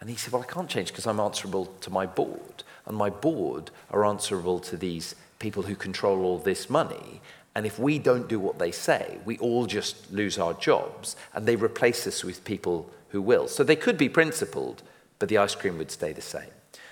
And 0.00 0.10
he 0.10 0.16
said, 0.16 0.32
well, 0.32 0.42
I 0.42 0.52
can't 0.52 0.68
change 0.68 0.88
because 0.88 1.06
I'm 1.06 1.20
answerable 1.20 1.66
to 1.80 1.90
my 1.90 2.06
board. 2.06 2.64
And 2.86 2.96
my 2.96 3.10
board 3.10 3.70
are 3.90 4.04
answerable 4.04 4.58
to 4.60 4.76
these 4.76 5.14
people 5.38 5.62
who 5.62 5.74
control 5.74 6.24
all 6.24 6.38
this 6.38 6.68
money. 6.68 7.20
And 7.54 7.64
if 7.64 7.78
we 7.78 7.98
don't 7.98 8.28
do 8.28 8.40
what 8.40 8.58
they 8.58 8.72
say, 8.72 9.18
we 9.24 9.38
all 9.38 9.66
just 9.66 10.12
lose 10.12 10.38
our 10.38 10.54
jobs 10.54 11.16
and 11.34 11.46
they 11.46 11.56
replace 11.56 12.06
us 12.06 12.24
with 12.24 12.44
people 12.44 12.90
who 13.10 13.22
will. 13.22 13.46
So 13.48 13.62
they 13.62 13.76
could 13.76 13.96
be 13.96 14.08
principled, 14.08 14.82
but 15.18 15.28
the 15.28 15.38
ice 15.38 15.54
cream 15.54 15.78
would 15.78 15.90
stay 15.90 16.12
the 16.12 16.22
same. 16.22 16.50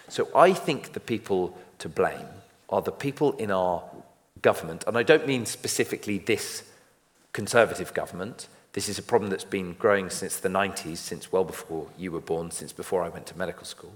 So 0.09 0.29
I 0.35 0.53
think 0.53 0.93
the 0.93 1.01
people 1.01 1.57
to 1.79 1.89
blame 1.89 2.27
are 2.69 2.83
the 2.83 2.93
people 2.93 3.33
in 3.33 3.51
our 3.51 3.83
government, 4.41 4.85
and 4.87 4.97
I 4.97 5.03
don't 5.03 5.27
mean 5.27 5.47
specifically 5.47 6.19
this 6.19 6.65
conservative 7.33 7.95
government, 7.95 8.49
this 8.73 8.89
is 8.89 8.99
a 8.99 9.03
problem 9.03 9.31
that's 9.31 9.45
been 9.45 9.75
growing 9.75 10.09
since 10.11 10.39
the 10.39 10.49
90s, 10.49 10.97
since 10.97 11.31
well 11.31 11.45
before 11.45 11.87
you 11.99 12.11
were 12.11 12.21
born, 12.21 12.51
since 12.51 12.73
before 12.73 13.03
I 13.03 13.09
went 13.09 13.27
to 13.27 13.39
medical 13.39 13.65
school. 13.65 13.93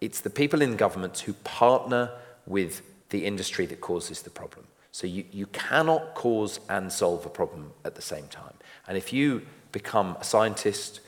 It's 0.00 0.20
the 0.20 0.30
people 0.30 0.62
in 0.62 0.76
governments 0.76 1.20
who 1.20 1.34
partner 1.34 2.10
with 2.46 2.82
the 3.10 3.26
industry 3.26 3.66
that 3.66 3.80
causes 3.80 4.22
the 4.22 4.30
problem. 4.30 4.66
So 4.92 5.06
you, 5.06 5.24
you 5.30 5.46
cannot 5.46 6.14
cause 6.14 6.60
and 6.70 6.90
solve 6.90 7.26
a 7.26 7.30
problem 7.30 7.72
at 7.84 7.94
the 7.94 8.02
same 8.02 8.28
time. 8.28 8.54
And 8.88 8.96
if 8.96 9.12
you 9.12 9.42
become 9.72 10.16
a 10.18 10.24
scientist 10.24 11.00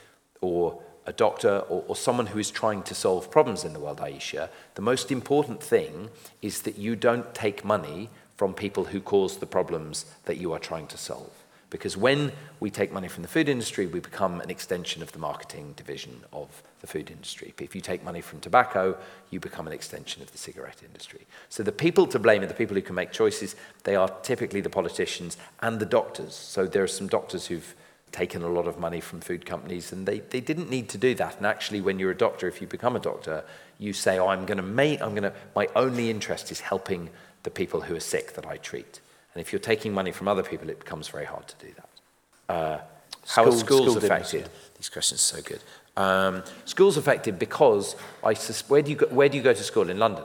or 0.42 0.82
a 1.08 1.12
doctor 1.12 1.64
or, 1.70 1.82
or 1.88 1.96
someone 1.96 2.26
who 2.26 2.38
is 2.38 2.50
trying 2.50 2.82
to 2.82 2.94
solve 2.94 3.30
problems 3.30 3.64
in 3.64 3.72
the 3.72 3.80
world, 3.80 3.98
Aisha, 3.98 4.50
the 4.74 4.82
most 4.82 5.10
important 5.10 5.62
thing 5.62 6.10
is 6.42 6.62
that 6.62 6.76
you 6.76 6.94
don't 6.94 7.34
take 7.34 7.64
money 7.64 8.10
from 8.36 8.52
people 8.52 8.84
who 8.84 9.00
cause 9.00 9.38
the 9.38 9.46
problems 9.46 10.04
that 10.26 10.36
you 10.36 10.52
are 10.52 10.58
trying 10.58 10.86
to 10.86 10.98
solve. 10.98 11.32
Because 11.70 11.96
when 11.96 12.32
we 12.60 12.70
take 12.70 12.92
money 12.92 13.08
from 13.08 13.22
the 13.22 13.28
food 13.28 13.48
industry, 13.48 13.86
we 13.86 14.00
become 14.00 14.40
an 14.40 14.50
extension 14.50 15.02
of 15.02 15.12
the 15.12 15.18
marketing 15.18 15.74
division 15.76 16.24
of 16.32 16.62
the 16.80 16.86
food 16.86 17.10
industry. 17.10 17.52
If 17.58 17.74
you 17.74 17.80
take 17.80 18.04
money 18.04 18.20
from 18.20 18.40
tobacco, 18.40 18.96
you 19.30 19.40
become 19.40 19.66
an 19.66 19.72
extension 19.72 20.22
of 20.22 20.30
the 20.32 20.38
cigarette 20.38 20.82
industry. 20.84 21.26
So 21.48 21.62
the 21.62 21.72
people 21.72 22.06
to 22.06 22.18
blame 22.18 22.42
are 22.42 22.46
the 22.46 22.54
people 22.54 22.74
who 22.74 22.82
can 22.82 22.94
make 22.94 23.12
choices. 23.12 23.56
They 23.84 23.96
are 23.96 24.08
typically 24.22 24.60
the 24.60 24.70
politicians 24.70 25.36
and 25.60 25.78
the 25.78 25.86
doctors. 25.86 26.34
So 26.34 26.66
there 26.66 26.82
are 26.82 26.86
some 26.86 27.06
doctors 27.06 27.46
who've 27.46 27.74
taken 28.12 28.42
a 28.42 28.48
lot 28.48 28.66
of 28.66 28.78
money 28.78 29.00
from 29.00 29.20
food 29.20 29.44
companies 29.46 29.92
and 29.92 30.06
they, 30.06 30.20
they 30.20 30.40
didn't 30.40 30.70
need 30.70 30.88
to 30.90 30.98
do 30.98 31.14
that. 31.16 31.36
And 31.38 31.46
actually, 31.46 31.80
when 31.80 31.98
you're 31.98 32.10
a 32.10 32.16
doctor, 32.16 32.48
if 32.48 32.60
you 32.60 32.66
become 32.66 32.96
a 32.96 33.00
doctor, 33.00 33.44
you 33.78 33.92
say, 33.92 34.18
oh, 34.18 34.28
I'm 34.28 34.46
going 34.46 34.56
to 34.58 34.62
make, 34.62 35.00
I'm 35.00 35.10
going 35.10 35.22
to, 35.22 35.32
my 35.54 35.68
only 35.76 36.10
interest 36.10 36.50
is 36.50 36.60
helping 36.60 37.10
the 37.42 37.50
people 37.50 37.82
who 37.82 37.94
are 37.94 38.00
sick 38.00 38.34
that 38.34 38.46
I 38.46 38.56
treat. 38.56 39.00
And 39.34 39.40
if 39.40 39.52
you're 39.52 39.60
taking 39.60 39.92
money 39.92 40.10
from 40.12 40.28
other 40.28 40.42
people, 40.42 40.68
it 40.68 40.80
becomes 40.80 41.08
very 41.08 41.26
hard 41.26 41.46
to 41.48 41.66
do 41.66 41.72
that. 41.76 42.54
Uh, 42.54 42.78
how 43.26 43.44
School- 43.44 43.54
are 43.54 43.56
schools 43.58 43.82
school 43.92 43.98
affected? 43.98 44.30
dinners, 44.44 44.70
These 44.78 44.88
questions 44.88 45.20
are 45.20 45.36
so 45.36 45.42
good. 45.42 45.60
Um, 45.96 46.42
schools 46.64 46.96
affected 46.96 47.38
because 47.38 47.96
I 48.24 48.34
sus- 48.34 48.68
where 48.68 48.82
do 48.82 48.90
you 48.90 48.96
go, 48.96 49.06
where 49.06 49.28
do 49.28 49.36
you 49.36 49.42
go 49.42 49.52
to 49.52 49.62
school 49.62 49.90
in 49.90 49.98
London? 49.98 50.24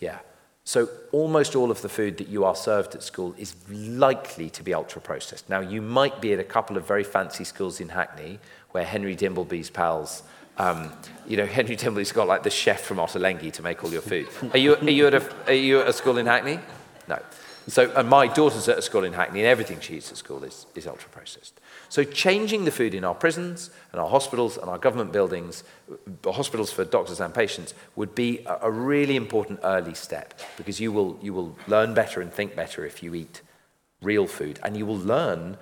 Yeah. 0.00 0.18
So 0.70 0.88
almost 1.10 1.56
all 1.56 1.72
of 1.72 1.82
the 1.82 1.88
food 1.88 2.18
that 2.18 2.28
you 2.28 2.44
are 2.44 2.54
served 2.54 2.94
at 2.94 3.02
school 3.02 3.34
is 3.36 3.56
likely 3.68 4.48
to 4.50 4.62
be 4.62 4.72
ultra 4.72 5.00
processed. 5.00 5.48
Now 5.48 5.58
you 5.58 5.82
might 5.82 6.20
be 6.20 6.32
at 6.32 6.38
a 6.38 6.44
couple 6.44 6.76
of 6.76 6.86
very 6.86 7.02
fancy 7.02 7.42
schools 7.42 7.80
in 7.80 7.88
Hackney 7.88 8.38
where 8.70 8.84
Henry 8.84 9.16
Dimbleby's 9.16 9.68
pals. 9.68 10.22
Um, 10.58 10.92
you 11.26 11.36
know, 11.36 11.46
Henry 11.58 11.74
Dimbleby's 11.74 12.12
got 12.12 12.28
like 12.28 12.44
the 12.44 12.50
chef 12.50 12.82
from 12.82 12.98
Ottolenghi 12.98 13.52
to 13.54 13.62
make 13.64 13.82
all 13.82 13.90
your 13.90 14.00
food. 14.00 14.28
Are 14.52 14.58
you, 14.58 14.76
are 14.76 14.90
you, 14.90 15.08
at, 15.08 15.14
a, 15.14 15.34
are 15.48 15.52
you 15.52 15.80
at 15.80 15.88
a 15.88 15.92
school 15.92 16.18
in 16.18 16.26
Hackney? 16.26 16.60
No. 17.08 17.18
So, 17.66 17.90
and 17.96 18.08
my 18.08 18.28
daughter's 18.28 18.68
at 18.68 18.78
a 18.78 18.82
school 18.82 19.02
in 19.02 19.12
Hackney, 19.12 19.40
and 19.40 19.48
everything 19.48 19.80
she 19.80 19.96
eats 19.96 20.12
at 20.12 20.18
school 20.18 20.44
is, 20.44 20.66
is 20.76 20.86
ultra 20.86 21.10
processed. 21.10 21.60
So, 21.90 22.04
changing 22.04 22.66
the 22.66 22.70
food 22.70 22.94
in 22.94 23.02
our 23.02 23.16
prisons 23.16 23.68
and 23.90 24.00
our 24.00 24.08
hospitals 24.08 24.56
and 24.56 24.70
our 24.70 24.78
government 24.78 25.10
buildings, 25.10 25.64
uh, 25.90 26.30
hospitals 26.30 26.70
for 26.70 26.84
doctors 26.84 27.18
and 27.18 27.34
patients, 27.34 27.74
would 27.96 28.14
be 28.14 28.46
a, 28.46 28.70
really 28.70 29.16
important 29.16 29.58
early 29.64 29.94
step 29.94 30.40
because 30.56 30.80
you 30.80 30.92
will, 30.92 31.18
you 31.20 31.34
will 31.34 31.56
learn 31.66 31.92
better 31.92 32.20
and 32.20 32.32
think 32.32 32.54
better 32.54 32.86
if 32.86 33.02
you 33.02 33.12
eat 33.16 33.42
real 34.02 34.28
food, 34.28 34.60
and 34.62 34.76
you 34.76 34.86
will 34.86 34.98
learn. 34.98 35.56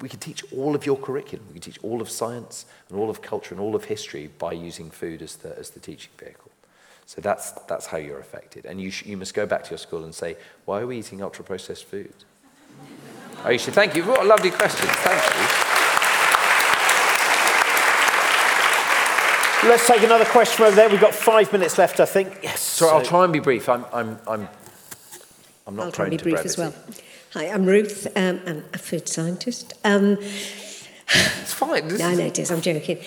We 0.00 0.08
can 0.08 0.20
teach 0.20 0.42
all 0.54 0.74
of 0.74 0.86
your 0.86 0.96
curriculum. 0.96 1.44
We 1.48 1.60
can 1.60 1.72
teach 1.72 1.78
all 1.84 2.00
of 2.00 2.08
science 2.08 2.64
and 2.88 2.98
all 2.98 3.10
of 3.10 3.20
culture 3.20 3.54
and 3.54 3.60
all 3.60 3.76
of 3.76 3.84
history 3.84 4.30
by 4.38 4.52
using 4.52 4.90
food 4.90 5.20
as 5.20 5.36
the, 5.36 5.56
as 5.58 5.70
the 5.70 5.80
teaching 5.80 6.12
vehicle. 6.18 6.50
So 7.04 7.20
that's, 7.20 7.52
that's 7.68 7.86
how 7.86 7.98
you're 7.98 8.20
affected. 8.20 8.64
And 8.64 8.80
you, 8.80 8.90
sh- 8.90 9.04
you 9.04 9.18
must 9.18 9.34
go 9.34 9.44
back 9.44 9.64
to 9.64 9.70
your 9.70 9.78
school 9.78 10.04
and 10.04 10.14
say, 10.14 10.38
why 10.64 10.80
are 10.80 10.86
we 10.86 10.98
eating 10.98 11.22
ultra 11.22 11.44
processed 11.44 11.84
food? 11.84 12.14
Oh, 13.44 13.50
you 13.50 13.58
should 13.58 13.74
thank 13.74 13.94
you. 13.94 14.04
What 14.04 14.20
a 14.20 14.24
lovely 14.24 14.50
question. 14.50 14.86
Thank 14.88 15.22
you. 15.34 15.46
Let's 19.68 19.86
take 19.86 20.02
another 20.02 20.24
question 20.24 20.64
over 20.64 20.74
there. 20.74 20.88
We've 20.88 21.00
got 21.00 21.14
five 21.14 21.52
minutes 21.52 21.76
left, 21.76 22.00
I 22.00 22.06
think. 22.06 22.38
Yes. 22.42 22.60
So 22.60 22.88
I'll 22.88 23.02
try 23.04 23.24
and 23.24 23.32
be 23.32 23.40
brief. 23.40 23.68
I'm, 23.68 23.84
I'm, 23.92 24.18
I'm, 24.26 24.48
I'm 25.66 25.76
not 25.76 25.86
I'll 25.86 25.92
try 25.92 26.04
prone 26.06 26.12
and 26.12 26.18
be 26.18 26.22
brief 26.22 26.34
brevity. 26.42 26.48
as 26.48 26.56
well. 26.58 26.74
Hi, 27.34 27.48
I'm 27.48 27.66
Ruth. 27.66 28.06
Um, 28.16 28.40
I'm 28.46 28.64
a 28.72 28.78
food 28.78 29.06
scientist. 29.08 29.74
Um, 29.84 30.16
It's 30.22 31.52
fine. 31.52 31.88
This 31.88 31.98
no, 32.00 32.08
is- 32.10 32.18
no, 32.18 32.24
it 32.24 32.38
is. 32.38 32.50
I'm 32.50 32.60
joking. 32.62 32.98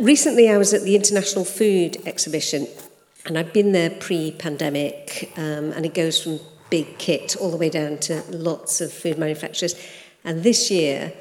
Recently, 0.00 0.50
I 0.50 0.56
was 0.58 0.74
at 0.74 0.82
the 0.82 0.96
International 0.96 1.44
Food 1.44 1.98
Exhibition, 2.06 2.66
and 3.26 3.38
I'd 3.38 3.52
been 3.52 3.70
there 3.70 3.90
pre-pandemic, 3.90 5.32
um, 5.36 5.70
and 5.72 5.86
it 5.86 5.94
goes 5.94 6.20
from 6.20 6.40
big 6.74 6.98
kit 6.98 7.36
all 7.36 7.52
the 7.52 7.56
way 7.56 7.70
down 7.70 7.96
to 7.96 8.20
lots 8.30 8.80
of 8.80 8.92
food 8.92 9.16
manufacturers. 9.16 9.76
And 10.24 10.42
this 10.42 10.72
year, 10.72 11.12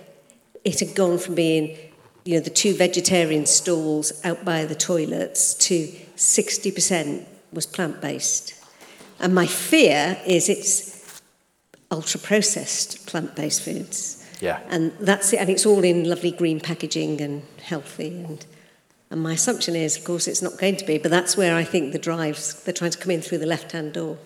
it 0.64 0.80
had 0.80 0.96
gone 0.96 1.20
from 1.20 1.36
being, 1.36 1.78
you 2.26 2.34
know, 2.34 2.40
the 2.40 2.50
two 2.50 2.74
vegetarian 2.74 3.46
stalls 3.46 4.08
out 4.26 4.44
by 4.44 4.66
the 4.66 4.74
toilets 4.74 5.54
to 5.70 5.76
60% 6.16 7.24
was 7.52 7.68
plant-based. 7.68 8.56
And 9.20 9.36
my 9.36 9.46
fear 9.46 10.20
is 10.26 10.50
it's 10.50 11.22
ultra-processed 11.92 13.06
plant-based 13.06 13.62
foods. 13.62 14.28
Yeah. 14.42 14.60
And 14.70 14.92
that's 15.00 15.34
it, 15.34 15.40
and 15.40 15.52
it's 15.52 15.68
all 15.68 15.84
in 15.84 16.10
lovely 16.10 16.32
green 16.32 16.60
packaging 16.60 17.22
and 17.22 17.44
healthy. 17.62 18.24
And, 18.24 18.44
and 19.12 19.22
my 19.22 19.34
assumption 19.34 19.76
is, 19.76 19.98
of 19.98 20.04
course, 20.04 20.28
it's 20.28 20.42
not 20.42 20.58
going 20.58 20.78
to 20.78 20.86
be, 20.86 20.98
but 20.98 21.12
that's 21.12 21.38
where 21.38 21.56
I 21.56 21.64
think 21.64 21.94
the 21.94 22.00
drives, 22.00 22.64
they're 22.64 22.74
trying 22.74 22.90
to 22.98 22.98
come 22.98 23.12
in 23.12 23.22
through 23.22 23.38
the 23.38 23.46
left 23.46 23.74
hand 23.74 23.94
door. 23.94 24.18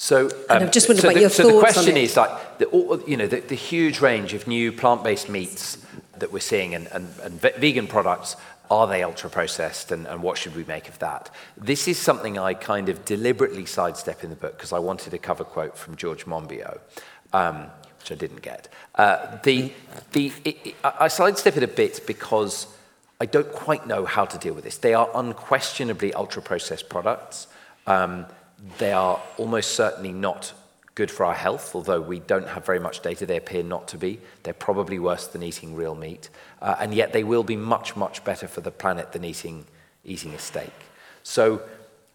So, 0.00 0.30
And 0.48 0.62
I'm 0.62 0.70
just 0.70 0.86
so 0.86 0.92
about 0.92 1.14
the, 1.14 1.20
your 1.22 1.28
so 1.28 1.42
the 1.42 1.50
thoughts 1.50 1.76
on 1.76 1.82
question 1.82 1.96
is 1.96 2.16
like, 2.16 2.58
the, 2.58 3.02
you 3.08 3.16
know, 3.16 3.26
the, 3.26 3.40
the 3.40 3.56
huge 3.56 4.00
range 4.00 4.32
of 4.32 4.46
new 4.46 4.70
plant-based 4.70 5.28
meats 5.28 5.76
that 6.20 6.32
we're 6.32 6.38
seeing 6.38 6.72
and, 6.76 6.86
and, 6.92 7.12
and 7.20 7.40
vegan 7.40 7.88
products, 7.88 8.36
are 8.70 8.86
they 8.86 9.02
ultra-processed 9.02 9.90
and, 9.90 10.06
and 10.06 10.22
what 10.22 10.38
should 10.38 10.54
we 10.54 10.62
make 10.64 10.88
of 10.88 11.00
that? 11.00 11.30
This 11.56 11.88
is 11.88 11.98
something 11.98 12.38
I 12.38 12.54
kind 12.54 12.88
of 12.88 13.04
deliberately 13.04 13.66
sidestep 13.66 14.22
in 14.22 14.30
the 14.30 14.36
book 14.36 14.56
because 14.56 14.72
I 14.72 14.78
wanted 14.78 15.14
a 15.14 15.18
cover 15.18 15.42
quote 15.42 15.76
from 15.76 15.96
George 15.96 16.26
Monbiot, 16.26 16.78
um, 17.32 17.66
which 17.98 18.12
I 18.12 18.14
didn't 18.14 18.42
get. 18.42 18.68
Uh, 18.94 19.38
the, 19.42 19.72
the, 20.12 20.32
it, 20.44 20.58
it, 20.64 20.74
I 20.84 21.08
sidestep 21.08 21.56
it 21.56 21.64
a 21.64 21.68
bit 21.68 22.02
because 22.06 22.68
I 23.20 23.26
don't 23.26 23.50
quite 23.50 23.88
know 23.88 24.04
how 24.04 24.26
to 24.26 24.38
deal 24.38 24.54
with 24.54 24.62
this. 24.62 24.76
They 24.76 24.94
are 24.94 25.10
unquestionably 25.12 26.14
ultra-processed 26.14 26.88
products. 26.88 27.48
Um, 27.88 28.26
they 28.78 28.92
are 28.92 29.20
almost 29.36 29.72
certainly 29.72 30.12
not 30.12 30.52
good 30.94 31.10
for 31.12 31.24
our 31.24 31.34
health, 31.34 31.76
although 31.76 32.00
we 32.00 32.18
don't 32.18 32.48
have 32.48 32.66
very 32.66 32.80
much 32.80 33.02
data. 33.02 33.24
They 33.24 33.36
appear 33.36 33.62
not 33.62 33.86
to 33.88 33.96
be. 33.98 34.18
They're 34.42 34.52
probably 34.52 34.98
worse 34.98 35.28
than 35.28 35.44
eating 35.44 35.76
real 35.76 35.94
meat. 35.94 36.28
Uh, 36.60 36.74
and 36.80 36.92
yet 36.92 37.12
they 37.12 37.22
will 37.22 37.44
be 37.44 37.54
much, 37.54 37.94
much 37.94 38.24
better 38.24 38.48
for 38.48 38.62
the 38.62 38.72
planet 38.72 39.12
than 39.12 39.24
eating, 39.24 39.64
eating 40.04 40.34
a 40.34 40.40
steak. 40.40 40.72
So, 41.22 41.62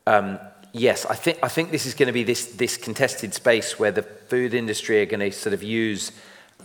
um, 0.05 0.37
yes, 0.73 1.05
I 1.05 1.15
think, 1.15 1.39
I 1.41 1.47
think 1.47 1.71
this 1.71 1.85
is 1.85 1.93
going 1.93 2.07
to 2.07 2.13
be 2.13 2.23
this, 2.23 2.45
this 2.45 2.75
contested 2.75 3.33
space 3.33 3.79
where 3.79 3.91
the 3.91 4.03
food 4.03 4.53
industry 4.53 5.01
are 5.01 5.05
going 5.05 5.21
to 5.21 5.31
sort 5.31 5.53
of 5.53 5.63
use 5.63 6.11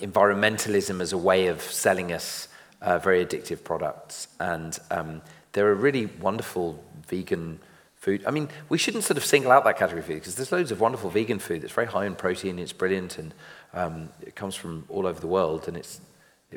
environmentalism 0.00 1.00
as 1.00 1.12
a 1.12 1.18
way 1.18 1.46
of 1.46 1.62
selling 1.62 2.12
us 2.12 2.48
uh, 2.82 2.98
very 2.98 3.24
addictive 3.24 3.62
products. 3.62 4.26
And 4.40 4.76
um, 4.90 5.22
there 5.52 5.68
are 5.68 5.74
really 5.74 6.06
wonderful 6.06 6.82
vegan 7.06 7.60
food. 8.08 8.24
I 8.26 8.30
mean, 8.30 8.48
we 8.70 8.78
shouldn't 8.78 9.04
sort 9.04 9.18
of 9.18 9.24
single 9.24 9.52
out 9.52 9.64
that 9.64 9.78
category 9.78 10.00
of 10.00 10.06
food 10.06 10.14
because 10.14 10.34
there's 10.34 10.52
loads 10.52 10.70
of 10.72 10.80
wonderful 10.80 11.10
vegan 11.10 11.38
food 11.38 11.60
that's 11.60 11.74
very 11.74 11.86
high 11.86 12.06
in 12.06 12.14
protein, 12.14 12.58
it's 12.58 12.72
brilliant, 12.72 13.18
and 13.18 13.34
um, 13.74 14.08
it 14.22 14.34
comes 14.34 14.54
from 14.54 14.84
all 14.88 15.06
over 15.06 15.20
the 15.20 15.26
world, 15.26 15.68
and 15.68 15.76
it's, 15.76 16.00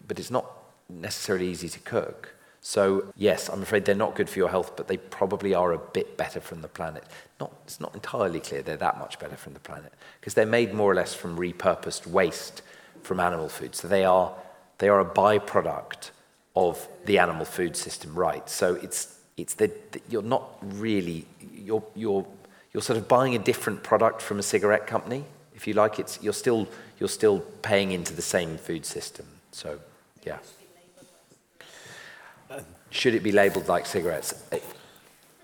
but 0.07 0.18
it's 0.18 0.32
not 0.32 0.45
necessarily 0.88 1.48
easy 1.48 1.68
to 1.68 1.80
cook. 1.80 2.34
So 2.61 3.11
yes, 3.18 3.49
I'm 3.49 3.61
afraid 3.61 3.84
they're 3.84 3.95
not 3.95 4.15
good 4.15 4.30
for 4.30 4.40
your 4.40 4.49
health, 4.49 4.78
but 4.78 4.88
they 4.88 4.98
probably 4.98 5.53
are 5.53 5.73
a 5.73 5.78
bit 5.78 6.15
better 6.15 6.40
from 6.40 6.61
the 6.61 6.68
planet. 6.68 7.03
Not, 7.40 7.52
it's 7.65 7.82
not 7.82 7.94
entirely 7.95 8.40
clear 8.40 8.61
they're 8.61 8.78
that 8.78 8.98
much 8.99 9.19
better 9.19 9.36
from 9.36 9.53
the 9.53 9.60
planet 9.60 9.91
because 10.19 10.36
they're 10.36 10.45
made 10.45 10.73
more 10.73 10.91
or 10.91 10.95
less 10.95 11.14
from 11.14 11.38
repurposed 11.38 12.07
waste 12.07 12.61
from 13.02 13.19
animal 13.19 13.49
food. 13.49 13.76
So 13.76 13.88
they 13.88 14.06
are, 14.06 14.34
they 14.78 14.90
are 14.90 14.99
a 14.99 15.06
byproduct 15.06 16.11
of 16.56 16.88
the 17.06 17.18
animal 17.18 17.45
food 17.45 17.76
system, 17.76 18.14
right? 18.14 18.48
So 18.48 18.76
it's, 18.76 19.18
it's 19.38 19.53
that, 19.56 19.91
the- 19.91 20.02
you're 20.10 20.22
not 20.22 20.58
really, 20.62 21.26
you're, 21.53 21.84
you're, 21.95 22.26
you're 22.74 22.82
sort 22.84 22.98
of 22.98 23.08
buying 23.08 23.36
a 23.36 23.40
different 23.40 23.84
product 23.84 24.22
from 24.22 24.40
a 24.40 24.44
cigarette 24.44 24.88
company. 24.88 25.24
If 25.56 25.68
you 25.68 25.74
like, 25.74 25.99
it's, 25.99 26.22
you're, 26.22 26.34
still, 26.34 26.68
you're 26.99 27.10
still 27.10 27.40
paying 27.62 27.91
into 27.91 28.14
the 28.14 28.22
same 28.22 28.58
food 28.58 28.86
system. 28.86 29.26
So, 29.52 29.80
yeah. 30.26 30.38
Should 32.90 33.16
it 33.16 33.24
be 33.24 33.32
labelled 33.32 33.68
like 33.70 33.86
cigarettes? 33.86 34.34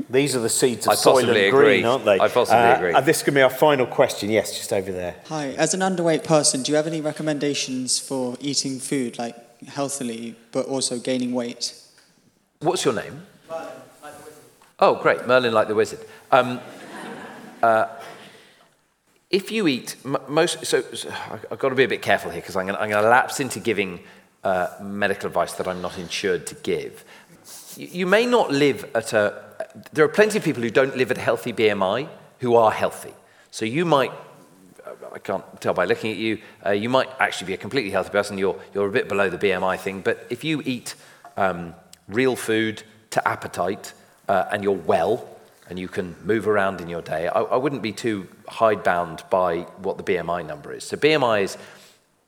These 0.09 0.35
are 0.35 0.39
the 0.39 0.49
seeds 0.49 0.85
of 0.85 0.91
I 0.91 0.95
possibly 0.95 1.23
Soylent 1.23 1.47
agree. 1.47 1.65
Green, 1.77 1.85
aren't 1.85 2.05
they? 2.05 2.19
I 2.19 2.27
possibly 2.27 2.59
Uh, 2.61 2.75
agree. 2.75 2.93
And 2.93 3.05
this 3.05 3.17
is 3.17 3.23
going 3.23 3.33
to 3.33 3.39
be 3.39 3.41
our 3.41 3.49
final 3.49 3.85
question. 3.85 4.29
Yes, 4.29 4.55
just 4.57 4.71
over 4.73 4.91
there. 4.91 5.15
Hi, 5.27 5.49
as 5.53 5.73
an 5.73 5.79
underweight 5.79 6.23
person, 6.23 6.61
do 6.61 6.71
you 6.71 6.75
have 6.75 6.87
any 6.87 7.01
recommendations 7.01 7.99
for 7.99 8.37
eating 8.41 8.79
food 8.79 9.17
like 9.17 9.35
healthily 9.67 10.35
but 10.51 10.65
also 10.67 10.99
gaining 10.99 11.31
weight? 11.33 11.73
What's 12.59 12.83
your 12.85 12.93
name? 12.93 13.25
Oh, 14.79 14.95
great, 14.95 15.25
Merlin 15.25 15.53
like 15.53 15.67
the 15.67 15.75
wizard. 15.75 15.99
Um, 16.31 16.59
uh, 17.63 17.87
if 19.31 19.51
you 19.51 19.67
eat 19.67 19.95
m- 20.05 20.17
most, 20.27 20.65
so, 20.65 20.81
so 20.93 21.11
I've 21.49 21.57
got 21.57 21.69
to 21.69 21.75
be 21.75 21.83
a 21.83 21.87
bit 21.87 22.03
careful 22.03 22.29
here 22.29 22.41
because 22.41 22.55
I'm 22.55 22.67
going 22.67 22.89
to 22.89 23.01
lapse 23.01 23.39
into 23.39 23.59
giving 23.59 24.01
uh, 24.43 24.67
medical 24.79 25.27
advice 25.27 25.53
that 25.53 25.67
I'm 25.67 25.81
not 25.81 25.97
insured 25.97 26.45
to 26.47 26.55
give. 26.55 27.03
You, 27.75 27.87
you 27.87 28.05
may 28.05 28.27
not 28.27 28.51
live 28.51 28.89
at 28.93 29.13
a. 29.13 29.43
There 29.93 30.05
are 30.05 30.09
plenty 30.09 30.37
of 30.37 30.43
people 30.43 30.61
who 30.61 30.69
don't 30.69 30.95
live 30.95 31.09
at 31.09 31.17
a 31.17 31.21
healthy 31.21 31.53
BMI 31.53 32.07
who 32.39 32.55
are 32.55 32.71
healthy. 32.71 33.13
So 33.49 33.65
you 33.65 33.83
might 33.83 34.11
I 35.11 35.19
can't 35.19 35.43
tell 35.59 35.73
by 35.73 35.85
looking 35.85 36.11
at 36.11 36.17
you, 36.17 36.39
uh, 36.63 36.71
you 36.71 36.89
might 36.89 37.09
actually 37.19 37.47
be 37.47 37.53
a 37.55 37.57
completely 37.57 37.89
healthy 37.89 38.11
person. 38.11 38.37
You're, 38.37 38.59
you're 38.73 38.87
a 38.87 38.91
bit 38.91 39.09
below 39.09 39.29
the 39.29 39.37
BMI 39.37 39.79
thing. 39.79 40.01
But 40.01 40.27
if 40.29 40.43
you 40.43 40.61
eat 40.63 40.93
um, 41.35 41.73
real 42.07 42.35
food 42.35 42.83
to 43.09 43.27
appetite 43.27 43.93
uh, 44.27 44.45
and 44.51 44.63
you're 44.63 44.73
well 44.73 45.27
and 45.69 45.77
you 45.77 45.87
can 45.87 46.15
move 46.23 46.47
around 46.47 46.81
in 46.81 46.87
your 46.87 47.01
day, 47.01 47.27
I, 47.27 47.41
I 47.41 47.57
wouldn't 47.57 47.81
be 47.81 47.91
too 47.91 48.27
hidebound 48.47 49.23
by 49.29 49.61
what 49.81 49.97
the 49.97 50.03
BMI 50.03 50.45
number 50.45 50.71
is. 50.71 50.85
So 50.85 50.95
BMI 50.95 51.43
is, 51.43 51.57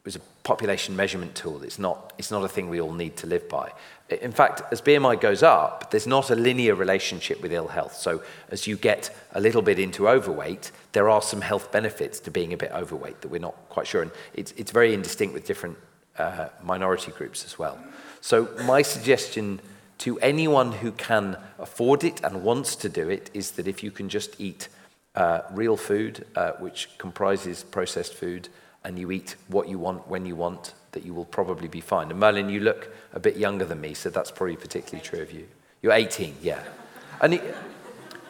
is 0.06 0.18
a 0.18 0.22
population 0.44 0.96
measurement 0.96 1.36
tool. 1.36 1.64
It's 1.64 1.80
not, 1.80 2.14
it's 2.18 2.32
not 2.32 2.44
a 2.44 2.50
thing 2.50 2.70
we 2.70 2.82
all 2.82 2.92
need 2.92 3.16
to 3.18 3.28
live 3.28 3.48
by. 3.48 3.72
In 4.10 4.32
fact, 4.32 4.64
as 4.72 4.82
BMI 4.82 5.22
goes 5.22 5.44
up, 5.44 5.92
there's 5.92 6.08
not 6.08 6.32
a 6.32 6.36
linear 6.36 6.74
relationship 6.74 7.42
with 7.42 7.54
ill 7.54 7.68
health. 7.68 7.96
So 7.96 8.24
as 8.50 8.66
you 8.66 8.76
get 8.76 9.16
a 9.34 9.40
little 9.40 9.62
bit 9.62 9.78
into 9.78 10.10
overweight, 10.10 10.72
there 10.94 11.08
are 11.10 11.22
some 11.22 11.42
health 11.42 11.72
benefits 11.72 12.20
to 12.22 12.32
being 12.32 12.52
a 12.52 12.58
bit 12.58 12.72
overweight 12.72 13.22
that 13.22 13.28
we're 13.28 13.40
not 13.40 13.56
quite 13.70 13.88
sure. 13.88 14.02
And 14.02 14.12
it's, 14.34 14.52
it's 14.58 14.72
very 14.72 14.94
indistinct 14.94 15.34
with 15.34 15.46
different 15.46 15.78
uh, 16.18 16.50
minority 16.64 17.12
groups 17.12 17.46
as 17.46 17.60
well. 17.60 17.80
So 18.20 18.50
my 18.66 18.82
suggestion 18.82 19.62
to 20.00 20.18
anyone 20.20 20.72
who 20.72 20.92
can 20.92 21.38
afford 21.58 22.04
it 22.04 22.24
and 22.24 22.44
wants 22.44 22.76
to 22.78 22.90
do 22.90 23.10
it 23.10 23.30
is 23.34 23.52
that 23.52 23.68
if 23.68 23.84
you 23.84 23.92
can 23.92 24.10
just 24.10 24.40
eat 24.40 24.70
uh, 25.16 25.42
real 25.52 25.78
food, 25.78 26.26
uh, 26.36 26.52
which 26.54 26.90
comprises 26.98 27.64
processed 27.64 28.14
food, 28.14 28.50
and 28.84 28.98
you 28.98 29.12
eat 29.12 29.36
what 29.50 29.68
you 29.68 29.78
want 29.78 30.08
when 30.08 30.26
you 30.26 30.36
want, 30.36 30.74
that 30.94 31.06
you 31.06 31.14
will 31.14 31.26
probably 31.26 31.68
be 31.68 31.82
fine. 31.82 32.10
And 32.10 32.20
Merlin, 32.20 32.50
you 32.50 32.62
look 32.62 32.94
a 33.14 33.20
bit 33.20 33.36
younger 33.36 33.66
than 33.66 33.82
me, 33.82 33.94
so 33.94 34.10
that's 34.10 34.32
probably 34.32 34.56
particularly 34.56 35.06
true 35.06 35.22
of 35.22 35.32
you. 35.32 35.48
You're 35.82 35.92
18, 35.92 36.36
yeah. 36.42 36.64
And 37.22 37.34
it, 37.34 37.56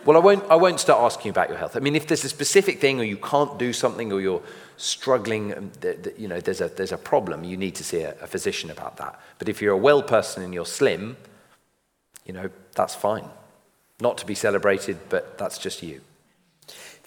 well, 0.06 0.18
I 0.18 0.20
won't, 0.22 0.44
I 0.50 0.56
won't 0.56 0.80
start 0.80 1.02
asking 1.02 1.30
about 1.30 1.50
your 1.50 1.58
health. 1.58 1.76
I 1.76 1.80
mean, 1.80 1.96
if 1.96 2.08
there's 2.08 2.24
a 2.24 2.30
specific 2.30 2.82
thing 2.82 3.00
or 3.00 3.04
you 3.04 3.18
can't 3.18 3.60
do 3.60 3.74
something 3.74 4.12
or 4.12 4.22
you're 4.22 4.42
struggling, 4.78 5.56
um, 5.56 5.72
you 6.18 6.28
know, 6.28 6.40
there's 6.40 6.62
a, 6.62 6.70
there's 6.70 6.92
a 6.92 6.98
problem, 6.98 7.44
you 7.44 7.58
need 7.58 7.76
to 7.76 7.84
see 7.84 8.02
a, 8.02 8.16
a 8.22 8.28
physician 8.28 8.72
about 8.72 8.98
that. 8.98 9.20
But 9.38 9.50
if 9.50 9.62
you're 9.62 9.74
a 9.74 9.78
well 9.78 10.02
person 10.02 10.42
and 10.42 10.54
you're 10.54 10.66
slim, 10.66 11.16
you 12.26 12.34
know, 12.34 12.50
that's 12.76 12.96
fine. 12.96 13.26
Not 14.00 14.18
to 14.20 14.26
be 14.26 14.36
celebrated, 14.36 14.98
but 15.10 15.38
that's 15.38 15.58
just 15.58 15.84
you. 15.84 16.02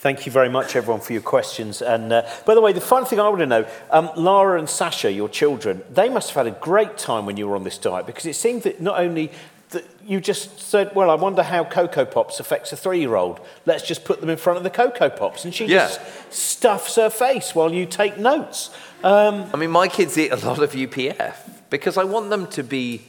Thank 0.03 0.27
you 0.27 0.33
very 0.33 0.49
much, 0.49 0.75
everyone, 0.75 1.01
for 1.01 1.13
your 1.13 1.23
questions. 1.23 1.81
And 1.81 2.13
uh, 2.13 2.29
by 2.45 2.57
the 2.57 2.61
way, 2.61 2.73
the 2.73 2.81
final 2.81 3.05
thing 3.05 3.21
I 3.21 3.29
want 3.29 3.39
to 3.39 3.47
know 3.47 3.69
um, 3.93 4.11
Lara 4.17 4.59
and 4.59 4.69
Sasha, 4.69 5.13
your 5.13 5.29
children, 5.29 5.83
they 5.89 6.09
must 6.09 6.31
have 6.31 6.45
had 6.45 6.53
a 6.53 6.59
great 6.59 6.99
time 6.99 7.25
when 7.25 7.37
you 7.37 7.47
were 7.47 7.55
on 7.55 7.63
this 7.63 7.79
diet 7.79 8.07
because 8.07 8.27
it 8.27 8.35
seemed 8.35 8.63
that 8.65 8.81
not 8.81 8.99
only 8.99 9.31
that 9.71 9.85
you 10.05 10.21
just 10.21 10.59
said, 10.59 10.93
Well, 10.97 11.09
I 11.09 11.15
wonder 11.15 11.45
how 11.45 11.63
Cocoa 11.63 12.05
Pops 12.05 12.41
affects 12.41 12.73
a 12.73 12.77
three 12.77 12.99
year 12.99 13.15
old. 13.15 13.39
Let's 13.65 13.87
just 13.87 14.05
put 14.05 14.21
them 14.21 14.29
in 14.29 14.39
front 14.39 14.57
of 14.57 14.65
the 14.65 14.71
Cocoa 14.71 15.09
Pops. 15.09 15.45
And 15.45 15.55
she 15.55 15.67
yeah. 15.67 15.87
just 15.87 16.01
stuffs 16.33 16.97
her 16.97 17.09
face 17.09 17.55
while 17.55 17.73
you 17.73 17.87
take 17.87 18.19
notes. 18.19 18.71
Um, 19.05 19.49
I 19.55 19.57
mean, 19.57 19.71
my 19.71 19.87
kids 19.87 20.19
eat 20.19 20.33
a 20.33 20.37
lot 20.37 20.59
of 20.59 20.73
UPF 20.73 21.37
because 21.71 21.97
I 21.97 22.03
want 22.03 22.29
them 22.29 22.49
to 22.49 22.65
be 22.65 23.03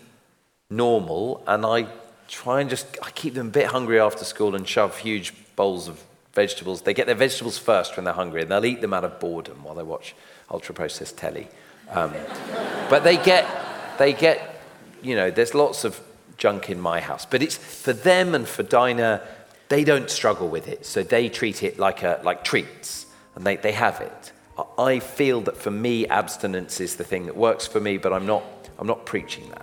normal 0.78 1.44
and 1.48 1.66
I 1.66 1.88
try 2.28 2.62
and 2.62 2.70
just 2.70 2.86
I 3.02 3.12
keep 3.12 3.34
them 3.34 3.48
a 3.48 3.52
bit 3.52 3.68
hungry 3.68 4.00
after 4.00 4.26
school 4.26 4.56
and 4.56 4.68
shove 4.68 4.98
huge 4.98 5.34
bowls 5.56 5.88
of 5.88 6.04
vegetables. 6.34 6.82
They 6.82 6.94
get 6.94 7.06
their 7.06 7.16
vegetables 7.16 7.58
first 7.58 7.96
when 7.96 8.06
they're 8.06 8.14
hungry, 8.14 8.42
and 8.42 8.52
they'll 8.52 8.66
eat 8.66 8.82
them 8.82 8.94
out 8.94 9.04
of 9.04 9.20
boredom 9.20 9.64
while 9.64 9.76
they 9.76 9.84
watch 9.84 10.16
ultra 10.52 10.76
processed 10.76 11.18
telly. 11.18 11.48
Um, 11.90 12.14
but 12.90 13.04
they 13.04 13.18
get, 13.18 13.48
they 13.98 14.14
get, 14.14 14.62
you 15.02 15.16
know, 15.16 15.32
there's 15.32 15.54
lots 15.54 15.84
of 15.84 16.00
junk 16.38 16.70
in 16.70 16.80
my 16.80 17.00
house. 17.00 17.26
But 17.26 17.42
it's 17.42 17.56
for 17.58 17.94
them 17.94 18.36
and 18.36 18.48
for 18.48 18.64
Dinah, 18.64 19.22
they 19.70 19.84
don't 19.84 20.10
struggle 20.10 20.50
with 20.50 20.68
it. 20.68 20.86
So 20.86 21.04
they 21.04 21.30
treat 21.30 21.64
it 21.64 21.80
like, 21.80 22.04
a, 22.04 22.20
like 22.24 22.44
treats, 22.44 23.06
and 23.36 23.46
they, 23.46 23.58
they 23.58 23.72
have 23.72 24.02
it. 24.02 24.32
I 24.78 25.00
feel 25.00 25.42
that 25.42 25.58
for 25.58 25.72
me, 25.72 26.08
abstinence 26.08 26.80
is 26.80 26.96
the 26.96 27.04
thing 27.04 27.26
that 27.26 27.36
works 27.36 27.66
for 27.66 27.80
me, 27.80 27.98
but 27.98 28.14
I'm 28.14 28.26
not, 28.26 28.44
I'm 28.78 28.86
not 28.86 29.06
preaching 29.06 29.50
that. 29.50 29.63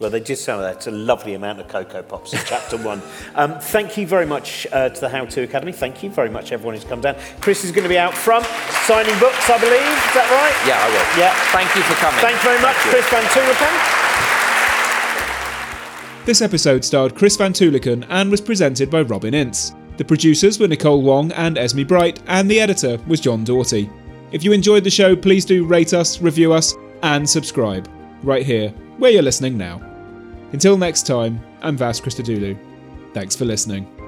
Well, 0.00 0.10
they 0.10 0.18
did 0.18 0.36
sound 0.36 0.62
that's 0.62 0.88
a 0.88 0.90
lovely 0.90 1.34
amount 1.34 1.60
of 1.60 1.68
Cocoa 1.68 2.02
Pops 2.02 2.32
in 2.32 2.40
chapter 2.46 2.76
one. 2.76 3.00
Um, 3.36 3.60
thank 3.60 3.96
you 3.96 4.08
very 4.08 4.26
much 4.26 4.66
uh, 4.72 4.88
to 4.88 5.00
the 5.00 5.08
How 5.08 5.24
To 5.24 5.42
Academy. 5.42 5.70
Thank 5.70 6.02
you 6.02 6.10
very 6.10 6.30
much, 6.30 6.50
everyone 6.50 6.74
who's 6.74 6.84
come 6.84 7.00
down. 7.00 7.14
Chris 7.40 7.62
is 7.64 7.70
going 7.70 7.84
to 7.84 7.88
be 7.88 7.96
out 7.96 8.12
front 8.12 8.44
signing 8.86 9.16
books, 9.20 9.48
I 9.48 9.56
believe. 9.58 9.80
Is 9.80 10.14
that 10.14 10.28
right? 10.34 10.54
Yeah, 10.66 10.82
I 10.82 10.88
will. 10.90 11.06
Yeah. 11.20 11.32
Thank 11.52 11.72
you 11.76 11.82
for 11.82 11.94
coming. 12.02 12.20
Thank 12.20 12.34
you 12.42 12.42
very 12.42 12.60
much, 12.60 12.74
Chris 12.90 13.08
Van 13.08 13.22
Tulleken. 13.30 14.04
This 16.26 16.42
episode 16.42 16.84
starred 16.84 17.14
Chris 17.14 17.36
Van 17.36 17.52
Tulleken 17.52 18.04
and 18.08 18.30
was 18.30 18.40
presented 18.40 18.90
by 18.90 19.02
Robin 19.02 19.32
Ince. 19.32 19.74
The 19.96 20.04
producers 20.04 20.58
were 20.58 20.66
Nicole 20.66 21.02
Wong 21.02 21.30
and 21.32 21.56
Esme 21.56 21.84
Bright, 21.84 22.20
and 22.26 22.50
the 22.50 22.58
editor 22.58 22.98
was 23.06 23.20
John 23.20 23.44
Doughty. 23.44 23.88
If 24.32 24.42
you 24.42 24.50
enjoyed 24.52 24.82
the 24.82 24.90
show, 24.90 25.14
please 25.14 25.44
do 25.44 25.64
rate 25.64 25.94
us, 25.94 26.20
review 26.20 26.52
us, 26.52 26.74
and 27.04 27.28
subscribe. 27.30 27.88
Right 28.24 28.44
here, 28.44 28.74
where 28.98 29.10
you're 29.10 29.22
listening 29.22 29.56
now. 29.56 29.80
Until 30.52 30.76
next 30.76 31.06
time, 31.06 31.40
I'm 31.62 31.76
Vas 31.76 32.00
Christodoulou. 32.00 32.56
Thanks 33.12 33.34
for 33.34 33.44
listening. 33.44 34.03